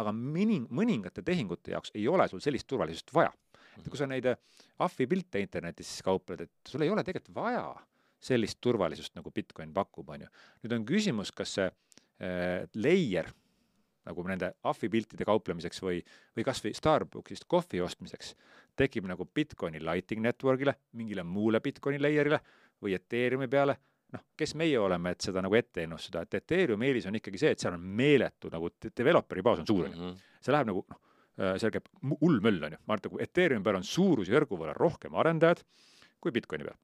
aga 0.00 0.14
mõni, 0.16 0.60
mõningate 0.70 1.24
tehingute 1.26 1.74
jaoks 1.74 1.94
ei 1.98 2.06
ole 2.08 2.28
sul 2.30 2.42
sellist 2.44 2.68
turvalisust 2.70 3.12
vaja. 3.14 3.32
et 3.80 3.88
kui 3.88 3.98
sa 3.98 4.06
neid 4.06 4.26
äh, 4.28 4.38
ahvi 4.84 5.08
pilte 5.08 5.40
internetis 5.42 5.90
kaupled, 6.04 6.46
et 6.46 6.70
sul 6.70 6.84
ei 6.84 6.90
ole 6.92 7.04
tegelikult 7.04 7.34
vaja 7.34 7.66
sellist 8.22 8.60
turvalisust, 8.62 9.16
nagu 9.18 9.32
Bitcoin 9.34 9.72
pakub, 9.74 10.08
on 10.14 10.26
ju. 10.26 10.32
nüüd 10.62 10.78
on 10.78 10.86
küsimus, 10.86 11.34
kas 11.34 11.58
see 11.58 11.66
äh, 11.66 12.68
layer 12.78 13.32
nagu 14.06 14.24
nende 14.26 14.50
ahvi 14.66 14.90
piltide 14.90 15.26
kauplemiseks 15.26 15.82
või, 15.82 16.00
või 16.36 16.46
kas 16.46 16.62
või 16.64 16.74
Starbucksist 16.74 17.46
kohvi 17.50 17.82
ostmiseks 17.84 18.34
tekib 18.76 19.06
nagu 19.10 19.26
Bitcoini 19.34 19.80
Lightning 19.80 20.22
Network'ile, 20.24 20.74
mingile 20.98 21.22
muule 21.22 21.60
Bitcoini 21.60 21.98
layer'ile 22.00 22.38
või 22.82 22.94
Ethereumi 22.96 23.48
peale 23.48 23.76
noh, 24.12 24.20
kes 24.36 24.54
meie 24.60 24.76
oleme, 24.78 25.10
et 25.14 25.20
seda 25.24 25.40
nagu 25.40 25.54
ette 25.56 25.84
ennustada, 25.86 26.22
et 26.26 26.34
Ethereumi 26.42 26.90
eelis 26.90 27.06
on 27.08 27.14
ikkagi 27.16 27.38
see, 27.40 27.50
et 27.54 27.58
seal 27.62 27.72
on 27.78 27.80
meeletu 27.80 28.50
nagu 28.52 28.68
de- 28.82 28.90
developer'i 28.96 29.42
baas 29.42 29.62
on 29.62 29.66
suur, 29.66 29.86
ju. 29.88 29.92
Mhm. 29.96 30.16
see 30.40 30.52
läheb 30.52 30.66
nagu 30.68 30.84
noh, 30.88 30.98
seal 31.58 31.70
käib 31.72 31.86
mu- 32.02 32.18
hull 32.20 32.40
möll, 32.44 32.58
on 32.64 32.72
ju, 32.76 32.78
ma 32.86 32.94
arvan, 32.94 33.00
et 33.04 33.08
nagu 33.08 33.22
Ethereumi 33.24 33.64
peal 33.64 33.76
on 33.80 33.86
suurusjärgu 33.88 34.58
võrra 34.60 34.74
rohkem 34.76 35.14
arendajad 35.16 35.62
kui 36.20 36.30
Bitcoini 36.30 36.64
peal. 36.68 36.76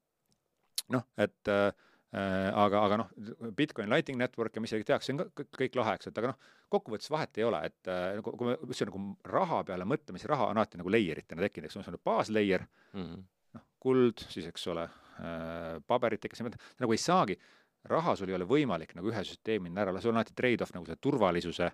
noh, 0.89 1.03
et 1.17 1.47
äh, 1.53 1.67
äh, 1.67 1.73
aga, 2.11 2.79
aga 2.87 2.97
noh, 3.03 3.09
Bitcoin 3.57 3.89
Lightning 3.91 4.17
Network 4.17 4.55
ja 4.57 4.61
mis 4.63 4.71
seal 4.73 4.81
tehakse, 4.87 5.11
see 5.11 5.13
on 5.17 5.19
ka 5.37 5.43
kõik, 5.59 5.75
lahe, 5.77 5.93
eks, 5.99 6.07
et 6.09 6.17
aga 6.17 6.31
noh, 6.31 6.39
kokkuvõttes 6.73 7.11
vahet 7.13 7.37
ei 7.37 7.43
ole, 7.45 7.59
et 7.69 7.89
äh, 7.91 8.15
nagu 8.17 8.33
kui 8.33 8.47
me 8.49 8.55
üldse 8.65 8.87
nagu 8.89 9.01
raha 9.29 9.59
peale 9.67 9.85
mõtleme, 9.85 10.17
siis 10.21 10.29
raha 10.31 10.47
on 10.49 10.57
alati 10.57 10.79
nagu 10.81 10.89
layer 10.89 11.21
itena 11.21 11.45
tekkinud, 11.45 11.69
eks, 11.69 11.77
on 11.77 11.85
see 11.85 12.01
baaslayer, 12.09 12.65
Mhm. 12.97 13.21
noh, 13.53 13.63
kuld 13.79 14.25
siis, 14.33 14.47
eks 14.49 14.65
ole 14.73 14.87
äh,, 15.19 15.77
paberid 15.87 16.19
tekkisid, 16.23 16.57
nagu 16.81 16.95
ei 16.95 17.01
saagi, 17.01 17.37
raha 17.89 18.15
sul 18.17 18.29
ei 18.33 18.35
ole 18.39 18.45
võimalik 18.49 18.95
nagu 18.97 19.07
ühe 19.13 19.21
süsteemina 19.23 19.85
ära, 19.85 19.93
sul 20.01 20.11
on 20.11 20.17
alati 20.23 20.33
trade-off 20.35 20.73
nagu 20.75 20.85
selle 20.89 20.97
turvalisuse 21.01 21.69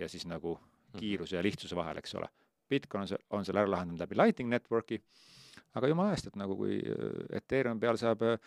ja 0.00 0.08
siis 0.08 0.24
nagu 0.26 0.56
kiiruse 0.96 1.36
ja 1.36 1.42
lihtsuse 1.44 1.76
vahel, 1.78 2.00
eks 2.00 2.14
ole. 2.18 2.26
Bitcoin 2.70 3.02
on 3.04 3.08
see, 3.12 3.18
on 3.30 3.44
selle 3.44 3.60
ära 3.62 3.70
lahendanud 3.70 4.00
läbi 4.00 4.16
Lightning 4.18 4.50
Network'i, 4.50 4.98
aga 5.78 5.86
jumala 5.90 6.14
eest, 6.16 6.26
et 6.32 6.36
nagu 6.40 6.56
kui 6.58 6.80
äh, 6.80 7.36
Ethereum 7.38 7.78
peal 7.82 7.98
saab 8.00 8.22
äh, 8.26 8.38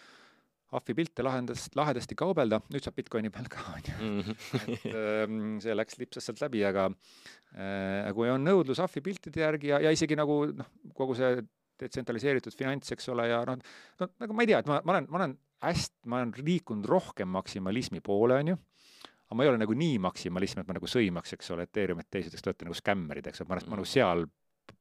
ahvi 0.78 0.96
pilte 0.98 1.24
lahendast, 1.26 1.76
lahedasti 1.78 2.16
kaubelda, 2.18 2.60
nüüd 2.74 2.84
saab 2.84 2.98
Bitcoini 2.98 3.32
peal 3.34 3.50
ka, 3.52 3.64
on 3.74 3.88
ju. 3.88 3.96
Mhm. 4.10 4.38
et 4.74 4.88
ähm, 4.90 5.40
see 5.64 5.76
läks 5.76 6.00
lipsas 6.02 6.28
sealt 6.30 6.42
läbi, 6.44 6.64
aga 6.68 6.88
äh, 6.90 8.10
kui 8.18 8.32
on 8.32 8.44
nõudlus 8.46 8.82
ahvi 8.84 9.04
piltide 9.06 9.44
järgi 9.44 9.74
ja, 9.74 9.82
ja 9.88 9.94
isegi 9.94 10.18
nagu 10.20 10.44
noh, 10.54 10.70
kogu 10.98 11.18
see 11.20 11.36
detsentraliseeritud 11.84 12.56
finants, 12.56 12.94
eks 12.96 13.10
ole, 13.14 13.28
ja 13.32 13.42
noh, 13.48 13.60
no 14.00 14.10
nagu 14.22 14.38
ma 14.38 14.46
ei 14.46 14.52
tea, 14.52 14.62
et 14.64 14.70
ma, 14.70 14.80
ma 14.86 14.96
olen, 14.96 15.10
ma 15.10 15.22
olen 15.22 15.36
hästi, 15.64 16.08
ma 16.12 16.22
olen 16.22 16.34
liikunud 16.46 16.88
rohkem 16.90 17.32
maksimalismi 17.34 18.04
poole, 18.06 18.40
on 18.44 18.54
ju, 18.54 18.58
aga 19.28 19.38
ma 19.38 19.46
ei 19.46 19.52
ole 19.52 19.62
nagu 19.62 19.76
nii 19.78 20.00
maksimalism, 20.04 20.62
et 20.62 20.70
ma 20.70 20.78
nagu 20.78 20.90
sõimaks, 20.90 21.36
eks 21.38 21.54
ole, 21.56 21.68
Ethereumit 21.70 22.10
teised, 22.14 22.34
eks 22.34 22.46
te 22.46 22.52
olete 22.52 22.70
nagu 22.70 22.78
skämmerid, 22.78 23.30
eks 23.30 23.44
ole, 23.44 23.50
ma 23.50 23.58
olen 23.58 23.70
mm. 23.70 23.78
nagu 23.78 23.90
seal 23.90 24.26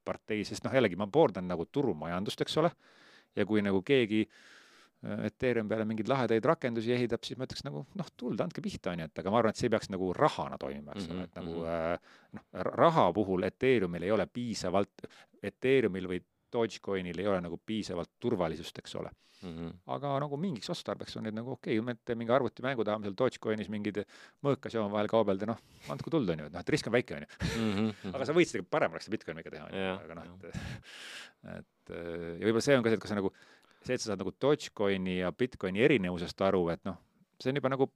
partei, 0.06 0.44
sest 0.46 0.64
noh, 0.66 0.74
jällegi 0.74 0.98
ma 0.98 1.08
pooldan 1.10 1.48
nagu 1.50 1.66
turumajandust, 1.70 2.44
eks 2.44 2.58
ole, 2.62 2.72
ja 3.38 3.46
kui 3.48 3.62
nagu 3.64 3.80
keegi 3.86 4.26
äh, 4.26 4.51
Ethereum 5.02 5.66
peale 5.70 5.84
mingeid 5.88 6.06
lahedaid 6.10 6.44
rakendusi 6.46 6.92
ehitab, 6.94 7.24
siis 7.26 7.38
ma 7.38 7.46
ütleks 7.48 7.64
nagu 7.66 7.82
noh, 7.98 8.10
tuld, 8.16 8.38
andke 8.44 8.62
pihta, 8.62 8.92
on 8.94 9.02
ju, 9.02 9.08
et 9.10 9.22
aga 9.22 9.32
ma 9.34 9.40
arvan, 9.40 9.54
et 9.54 9.58
see 9.58 9.66
ei 9.66 9.72
peaks 9.74 9.90
nagu 9.90 10.12
rahana 10.14 10.58
toimima, 10.62 10.94
eks 10.94 11.08
ole, 11.10 11.24
et 11.26 11.40
nagu 11.40 11.56
Mhm, 11.62 11.72
äh, 11.72 12.20
noh, 12.38 12.44
raha 12.78 13.08
puhul 13.16 13.48
Ethereumil 13.48 14.06
ei 14.06 14.12
ole 14.14 14.28
piisavalt, 14.30 15.08
Ethereumil 15.42 16.06
või 16.06 16.22
Dogecoinil 16.52 17.18
ei 17.18 17.26
ole 17.26 17.40
nagu 17.40 17.58
piisavalt 17.66 18.10
turvalisust, 18.20 18.78
eks 18.78 18.94
ole. 19.00 19.10
Mhm. 19.42 19.72
aga 19.90 20.12
nagu 20.22 20.36
mingiks 20.38 20.70
otstarbeks 20.70 21.16
on 21.18 21.24
need 21.26 21.34
nagu 21.34 21.50
okei 21.56 21.74
okay,, 21.80 21.84
me 21.84 21.96
teeme 22.06 22.20
mingi 22.20 22.30
arvutimängu, 22.30 22.84
tahame 22.86 23.08
seal 23.08 23.16
Dogecoinis 23.18 23.66
mingeid 23.74 24.04
mõõkasi 24.46 24.78
omavahel 24.78 25.10
kaubelda, 25.10 25.48
noh, 25.50 25.58
andku 25.90 26.12
tuld, 26.14 26.30
on 26.30 26.44
ju, 26.44 26.46
et 26.46 26.54
noh, 26.54 26.62
et 26.62 26.70
risk 26.70 26.86
on 26.86 26.94
väike, 26.94 27.16
on 27.18 27.26
ju. 27.26 27.48
Mhm. 27.58 28.12
aga 28.14 28.28
sa 28.28 28.36
võid 28.36 28.52
seda 28.52 28.62
parem 28.62 28.94
oleks 28.94 29.08
seda 29.08 29.16
Bitcoini 29.16 29.42
ikka 29.42 29.50
teha, 29.56 29.66
on 29.66 29.74
ju, 29.74 29.82
Jah, 29.82 29.98
aga 30.04 30.14
noh, 30.14 30.30
et 30.46 30.62
et 31.42 31.90
äh, 31.90 32.38
ja 32.38 32.46
võib-olla 32.46 32.62
see 32.62 32.76
on 32.78 32.86
ka 32.86 32.92
see, 32.92 33.00
et 33.00 33.02
kas 33.02 33.10
sa 33.10 33.18
nagu 33.18 33.32
see, 33.86 33.96
et 33.96 34.02
sa 34.02 34.12
saad 34.12 34.22
nagu 34.22 34.34
Dogecoini 34.40 35.18
ja 35.20 35.32
Bitcoini 35.32 35.82
erinevusest 35.84 36.46
aru, 36.46 36.66
et 36.74 36.84
noh, 36.88 36.98
see 37.42 37.52
on 37.52 37.60
juba 37.60 37.72
nagu 37.72 37.88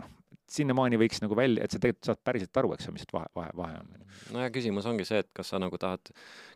noh, 0.00 0.10
sinnamaani 0.50 0.98
võiks 0.98 1.20
nagu 1.22 1.36
välja, 1.38 1.64
et 1.64 1.72
sa 1.72 1.78
tegelikult 1.78 2.08
saad 2.08 2.20
päriselt 2.26 2.58
aru, 2.60 2.72
eks 2.74 2.88
ju, 2.88 2.94
mis 2.94 3.06
vahe, 3.12 3.28
vahe, 3.36 3.52
vahe 3.58 3.76
on. 3.78 3.92
no 4.34 4.42
ja 4.42 4.50
küsimus 4.54 4.88
ongi 4.90 5.06
see, 5.06 5.20
et 5.22 5.30
kas 5.36 5.52
sa 5.52 5.60
nagu 5.62 5.78
tahad, 5.80 6.10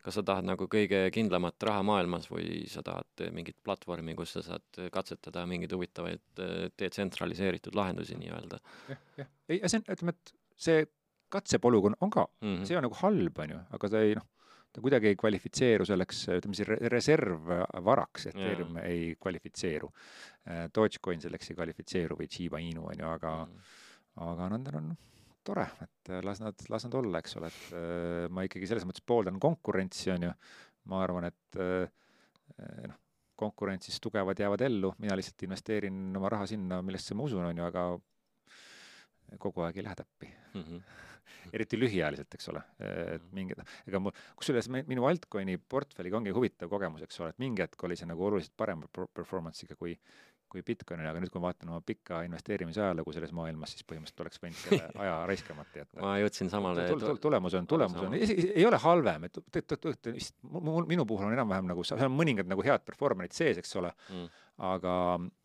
kas 0.05 0.19
sa 0.19 0.25
tahad 0.27 0.49
nagu 0.49 0.67
kõige 0.71 1.05
kindlamat 1.15 1.69
raha 1.69 1.85
maailmas 1.87 2.27
või 2.33 2.65
sa 2.71 2.83
tahad 2.87 3.27
mingit 3.37 3.59
platvormi, 3.67 4.17
kus 4.19 4.35
sa 4.37 4.45
saad 4.49 4.83
katsetada 4.95 5.47
mingeid 5.51 5.75
huvitavaid 5.77 6.43
eh, 6.43 6.67
detsentraliseeritud 6.81 7.79
lahendusi 7.79 8.19
nii-öelda 8.19 8.61
jah, 8.91 9.03
jah, 9.23 9.33
ei, 9.49 9.63
see 9.63 9.79
on, 9.79 9.89
ütleme, 9.95 10.17
et 10.17 10.35
see 10.67 10.85
katsepolügoon 11.35 11.99
on 12.03 12.13
ka 12.15 12.27
mm. 12.43 12.63
see 12.67 12.79
on 12.79 12.87
nagu 12.89 12.99
halb, 13.03 13.43
on 13.47 13.57
ju, 13.57 13.63
aga 13.79 13.93
ta 13.95 14.03
ei 14.03 14.19
noh, 14.19 14.27
ta 14.75 14.83
kuidagi 14.83 15.13
ei 15.13 15.17
kvalifitseeru 15.19 15.87
selleks, 15.87 16.25
ütleme 16.35 16.59
siis 16.59 16.71
reservvaraks, 16.93 18.29
Ethereum 18.33 18.79
yeah. 18.81 18.91
ei 18.91 19.15
kvalifitseeru. 19.21 19.91
Dogecoin 20.75 21.23
selleks 21.23 21.51
ei 21.51 21.59
kvalifitseeru 21.59 22.19
või 22.19 22.29
Shiba 22.31 22.61
Inu 22.63 22.89
on 22.91 22.99
ju, 22.99 23.11
aga 23.11 23.35
mm., 23.45 23.75
aga 24.25 24.49
nendel 24.53 24.79
on 24.81 24.93
tore, 25.45 25.65
et 25.85 26.11
las 26.25 26.41
nad, 26.41 26.67
las 26.73 26.87
nad 26.87 26.95
olla, 26.97 27.21
eks 27.21 27.37
ole, 27.39 27.51
et 27.51 28.31
ma 28.33 28.45
ikkagi 28.47 28.69
selles 28.71 28.87
mõttes 28.89 29.05
pooldan 29.05 29.41
konkurentsi, 29.43 30.11
on 30.15 30.29
ju. 30.29 30.35
ma 30.91 31.01
arvan, 31.05 31.29
et 31.29 31.59
noh, 32.89 32.99
konkurentsis 33.37 33.99
tugevad 34.01 34.39
jäävad 34.39 34.63
ellu, 34.67 34.93
mina 35.03 35.17
lihtsalt 35.19 35.43
investeerin 35.47 36.17
oma 36.17 36.31
raha 36.33 36.47
sinna, 36.49 36.81
millesse 36.87 37.17
ma 37.19 37.27
usun, 37.27 37.47
on 37.49 37.61
ju, 37.61 37.67
aga 37.67 37.87
kogu 39.41 39.65
aeg 39.65 39.81
ei 39.81 39.87
lähe 39.87 39.99
täppi 39.99 40.29
mm. 40.55 40.63
-hmm. 40.63 40.81
Eriti 41.53 41.81
lühiajaliselt, 41.81 42.37
eks 42.37 42.53
ole, 42.53 42.63
et 42.79 43.23
mhm. 43.23 43.33
mingid, 43.39 43.65
ega 43.89 44.03
mul, 44.03 44.15
kusjuures 44.39 44.71
minu 44.75 45.09
altcoin'i 45.11 45.59
portfelliga 45.59 46.21
ongi 46.21 46.35
huvitav 46.35 46.73
kogemus, 46.73 47.05
eks 47.07 47.21
ole, 47.23 47.35
et 47.35 47.43
mingi 47.43 47.65
hetk 47.65 47.89
oli 47.89 47.99
see 47.99 48.09
nagu 48.11 48.31
oluliselt 48.31 48.57
parema 48.59 48.89
performance'iga 48.93 49.79
kui 49.81 49.99
kui 50.55 50.63
Bitcoinil, 50.63 51.09
aga 51.11 51.19
nüüd, 51.19 51.33
kui 51.35 51.41
ma 51.43 51.49
vaatan 51.49 51.73
oma 51.73 51.81
pika 51.85 52.21
investeerimise 52.27 52.83
ajalugu 52.85 53.15
selles 53.17 53.33
maailmas, 53.35 53.73
siis 53.75 53.87
põhimõtteliselt 53.89 54.23
oleks 54.23 54.43
võinud 54.43 54.61
selle 54.61 54.87
aja 55.03 55.17
raiskamata 55.31 55.81
jätta. 55.81 56.03
ma 56.05 56.13
jõudsin 56.23 56.53
samale 56.53 56.85
tul, 56.91 57.03
tul, 57.03 57.19
tulemus 57.25 57.57
on, 57.59 57.67
tulemus 57.71 58.05
on, 58.05 58.15
ei 58.21 58.67
ole 58.69 58.79
halvem, 58.85 59.27
et 59.27 59.41
tegelikult 59.57 60.13
minu 60.91 61.07
puhul 61.11 61.27
on 61.27 61.35
enam-vähem 61.35 61.73
nagu, 61.73 61.87
seal 61.87 62.07
on 62.07 62.15
mõningad 62.15 62.51
nagu 62.51 62.63
head 62.67 62.87
performer'id 62.87 63.35
sees, 63.35 63.59
eks 63.63 63.75
ole 63.81 63.91
mm., 64.13 64.31
aga, 64.71 64.95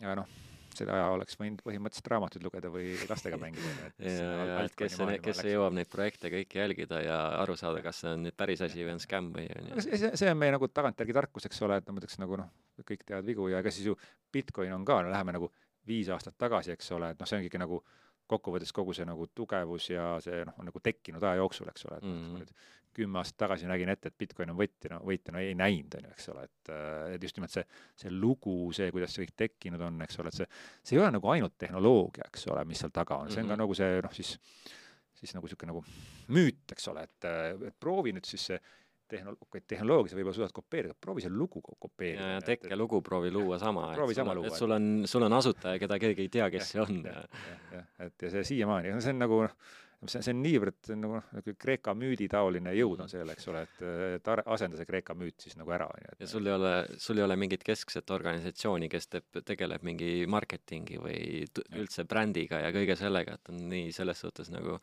aga 0.04 0.20
noh 0.22 0.38
selle 0.80 0.96
aja 0.96 1.10
oleks 1.14 1.38
võinud 1.40 1.62
põhimõtteliselt 1.66 2.10
raamatuid 2.14 2.46
lugeda 2.46 2.72
või 2.74 2.96
lastega 3.10 3.40
mängida. 3.42 3.90
ja, 4.08 4.58
et 4.64 4.76
kes, 4.80 4.98
kes 5.26 5.44
jõuab 5.52 5.76
neid 5.78 5.92
projekte 5.92 6.32
kõiki 6.34 6.62
jälgida 6.62 7.02
ja 7.06 7.20
aru 7.42 7.58
saada, 7.60 7.84
kas 7.86 8.02
see 8.04 8.14
on 8.16 8.26
nüüd 8.28 8.38
päris 8.40 8.64
asi 8.66 8.84
või 8.84 8.96
on 8.96 9.04
skämm 9.04 9.32
või 9.36 9.48
on 9.56 9.72
ju. 9.74 9.86
see, 9.88 10.12
see 10.22 10.34
on 10.34 10.40
meie 10.40 10.56
nagu 10.56 10.72
tagantjärgi 10.72 11.16
tarkus, 11.20 11.50
eks 11.50 11.64
ole, 11.68 11.80
et 11.82 11.88
no 11.90 11.96
ma 11.96 12.04
ütleks 12.04 12.20
nagu 12.22 12.40
noh, 12.42 12.52
kõik 12.84 13.06
teevad 13.06 13.28
vigu 13.28 13.50
ja 13.52 13.64
ega 13.64 13.74
siis 13.74 13.92
ju 13.92 13.98
Bitcoin 14.34 14.74
on 14.76 14.86
ka 14.88 15.02
no,, 15.04 15.14
läheme 15.14 15.36
nagu 15.36 15.52
viis 15.90 16.10
aastat 16.14 16.38
tagasi, 16.40 16.76
eks 16.76 16.92
ole, 16.98 17.14
et 17.14 17.22
noh, 17.22 17.30
see 17.30 17.40
ongi 17.40 17.50
ikka 17.52 17.62
nagu 17.62 17.82
kokkuvõttes 18.30 18.74
kogu 18.76 18.94
see 18.94 19.08
nagu 19.10 19.26
tugevus 19.34 19.90
ja 19.90 20.12
see 20.24 20.44
noh, 20.46 20.58
on 20.62 20.70
nagu 20.70 20.82
tekkinud 20.84 21.24
aja 21.26 21.42
jooksul, 21.42 21.72
eks 21.72 21.88
ole, 21.90 21.98
et 21.98 22.06
mm 22.06 22.20
-hmm. 22.36 22.68
Kümme 22.96 23.22
aastat 23.22 23.38
tagasi 23.46 23.70
nägin 23.70 23.92
ette, 23.94 24.12
et 24.12 24.18
Bitcoin 24.18 24.54
on 24.54 24.58
võitja, 24.60 24.94
no 24.96 25.00
võitja 25.06 25.36
no 25.36 25.44
ei 25.44 25.56
näinud, 25.58 26.00
on 26.00 26.08
ju, 26.08 26.16
eks 26.16 26.30
ole, 26.34 26.46
et, 26.50 26.72
äh, 26.74 27.14
et 27.16 27.24
just 27.28 27.38
nimelt 27.38 27.54
see, 27.54 27.64
see 28.00 28.12
lugu, 28.14 28.58
see, 28.76 28.90
kuidas 28.96 29.16
see 29.16 29.26
kõik 29.26 29.38
tekkinud 29.46 29.86
on, 29.86 30.02
eks 30.06 30.20
ole, 30.24 30.34
et 30.34 30.42
see, 30.42 30.50
see 30.84 30.98
ei 30.98 31.04
ole 31.04 31.14
nagu 31.16 31.32
ainult 31.34 31.58
tehnoloogia, 31.62 32.28
eks 32.32 32.50
ole, 32.54 32.66
mis 32.70 32.82
seal 32.84 32.94
taga 32.96 33.22
on, 33.24 33.32
see 33.32 33.44
on 33.44 33.48
mm 33.48 33.52
-hmm. 33.52 33.56
ka 33.56 33.56
mhm. 33.56 33.64
nagu 33.66 33.80
see 33.82 34.02
noh, 34.08 34.18
siis 34.20 34.38
siis 35.20 35.36
nagu 35.36 35.48
niisugune 35.48 35.74
nagu 35.74 35.84
müüt, 36.36 36.72
eks 36.72 36.88
ole, 36.92 37.04
et, 37.04 37.28
et 37.68 37.80
proovi 37.80 38.14
nüüd 38.16 38.28
siis 38.28 38.46
see 38.52 38.60
tehnolo-, 39.10 39.60
tehnoloogia 39.68 40.14
sa 40.14 40.20
võib-olla 40.20 40.38
suudad 40.38 40.56
kopeerida, 40.56 40.96
proovi 41.02 41.26
see 41.26 41.34
lugu 41.34 41.62
kopeerida. 41.66 42.28
ja, 42.28 42.38
ja 42.38 42.46
tekkelugu 42.46 43.02
proovi 43.06 43.32
luua 43.34 43.60
sama, 43.62 43.90
et, 43.94 44.16
sul, 44.16 44.32
luua, 44.38 44.48
et 44.48 44.62
sul 44.62 44.76
on, 44.76 44.90
sul 45.10 45.28
on 45.28 45.38
asutaja, 45.40 45.82
keda 45.82 46.00
keegi 46.02 46.28
ei 46.28 46.34
tea, 46.34 46.50
kes 46.54 46.66
ja, 46.66 46.70
see 46.72 46.84
on. 46.86 47.04
jah, 47.10 47.86
et 48.06 48.28
ja 48.28 48.34
see 48.36 48.46
siiamaani, 48.54 48.96
see 49.02 49.16
on 49.16 49.24
nagu 49.26 49.44
noh, 49.48 49.56
see, 50.08 50.22
see 50.24 50.34
on 50.36 50.42
niivõrd, 50.44 50.78
nagu 50.94 51.18
noh, 51.18 51.28
nagu 51.36 51.54
Kreeka 51.60 51.94
müüdi 51.98 52.30
taoline 52.32 52.72
jõud 52.78 53.04
on 53.04 53.12
sellel, 53.12 53.34
eks 53.34 53.50
ole, 53.52 53.64
et, 53.68 53.84
et 54.16 54.32
asenda 54.46 54.80
see 54.80 54.88
Kreeka 54.88 55.16
müüt 55.18 55.44
siis 55.44 55.58
nagu 55.60 55.74
ära, 55.76 55.90
on 55.92 56.06
ju. 56.06 56.16
ja 56.22 56.30
sul 56.32 56.48
ei 56.48 56.56
ole, 56.56 56.74
sul 57.04 57.20
ei 57.20 57.26
ole 57.26 57.36
mingit 57.40 57.66
keskset 57.68 58.16
organisatsiooni, 58.16 58.90
kes 58.92 59.12
teeb, 59.12 59.42
tegeleb 59.46 59.84
mingi 59.88 60.12
marketingi 60.32 61.00
või 61.04 61.44
üldse 61.82 62.08
brändiga 62.10 62.64
ja 62.64 62.74
kõige 62.76 62.96
sellega, 63.00 63.36
et 63.36 63.52
on 63.52 63.64
nii 63.74 63.92
selles 63.96 64.24
suhtes 64.24 64.52
nagu 64.54 64.80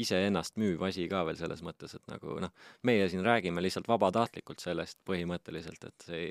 iseennast 0.00 0.58
müüv 0.60 0.82
asi 0.86 1.06
ka 1.10 1.22
veel 1.26 1.38
selles 1.38 1.62
mõttes, 1.64 1.94
et 1.96 2.10
nagu 2.10 2.36
noh, 2.42 2.52
meie 2.86 3.06
siin 3.10 3.24
räägime 3.26 3.62
lihtsalt 3.64 3.88
vabatahtlikult 3.88 4.62
sellest 4.62 4.98
põhimõtteliselt, 5.08 5.86
et 5.88 6.06
see, 6.08 6.26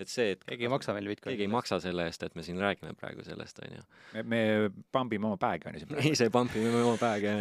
et 0.00 0.10
see, 0.10 0.34
et 0.34 0.44
keegi 0.46 0.66
ei 0.66 0.72
maksa 0.72 0.94
meil 0.96 1.10
bitcoin'i. 1.10 1.36
keegi 1.36 1.46
ei 1.48 1.52
maksa 1.52 1.80
selle 1.84 2.06
eest, 2.08 2.24
et 2.26 2.36
me 2.38 2.44
siin 2.46 2.60
räägime 2.60 2.94
praegu 2.98 3.24
sellest, 3.26 3.60
on 3.64 3.76
ju. 3.76 3.84
me, 4.14 4.24
me 4.32 4.42
pambime 4.92 5.28
oma 5.30 5.40
pääge, 5.40 5.68
on 5.68 5.76
ju 5.76 5.84
siin 5.84 5.92
praegu. 5.92 6.14
ise 6.14 6.30
pampime 6.34 6.72
oma 6.80 6.96
pääge 7.00 7.34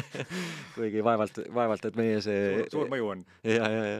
kuigi 0.76 1.04
vaevalt, 1.04 1.42
vaevalt, 1.54 1.90
et 1.90 2.00
meie 2.00 2.22
see 2.24 2.40
suur, 2.60 2.72
suur 2.76 2.94
mõju 2.94 3.12
on. 3.14 3.26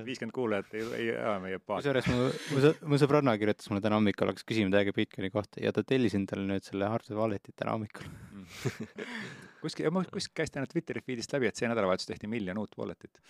viiskümmend 0.06 0.36
kuulajat 0.36 0.78
ei, 0.78 0.86
ei 1.01 1.12
aja 1.16 1.36
meie 1.43 1.60
baasi. 1.60 1.89
kusjuures 1.89 2.10
mu, 2.12 2.31
mu, 2.55 2.74
mu 2.93 3.01
sõbranna 3.01 3.36
kirjutas 3.40 3.70
mulle 3.72 3.85
täna 3.85 4.01
hommikul, 4.01 4.35
hakkas 4.35 4.48
küsima 4.48 4.72
täiega 4.74 4.94
bitcoin'i 4.97 5.32
kohta 5.35 5.64
ja 5.64 5.72
ta 5.77 5.86
tellis 5.86 6.16
endale 6.18 6.47
nüüd 6.48 6.66
selle 6.66 6.90
hardware 6.93 7.22
wallet'i 7.24 7.56
täna 7.56 7.78
hommikul 7.78 8.10
kuskil, 9.62 9.90
kuskilt 10.12 10.36
käis 10.42 10.52
täna 10.54 10.68
Twitteri 10.70 11.02
feed'ist 11.04 11.32
läbi, 11.34 11.48
et 11.50 11.58
see 11.58 11.68
nädalavahetus 11.70 12.08
tehti 12.10 12.30
miljon 12.30 12.60
uut 12.62 12.76
wallet'it. 12.80 13.22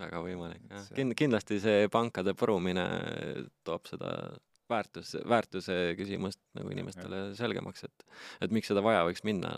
väga 0.00 0.22
võimalik, 0.24 0.62
jah. 0.70 0.86
Kind-, 0.96 1.16
kindlasti 1.18 1.60
see 1.62 1.90
pankade 1.92 2.34
põrumine 2.38 2.86
toob 3.66 3.88
seda 3.90 4.14
väärtus, 4.70 5.16
väärtuse 5.28 5.76
küsimust 5.98 6.40
nagu 6.58 6.70
inimestele 6.72 7.22
ja. 7.24 7.30
selgemaks, 7.38 7.84
et 7.88 8.06
et 8.46 8.54
miks 8.54 8.70
seda 8.70 8.82
vaja 8.84 9.04
võiks 9.08 9.24
minna, 9.26 9.52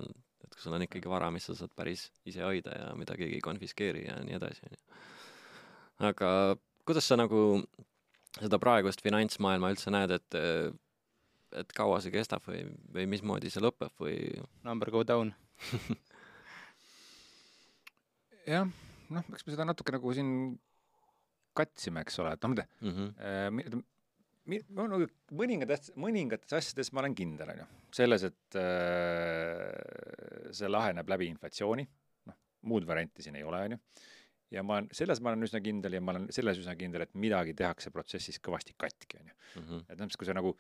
et 0.45 0.55
kui 0.55 0.65
sul 0.65 0.77
on 0.77 0.85
ikkagi 0.87 1.11
vara, 1.13 1.31
mis 1.35 1.47
sa 1.49 1.57
saad 1.59 1.73
päris 1.77 2.09
ise 2.29 2.45
hoida 2.45 2.75
ja 2.79 2.93
mida 2.99 3.17
keegi 3.19 3.39
ei 3.39 3.45
konfiskeeri 3.45 4.07
ja 4.09 4.19
nii 4.25 4.39
edasi, 4.41 4.69
on 4.69 4.77
ju. 4.77 5.03
aga 6.13 6.31
kuidas 6.89 7.09
sa 7.09 7.19
nagu 7.21 7.43
seda 8.41 8.59
praegust 8.63 9.05
finantsmaailma 9.05 9.73
üldse 9.75 9.93
näed, 9.95 10.17
et 10.19 10.41
et 11.53 11.73
kaua 11.77 11.99
see 12.01 12.15
kestab 12.15 12.45
või, 12.49 12.63
või 12.95 13.05
mismoodi 13.13 13.51
see 13.53 13.61
lõpeb 13.61 13.93
või? 14.01 14.17
Number 14.65 14.91
go 14.91 15.03
down 15.05 15.35
jah, 18.47 18.69
noh, 19.13 19.33
eks 19.33 19.47
me 19.47 19.55
seda 19.55 19.67
natuke 19.69 19.95
nagu 19.95 20.13
siin 20.17 20.31
katsime, 21.57 22.03
eks 22.07 22.19
ole, 22.23 22.33
et 22.37 22.47
noh, 22.47 22.55
mm 22.57 22.93
-hmm. 22.93 23.09
äh, 23.21 24.63
no, 24.75 24.87
no 24.91 25.01
mõningates, 25.39 25.93
mõningates 25.97 26.57
asjades 26.59 26.93
ma 26.93 27.03
olen 27.05 27.15
kindel, 27.15 27.53
on 27.55 27.59
ju, 27.63 27.67
selles, 28.01 28.23
et 28.31 28.59
äh, 28.59 30.51
see 30.51 30.69
laheneb 30.71 31.09
läbi 31.09 31.29
inflatsiooni, 31.33 31.87
noh, 32.31 32.41
muud 32.63 32.87
varianti 32.89 33.23
siin 33.23 33.37
ei 33.37 33.45
ole, 33.45 33.63
on 33.69 33.77
ju, 33.77 33.79
ja 34.53 34.63
ma 34.63 34.79
olen, 34.79 34.89
selles 34.93 35.21
ma 35.21 35.33
olen 35.33 35.49
üsna 35.49 35.61
kindel 35.65 35.93
ja 35.97 36.01
ma 36.05 36.15
olen 36.17 36.29
selles 36.35 36.59
üsna 36.61 36.77
kindel, 36.77 37.07
et 37.07 37.15
midagi 37.15 37.55
tehakse 37.59 37.91
protsessis 37.91 38.41
kõvasti 38.41 38.77
katki, 38.77 39.21
on 39.21 39.29
ju. 39.29 39.35
Mhm. 39.61 39.85
et 39.89 39.99
noh, 39.99 40.17
kui 40.19 40.27
sa 40.27 40.35
nagu 40.37 40.57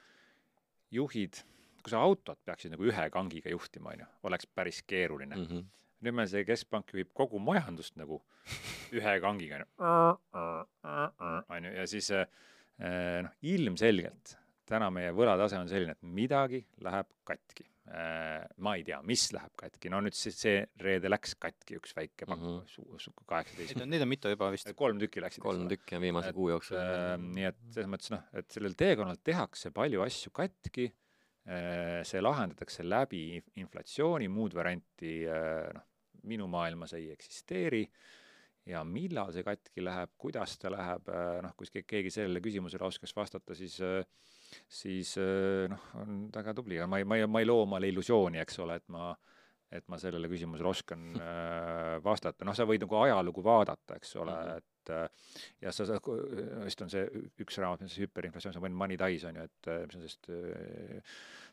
juhid 0.92 1.40
kui 1.82 1.94
sa 1.94 2.02
autot 2.06 2.38
peaksid 2.46 2.74
nagu 2.74 2.86
ühe 2.88 3.06
kangiga 3.14 3.52
juhtima, 3.52 3.94
on 3.94 4.04
ju, 4.04 4.10
oleks 4.28 4.48
päris 4.54 4.82
keeruline 4.86 5.36
mm. 5.36 5.48
-hmm. 5.48 5.64
nüüd 6.06 6.18
meil 6.18 6.30
see 6.30 6.44
keskpank 6.48 6.94
juhib 6.94 7.10
kogu 7.14 7.38
majandust 7.42 7.96
nagu 8.00 8.22
ühe 8.98 9.16
kangiga, 9.24 9.64
on 11.48 11.68
ju, 11.68 11.74
ja 11.80 11.86
siis 11.86 12.10
eh, 12.14 13.20
noh, 13.26 13.34
ilmselgelt 13.42 14.36
täna 14.68 14.88
meie 14.94 15.12
võlatase 15.16 15.59
on 15.60 15.68
selline, 15.70 15.96
et 15.96 16.09
midagi 16.16 16.62
läheb 16.84 17.09
katki. 17.28 17.66
Eh, 17.92 18.44
ma 18.62 18.76
ei 18.78 18.84
tea, 18.86 19.00
mis 19.04 19.24
läheb 19.34 19.52
katki, 19.59 19.90
no 19.90 19.98
nüüd 20.04 20.14
siis 20.14 20.36
see 20.38 20.60
reede 20.80 21.10
läks 21.10 21.34
katki, 21.42 21.80
üks 21.80 21.96
väike 21.96 22.28
pank 22.30 22.40
mm 22.40 22.60
-hmm., 22.62 23.24
kaheksateist. 23.26 23.74
Neid 23.74 23.84
on, 23.84 23.90
neid 23.90 24.04
on 24.06 24.10
mitu 24.12 24.30
juba 24.30 24.52
vist. 24.54 24.70
kolm 24.78 25.00
tükki 25.02 25.20
läksid. 25.24 25.42
kolm 25.42 25.66
tükki 25.68 25.98
on 25.98 26.02
viimase 26.06 26.30
et, 26.30 26.36
kuu 26.36 26.48
jooksul. 26.52 26.78
nii 27.34 27.48
et 27.50 27.59
selles 27.74 27.90
mõttes 27.90 28.14
noh, 28.14 28.22
et 28.38 28.50
sellel 28.54 28.78
teekonnal 28.78 29.18
tehakse 29.24 29.74
palju 29.74 30.06
asju 30.06 30.30
katki 30.30 30.92
see 31.43 32.23
lahendatakse 32.23 32.85
läbi 32.86 33.40
inflatsiooni, 33.59 34.28
muud 34.31 34.55
varianti 34.55 35.23
äh, 35.27 35.69
noh, 35.74 35.86
minu 36.31 36.47
maailmas 36.51 36.94
ei 36.98 37.10
eksisteeri. 37.10 37.82
Ja 38.70 38.85
millal 38.86 39.32
see 39.35 39.43
katki 39.43 39.82
läheb, 39.82 40.12
kuidas 40.23 40.55
ta 40.62 40.70
läheb, 40.70 41.09
äh, 41.10 41.40
noh, 41.43 41.55
kui 41.59 41.82
keegi 41.82 42.12
sellele 42.14 42.43
küsimusele 42.44 42.86
oskaks 42.86 43.16
vastata, 43.16 43.56
siis 43.59 43.81
siis 44.69 45.14
noh, 45.73 45.85
on 45.98 46.27
väga 46.31 46.52
tubli, 46.55 46.77
ma 46.86 47.01
ei, 47.01 47.06
ma 47.09 47.16
ei, 47.16 47.27
ma 47.27 47.40
ei 47.40 47.48
loo 47.48 47.62
omale 47.64 47.89
illusiooni, 47.89 48.39
eks 48.43 48.60
ole, 48.62 48.77
et 48.78 48.90
ma 48.93 49.10
et 49.73 49.86
ma 49.89 49.97
sellele 49.97 50.28
küsimusele 50.28 50.69
oskan 50.69 51.14
vastata, 52.05 52.44
noh, 52.44 52.52
sa 52.52 52.66
võid 52.69 52.85
nagu 52.85 52.98
ajalugu 53.01 53.40
vaadata, 53.43 53.97
eks 53.97 54.10
ole 54.20 54.35
mm, 54.35 54.51
-hmm. 54.51 54.72
Et 54.82 55.64
ja 55.64 55.72
sa, 55.72 55.86
sa, 55.88 56.00
vist 56.64 56.82
on 56.84 56.90
see 56.92 57.06
üks 57.42 57.59
raamat, 57.62 57.84
mis 57.86 57.96
on 57.96 58.06
hüperinflatsioon, 58.06 58.56
see 58.56 58.66
on 58.68 58.76
Money 58.82 58.98
Dies 59.00 59.24
on 59.28 59.38
ju, 59.38 59.46
et 59.48 59.70
mis 59.86 59.96
on 59.96 60.02
sellist 60.02 60.30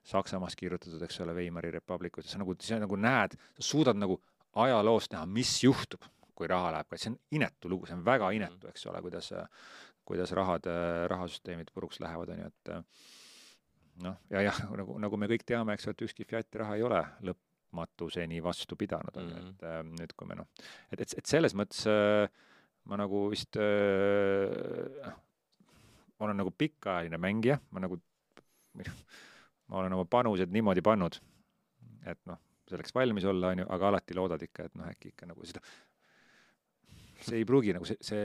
Saksamaast 0.10 0.58
kirjutatud, 0.60 1.02
eks 1.06 1.20
ole, 1.22 1.36
Weimari 1.38 1.72
republikut 1.76 2.26
ja 2.26 2.32
sa 2.32 2.40
nagu, 2.42 2.56
sa 2.64 2.80
nagu 2.82 2.98
näed, 3.00 3.36
sa 3.60 3.66
suudad 3.66 4.00
nagu 4.00 4.20
ajaloost 4.64 5.14
näha, 5.14 5.28
mis 5.30 5.52
juhtub, 5.64 6.08
kui 6.36 6.48
raha 6.50 6.72
läheb, 6.74 6.96
see 6.96 7.12
on 7.12 7.20
inetu 7.36 7.72
lugu, 7.72 7.88
see 7.90 7.98
on 7.98 8.06
väga 8.06 8.32
inetu, 8.36 8.64
mhm. 8.64 8.74
eks 8.74 8.88
ole, 8.90 9.02
kuidas, 9.06 9.32
kuidas 10.08 10.34
rahad, 10.38 10.70
rahasüsteemid 11.12 11.74
puruks 11.76 12.00
lähevad, 12.04 12.34
on 12.34 12.44
ju, 12.44 12.50
et 12.54 12.74
noh, 14.06 14.18
ja 14.32 14.46
jah, 14.48 14.64
nagu, 14.80 14.98
nagu 15.04 15.20
me 15.20 15.30
kõik 15.32 15.46
teame, 15.48 15.76
eks 15.76 15.90
ole, 15.90 15.98
et 15.98 16.08
ükski 16.08 16.28
fiat 16.28 16.62
raha 16.64 16.80
ei 16.80 16.86
ole 16.88 17.02
lõpmatuseni 17.30 18.42
vastu 18.44 18.80
pidanud, 18.80 19.20
on 19.20 19.34
ju, 19.34 19.42
et 19.42 19.66
mm 19.66 19.68
-hmm. 19.68 19.98
nüüd, 20.00 20.16
kui 20.16 20.32
me 20.32 20.40
noh, 20.40 20.48
et, 20.92 21.02
et, 21.02 21.18
et 21.22 21.26
selles 21.26 21.56
mõttes 21.56 21.86
ma 22.90 22.98
nagu 22.98 23.20
vist 23.30 23.54
noh, 23.60 25.18
ma 26.20 26.26
olen 26.28 26.40
nagu 26.42 26.52
pikaajaline 26.58 27.20
mängija, 27.22 27.60
ma 27.72 27.84
nagu 27.86 28.00
ma 29.70 29.80
olen 29.82 29.94
oma 29.98 30.06
panused 30.10 30.50
niimoodi 30.54 30.82
pannud, 30.86 31.18
et 32.10 32.20
noh, 32.30 32.40
selleks 32.70 32.94
valmis 32.96 33.26
olla, 33.30 33.52
on 33.54 33.62
ju, 33.64 33.68
aga 33.76 33.88
alati 33.92 34.16
loodad 34.18 34.42
ikka, 34.46 34.66
et 34.70 34.76
noh, 34.80 34.88
äkki 34.90 35.12
ikka 35.14 35.28
nagu 35.30 35.46
seda, 35.48 35.62
see 37.26 37.42
ei 37.42 37.46
pruugi 37.50 37.74
nagu 37.76 37.86
see, 37.90 37.98
see, 38.06 38.24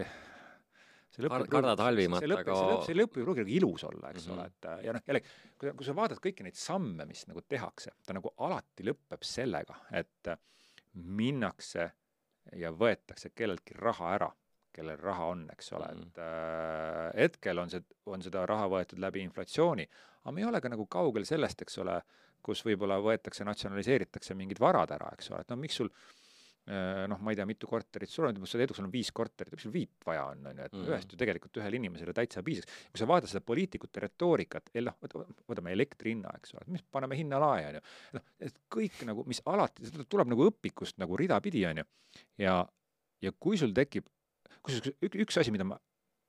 see 1.15 1.25
lõpp 1.25 1.49
kardad 1.53 1.83
halvimat, 1.85 2.23
aga- 2.39 2.85
see 2.87 2.97
lõpp, 2.99 3.19
ei 3.21 3.27
pruugi 3.27 3.45
nagu 3.45 3.55
ilus 3.59 3.85
olla, 3.89 4.13
eks 4.15 4.29
Mhm. 4.29 4.37
ole, 4.37 4.47
et 4.53 4.69
äh, 4.71 4.85
ja 4.87 4.95
noh, 4.97 5.05
jällegi, 5.09 5.35
kui, 5.59 5.73
kui 5.81 5.89
sa 5.89 5.97
vaatad 5.99 6.21
kõiki 6.25 6.47
neid 6.47 6.57
samme, 6.61 7.05
mis 7.09 7.27
nagu 7.29 7.43
tehakse, 7.49 7.93
ta 8.07 8.17
nagu 8.17 8.33
alati 8.39 8.87
lõpeb 8.89 9.25
sellega, 9.27 9.77
et 9.93 10.33
äh, 10.33 10.39
minnakse 10.95 11.91
ja 12.61 12.71
võetakse 12.73 13.33
kelleltki 13.35 13.75
raha 13.81 14.15
ära, 14.15 14.31
kellel 14.75 14.99
raha 15.01 15.31
on, 15.35 15.47
eks 15.55 15.73
ole 15.79 15.87
mm. 15.93 16.01
-hmm. 16.01 16.11
et 16.11 16.19
äh, 16.25 17.23
hetkel 17.23 17.63
on 17.63 17.71
see, 17.71 17.85
on 18.11 18.23
seda 18.23 18.45
raha 18.51 18.67
võetud 18.73 19.01
läbi 19.01 19.23
inflatsiooni, 19.25 19.89
aga 20.25 20.33
me 20.35 20.41
ei 20.45 20.49
ole 20.51 20.61
ka 20.61 20.69
nagu 20.73 20.87
kaugel 20.91 21.25
sellest, 21.29 21.63
eks 21.63 21.79
ole, 21.85 22.01
kus 22.45 22.61
võib-olla 22.67 22.99
võetakse, 23.01 23.45
natsionaliseeritakse 23.49 24.35
mingid 24.37 24.61
varad 24.61 24.91
ära, 24.93 25.15
eks 25.17 25.31
ole, 25.31 25.41
et 25.41 25.49
no 25.51 25.57
miks 25.57 25.79
sul 25.81 25.89
äh, 26.69 27.05
noh, 27.09 27.21
ma 27.21 27.33
ei 27.33 27.37
tea, 27.39 27.47
mitu 27.49 27.69
korterit 27.69 28.09
sul 28.13 28.27
on, 28.29 28.39
sa 28.49 28.59
Leedus 28.61 28.77
sul 28.81 28.87
on 28.87 28.93
viis 28.93 29.11
korterit, 29.13 29.53
miks 29.53 29.65
sul 29.67 29.73
viit 29.73 30.05
vaja 30.07 30.25
on, 30.33 30.47
on 30.47 30.57
ju, 30.61 30.65
et 30.65 30.73
Mhm. 30.73 30.87
ühest 30.91 31.13
ju 31.13 31.19
tegelikult 31.21 31.57
ühele 31.61 31.77
inimesele 31.81 32.13
täitsa 32.17 32.43
piisaks. 32.43 32.71
kui 32.93 32.99
sa 33.01 33.07
vaatad 33.07 33.29
seda 33.33 33.41
poliitikute 33.45 34.01
retoorikat, 34.01 34.71
noh, 34.85 34.97
võta- 35.03 35.27
võtame 35.49 35.73
elektri 35.73 36.15
hinna, 36.15 36.33
eks 36.37 36.55
ole, 36.55 36.65
mis 36.67 36.83
paneme 36.83 37.17
hinna 37.17 37.39
lae, 37.41 37.67
on 37.69 37.75
ju. 37.75 37.81
noh, 38.15 38.23
et 38.41 38.59
kõik 38.71 39.05
nagu, 39.05 39.25
mis 39.27 39.43
alati, 39.47 39.87
seda 39.87 40.05
tuleb 40.05 40.29
nagu 40.29 40.51
õpikust 40.51 40.99
nagu 40.99 41.17
ridapidi, 41.17 41.67
on 41.67 41.77
ju. 41.79 41.85
ja, 42.39 42.67
ja 43.21 43.33
kui 43.41 43.57
sul 43.57 43.73
tekib, 43.73 44.07
kusjuures 44.65 44.95
üks, 45.05 45.19
üks 45.27 45.41
asi, 45.43 45.53
mida 45.55 45.67
ma, 45.69 45.79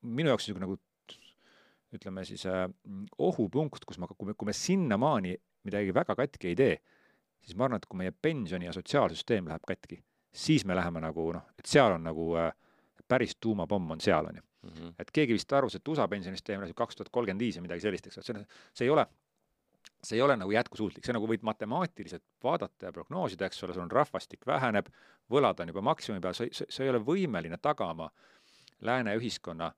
minu 0.06 0.32
jaoks 0.32 0.48
niisugune 0.48 0.68
nagu 0.68 0.80
ütleme 1.96 2.26
siis 2.28 2.44
äh, 2.50 2.66
ohupunkt, 3.22 3.86
kus 3.88 4.00
ma, 4.02 4.10
kui 4.12 4.30
me, 4.30 4.36
kui 4.36 4.50
me 4.50 4.56
sinnamaani 4.56 5.36
midagi 5.66 5.94
väga 5.96 6.16
katki 6.18 6.52
ei 6.52 6.58
tee, 6.60 6.76
siis 7.46 7.58
ma 7.58 7.68
arvan, 7.68 7.82
et 7.82 7.88
kui 7.90 8.02
meie 8.02 8.14
pensioni 8.14 8.68
ja 8.68 8.74
sotsiaalsüsteem 8.76 9.48
läheb 9.50 9.66
katki, 9.68 10.02
siis 10.36 10.66
me 10.68 10.76
läheme 10.78 11.02
nagu 11.04 11.30
noh, 11.36 11.46
et 11.60 11.70
seal 11.70 11.96
on 11.96 12.04
nagu 12.06 12.34
äh, 12.42 12.52
päris 13.08 13.38
tuumapomm 13.40 13.96
on 13.96 14.04
seal, 14.04 14.32
on 14.32 14.42
ju. 14.42 14.46
Mhm. 14.66 14.96
et 14.98 15.12
keegi 15.14 15.36
vist 15.38 15.52
arvas, 15.54 15.76
et 15.78 15.88
USA 15.88 16.08
pensionisüsteem 16.10 16.64
läheb 16.64 16.74
kaks 16.78 16.98
tuhat 16.98 17.12
kolmkümmend 17.14 17.44
viis 17.44 17.60
või 17.60 17.68
midagi 17.68 17.84
sellist, 17.84 18.08
eks 18.10 18.18
ole, 18.18 18.26
see 18.26 18.34
on, 18.34 18.46
see 18.74 18.88
ei 18.88 18.90
ole, 18.90 19.04
see 20.06 20.18
ei 20.18 20.22
ole 20.22 20.36
nagu 20.38 20.52
jätkusuutlik, 20.54 21.06
see 21.06 21.14
nagu 21.16 21.28
võid 21.28 21.42
matemaatiliselt 21.48 22.24
vaadata 22.44 22.86
ja 22.90 22.92
prognoosida, 22.96 23.46
eks 23.50 23.64
ole, 23.66 23.74
sul 23.74 23.82
on 23.86 23.92
rahvastik 23.92 24.46
väheneb, 24.48 24.88
võlad 25.32 25.60
on 25.64 25.68
juba 25.74 25.82
maksimumi 25.82 26.22
peal, 26.22 26.34
sa 26.38 26.44
ei, 26.46 26.54
sa 26.54 26.84
ei 26.84 26.90
ole 26.92 27.00
võimeline 27.06 27.58
tagama 27.62 28.10
lääne 28.86 29.16
ühiskonna 29.18 29.72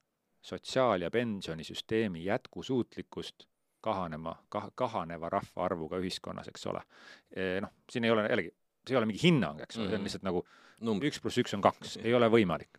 sotsiaal- 0.44 1.02
ja 1.02 1.10
pensionisüsteemi 1.12 2.24
jätkusuutlikkust 2.26 3.48
kahanema, 3.82 4.36
kah-, 4.52 4.72
kahaneva 4.76 5.30
rahvaarvuga 5.30 6.00
ühiskonnas, 6.02 6.48
eks 6.52 6.66
ole. 6.68 6.82
Noh, 7.62 7.70
siin 7.92 8.04
ei 8.04 8.12
ole 8.12 8.28
jällegi, 8.28 8.52
see 8.88 8.96
ei 8.96 8.98
ole 8.98 9.06
mingi 9.06 9.22
hinnang, 9.24 9.62
eks 9.64 9.78
ole, 9.78 9.88
see 9.88 9.96
on 9.96 10.02
Mhm. 10.02 10.08
lihtsalt 10.08 10.24
nagu 10.24 10.46
üks 11.08 11.22
pluss 11.22 11.38
üks 11.38 11.54
on 11.54 11.62
kaks, 11.62 11.98
ei 12.04 12.14
ole 12.14 12.28
võimalik. 12.30 12.70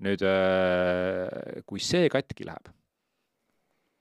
nüüd 0.00 0.20
äh, 0.28 1.62
kui 1.66 1.78
see 1.80 2.08
katki 2.12 2.44
läheb 2.44 2.68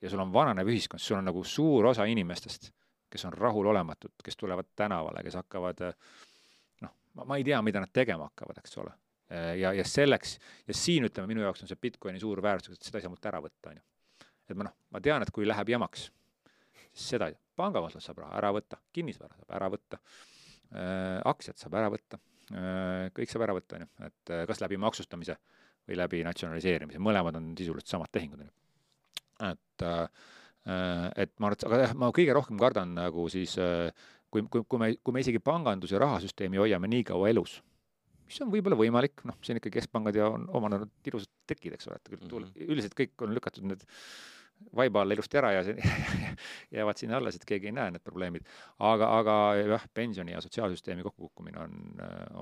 ja 0.05 0.11
sul 0.11 0.21
on 0.21 0.33
vananev 0.33 0.69
ühiskond, 0.69 1.01
sul 1.01 1.17
on 1.17 1.25
nagu 1.29 1.41
suur 1.47 1.89
osa 1.91 2.05
inimestest, 2.09 2.69
kes 3.11 3.25
on 3.25 3.33
rahulolematud, 3.33 4.13
kes 4.23 4.37
tulevad 4.37 4.69
tänavale, 4.77 5.23
kes 5.25 5.37
hakkavad 5.39 5.81
äh, 5.87 5.95
noh, 6.85 6.93
ma 7.25 7.39
ei 7.39 7.47
tea, 7.47 7.61
mida 7.65 7.81
nad 7.83 7.93
tegema 7.93 8.29
hakkavad, 8.29 8.61
eks 8.61 8.77
ole. 8.83 8.93
ja, 9.57 9.71
ja 9.73 9.83
selleks 9.89 10.35
ja 10.67 10.73
siin 10.77 11.07
ütleme, 11.07 11.31
minu 11.31 11.41
jaoks 11.41 11.63
on 11.65 11.69
see 11.71 11.79
Bitcoini 11.81 12.21
suur 12.21 12.41
väärtus, 12.45 12.77
et 12.77 12.85
seda 12.85 12.99
ei 12.99 13.05
saa 13.07 13.09
mult 13.09 13.25
ära 13.25 13.41
võtta, 13.41 13.71
on 13.71 13.79
ju. 13.79 14.27
et 14.51 14.59
ma 14.59 14.67
noh, 14.67 14.75
ma 14.93 15.01
tean, 15.01 15.25
et 15.25 15.31
kui 15.33 15.47
läheb 15.47 15.71
jamaks, 15.73 16.05
siis 16.91 17.07
seda 17.15 17.31
pangakontolt 17.57 18.05
saab 18.05 18.21
raha 18.21 18.37
ära 18.37 18.53
võtta, 18.53 18.77
kinnisvara 18.93 19.33
saab 19.39 19.57
ära 19.57 19.71
võtta 19.73 19.97
äh,, 19.97 21.17
aktsiad 21.25 21.57
saab 21.57 21.81
ära 21.81 21.89
võtta 21.93 22.21
kõik 22.45 23.31
saab 23.31 23.45
ära 23.47 23.55
võtta, 23.57 23.79
on 23.79 23.85
ju, 23.85 23.89
et 24.05 24.33
kas 24.49 24.61
läbi 24.61 24.77
maksustamise 24.77 25.37
või 25.87 25.97
läbi 25.97 26.21
natsionaliseerimise, 26.25 27.01
mõlemad 27.01 27.37
on 27.39 27.53
sisuliselt 27.57 27.89
samad 27.89 28.11
tehingud, 28.13 28.41
on 28.43 28.49
ju. 28.49 28.53
Et 29.39 29.81
äh, 29.83 30.07
et 31.15 31.31
ma 31.39 31.47
arvan, 31.51 31.57
et 31.59 31.63
aga 31.67 31.77
jah, 31.83 31.93
ma 31.93 32.09
kõige 32.15 32.33
rohkem 32.33 32.57
kardan 32.57 32.95
nagu 32.97 33.27
siis 33.29 33.57
äh, 33.61 33.91
kui, 34.33 34.41
kui, 34.49 34.63
kui 34.67 34.79
me, 34.81 34.95
kui 34.97 35.13
me 35.13 35.21
isegi 35.21 35.37
pangandus- 35.39 35.91
ja 35.93 35.99
rahasüsteemi 36.01 36.57
hoiame 36.57 36.87
nii 36.89 37.03
kaua 37.11 37.29
elus, 37.29 37.59
mis 38.25 38.39
on 38.41 38.49
võib-olla 38.49 38.75
võimalik, 38.79 39.21
noh, 39.29 39.35
siin 39.45 39.59
ikka 39.61 39.69
keskpangad 39.75 40.15
ja 40.17 40.31
on 40.33 40.47
omandanud 40.57 40.89
ilusad 41.05 41.29
tekid, 41.45 41.75
eks 41.77 41.87
ole, 41.91 41.99
et 42.01 42.09
küll 42.09 42.27
tul- 42.27 42.47
Mhm. 42.49 42.65
üldiselt 42.71 42.95
kõik 42.97 43.13
on 43.21 43.35
lükatud 43.37 43.63
need 43.69 43.85
vaiba 44.75 45.01
alla 45.01 45.13
ilusti 45.13 45.37
ära 45.39 45.51
ja 45.51 45.61
jäävad 46.75 46.99
sinna 46.99 47.17
alles, 47.17 47.35
et 47.35 47.45
keegi 47.47 47.69
ei 47.69 47.75
näe 47.75 47.93
need 47.95 48.03
probleemid. 48.03 48.47
aga, 48.79 49.09
aga 49.19 49.35
jah, 49.59 49.85
pensioni 49.93 50.35
ja 50.35 50.41
sotsiaalsüsteemi 50.43 51.03
kokkukukkumine 51.05 51.59
on, 51.59 51.77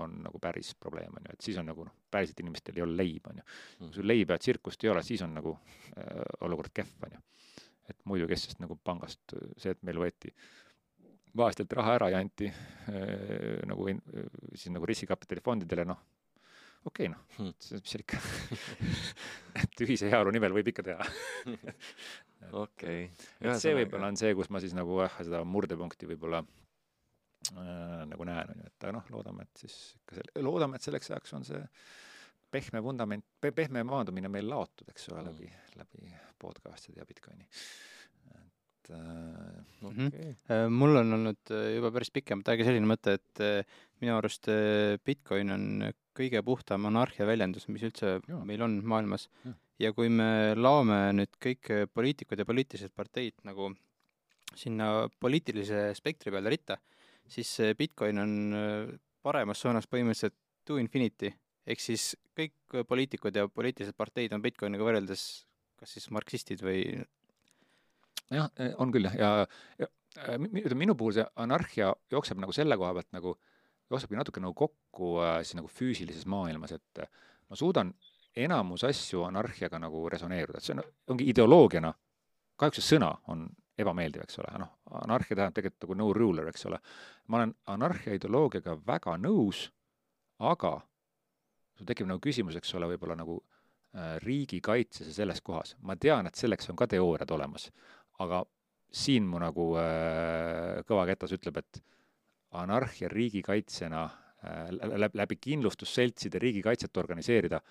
on 0.01 0.15
nagu 0.25 0.39
päris 0.41 0.73
probleem, 0.75 1.13
on 1.17 1.29
ju, 1.29 1.37
et 1.37 1.45
siis 1.45 1.59
on 1.61 1.69
nagu 1.69 1.85
noh, 1.85 1.93
päriselt 2.11 2.39
inimestel 2.39 2.79
ei 2.79 2.85
ole 2.85 2.97
leiba, 2.97 3.33
on 3.33 3.43
ju. 3.43 3.47
kui 3.85 3.93
sul 3.99 4.07
leiba 4.07 4.37
ja 4.37 4.45
tsirkust 4.45 4.83
ei 4.83 4.91
ole, 4.93 5.03
siis 5.03 5.21
on 5.25 5.37
nagu 5.37 5.55
äh, 5.97 6.25
olukord 6.47 6.73
kehv, 6.73 7.07
on 7.07 7.17
ju. 7.17 7.23
et 7.89 7.99
muidu 8.09 8.27
kes 8.31 8.49
sest 8.49 8.63
nagu 8.63 8.79
pangast, 8.83 9.37
see, 9.57 9.75
et 9.75 9.83
meil 9.83 10.01
võeti 10.01 10.33
vaestelt 11.37 11.73
raha 11.73 11.97
ära 11.99 12.09
ja 12.13 12.21
anti 12.21 12.49
äh, 12.49 13.61
nagu 13.69 13.87
in, 13.91 14.01
siis 14.53 14.73
nagu 14.73 14.89
riskikapitalifondidele, 14.89 15.85
noh, 15.89 16.01
okei 16.85 17.07
okay,, 17.07 17.11
noh 17.13 17.21
Hmm. 17.37 17.53
see, 17.59 17.79
mis 17.81 17.89
seal 17.93 18.03
ikka 18.03 18.19
et 19.63 19.81
ühise 19.85 20.09
heaolu 20.11 20.31
nimel 20.35 20.53
võib 20.53 20.67
ikka 20.69 20.83
teha. 20.85 21.05
okei. 22.65 23.07
et 23.41 23.55
see 23.61 23.73
võib-olla 23.77 24.11
on 24.11 24.19
see, 24.19 24.33
kus 24.37 24.49
ma 24.53 24.59
siis 24.63 24.75
nagu 24.77 24.99
jah, 25.01 25.15
seda 25.25 25.41
murdepunkti 25.47 26.09
võib-olla 26.11 26.43
äh, 26.43 28.03
nagu 28.11 28.27
näen, 28.29 28.51
on 28.53 28.61
ju, 28.63 28.69
et 28.71 28.85
aga 28.87 28.95
noh, 28.99 29.07
loodame, 29.15 29.47
et 29.47 29.63
siis 29.65 29.77
ikka 30.01 30.19
selle, 30.19 30.43
loodame, 30.45 30.77
et 30.79 30.85
selleks 30.85 31.09
ajaks 31.13 31.33
on 31.39 31.47
see 31.47 31.63
pehme 32.53 32.83
vundament 32.85 33.25
pe,, 33.41 33.49
pehme 33.55 33.81
maandumine 33.87 34.29
meil 34.29 34.45
laotud, 34.51 34.85
eks 34.93 35.07
ole, 35.13 35.23
läbi, 35.31 35.49
läbi 35.79 36.11
podcast'ide 36.43 37.01
ja 37.01 37.07
Bitcoini. 37.09 37.47
et 38.35 38.91
äh, 38.93 39.63
Mhm. 39.83 40.05
okei. 40.13 40.29
Äh, 40.53 40.67
mul 40.71 40.95
on 41.01 41.13
olnud 41.17 41.49
juba 41.75 41.89
päris 41.95 42.11
pikemat 42.13 42.53
aega 42.53 42.63
selline 42.67 42.87
mõte, 42.87 43.17
et 43.17 43.41
äh, 43.43 43.65
minu 44.03 44.13
arust 44.19 44.47
Bitcoin 45.05 45.51
on 45.55 45.65
kõige 46.17 46.41
puhtam 46.45 46.87
anarhia 46.89 47.27
väljendus, 47.27 47.67
mis 47.71 47.85
üldse 47.85 48.17
Jaa. 48.27 48.41
meil 48.45 48.61
on 48.65 48.79
maailmas. 48.85 49.29
Ja 49.81 49.91
kui 49.95 50.09
me 50.13 50.53
laome 50.55 50.99
nüüd 51.17 51.33
kõik 51.41 51.71
äh, 51.73 51.85
poliitikud 51.89 52.39
ja 52.39 52.45
poliitilised 52.45 52.93
parteid 52.95 53.39
nagu 53.47 53.71
sinna 54.55 55.07
poliitilise 55.19 55.89
spektri 55.97 56.31
peale 56.31 56.51
ritta, 56.53 56.77
siis 57.27 57.49
see 57.57 57.73
Bitcoin 57.77 58.21
on 58.21 58.35
äh, 58.57 58.91
paremas 59.23 59.63
suunas 59.63 59.89
põhimõtteliselt 59.89 60.37
to 60.63 60.77
infinity. 60.79 61.33
Ehk 61.65 61.81
siis 61.81 62.13
kõik 62.37 62.77
äh, 62.77 62.85
poliitikud 62.87 63.35
ja 63.35 63.47
poliitilised 63.49 63.97
parteid 63.97 64.35
on 64.35 64.45
Bitcoiniga 64.45 64.85
võrreldes 64.85 65.25
kas 65.83 65.97
siis 65.97 66.09
marksistid 66.15 66.63
või 66.63 66.83
jah, 68.31 68.47
on 68.79 68.93
küll 68.93 69.09
jah, 69.09 69.17
ja, 69.19 69.31
ja 69.81 69.89
äh, 70.23 70.37
minu 70.39 70.95
puhul 70.95 71.17
see 71.17 71.25
anarhia 71.43 71.91
jookseb 72.13 72.39
nagu 72.41 72.55
selle 72.55 72.77
koha 72.79 72.93
pealt 72.97 73.11
nagu, 73.15 73.35
jooksebki 73.91 74.17
natuke 74.17 74.43
nagu 74.43 74.55
kokku 74.57 75.17
äh, 75.23 75.39
siis 75.43 75.57
nagu 75.59 75.69
füüsilises 75.71 76.27
maailmas, 76.29 76.75
et 76.77 77.03
äh, 77.03 77.09
ma 77.49 77.59
suudan 77.59 77.93
enamus 78.35 78.83
asju 78.87 79.23
anarhiaga 79.27 79.79
nagu 79.81 80.07
resoneeruda, 80.09 80.57
et 80.57 80.67
see 80.67 80.75
on, 80.77 80.83
ongi 81.13 81.27
ideoloogiana, 81.29 81.93
kahjuks 82.57 82.81
see 82.81 82.95
sõna 82.95 83.11
on 83.29 83.45
ebameeldiv, 83.79 84.23
eks 84.25 84.39
ole, 84.41 84.51
noh, 84.61 84.73
anarhia 85.01 85.35
tähendab 85.35 85.57
tegelikult 85.57 85.85
nagu 85.85 85.97
no 85.97 86.09
ruler, 86.13 86.49
eks 86.51 86.67
ole. 86.69 86.79
ma 87.27 87.39
olen 87.39 87.53
anarhia 87.73 88.17
ideoloogiaga 88.17 88.75
väga 88.85 89.15
nõus, 89.21 89.67
aga 90.39 90.75
sul 91.77 91.89
tekib 91.89 92.09
nagu 92.09 92.21
küsimus, 92.21 92.57
eks 92.59 92.73
ole, 92.77 92.89
võib-olla 92.93 93.17
nagu 93.17 93.39
äh, 93.39 94.17
riigikaitses 94.25 95.09
ja 95.09 95.15
selles 95.21 95.41
kohas. 95.41 95.75
ma 95.81 95.95
tean, 95.95 96.27
et 96.27 96.37
selleks 96.37 96.69
on 96.69 96.77
ka 96.77 96.87
teooriad 96.87 97.31
olemas, 97.33 97.69
aga 98.21 98.43
siin 98.93 99.25
mu 99.29 99.41
nagu 99.41 99.71
äh, 99.81 100.83
kõva 100.89 101.07
ketas 101.09 101.33
ütleb, 101.33 101.57
et 101.63 101.81
anarhia 102.59 103.09
riigikaitsena 103.11 104.03
äh, 104.03 104.67
läbi, 104.71 105.17
läbi 105.17 105.39
kindlustusseltside 105.41 106.39
riigikaitset 106.39 106.97
organiseerida, 106.97 107.61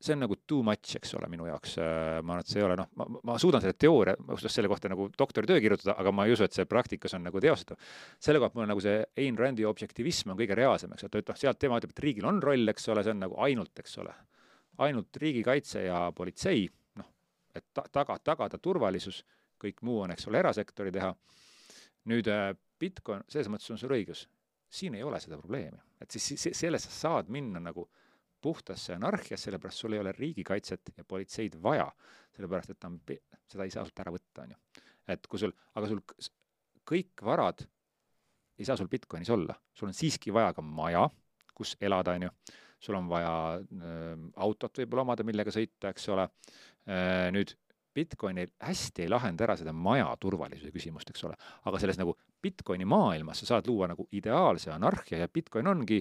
see 0.00 0.12
on 0.12 0.20
nagu 0.26 0.36
too 0.46 0.62
much, 0.64 0.96
eks 0.98 1.14
ole, 1.16 1.28
minu 1.32 1.46
jaoks 1.48 1.76
äh,. 1.80 2.18
ma 2.20 2.34
arvan, 2.34 2.44
et 2.44 2.50
see 2.50 2.60
ei 2.60 2.66
ole 2.66 2.76
noh, 2.76 2.88
ma, 3.00 3.06
ma 3.30 3.36
suudan 3.40 3.62
selle 3.64 3.76
teooria, 3.80 4.16
oskan 4.34 4.52
selle 4.52 4.68
kohta 4.68 4.90
nagu 4.92 5.08
doktoritöö 5.18 5.60
kirjutada, 5.64 5.94
aga 6.02 6.12
ma 6.12 6.26
ei 6.28 6.34
usu, 6.36 6.44
et 6.44 6.56
see 6.56 6.66
praktikas 6.68 7.16
on 7.16 7.24
nagu 7.26 7.40
teostatav. 7.40 7.80
selle 8.20 8.42
koha 8.42 8.50
pealt 8.50 8.58
mul 8.58 8.66
on 8.66 8.72
nagu 8.74 8.84
see 8.84 8.98
Ain 9.24 9.38
Randi 9.40 9.64
objektivism 9.68 10.34
on 10.34 10.40
kõige 10.40 10.58
reaalsem, 10.58 10.92
eks 10.92 11.06
ole, 11.06 11.14
ta 11.14 11.22
ütleb, 11.24 11.40
sealt 11.40 11.60
tema 11.62 11.80
ütleb, 11.80 11.94
et 11.96 12.04
riigil 12.04 12.28
on 12.28 12.42
roll, 12.44 12.74
eks 12.74 12.90
ole, 12.92 13.06
see 13.06 13.16
on 13.16 13.24
nagu 13.24 13.40
ainult, 13.48 13.72
eks 13.80 13.96
ole, 14.04 14.12
ainult 14.84 15.22
riigikaitse 15.22 15.86
ja 15.86 16.02
politsei, 16.16 16.68
noh, 17.00 17.08
et 17.56 17.64
ta-, 17.72 17.88
taga, 17.92 18.18
tagada 18.20 18.60
turvalisus, 18.60 19.22
kõik 19.62 19.80
muu 19.88 20.02
on, 20.04 20.12
eks 20.12 20.28
ole, 20.28 20.44
erasektori 20.44 20.92
teha. 20.92 21.14
nüüd 22.06 22.28
äh, 22.28 22.50
Bitcoin, 22.80 23.24
selles 23.28 23.48
mõttes 23.52 23.70
on 23.72 23.80
sul 23.80 23.94
õigus, 23.96 24.26
siin 24.68 24.96
ei 24.98 25.04
ole 25.06 25.20
seda 25.22 25.38
probleemi, 25.40 25.78
et 26.02 26.12
siis 26.12 26.34
siis 26.34 26.58
sellest 26.58 26.90
sa 26.90 26.96
saad 26.96 27.30
minna 27.32 27.62
nagu 27.62 27.86
puhtasse 28.42 28.94
anarhiasse, 28.94 29.48
sellepärast 29.48 29.82
sul 29.82 29.96
ei 29.96 30.02
ole 30.02 30.12
riigikaitset 30.14 30.92
ja 30.96 31.04
politseid 31.08 31.56
vaja, 31.62 31.86
sellepärast 32.36 32.74
et 32.74 32.80
ta 32.80 32.90
on, 32.90 32.98
seda 33.48 33.64
ei 33.64 33.72
saa 33.74 33.86
sult 33.86 34.04
ära 34.04 34.12
võtta, 34.14 34.44
on 34.44 34.52
ju. 34.54 34.84
et 35.14 35.26
kui 35.26 35.40
sul, 35.40 35.54
aga 35.74 35.88
sul 35.90 36.02
kõik 36.86 37.24
varad 37.26 37.64
ei 38.58 38.64
saa 38.68 38.76
sul 38.78 38.90
Bitcoinis 38.92 39.30
olla, 39.34 39.56
sul 39.74 39.90
on 39.90 39.96
siiski 39.96 40.32
vaja 40.34 40.54
ka 40.56 40.64
maja, 40.64 41.04
kus 41.56 41.74
elada, 41.80 42.14
on 42.16 42.26
ju, 42.28 42.32
sul 42.86 42.98
on 42.98 43.08
vaja 43.10 43.34
äh, 43.58 44.08
autot 44.44 44.82
võib-olla 44.82 45.06
omada, 45.06 45.24
millega 45.26 45.52
sõita, 45.52 45.92
eks 45.92 46.08
ole. 46.12 46.28
Äh, 46.88 47.28
nüüd 47.34 47.52
Bitcoin 47.96 48.42
hästi 48.60 49.06
ei 49.06 49.10
lahenda 49.12 49.46
ära 49.46 49.56
seda 49.56 49.72
maja 49.72 50.08
turvalisuse 50.20 50.72
küsimust, 50.74 51.10
eks 51.12 51.24
ole, 51.28 51.36
aga 51.68 51.80
selles 51.80 52.00
nagu 52.00 52.12
Bitcoini 52.46 52.86
maailmas 52.86 53.42
sa 53.42 53.50
saad 53.54 53.66
luua 53.66 53.90
nagu 53.90 54.06
ideaalse 54.14 54.70
anarhia 54.70 55.24
ja 55.24 55.28
Bitcoin 55.28 55.66
ongi 55.66 56.00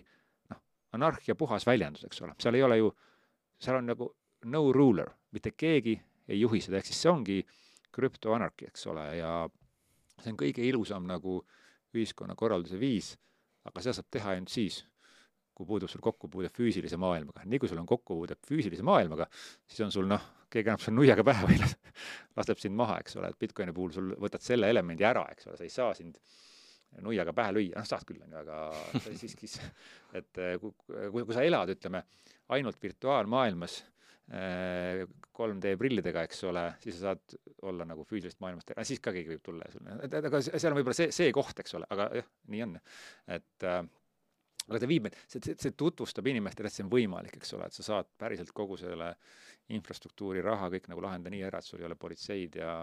noh, 0.52 0.62
anarhia 0.94 1.36
puhas 1.36 1.66
väljendus, 1.66 2.06
eks 2.06 2.22
ole, 2.22 2.38
seal 2.42 2.58
ei 2.60 2.64
ole 2.66 2.78
ju, 2.82 2.92
seal 3.62 3.82
on 3.82 3.90
nagu 3.94 4.10
no 4.52 4.66
ruler, 4.76 5.10
mitte 5.34 5.56
keegi 5.58 5.96
ei 6.28 6.40
juhi 6.42 6.62
seda, 6.62 6.80
ehk 6.80 6.90
siis 6.90 7.02
see 7.02 7.12
ongi 7.12 7.38
krüptoanarhia, 7.96 8.70
eks 8.70 8.88
ole, 8.92 9.06
ja 9.20 9.32
see 10.20 10.34
on 10.34 10.40
kõige 10.40 10.66
ilusam 10.66 11.08
nagu 11.10 11.40
ühiskonnakorralduse 11.96 12.80
viis, 12.80 13.14
aga 13.66 13.82
seda 13.82 13.98
saab 13.98 14.12
teha 14.12 14.36
ainult 14.36 14.54
siis, 14.54 14.82
kui 15.56 15.68
puudub 15.68 15.90
sul 15.90 16.04
kokkupuude 16.04 16.52
füüsilise 16.52 16.98
maailmaga. 17.00 17.46
nii 17.48 17.60
kui 17.64 17.72
sul 17.72 17.80
on 17.80 17.88
kokkupuude 17.88 18.36
füüsilise 18.48 18.84
maailmaga, 18.84 19.28
siis 19.68 19.86
on 19.86 19.94
sul 19.96 20.10
noh, 20.12 20.24
keegi 20.56 20.72
annab 20.72 20.84
sulle 20.84 21.00
nuiaga 21.00 21.26
pähe 21.28 21.50
või 21.50 21.60
laseb 22.40 22.62
sind 22.62 22.78
maha, 22.80 23.00
eks 23.04 23.20
ole, 23.20 23.32
et 23.32 23.40
Bitcoini 23.40 23.76
puhul 23.76 23.96
sul 23.96 24.14
võtad 24.22 24.44
selle 24.46 24.72
elemendi 24.72 25.08
ära, 25.08 25.26
eks 25.34 25.50
ole, 25.50 25.60
sa 25.60 25.68
ei 25.68 25.74
saa 25.74 25.96
sind 25.98 26.20
nuiaga 27.04 27.34
pähe 27.36 27.56
lüüa, 27.56 27.74
noh, 27.76 27.88
saad 27.88 28.06
küll, 28.08 28.22
on 28.24 28.32
ju, 28.32 28.44
aga 28.46 28.62
siiski, 29.22 29.50
et 30.16 30.46
kui, 30.62 30.72
kui, 30.88 31.26
kui 31.26 31.36
sa 31.36 31.44
elad, 31.44 31.74
ütleme, 31.76 32.06
ainult 32.56 32.80
virtuaalmaailmas 32.82 33.82
3D 34.26 35.74
äh, 35.74 35.78
prillidega, 35.78 36.24
eks 36.26 36.40
ole, 36.50 36.64
siis 36.82 36.98
sa 36.98 37.12
saad 37.12 37.36
olla 37.70 37.86
nagu 37.86 38.06
füüsilisest 38.10 38.42
maailmast, 38.42 38.72
siis 38.88 39.04
ka 39.04 39.14
keegi 39.14 39.36
võib 39.36 39.44
tulla 39.46 39.68
ja 39.68 39.76
sulle, 39.76 40.00
et 40.08 40.18
aga 40.18 40.42
seal 40.48 40.72
on 40.72 40.80
võib-olla 40.80 40.98
see, 40.98 41.12
see 41.14 41.36
koht, 41.36 41.62
eks 41.62 41.78
ole, 41.78 41.86
aga 41.94 42.10
jah, 42.22 42.32
nii 42.50 42.64
on. 42.66 42.74
et 43.36 43.68
äh, 43.70 43.84
aga 44.66 44.82
ta 44.82 44.90
viib 44.90 45.06
meid, 45.06 45.18
see, 45.30 45.44
see, 45.46 45.58
see 45.62 45.76
tutvustab 45.78 46.26
inimestele, 46.32 46.72
et 46.72 46.78
see 46.78 46.86
on 46.88 46.90
võimalik, 46.90 47.38
eks 47.38 47.54
ole, 47.58 47.70
et 47.70 47.78
sa 47.78 47.86
saad 47.86 48.10
päriselt 48.18 48.50
kogu 48.56 48.80
selle 48.82 49.12
infrastruktuuri 49.74 50.44
raha 50.46 50.70
kõik 50.74 50.90
nagu 50.92 51.02
lahendada 51.02 51.34
nii 51.34 51.46
ära, 51.48 51.62
et 51.62 51.68
sul 51.68 51.82
ei 51.82 51.88
ole 51.88 51.98
politseid 51.98 52.60
ja 52.62 52.76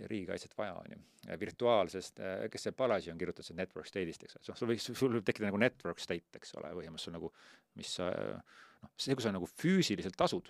ja 0.00 0.08
riigikaitset 0.08 0.54
vaja, 0.58 0.74
on 0.74 0.92
ju. 0.94 0.98
virtuaalsest, 1.40 2.20
äh, 2.20 2.44
kes 2.50 2.62
see 2.66 2.72
Palasi 2.76 3.10
on 3.12 3.18
kirjutanud, 3.20 3.46
see 3.46 3.56
network 3.58 3.88
state'ist, 3.88 4.24
eks 4.24 4.38
ole, 4.38 4.56
sul 4.56 4.70
võiks, 4.70 4.86
sul 4.96 5.16
võib 5.16 5.26
tekkida 5.26 5.50
nagu 5.50 5.60
network 5.60 6.00
state, 6.00 6.38
eks 6.40 6.54
ole, 6.56 6.70
põhimõtteliselt 6.76 7.10
sul 7.10 7.16
nagu, 7.16 7.32
mis 7.76 7.96
noh, 8.00 8.92
see, 8.96 9.16
kui 9.16 9.26
sa 9.26 9.32
nagu 9.34 9.48
füüsiliselt 9.50 10.24
asud 10.24 10.48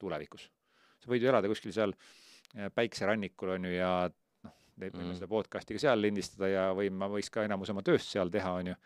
tulevikus, 0.00 0.46
sa 1.02 1.10
võid 1.10 1.24
ju 1.24 1.32
elada 1.32 1.50
kuskil 1.50 1.74
seal 1.74 1.94
äh, 1.96 2.70
päikserannikul, 2.74 3.56
on 3.56 3.68
ju, 3.68 3.74
ja 3.74 3.92
noh, 4.46 4.58
võime 4.78 5.08
mm. 5.08 5.16
seda 5.18 5.30
podcast'i 5.30 5.76
ka 5.76 5.86
seal 5.86 6.04
lindistada 6.04 6.50
ja 6.52 6.68
või 6.76 6.92
ma 6.94 7.10
võiks 7.10 7.32
ka 7.34 7.46
enamus 7.48 7.72
oma 7.74 7.82
tööst 7.86 8.12
seal 8.14 8.30
teha, 8.34 8.54
on 8.60 8.74
ju, 8.74 8.78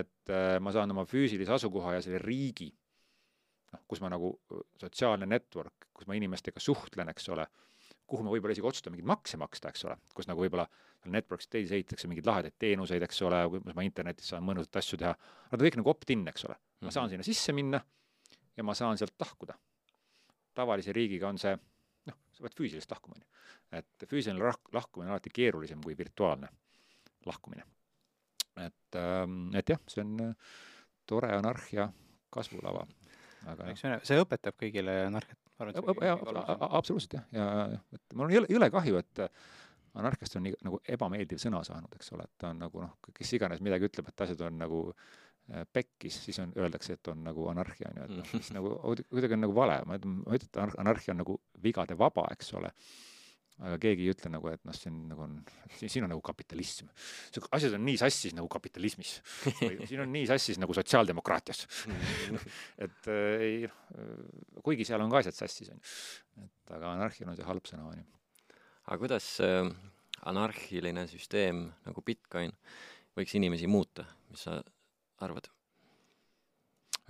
et 0.00 0.34
äh, 0.36 0.58
ma 0.62 0.74
saan 0.74 0.94
oma 0.94 1.06
füüsilise 1.10 1.56
asukoha 1.58 1.96
ja 1.98 2.04
selle 2.06 2.22
riigi, 2.22 2.70
noh, 3.74 3.82
kus 3.88 4.02
ma 4.02 4.10
nagu, 4.12 4.32
sotsiaalne 4.80 5.28
network, 5.28 5.88
kus 5.94 6.08
ma 6.10 6.16
inimestega 6.18 6.62
suhtlen, 6.62 7.10
eks 7.12 7.28
ole, 7.34 7.46
kuhu 8.10 8.26
ma 8.26 8.32
võib-olla 8.34 8.54
isegi 8.56 8.66
otsustan 8.66 8.94
mingeid 8.94 9.08
makse 9.10 9.38
maksta, 9.40 9.70
eks 9.70 9.86
ole, 9.86 9.96
kus 10.14 10.28
nagu 10.30 10.42
võib-olla 10.42 10.66
network 11.10 11.44
state'is 11.44 11.72
ehitatakse 11.76 12.10
mingeid 12.10 12.26
lahedaid 12.26 12.56
teenuseid, 12.60 13.04
eks 13.06 13.22
ole, 13.26 13.40
kus 13.54 13.76
ma 13.76 13.86
internetis 13.86 14.32
saan 14.32 14.44
mõnusat 14.46 14.80
asju 14.82 14.98
teha, 15.00 15.14
aga 15.46 15.56
ta 15.56 15.66
kõik 15.66 15.78
nagu 15.80 15.92
opt-in, 15.92 16.26
eks 16.32 16.46
ole. 16.48 16.58
ma 16.80 16.90
saan 16.90 17.06
mhm. 17.06 17.14
sinna 17.14 17.26
sisse 17.26 17.54
minna 17.56 17.80
ja 18.56 18.66
ma 18.66 18.74
saan 18.74 18.98
sealt 18.98 19.14
lahkuda. 19.20 19.56
tavalise 20.54 20.92
riigiga 20.92 21.28
on 21.28 21.38
see, 21.38 21.54
noh, 22.10 22.18
sa 22.34 22.44
pead 22.44 22.56
füüsiliselt 22.58 22.96
lahkuma, 22.96 23.16
on 23.16 23.22
ju. 23.22 23.44
et 23.78 24.08
füüsiline 24.10 24.42
lah-, 24.42 24.58
lahkumine 24.74 25.10
on 25.10 25.16
alati 25.16 25.30
keerulisem 25.32 25.80
kui 25.84 25.96
virtuaalne 25.98 26.50
lahkumine. 27.26 27.64
et, 28.66 28.98
ähm, 28.98 29.54
et 29.54 29.68
jah, 29.68 29.80
see 29.88 30.02
on 30.02 30.34
tore 31.06 31.30
anarhia 31.34 31.88
kasvulava. 32.30 32.86
Aga 33.48 33.70
eks 33.72 33.86
see 34.08 34.20
õpetab 34.20 34.58
kõigile 34.60 34.96
anarhiat. 35.06 35.38
absoluutselt 36.68 37.16
jah, 37.18 37.24
ja, 37.36 37.80
et 37.96 38.14
mul 38.14 38.28
on 38.28 38.36
jõle, 38.36 38.52
jõle 38.52 38.70
kahju, 38.72 39.00
et 39.00 39.24
äh, 39.24 39.48
anarhiast 40.00 40.36
on 40.38 40.46
nii 40.48 40.58
nagu 40.66 40.82
ebameeldiv 40.96 41.40
sõna 41.42 41.64
saanud, 41.66 41.96
eks 41.96 42.12
ole, 42.16 42.28
et 42.28 42.36
ta 42.38 42.52
on 42.54 42.62
nagu 42.66 42.84
noh, 42.84 42.94
kes 43.16 43.34
iganes 43.38 43.64
midagi 43.64 43.90
ütleb, 43.90 44.12
et 44.12 44.26
asjad 44.26 44.46
on 44.48 44.60
nagu 44.60 44.84
Äh, 45.50 45.66
pekkis, 45.72 46.24
siis 46.24 46.38
on, 46.38 46.52
öeldakse, 46.56 46.94
et 46.94 47.08
on 47.10 47.24
nagu 47.26 47.48
anarhia, 47.50 47.88
on 47.90 47.96
ju, 47.98 48.04
et 48.04 48.18
noh, 48.20 48.34
mis 48.38 48.50
nagu 48.56 48.74
kuidagi 49.10 49.34
on 49.34 49.40
nagu 49.42 49.54
vale, 49.56 49.80
ma 49.88 49.96
ütlen, 49.98 50.20
ma 50.22 50.36
ütlen, 50.36 50.50
et 50.52 50.76
anarhia 50.78 51.14
on 51.14 51.18
nagu 51.24 51.34
vigade 51.64 51.96
vaba, 51.98 52.28
eks 52.30 52.52
ole. 52.60 52.70
Aga 53.60 53.76
keegi 53.82 54.06
ei 54.06 54.14
ütle 54.14 54.30
nagu, 54.32 54.48
et 54.52 54.62
noh, 54.64 54.76
see 54.76 54.90
on 54.90 54.98
nagu 55.10 55.24
on, 55.26 55.34
siin, 55.76 56.06
on 56.06 56.12
nagu 56.14 56.22
kapitalism. 56.24 56.88
asjad 57.52 57.76
on 57.76 57.84
nii 57.86 58.00
sassis 58.00 58.36
nagu 58.36 58.48
kapitalismis 58.52 59.18
või 59.60 59.84
siin 59.90 60.04
on 60.04 60.12
nii 60.14 60.26
sassis 60.30 60.60
nagu 60.62 60.76
sotsiaaldemokraatias 60.76 61.66
et 62.86 63.10
äh, 63.12 63.44
ei 63.46 63.60
noh, 63.68 64.64
kuigi 64.64 64.88
seal 64.88 65.04
on 65.04 65.12
ka 65.12 65.22
asjad 65.22 65.36
sassis, 65.42 65.72
on 65.72 65.80
ju. 65.80 66.48
et 66.48 66.74
aga 66.78 66.94
anarhia 66.96 67.28
on 67.28 67.38
see 67.38 67.48
halb 67.48 67.68
sõna, 67.68 67.90
on 67.92 68.00
ju. 68.00 68.08
aga 68.86 69.00
kuidas 69.04 69.32
äh, 69.44 69.64
anarhiline 70.30 71.06
süsteem 71.10 71.66
nagu 71.86 72.04
Bitcoin 72.04 72.52
võiks 73.16 73.34
inimesi 73.36 73.68
muuta, 73.70 74.04
mis 74.30 74.44
sa 74.46 74.60
arvad? 75.24 75.50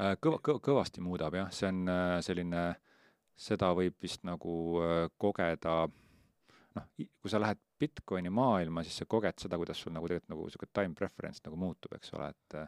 Äh, 0.00 0.14
kõva, 0.22 0.38
kõva, 0.40 0.62
kõvasti 0.64 1.02
muudab 1.04 1.34
jah, 1.36 1.50
see 1.52 1.68
on 1.68 1.88
äh, 1.90 2.18
selline, 2.24 2.64
seda 3.36 3.72
võib 3.76 3.98
vist 4.00 4.24
nagu 4.24 4.54
äh, 4.80 5.02
kogeda 5.20 5.82
noh, 6.78 6.86
kui 6.96 7.32
sa 7.32 7.40
lähed 7.40 7.60
Bitcoini 7.80 8.30
maailma, 8.34 8.84
siis 8.86 9.00
sa 9.02 9.08
koged 9.10 9.42
seda, 9.42 9.58
kuidas 9.60 9.80
sul 9.82 9.94
nagu 9.96 10.08
tegelikult 10.08 10.34
nagu 10.34 10.46
niisugune 10.46 10.74
time 10.76 10.96
preference 10.98 11.44
nagu 11.46 11.58
muutub, 11.60 11.94
eks 11.96 12.14
ole, 12.18 12.30
et 12.30 12.58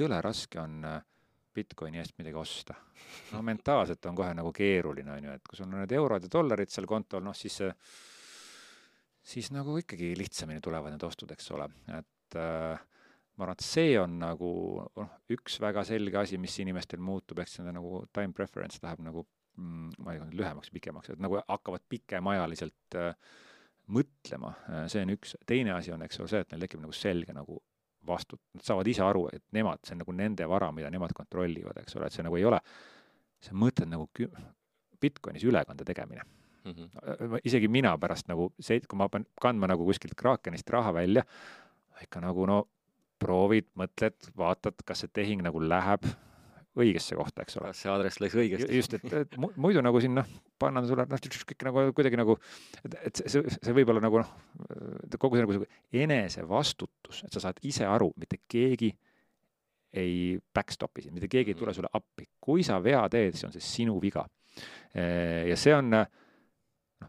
jõle 0.00 0.20
raske 0.24 0.60
on 0.60 0.80
Bitcoini 1.54 2.00
eest 2.02 2.16
midagi 2.18 2.36
osta. 2.36 2.74
no 3.32 3.42
mentaalselt 3.46 4.06
on 4.10 4.16
kohe 4.18 4.32
nagu 4.34 4.50
keeruline, 4.52 5.12
on 5.14 5.28
ju, 5.28 5.36
et 5.38 5.46
kui 5.48 5.58
sul 5.58 5.68
on 5.68 5.78
need 5.80 5.94
eurod 5.94 6.26
ja 6.26 6.32
dollarid 6.32 6.72
seal 6.72 6.88
kontol, 6.90 7.22
noh 7.24 7.36
siis 7.36 7.60
siis 9.24 9.50
nagu 9.54 9.78
ikkagi 9.80 10.12
lihtsamini 10.18 10.60
tulevad 10.60 10.92
need 10.92 11.06
ostud, 11.06 11.30
eks 11.32 11.48
ole, 11.56 11.68
et 11.96 12.36
äh, 12.36 12.82
ma 13.36 13.46
arvan, 13.46 13.56
et 13.56 13.64
see 13.64 13.94
on 13.98 14.18
nagu 14.20 14.50
noh, 14.98 15.14
üks 15.34 15.56
väga 15.62 15.84
selge 15.88 16.20
asi, 16.20 16.38
mis 16.40 16.58
inimestel 16.62 17.02
muutub, 17.02 17.40
ehk 17.42 17.50
see 17.50 17.74
nagu 17.74 18.04
time 18.12 18.36
preference 18.36 18.82
läheb 18.84 19.02
nagu 19.06 19.24
ma 19.56 20.14
ei 20.14 20.20
tea, 20.20 20.30
lühemaks, 20.40 20.70
pikemaks, 20.74 21.12
et 21.14 21.22
nagu 21.22 21.38
hakkavad 21.40 21.84
pikemaajaliselt 21.88 22.98
äh, 22.98 23.14
mõtlema, 23.94 24.54
äh, 24.68 24.86
see 24.90 25.04
on 25.04 25.14
üks, 25.14 25.36
teine 25.46 25.76
asi 25.76 25.92
on, 25.94 26.02
eks 26.06 26.20
ole, 26.20 26.30
see, 26.32 26.42
et 26.44 26.52
neil 26.52 26.64
tekib 26.64 26.82
nagu 26.82 26.96
selge 26.96 27.36
nagu 27.36 27.60
vastut-, 28.08 28.42
nad 28.56 28.66
saavad 28.66 28.90
ise 28.90 29.04
aru, 29.04 29.28
et 29.32 29.44
nemad, 29.56 29.82
see 29.84 29.96
on 29.96 30.02
nagu 30.04 30.16
nende 30.16 30.48
vara, 30.50 30.70
mida 30.74 30.90
nemad 30.92 31.14
kontrollivad, 31.16 31.78
eks 31.84 31.98
ole, 31.98 32.08
et 32.08 32.16
see 32.16 32.26
nagu 32.26 32.40
ei 32.40 32.46
ole, 32.48 32.60
sa 33.44 33.56
mõtled 33.56 33.92
nagu 33.92 34.08
kü-, 34.16 34.32
Bitcoinis 35.04 35.44
ülekande 35.44 35.84
tegemine 35.84 36.22
mm. 36.64 36.72
-hmm. 36.72 37.40
isegi 37.44 37.68
mina 37.68 37.98
pärast 37.98 38.28
nagu 38.28 38.52
see, 38.60 38.80
kui 38.80 38.96
ma 38.96 39.08
pean 39.08 39.26
kandma 39.40 39.66
nagu 39.66 39.84
kuskilt 39.84 40.14
Krakenist 40.16 40.70
raha 40.70 40.94
välja, 40.94 41.24
ikka 42.02 42.20
nagu 42.20 42.46
no 42.46 42.64
proovid, 43.18 43.68
mõtled, 43.78 44.30
vaatad, 44.36 44.80
kas 44.84 45.04
see 45.04 45.12
tehing 45.12 45.42
nagu 45.42 45.60
läheb 45.60 46.06
õigesse 46.80 47.16
kohta, 47.18 47.44
eks 47.44 47.58
ole. 47.60 47.70
see 47.76 47.90
aadress 47.92 48.20
läks 48.22 48.36
õigesti? 48.38 48.68
just, 48.78 48.96
et, 48.98 49.16
et 49.20 49.36
muidu 49.38 49.82
nagu 49.84 50.00
siin 50.02 50.16
noh, 50.18 50.28
panna 50.60 50.82
sulle 50.86 51.06
noh, 51.10 51.22
kõik 51.50 51.64
nagu 51.68 51.84
kuidagi 51.94 52.18
nagu, 52.18 52.36
et, 52.82 52.96
et 53.10 53.22
see, 53.22 53.44
see 53.54 53.76
võib 53.76 53.92
olla 53.94 54.02
nagu 54.04 54.22
noh, 54.22 54.32
kogu 55.20 55.38
see 55.38 55.46
nagu 55.46 55.68
enesevastutus, 56.04 57.24
et 57.26 57.36
sa 57.36 57.44
saad 57.46 57.62
ise 57.66 57.86
aru, 57.88 58.10
mitte 58.20 58.42
keegi 58.50 58.90
ei 59.94 60.34
backstop'i 60.54 61.04
sind, 61.04 61.14
mitte 61.14 61.30
keegi 61.30 61.54
ei 61.54 61.58
tule 61.58 61.70
mm. 61.70 61.78
sulle 61.78 61.92
appi. 61.94 62.26
kui 62.42 62.66
sa 62.66 62.80
vea 62.82 63.04
teed, 63.12 63.36
siis 63.36 63.46
on 63.46 63.54
see 63.54 63.62
sinu 63.64 64.00
viga. 64.02 64.26
ja 64.94 65.56
see 65.58 65.74
on 65.74 65.92
noh, 65.94 66.10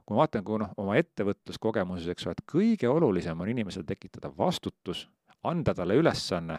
kui 0.04 0.14
ma 0.14 0.24
vaatan, 0.24 0.46
kui 0.46 0.62
noh, 0.62 0.74
oma 0.82 0.98
ettevõtluskogemuses, 1.00 2.12
eks 2.14 2.28
ole, 2.28 2.38
et 2.38 2.46
kõige 2.50 2.90
olulisem 2.92 3.42
on 3.42 3.50
inimesel 3.50 3.86
tekitada 3.88 4.30
vastutus 4.38 5.08
anda 5.46 5.74
talle 5.78 5.98
ülesanne 5.98 6.58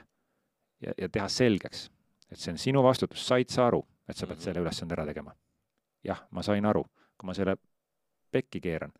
ja, 0.82 0.94
ja 0.98 1.08
teha 1.12 1.28
selgeks, 1.32 1.86
et 2.30 2.38
see 2.38 2.52
on 2.52 2.58
sinu 2.58 2.82
vastutus, 2.82 3.26
said 3.26 3.50
sa 3.52 3.66
aru, 3.66 3.82
et 4.08 4.16
sa 4.16 4.26
pead 4.26 4.40
selle 4.40 4.60
mhm. 4.60 4.66
ülesande 4.66 4.96
ära 4.96 5.06
tegema? 5.06 5.34
jah, 6.06 6.22
ma 6.30 6.42
sain 6.42 6.66
aru, 6.66 6.84
kui 7.18 7.26
ma 7.26 7.34
selle 7.34 7.56
pekki 8.30 8.60
keeran, 8.60 8.92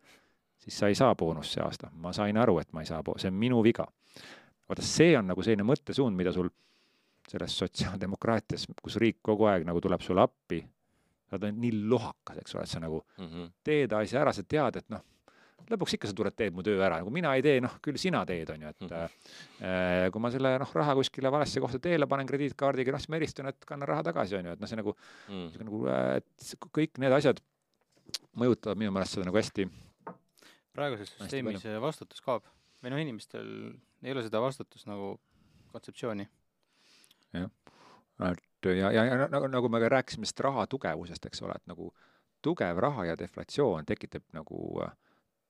siis 0.59 0.79
sa 0.79 0.89
ei 0.91 0.95
saa 0.95 1.15
boonust 1.15 1.55
see 1.55 1.63
aasta, 1.63 1.89
ma 1.93 2.11
sain 2.13 2.37
aru, 2.37 2.57
et 2.59 2.73
ma 2.73 2.83
ei 2.83 2.89
saa, 2.89 3.03
see 3.17 3.31
on 3.31 3.37
minu 3.39 3.61
viga. 3.63 3.85
vaata, 4.67 4.83
see 4.83 5.13
on 5.17 5.29
nagu 5.31 5.43
selline 5.43 5.63
mõttesuund, 5.63 6.15
mida 6.17 6.33
sul 6.35 6.49
selles 7.27 7.53
sotsiaaldemokraatias, 7.59 8.65
kus 8.83 8.97
riik 8.99 9.19
kogu 9.23 9.47
aeg 9.47 9.65
nagu 9.67 9.81
tuleb 9.83 10.03
sulle 10.03 10.23
appi, 10.23 10.61
sa 11.27 11.35
oled 11.35 11.59
nii 11.59 11.83
lohakas, 11.91 12.41
eks 12.41 12.55
ole, 12.55 12.63
et 12.63 12.71
sa 12.71 12.79
nagu 12.79 13.01
mm 13.17 13.27
-hmm. 13.27 13.51
teed 13.63 13.93
asja 13.93 14.21
ära, 14.21 14.33
sa 14.33 14.43
tead, 14.43 14.75
et 14.75 14.89
noh, 14.89 15.03
lõpuks 15.67 15.97
ikka 15.97 16.09
sa 16.09 16.15
tuled, 16.15 16.35
teed 16.37 16.55
mu 16.55 16.63
töö 16.65 16.79
ära, 16.83 17.01
nagu 17.01 17.11
mina 17.13 17.33
ei 17.35 17.43
tee, 17.45 17.59
noh, 17.63 17.77
küll 17.83 17.99
sina 17.99 18.23
teed, 18.27 18.49
on 18.53 18.61
ju, 18.63 18.69
et 18.69 18.81
mm 18.81 18.89
-hmm. 18.89 20.11
kui 20.13 20.21
ma 20.21 20.31
selle 20.31 20.53
noh, 20.59 20.71
raha 20.73 20.95
kuskile 20.95 21.31
valesse 21.31 21.59
kohta 21.59 21.79
teele 21.79 22.07
panen 22.07 22.27
krediitkaardiga, 22.27 22.91
noh, 22.91 22.99
siis 22.99 23.09
ma 23.09 23.19
helistan, 23.19 23.47
et 23.47 23.65
kanna 23.65 23.85
raha 23.85 24.03
tagasi, 24.03 24.35
on 24.35 24.45
ju, 24.45 24.51
et 24.51 24.59
noh, 24.59 24.67
see 24.67 24.79
nagu 24.79 24.95
mm., 25.27 25.49
nagu, 25.65 25.83
äh, 25.87 26.15
et 26.17 26.55
kõik 26.71 26.97
need 27.03 27.11
asjad 27.11 27.41
mõjutavad 28.37 28.79
minu 28.79 28.91
meelest 28.91 29.17
seda 29.17 29.25
nagu 29.27 29.37
hästi. 29.37 29.67
praeguses 30.73 31.09
süsteemis 31.17 31.63
vastutus 31.81 32.21
kaob 32.21 32.45
või 32.83 32.93
noh, 32.93 32.99
inimestel 33.01 33.47
ei 34.03 34.11
ole 34.13 34.23
seda 34.23 34.41
vastutust 34.41 34.87
nagu 34.87 35.17
kontseptsiooni. 35.71 36.27
jah, 37.33 37.49
et 38.31 38.69
ja, 38.77 38.91
ja, 38.91 39.03
ja 39.05 39.27
nagu, 39.27 39.47
nagu 39.47 39.69
me 39.69 39.79
ka 39.79 39.89
rääkisime 39.89 40.25
sellest 40.25 40.39
raha 40.39 40.67
tugevusest, 40.67 41.25
eks 41.25 41.41
ole, 41.41 41.55
et 41.55 41.67
nagu 41.67 41.91
tugev 42.41 42.79
raha 42.79 43.05
ja 43.05 43.17
deflatsioon 43.19 43.85
tekitab 43.85 44.23
nagu 44.33 44.81
äh, 44.85 44.93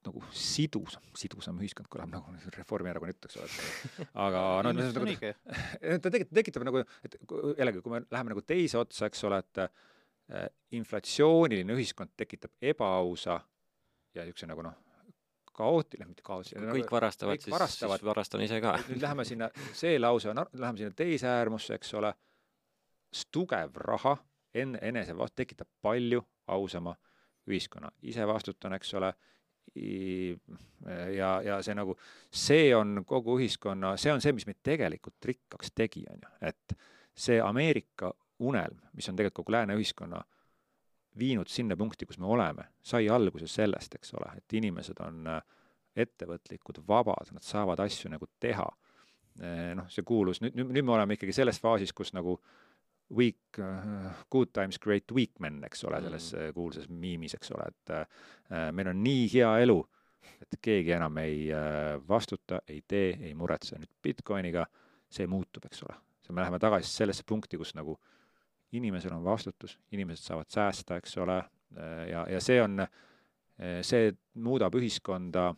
nagu 0.08 0.24
sidusam, 0.32 1.04
sidusam 1.18 1.60
ühiskond 1.62 1.90
kõlab 1.92 2.12
nagu 2.12 2.34
Reformierakonna 2.56 3.14
jutt, 3.14 3.28
eks 3.30 3.40
ole, 3.42 4.08
aga 4.24 4.46
no 4.66 4.74
nagu, 4.78 5.04
õige. 5.08 5.34
ta 6.02 6.14
tekitab, 6.14 6.34
tekitab 6.40 6.66
nagu, 6.68 6.84
et 7.08 7.20
jällegi, 7.60 7.84
kui 7.84 7.94
me 7.94 8.02
läheme 8.06 8.34
nagu 8.34 8.44
teise 8.48 8.82
otsa, 8.82 9.12
eks 9.12 9.24
ole, 9.30 9.40
et 9.44 9.64
äh, 9.66 10.50
inflatsiooniline 10.80 11.78
ühiskond 11.78 12.16
tekitab 12.20 12.56
ebaausa 12.74 13.40
ja 14.16 14.26
niisuguse 14.26 14.50
nagu 14.50 14.66
noh, 14.66 14.76
kaootiline, 15.58 16.08
mitte 16.10 16.26
kaootiline. 16.26 16.70
kui 16.72 16.82
kõik 16.82 16.92
varastavad, 16.92 17.42
siis, 17.42 17.54
varastavad. 17.54 18.00
siis 18.00 18.08
varastan 18.08 18.44
ise 18.46 18.62
ka. 18.62 18.78
nüüd 18.90 19.02
läheme 19.02 19.26
sinna, 19.26 19.50
see 19.78 19.98
lause 20.00 20.30
on, 20.32 20.44
läheme 20.54 20.82
sinna 20.82 20.98
teise 20.98 21.30
äärmusse, 21.32 21.78
eks 21.78 21.94
ole, 21.98 22.14
tugev 23.34 23.78
raha 23.82 24.18
enne, 24.54 24.80
enese 24.82 25.16
vastu 25.18 25.42
tekitab 25.42 25.70
palju 25.82 26.22
ausama 26.54 26.96
ühiskonna, 27.48 27.92
ise 28.02 28.28
vastutan, 28.28 28.76
eks 28.78 28.94
ole, 29.00 29.14
ja, 29.76 31.32
ja 31.44 31.58
see 31.66 31.76
nagu, 31.78 31.98
see 32.32 32.70
on 32.76 33.04
kogu 33.08 33.38
ühiskonna, 33.40 33.96
see 34.00 34.14
on 34.14 34.24
see, 34.24 34.34
mis 34.38 34.48
meid 34.48 34.62
tegelikult 34.64 35.30
rikkaks 35.30 35.74
tegi, 35.76 36.06
on 36.12 36.24
ju, 36.24 36.32
et 36.50 36.78
see 37.18 37.42
Ameerika 37.44 38.12
unelm, 38.46 38.80
mis 38.94 39.10
on 39.10 39.18
tegelikult 39.18 39.44
kogu 39.44 39.58
lääne 39.58 39.78
ühiskonna 39.78 40.22
viinud 41.18 41.50
sinna 41.50 41.76
punkti, 41.78 42.06
kus 42.06 42.20
me 42.22 42.30
oleme, 42.30 42.68
sai 42.86 43.10
alguse 43.10 43.50
sellest, 43.50 43.98
eks 43.98 44.14
ole, 44.20 44.32
et 44.38 44.54
inimesed 44.60 45.00
on 45.02 45.32
äh, 45.34 45.42
ettevõtlikud, 45.98 46.84
vabad, 46.88 47.32
nad 47.34 47.46
saavad 47.46 47.82
asju 47.86 48.12
nagu 48.14 48.30
teha. 48.40 48.68
noh, 49.78 49.86
see 49.94 50.02
kuulus, 50.02 50.40
nüüd, 50.42 50.56
nüüd, 50.58 50.72
nüüd 50.74 50.86
me 50.88 50.96
oleme 50.96 51.14
ikkagi 51.14 51.34
selles 51.36 51.60
faasis, 51.62 51.92
kus 51.94 52.10
nagu 52.18 52.40
weak 53.16 53.60
uh,, 53.60 54.10
good 54.32 54.52
times 54.54 54.80
create 54.80 55.14
weak 55.14 55.40
men, 55.40 55.62
eks 55.68 55.84
ole, 55.88 56.02
selles 56.04 56.32
mm. 56.34 56.56
kuulsas 56.56 56.90
miimis, 56.90 57.38
eks 57.38 57.54
ole, 57.56 57.70
et 57.72 57.94
uh, 57.96 58.66
meil 58.76 58.92
on 58.92 59.00
nii 59.04 59.28
hea 59.34 59.54
elu, 59.64 59.78
et 60.42 60.60
keegi 60.62 60.96
enam 60.98 61.18
ei 61.24 61.48
uh, 61.52 61.96
vastuta, 62.08 62.62
ei 62.68 62.82
tee, 62.88 63.14
ei 63.30 63.34
muretse. 63.38 63.80
nüüd 63.80 63.94
Bitcoiniga 64.04 64.66
see 65.10 65.28
muutub, 65.28 65.66
eks 65.70 65.86
ole. 65.88 65.96
me 66.30 66.44
läheme 66.44 66.60
tagasi 66.60 66.92
sellesse 66.92 67.24
punkti, 67.24 67.58
kus 67.58 67.72
nagu 67.76 67.96
inimesel 68.76 69.14
on 69.16 69.24
vastutus, 69.24 69.78
inimesed 69.96 70.26
saavad 70.28 70.50
säästa, 70.52 70.98
eks 71.00 71.16
ole, 71.24 71.38
ja, 72.12 72.26
ja 72.28 72.42
see 72.44 72.58
on, 72.60 72.84
see 73.88 74.10
muudab 74.44 74.76
ühiskonda 74.76 75.54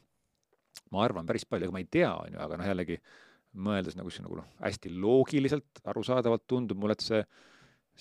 ma 0.93 1.03
arvan 1.05 1.27
päris 1.27 1.45
palju, 1.49 1.67
ega 1.67 1.75
ma 1.75 1.81
ei 1.81 1.89
tea, 1.91 2.11
on 2.13 2.35
ju, 2.35 2.41
aga 2.43 2.59
noh, 2.59 2.69
jällegi 2.69 2.99
mõeldes 3.53 3.97
nagu 3.97 4.11
see 4.13 4.23
nagu 4.25 4.39
noh, 4.39 4.49
hästi 4.61 4.91
loogiliselt, 4.93 5.81
arusaadavalt 5.89 6.45
tundub 6.47 6.79
mulle, 6.81 6.97
et 6.97 7.05
see, 7.05 7.21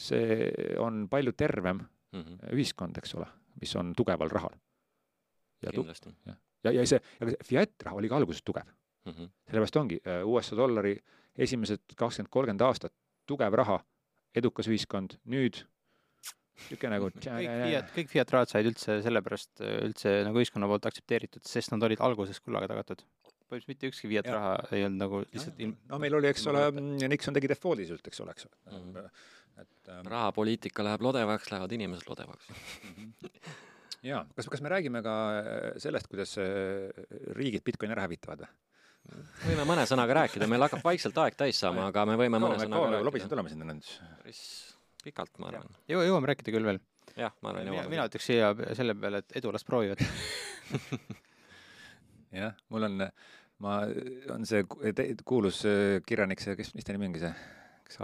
see 0.08 0.50
on 0.82 1.06
palju 1.08 1.32
tervem 1.32 1.80
mm 1.80 2.20
-hmm. 2.20 2.50
ühiskond, 2.56 2.98
eks 2.98 3.14
ole, 3.14 3.28
mis 3.60 3.76
on 3.76 3.94
tugeval 3.96 4.30
rahal. 4.30 4.58
ja 5.62 5.72
ja, 6.26 6.34
ja, 6.64 6.72
ja 6.72 6.86
see, 6.86 7.00
aga 7.20 7.30
see 7.30 7.48
fiat 7.52 7.82
raha 7.82 7.96
oli 7.96 8.08
ka 8.08 8.16
alguses 8.16 8.42
tugev 8.42 8.66
mm. 9.04 9.12
-hmm. 9.12 9.30
sellepärast 9.46 9.76
ongi 9.76 10.00
USA 10.24 10.56
dollari 10.56 10.98
esimesed 11.38 11.80
kakskümmend, 11.96 12.30
kolmkümmend 12.30 12.60
aastat 12.60 12.92
tugev 13.26 13.54
raha, 13.54 13.80
edukas 14.34 14.68
ühiskond, 14.68 15.18
nüüd 15.24 15.64
niisugune 16.58 16.96
nagu 16.96 17.10
kõik 17.14 17.48
Fiat, 17.62 17.92
kõik 17.94 18.10
Fiat 18.12 18.34
rahad 18.34 18.50
said 18.50 18.68
üldse 18.70 18.98
sellepärast 19.04 19.62
üldse 19.62 20.14
nagu 20.26 20.40
ühiskonna 20.42 20.68
poolt 20.70 20.88
aktsepteeritud, 20.90 21.44
sest 21.46 21.72
nad 21.74 21.82
olid 21.86 22.02
alguses 22.04 22.40
kullaga 22.40 22.70
tagatud. 22.72 23.04
Põhimõtteliselt 23.48 23.72
mitte 23.72 23.90
ükski 23.90 24.10
Fiat 24.12 24.26
Ja. 24.28 24.36
raha 24.36 24.52
ei 24.76 24.84
olnud 24.86 25.00
nagu 25.02 25.20
lihtsalt 25.24 25.58
ilm... 25.64 25.74
no 25.88 25.98
meil 26.02 26.14
oli, 26.20 26.28
eks 26.30 26.46
ole, 26.52 26.62
Nixon 27.08 27.34
tegi 27.36 27.48
default'i 27.50 27.86
sult, 27.88 28.06
eks 28.10 28.20
ole, 28.24 28.36
eks 28.36 28.46
ole 28.48 28.78
Mhm. 28.78 29.10
et 29.58 29.88
ähm, 29.90 30.06
rahapoliitika 30.06 30.84
läheb 30.86 31.02
lodevaks, 31.02 31.50
lähevad 31.50 31.72
inimesed 31.74 32.06
lodevaks. 32.08 32.46
jaa, 34.06 34.22
kas, 34.36 34.46
kas 34.52 34.60
me 34.62 34.68
räägime 34.70 35.02
ka 35.02 35.14
äh, 35.40 35.68
sellest, 35.82 36.06
kuidas 36.12 36.36
äh, 36.38 36.92
riigid 37.34 37.64
Bitcoini 37.66 37.96
ära 37.96 38.04
hävitavad 38.06 38.44
või? 38.44 38.52
võime 39.48 39.64
mõne 39.64 39.86
sõnaga 39.88 40.14
rääkida, 40.20 40.46
meil 40.50 40.60
hakkab 40.66 40.82
vaikselt 40.84 41.16
aeg 41.22 41.34
täis 41.40 41.58
saama, 41.62 41.86
aga 41.88 42.04
me 42.06 42.18
võime 42.20 42.36
mõne 42.36 42.58
kaua 42.58 42.60
me, 42.60 42.66
sõnaga 42.68 43.02
rääkida. 43.08 43.28
tulema 43.32 43.48
sinna 43.48 43.64
nüüd? 43.72 43.88
päris 44.20 44.42
pikalt, 45.02 45.38
ma 45.40 45.48
arvan. 45.48 45.74
jõu-, 45.88 46.04
jõuame 46.04 46.28
rääkida 46.28 46.52
küll 46.52 46.66
veel. 46.68 46.80
jah, 47.16 47.32
ma 47.42 47.50
arvan, 47.54 47.64
mina, 47.64 47.78
jõuame. 47.78 47.90
mina 47.96 48.04
ütleks 48.10 48.28
siia 48.28 48.52
selle 48.76 48.94
peale, 48.94 49.22
et 49.24 49.36
edu 49.40 49.52
las 49.54 49.64
proovivad. 49.64 50.02
jah, 52.42 52.52
mul 52.68 52.84
on, 52.90 53.06
ma, 53.64 53.78
on 54.34 54.46
see 54.48 54.64
kuulus 55.26 55.62
äh, 55.68 55.98
kirjanik, 56.06 56.42
see, 56.42 56.56
kes, 56.58 56.74
mis 56.76 56.86
ta 56.86 56.94
nimi 56.94 57.08
ongi 57.10 57.22
see, 57.22 57.32
kas 57.88 58.00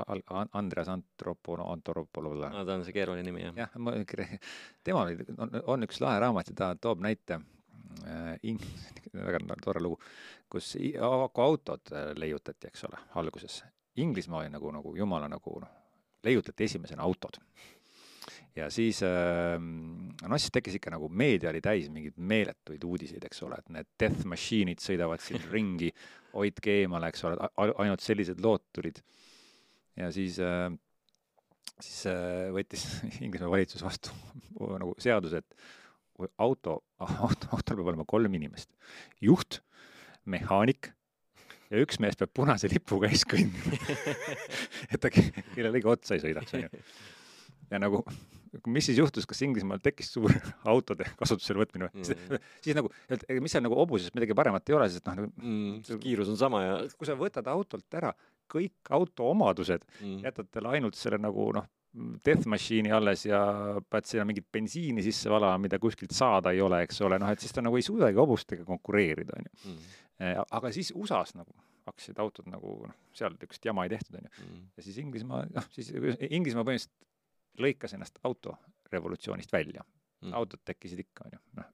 Andreas 0.57 0.91
Antropolo-, 0.93 1.69
Antropolo- 1.73 2.35
no 2.53 2.65
ta 2.65 2.79
on 2.79 2.85
see 2.87 2.97
keeruline 2.97 3.27
nimi, 3.27 3.45
jah. 3.45 3.59
jah, 3.65 3.77
ma 3.79 3.95
temal 4.87 5.15
on, 5.39 5.61
on 5.77 5.89
üks 5.89 6.01
lahe 6.05 6.23
raamat 6.25 6.53
ja 6.53 6.59
ta 6.61 6.73
toob 6.81 7.05
näite 7.05 7.39
äh, 8.07 8.35
ing-, 8.51 8.65
väga 9.15 9.61
tore 9.63 9.83
lugu, 9.85 10.01
kus 10.51 10.75
autod 11.47 11.95
äh, 11.95 12.13
leiutati, 12.19 12.73
eks 12.73 12.85
ole, 12.91 13.01
alguses. 13.21 13.63
Inglismaa 14.01 14.43
oli 14.43 14.51
nagu, 14.51 14.71
nagu 14.75 14.97
jumala 14.99 15.29
nagu 15.31 15.59
noh, 15.63 15.75
leiutati 16.27 16.65
esimesena 16.65 17.05
autod. 17.05 17.39
Ja 18.55 18.69
siis 18.71 19.01
äh, 19.07 19.57
noh, 19.59 20.39
siis 20.39 20.55
tekkis 20.55 20.79
ikka 20.79 20.93
nagu 20.95 21.09
meedia 21.11 21.51
oli 21.51 21.63
täis 21.65 21.91
mingeid 21.93 22.17
meeletuid 22.17 22.85
uudiseid, 22.87 23.25
eks 23.27 23.43
ole, 23.47 23.59
et 23.59 23.75
need 23.75 23.91
death 24.01 24.25
machine'id 24.31 24.83
sõidavad 24.83 25.23
siin 25.25 25.43
ringi, 25.55 25.91
hoidke 26.35 26.81
eemale, 26.83 27.11
eks 27.11 27.27
ole, 27.29 27.51
ainult 27.59 28.05
sellised 28.05 28.43
lood 28.45 28.65
tulid. 28.75 29.03
ja 29.99 30.11
siis 30.15 30.39
äh, 30.43 30.71
siis 31.83 32.05
äh, 32.11 32.51
võttis 32.55 32.85
Inglismaa 33.25 33.53
valitsus 33.53 33.85
vastu 33.85 34.15
nagu 34.83 34.95
seaduse, 35.03 35.43
et 35.43 36.29
auto, 36.39 36.83
auto, 37.03 37.51
autol 37.57 37.81
peab 37.81 37.89
olema 37.91 38.07
kolm 38.07 38.35
inimest. 38.39 38.71
juht, 39.23 39.63
mehaanik 40.31 40.93
ja 41.71 41.81
üks 41.83 41.99
mees 42.03 42.17
peab 42.19 42.33
punase 42.37 42.71
lipuga 42.71 43.11
ees 43.11 43.27
kõndima 43.29 43.79
et 44.93 45.01
ta 45.01 45.11
ke- 45.13 45.31
kellelegi 45.55 45.91
otsa 45.91 46.17
ei 46.17 46.23
sõidaks, 46.23 46.55
onju. 46.59 46.85
Ja 47.75 47.81
nagu, 47.83 48.01
mis 48.71 48.87
siis 48.89 48.99
juhtus, 49.01 49.27
kas 49.29 49.43
Inglismaal 49.47 49.83
tekkis 49.83 50.13
suur 50.15 50.33
autode 50.73 51.09
kasutusele 51.19 51.65
võtmine 51.65 51.89
või? 51.91 52.05
Mhm. 52.05 52.43
siis 52.65 52.79
nagu, 52.79 52.93
et 53.11 53.27
mis 53.43 53.55
seal 53.55 53.65
nagu 53.67 53.79
hobuses 53.79 54.15
midagi 54.17 54.37
paremat 54.39 54.71
ei 54.71 54.79
ole, 54.79 54.89
sest 54.93 55.07
noh, 55.11 55.23
nagu 55.23 55.33
mm, 55.35 56.01
kiirus 56.03 56.31
on 56.33 56.41
sama 56.41 56.65
ja 56.65 56.77
kui 56.95 57.09
sa 57.09 57.19
võtad 57.19 57.51
autolt 57.51 57.99
ära 58.01 58.15
kõik 58.51 58.93
auto 58.95 59.31
omadused 59.33 59.87
mm, 60.01 60.21
jätad 60.27 60.51
talle 60.53 60.77
ainult 60.77 60.99
selle 60.99 61.19
nagu 61.23 61.49
noh, 61.57 61.67
death 62.27 62.49
machine'i 62.51 62.93
alles 62.95 63.25
ja 63.27 63.41
pead 63.91 64.09
sinna 64.09 64.27
mingit 64.29 64.47
bensiini 64.53 65.03
sisse 65.05 65.31
valama, 65.31 65.61
mida 65.63 65.79
kuskilt 65.83 66.15
saada 66.15 66.53
ei 66.55 66.63
ole, 66.63 66.83
eks 66.87 67.01
ole, 67.07 67.19
noh 67.23 67.31
et 67.31 67.43
siis 67.43 67.55
ta 67.55 67.63
nagu 67.65 67.79
ei 67.79 67.87
suudagi 67.87 68.19
hobustega 68.19 68.67
konkureerida, 68.67 69.39
on 69.39 69.47
ju. 69.47 69.75
mm, 69.75 70.43
aga 70.59 70.73
siis 70.75 70.93
USA-s 70.95 71.39
nagu 71.39 71.55
hakkasid 71.85 72.19
autod 72.23 72.49
nagu 72.51 72.79
noh, 72.89 72.97
seal 73.15 73.35
niisugust 73.35 73.67
jama 73.69 73.85
ei 73.87 73.93
tehtud, 73.93 74.19
on 74.19 74.27
ju. 74.27 74.45
mm. 74.45 74.63
ja 74.77 74.87
siis 74.87 75.01
Inglismaa, 75.03 75.45
noh 75.55 75.69
siis 75.75 75.93
Inglismaa 75.95 76.67
põhimõtteliselt 76.67 76.95
lõikas 77.61 77.95
ennast 77.97 78.19
autorevolutsioonist 78.25 79.53
välja. 79.55 79.85
Mm. 80.25 80.33
autod 80.39 80.63
tekkisid 80.65 81.03
ikka, 81.03 81.27
on 81.27 81.35
ju, 81.35 81.39
noh, 81.59 81.67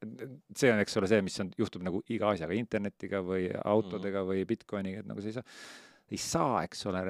see 0.59 0.71
on, 0.73 0.81
eks 0.83 0.97
ole, 0.99 1.07
see, 1.07 1.21
mis 1.23 1.37
on, 1.39 1.53
juhtub 1.55 1.85
nagu 1.87 2.01
iga 2.11 2.33
asjaga, 2.35 2.57
internetiga 2.59 3.21
või 3.23 3.45
autodega 3.55 4.25
või 4.27 4.43
Bitcoiniga, 4.49 5.05
et 5.05 5.07
nagu 5.07 5.23
sa 5.23 5.31
ei 5.31 5.37
saa, 5.37 5.45
ei 6.11 6.19
saa, 6.19 6.65
eks 6.67 6.83
ole, 6.91 7.05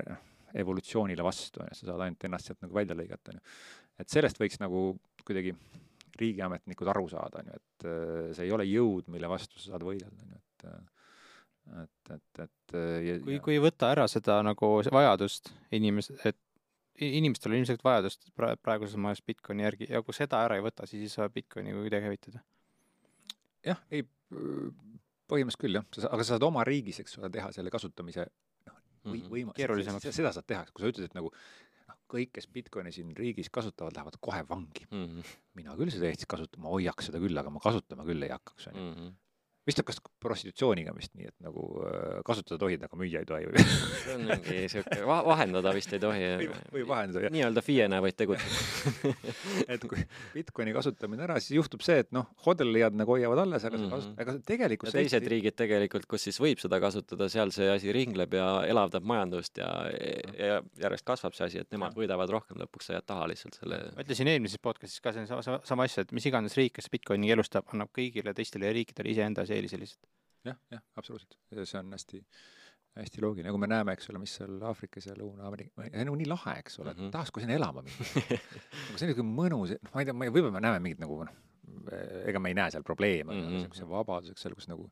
evolutsioonile 0.61 1.25
vastu, 1.25 1.63
on 1.63 1.71
ju, 1.71 1.79
sa 1.79 1.89
saad 1.89 2.05
ainult 2.05 2.27
ennast 2.29 2.51
sealt 2.51 2.61
nagu 2.67 2.77
välja 2.77 2.99
lõigata, 2.99 3.33
on 3.33 3.41
ju. 3.41 3.57
et 4.05 4.13
sellest 4.13 4.43
võiks 4.43 4.61
nagu 4.61 4.83
kuidagi 5.25 5.55
riigiametnikud 6.21 6.93
aru 6.93 7.09
saada, 7.09 7.41
on 7.41 7.49
ju, 7.49 7.63
et 7.63 7.89
äh, 7.89 8.31
see 8.37 8.51
ei 8.51 8.55
ole 8.59 8.69
jõud, 8.69 9.09
mille 9.15 9.33
vastu 9.33 9.63
sa 9.63 9.79
saad 9.79 9.87
võidelda, 9.89 10.27
on 10.27 10.37
ju, 10.37 10.43
et 10.45 10.69
äh, 10.75 10.81
et, 11.85 12.13
et, 12.15 12.41
et 12.43 12.75
äh, 12.75 13.01
ja, 13.07 13.17
kui, 13.23 13.41
kui 13.45 13.57
ei 13.57 13.63
võta 13.63 13.93
ära 13.95 14.07
seda 14.11 14.41
nagu 14.45 14.73
vajadust 14.91 15.53
inimes-, 15.77 16.11
et 16.27 16.39
inimestel 17.01 17.53
on 17.53 17.59
ilmselt 17.61 17.83
vajadust 17.85 18.29
pra-, 18.37 18.57
praeguses 18.61 18.97
maailmas 19.01 19.23
Bitcoini 19.27 19.63
järgi 19.65 19.87
ja 19.91 20.03
kui 20.03 20.15
seda 20.17 20.43
ära 20.45 20.57
ei 20.59 20.65
võta, 20.65 20.87
siis 20.87 21.03
ei 21.07 21.09
saa 21.13 21.29
Bitcoini 21.33 21.73
kuidagi 21.77 22.07
hävitada. 22.11 22.43
jah, 23.67 23.81
ei, 23.91 24.05
põhimõtteliselt 25.31 25.61
küll 25.63 25.79
jah, 25.79 25.85
aga 26.11 26.25
sa 26.25 26.35
saad 26.35 26.45
oma 26.47 26.65
riigis, 26.67 27.01
eks 27.03 27.19
ole, 27.21 27.31
teha 27.33 27.51
selle 27.55 27.71
kasutamise 27.73 28.27
või 29.05 29.21
Mhm. 29.23 29.31
võima- 29.33 29.55
Keerulisemaks. 29.57 30.03
se- 30.03 30.13
seda 30.13 30.33
saad 30.33 30.47
teha, 30.47 30.65
kui 30.75 30.83
sa 30.85 30.89
ütled, 30.93 31.05
et 31.05 31.15
nagu 31.15 31.31
noh, 31.89 31.97
kõik, 32.09 32.33
kes 32.33 32.47
Bitcoini 32.49 32.93
siin 32.93 33.15
riigis 33.17 33.49
kasutavad, 33.51 33.93
lähevad 33.97 34.17
kohe 34.21 34.43
vangi. 34.49 34.87
Mhm. 34.91 35.23
mina 35.55 35.75
küll 35.77 35.91
seda 35.91 36.07
Eestis 36.07 36.27
kasutan, 36.27 36.61
ma 36.63 36.69
hoiaks 36.69 37.07
seda 37.07 37.19
küll, 37.19 37.37
aga 37.39 37.51
ma 37.51 37.61
kasutama 37.61 38.05
küll 38.05 38.23
ei 38.23 38.29
hakkaks, 38.29 38.67
on 38.69 38.75
ju. 38.75 39.13
Mhm. 39.71 39.77
vist 39.77 39.83
on 39.83 39.87
kas 39.89 40.01
prostitutsiooniga 40.21 40.95
vist 40.97 41.15
nii, 41.17 41.31
et 41.31 41.45
nagu 41.45 41.67
äh, 41.87 42.21
kasutada 42.27 42.59
tohid, 42.61 42.83
aga 42.87 42.99
müüa 43.01 43.23
ei 43.23 43.29
tohi 43.29 43.49
või 43.51 43.65
see 44.03 44.17
on 44.17 44.27
mingi 44.29 44.65
sihuke 44.73 45.01
va-, 45.07 45.23
vahendada 45.27 45.73
vist 45.77 45.93
ei 45.95 46.03
tohi. 46.03 46.31
või, 46.75 46.85
vahendada, 46.89 47.25
jah. 47.27 47.35
nii-öelda 47.35 47.65
FIE-na 47.65 48.01
võid 48.05 48.19
tegutseda 48.19 49.15
et 49.75 49.87
kui 49.91 50.05
Bitcoini 50.35 50.75
kasutamine 50.77 51.27
ära, 51.27 51.39
siis 51.43 51.59
juhtub 51.59 51.85
see, 51.87 52.01
et 52.05 52.11
noh, 52.17 52.29
hodlejad 52.47 52.97
nagu 52.99 53.15
hoiavad 53.15 53.45
alles, 53.45 53.65
aga 53.69 53.79
mm 53.79 53.85
-hmm. 53.85 53.95
kasut-, 53.95 54.21
aga 54.25 54.37
tegelikult 54.47 54.93
ja 54.93 54.99
teised 54.99 55.21
Eesti... 55.21 55.35
riigid 55.35 55.59
tegelikult, 55.59 56.09
kus 56.11 56.27
siis 56.29 56.41
võib 56.43 56.63
seda 56.63 56.81
kasutada, 56.83 57.29
seal 57.33 57.53
see 57.55 57.71
asi 57.71 57.93
ringleb 57.95 58.35
ja 58.35 58.49
elavdab 58.69 59.07
majandust 59.07 59.61
ja, 59.61 59.71
ja 60.39 60.61
järjest 60.81 61.07
kasvab 61.07 61.37
see 61.37 61.47
asi, 61.47 61.63
et 61.65 61.71
nemad 61.73 61.97
võidavad 61.97 62.31
rohkem, 62.33 62.59
lõpuks 62.61 62.91
sa 62.91 62.99
jääd 62.99 63.07
taha 63.07 63.29
lihtsalt 63.31 63.61
selle 63.61 63.81
ma 63.97 64.05
ütlesin 64.05 64.29
eelmises 64.31 64.61
podcastis 64.63 65.01
ka 65.05 65.13
sama, 65.13 65.43
sama, 65.43 65.61
sama 65.65 65.87
asja, 65.89 66.05
et 66.05 66.13
mis 66.17 66.27
iganes 66.27 66.57
riik, 66.59 66.77
kes 66.79 66.91
Bitcoini 66.93 67.31
elustab, 67.35 67.69
annab 67.75 67.91
kõigile 67.97 68.35
teistele 68.37 68.73
riikidele 68.73 69.13
iseenda 69.13 69.45
eelise 69.45 69.60
lihtsalt. 69.63 70.09
jah, 70.49 70.57
jah, 70.73 70.83
absoluutselt. 70.97 71.37
see 71.53 71.79
on 71.79 71.93
hästi 71.93 72.25
hästi 72.99 73.23
loogiline, 73.23 73.49
nagu 73.49 73.61
me 73.61 73.69
näeme, 73.71 73.95
eks 73.95 74.11
ole, 74.11 74.21
mis 74.23 74.33
seal 74.39 74.57
Aafrikas 74.67 75.07
ja 75.07 75.15
Lõuna-Ameerika, 75.15 75.87
nagu 75.95 76.17
nii 76.19 76.29
lahe, 76.31 76.57
eks 76.65 76.81
ole 76.81 76.91
mm, 76.93 76.99
-hmm. 76.99 77.13
tahaks 77.15 77.31
kohe 77.31 77.45
sinna 77.45 77.55
elama 77.55 77.85
minna 77.87 78.07
nagu 78.09 78.99
see 78.99 79.07
on 79.07 79.13
niisugune 79.13 79.37
mõnus, 79.37 79.75
noh, 79.77 79.93
ma 79.95 80.03
ei 80.03 80.09
tea, 80.09 80.17
ma 80.17 80.27
ei, 80.27 80.35
võib-olla 80.35 80.57
me 80.57 80.65
näeme 80.65 80.83
mingit 80.87 81.03
nagu 81.03 81.21
noh, 81.23 81.37
ega 82.27 82.43
me 82.43 82.51
ei 82.51 82.59
näe 82.59 82.75
seal 82.75 82.87
probleeme 82.87 83.33
mm, 83.33 83.43
-hmm. 83.43 83.59
niisuguse 83.59 83.89
vabadusega 83.91 84.43
seal, 84.43 84.57
kus 84.59 84.69
nagu 84.73 84.89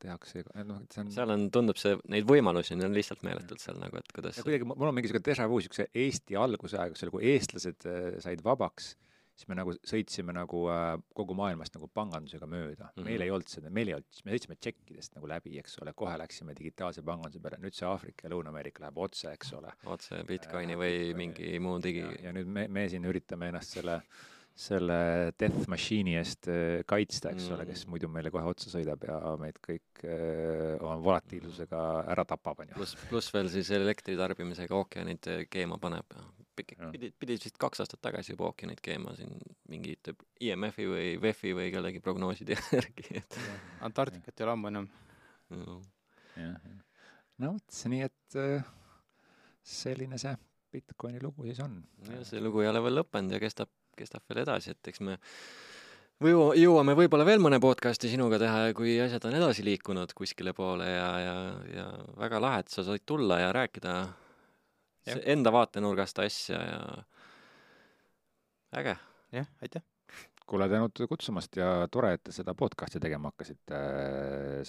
tehakse, 0.00 0.44
noh, 0.64 0.80
see 0.92 1.02
on 1.04 1.12
seal 1.12 1.32
on, 1.32 1.46
tundub 1.52 1.80
see, 1.80 1.96
neid 2.12 2.28
võimalusi 2.28 2.76
on 2.76 2.96
lihtsalt 2.96 3.24
meeletult 3.26 3.62
seal 3.62 3.78
nagu, 3.80 4.00
et 4.00 4.16
kuidas 4.16 4.40
ja 4.40 4.44
kuidagi 4.46 4.68
mul 4.68 4.88
on 4.88 4.96
mingi 4.96 5.10
niisugune 5.10 5.28
déjà 5.28 5.48
vu 5.48 5.60
niisuguse 5.60 5.88
Eesti 5.92 6.40
alguse 6.40 6.80
aeg, 6.80 6.96
kus 6.96 7.04
nagu 7.08 7.20
eestlased 7.32 7.88
äh, 7.88 8.16
said 8.24 8.44
vabaks 8.44 8.94
siis 9.36 9.48
me 9.50 9.56
nagu 9.58 9.74
sõitsime 9.84 10.34
nagu 10.36 10.62
äh, 10.72 10.92
kogu 11.16 11.36
maailmast 11.36 11.76
nagu 11.76 11.88
pangandusega 11.92 12.48
mööda 12.48 12.88
mm. 12.88 12.92
-hmm. 12.94 13.08
meil 13.08 13.24
ei 13.26 13.32
olnud 13.34 13.52
seda, 13.52 13.72
meil 13.72 13.90
ei 13.90 13.98
olnud, 13.98 14.20
me 14.24 14.36
sõitsime 14.36 14.56
tšekkidest 14.56 15.18
nagu 15.18 15.28
läbi, 15.30 15.56
eks 15.60 15.76
ole, 15.82 15.92
kohe 15.96 16.14
läksime 16.22 16.56
digitaalse 16.56 17.04
panganduse 17.06 17.42
peale, 17.44 17.60
nüüd 17.62 17.76
see 17.76 17.88
Aafrika 17.88 18.26
ja 18.26 18.32
Lõuna-Ameerika 18.32 18.86
läheb 18.86 19.02
otse, 19.08 19.32
eks 19.36 19.52
ole. 19.58 19.74
otse 19.92 20.22
Bitcoini 20.28 20.76
äh, 20.76 20.80
või 20.80 21.02
mingi 21.18 21.58
muu 21.60 21.76
digi. 21.82 22.06
ja 22.22 22.32
nüüd 22.36 22.48
me, 22.48 22.66
me 22.68 22.88
siin 22.92 23.04
üritame 23.04 23.52
ennast 23.52 23.76
selle 23.76 24.00
selle 24.56 25.34
death 25.36 25.66
machine'i 25.68 26.14
eest 26.16 26.48
äh, 26.48 26.80
kaitsta, 26.88 27.34
eks 27.34 27.50
mm. 27.50 27.56
ole, 27.58 27.66
kes 27.68 27.84
muidu 27.92 28.08
meile 28.08 28.32
kohe 28.32 28.48
otsa 28.48 28.72
sõidab 28.72 29.04
ja 29.04 29.18
meid 29.36 29.60
kõik 29.60 30.00
äh, 30.08 30.80
oma 30.80 30.96
volatiilsusega 31.04 31.82
ära 32.14 32.24
tapab, 32.24 32.64
on 32.64 32.72
ju. 32.72 32.78
pluss, 32.80 32.96
pluss 33.10 33.36
veel 33.36 33.52
siis 33.52 33.68
elektritarbimisega 33.76 34.80
ookeanid 34.80 35.28
keema 35.52 35.76
paneb 35.82 36.16
pidid, 36.56 37.14
pidid 37.20 37.44
vist 37.44 37.58
kaks 37.60 37.82
aastat 37.84 38.00
tagasi 38.04 38.34
juba 38.34 38.48
ookeanid 38.50 38.80
keema 38.84 39.14
siin 39.18 39.34
mingite 39.70 40.16
IMF-i 40.40 40.88
või 40.90 41.12
VEF-i 41.22 41.52
või 41.56 41.68
kellegi 41.74 42.02
prognooside 42.04 42.58
järgi, 42.76 43.08
et 43.20 43.38
Antarktikat 43.86 44.40
ei 44.40 44.46
ole 44.46 44.56
ammu 44.56 44.72
enam 44.72 44.90
jah. 46.36 46.58
no 47.42 47.54
vot, 47.54 47.80
nii 47.92 48.02
et 48.08 48.40
äh, 48.40 48.74
selline 49.66 50.20
see 50.22 50.34
Bitcoini 50.72 51.22
lugu 51.22 51.46
siis 51.46 51.62
on. 51.64 51.78
jah, 52.10 52.24
see 52.26 52.42
lugu 52.42 52.64
ei 52.64 52.70
ole 52.72 52.82
veel 52.84 53.00
lõppenud 53.00 53.36
ja 53.36 53.40
kestab, 53.42 53.70
kestab 53.96 54.26
veel 54.28 54.44
edasi, 54.44 54.74
et 54.76 54.92
eks 54.92 55.02
me 55.04 55.16
või 56.22 56.60
jõuame 56.60 56.94
võib-olla 56.96 57.26
veel 57.28 57.42
mõne 57.44 57.58
podcast'i 57.60 58.08
sinuga 58.08 58.38
teha, 58.40 58.70
kui 58.76 58.96
asjad 59.04 59.26
on 59.28 59.36
edasi 59.36 59.64
liikunud 59.66 60.14
kuskile 60.16 60.54
poole 60.56 60.88
ja, 60.88 61.08
ja, 61.20 61.34
ja 61.74 61.88
väga 62.16 62.40
lahe, 62.40 62.62
et 62.64 62.72
sa 62.72 62.84
said 62.86 63.04
tulla 63.08 63.40
ja 63.42 63.50
rääkida 63.56 63.96
enda 65.06 65.52
vaatenurgast 65.54 66.18
asja 66.24 66.62
ja 66.62 66.80
äge. 68.80 68.96
jah, 69.32 69.52
aitäh! 69.62 69.84
kuule, 70.46 70.68
tänud 70.70 71.00
kutsumast 71.10 71.56
ja 71.58 71.68
tore, 71.90 72.12
et 72.16 72.22
te 72.26 72.32
seda 72.34 72.54
podcast'i 72.54 73.00
tegema 73.02 73.32
hakkasite. 73.32 73.80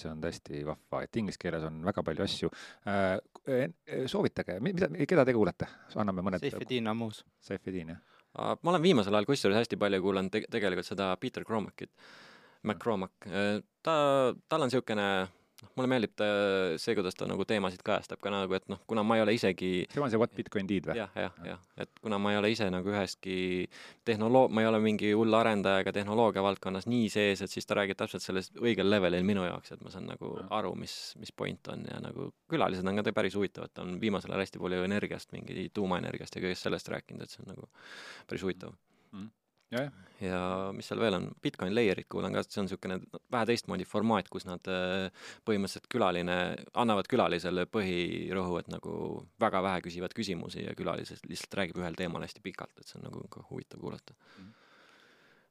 see 0.00 0.10
on 0.10 0.22
tõesti 0.22 0.62
vahva, 0.66 1.02
et 1.06 1.18
inglise 1.20 1.38
keeles 1.40 1.66
on 1.68 1.80
väga 1.86 2.02
palju 2.06 2.24
asju. 2.24 2.50
Äh, 2.90 3.68
soovitage, 4.10 4.58
mida, 4.64 4.90
keda 5.06 5.24
te 5.24 5.34
kuulate? 5.36 5.68
anname 5.94 6.24
mõned. 6.26 6.42
Seifedin 6.42 6.90
Ammus. 6.90 7.22
Seifedin, 7.44 7.94
jah. 7.94 8.02
ma 8.34 8.72
olen 8.74 8.82
viimasel 8.82 9.14
ajal 9.14 9.28
kusjuures 9.30 9.60
hästi 9.60 9.78
palju 9.80 10.02
kuulanud 10.02 10.34
te 10.34 10.42
tegelikult 10.50 10.86
seda 10.86 11.12
Peter 11.20 11.46
Cromacit, 11.46 11.94
McCromack. 12.66 13.30
ta, 13.82 13.94
tal 14.48 14.66
on 14.66 14.70
niisugune 14.72 15.08
noh, 15.62 15.70
mulle 15.76 15.90
meeldib 15.90 16.14
ta, 16.18 16.26
see, 16.80 16.94
kuidas 16.98 17.16
ta 17.18 17.26
nagu 17.28 17.44
teemasid 17.48 17.82
kajastab 17.86 18.20
ka 18.22 18.32
nagu, 18.32 18.54
et 18.56 18.66
noh, 18.70 18.80
kuna 18.90 19.04
ma 19.06 19.18
ei 19.18 19.24
ole 19.24 19.34
isegi 19.36 19.70
see 19.90 20.02
on 20.02 20.12
see 20.12 20.20
What 20.20 20.34
Bitcoin 20.36 20.68
did 20.70 20.86
või? 20.88 20.98
jah, 21.00 21.10
jah, 21.18 21.34
jah, 21.46 21.62
et 21.80 21.90
kuna 22.02 22.20
ma 22.22 22.32
ei 22.34 22.40
ole 22.40 22.52
ise 22.54 22.68
nagu 22.72 22.92
üheski 22.92 23.38
tehnoloog-, 24.08 24.52
ma 24.54 24.64
ei 24.64 24.70
ole 24.70 24.80
mingi 24.84 25.10
hull 25.16 25.38
arendaja 25.38 25.82
ega 25.84 25.94
tehnoloogia 25.96 26.44
valdkonnas 26.46 26.88
nii 26.90 27.08
sees, 27.12 27.42
et 27.44 27.54
siis 27.54 27.66
ta 27.68 27.78
räägib 27.80 27.98
täpselt 27.98 28.24
sellest 28.24 28.58
õigel 28.62 28.90
levelil 28.90 29.26
minu 29.26 29.46
jaoks, 29.48 29.74
et 29.74 29.82
ma 29.84 29.94
saan 29.94 30.08
nagu 30.10 30.34
ja. 30.38 30.46
aru, 30.60 30.74
mis, 30.78 30.94
mis 31.22 31.34
point 31.34 31.72
on 31.74 31.86
ja 31.90 31.98
nagu 32.04 32.30
külalised 32.50 32.86
on 32.86 33.02
ka 33.02 33.16
päris 33.16 33.38
huvitavad, 33.38 33.74
ta 33.74 33.86
on 33.86 33.98
viimasel 34.02 34.34
ajal 34.34 34.46
hästi 34.46 34.62
palju 34.62 34.86
energiast, 34.86 35.32
mingi 35.34 35.68
tuumaenergiast 35.74 36.38
ja 36.38 36.44
kõigest 36.44 36.68
sellest 36.68 36.94
rääkinud, 36.94 37.24
et 37.24 37.34
see 37.34 37.42
on 37.44 37.52
nagu 37.54 37.68
päris 38.30 38.46
huvitav 38.46 38.74
mm. 38.74 39.18
-hmm 39.18 39.36
ja, 39.74 39.82
ja. 40.24 40.40
mis 40.76 40.88
seal 40.88 41.00
veel 41.02 41.16
on, 41.18 41.28
Bitcoin 41.44 41.74
Layerit 41.74 42.08
kuulan 42.10 42.36
ka, 42.36 42.44
see 42.46 42.62
on 42.62 42.68
niisugune 42.68 42.98
vähe 43.32 43.48
teistmoodi 43.50 43.86
formaat, 43.88 44.30
kus 44.32 44.46
nad 44.48 44.70
äh, 44.72 45.08
põhimõtteliselt 45.48 45.90
külaline, 45.92 46.38
annavad 46.78 47.10
külalisele 47.10 47.66
põhirõhu, 47.72 48.60
et 48.62 48.70
nagu 48.72 48.94
väga 49.40 49.62
vähe 49.68 49.84
küsivad 49.88 50.16
küsimusi 50.16 50.64
ja 50.64 50.76
külalised 50.78 51.28
lihtsalt 51.28 51.60
räägib 51.60 51.82
ühel 51.82 51.98
teemal 51.98 52.24
hästi 52.26 52.44
pikalt, 52.44 52.74
et 52.78 52.88
see 52.88 53.00
on 53.00 53.08
nagu 53.10 53.24
ka 53.32 53.44
huvitav 53.50 53.82
kuulata. 53.82 54.16
Mhm. 54.38 54.56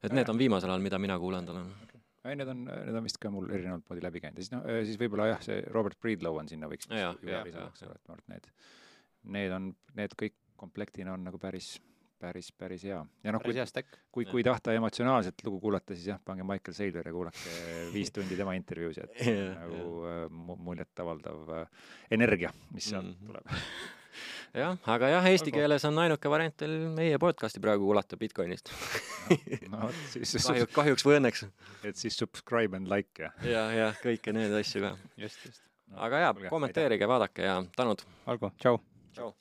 et 0.08 0.14
need 0.14 0.30
on 0.30 0.38
viimasel 0.38 0.70
ajal, 0.70 0.84
mida 0.86 1.00
mina 1.02 1.16
kuulanud 1.20 1.50
olen 1.50 1.72
ei, 2.28 2.36
need 2.36 2.50
on, 2.52 2.64
need 2.68 2.98
on 2.98 3.06
vist 3.06 3.20
ka 3.22 3.32
mul 3.34 3.48
erinevat 3.50 3.86
moodi 3.88 4.04
läbi 4.04 4.22
käinud 4.24 4.40
ja 4.40 4.46
siis 4.46 4.54
noh, 4.54 4.66
siis 4.88 5.00
võib-olla 5.00 5.30
jah, 5.32 5.44
see 5.44 5.62
Robert 5.74 6.00
Breedlow 6.04 6.40
on 6.42 6.50
sinna 6.52 6.70
võiks 6.70 6.90
ja, 6.92 7.14
ja, 7.24 7.42
ja, 7.48 7.68
eks 7.70 7.86
ole, 7.88 7.96
et 7.96 8.10
ma 8.10 8.18
arvan, 8.18 8.36
et 8.38 8.50
need, 8.50 8.50
need 9.38 9.56
on, 9.58 9.70
need 9.98 10.16
kõik 10.20 10.36
komplektina 10.60 11.14
on 11.16 11.26
nagu 11.28 11.40
päris 11.42 11.76
päris, 12.20 12.52
päris 12.58 12.86
hea. 12.88 13.00
ja 13.24 13.34
noh, 13.34 13.44
kui, 13.44 13.56
kui, 14.12 14.26
kui 14.30 14.46
tahta 14.46 14.74
emotsionaalset 14.78 15.44
lugu 15.46 15.60
kuulata, 15.64 15.96
siis 15.96 16.10
jah, 16.12 16.22
pange 16.24 16.46
Michael 16.48 16.78
Saylor 16.78 17.10
ja 17.10 17.14
kuulake 17.14 17.58
viis 17.94 18.12
tundi 18.14 18.38
tema 18.40 18.56
intervjuusid, 18.58 19.10
et 19.12 19.28
yeah, 19.28 19.54
nagu 19.62 19.84
yeah. 20.08 20.58
muljetavaldav 20.70 21.54
äh, 21.62 21.86
energia, 22.18 22.54
mis 22.74 22.90
sealt 22.90 23.06
mm 23.06 23.14
-hmm. 23.14 23.28
tuleb 23.28 23.54
jah, 24.64 24.78
aga 24.96 25.12
jah, 25.12 25.30
eesti 25.32 25.54
keeles 25.54 25.86
on 25.90 26.00
ainuke 26.04 26.32
variant 26.32 26.62
veel 26.64 26.76
meie 26.96 27.20
podcast'i 27.22 27.62
praegu 27.64 27.86
kuulata 27.90 28.18
Bitcoinist 28.18 28.72
no, 29.72 29.78
no, 29.78 29.92
siis 30.14 30.36
kahjuks, 30.48 30.74
kahjuks 30.74 31.08
või 31.08 31.20
õnneks. 31.20 31.46
et 31.84 31.96
siis 32.00 32.18
subscribe 32.18 32.78
and 32.78 32.92
like 32.92 33.24
ja. 33.24 33.32
ja, 33.44 33.66
ja 33.82 33.90
kõike 34.04 34.34
need 34.34 34.54
asju 34.62 34.82
ka. 34.86 34.96
just, 35.18 35.46
just. 35.46 35.62
aga 35.96 36.26
jaa, 36.28 36.34
kommenteerige, 36.50 37.10
vaadake 37.10 37.50
ja 37.50 37.60
tänud. 37.78 38.06
olgu, 38.26 38.52
tšau. 38.58 38.82
tšau. 39.14 39.34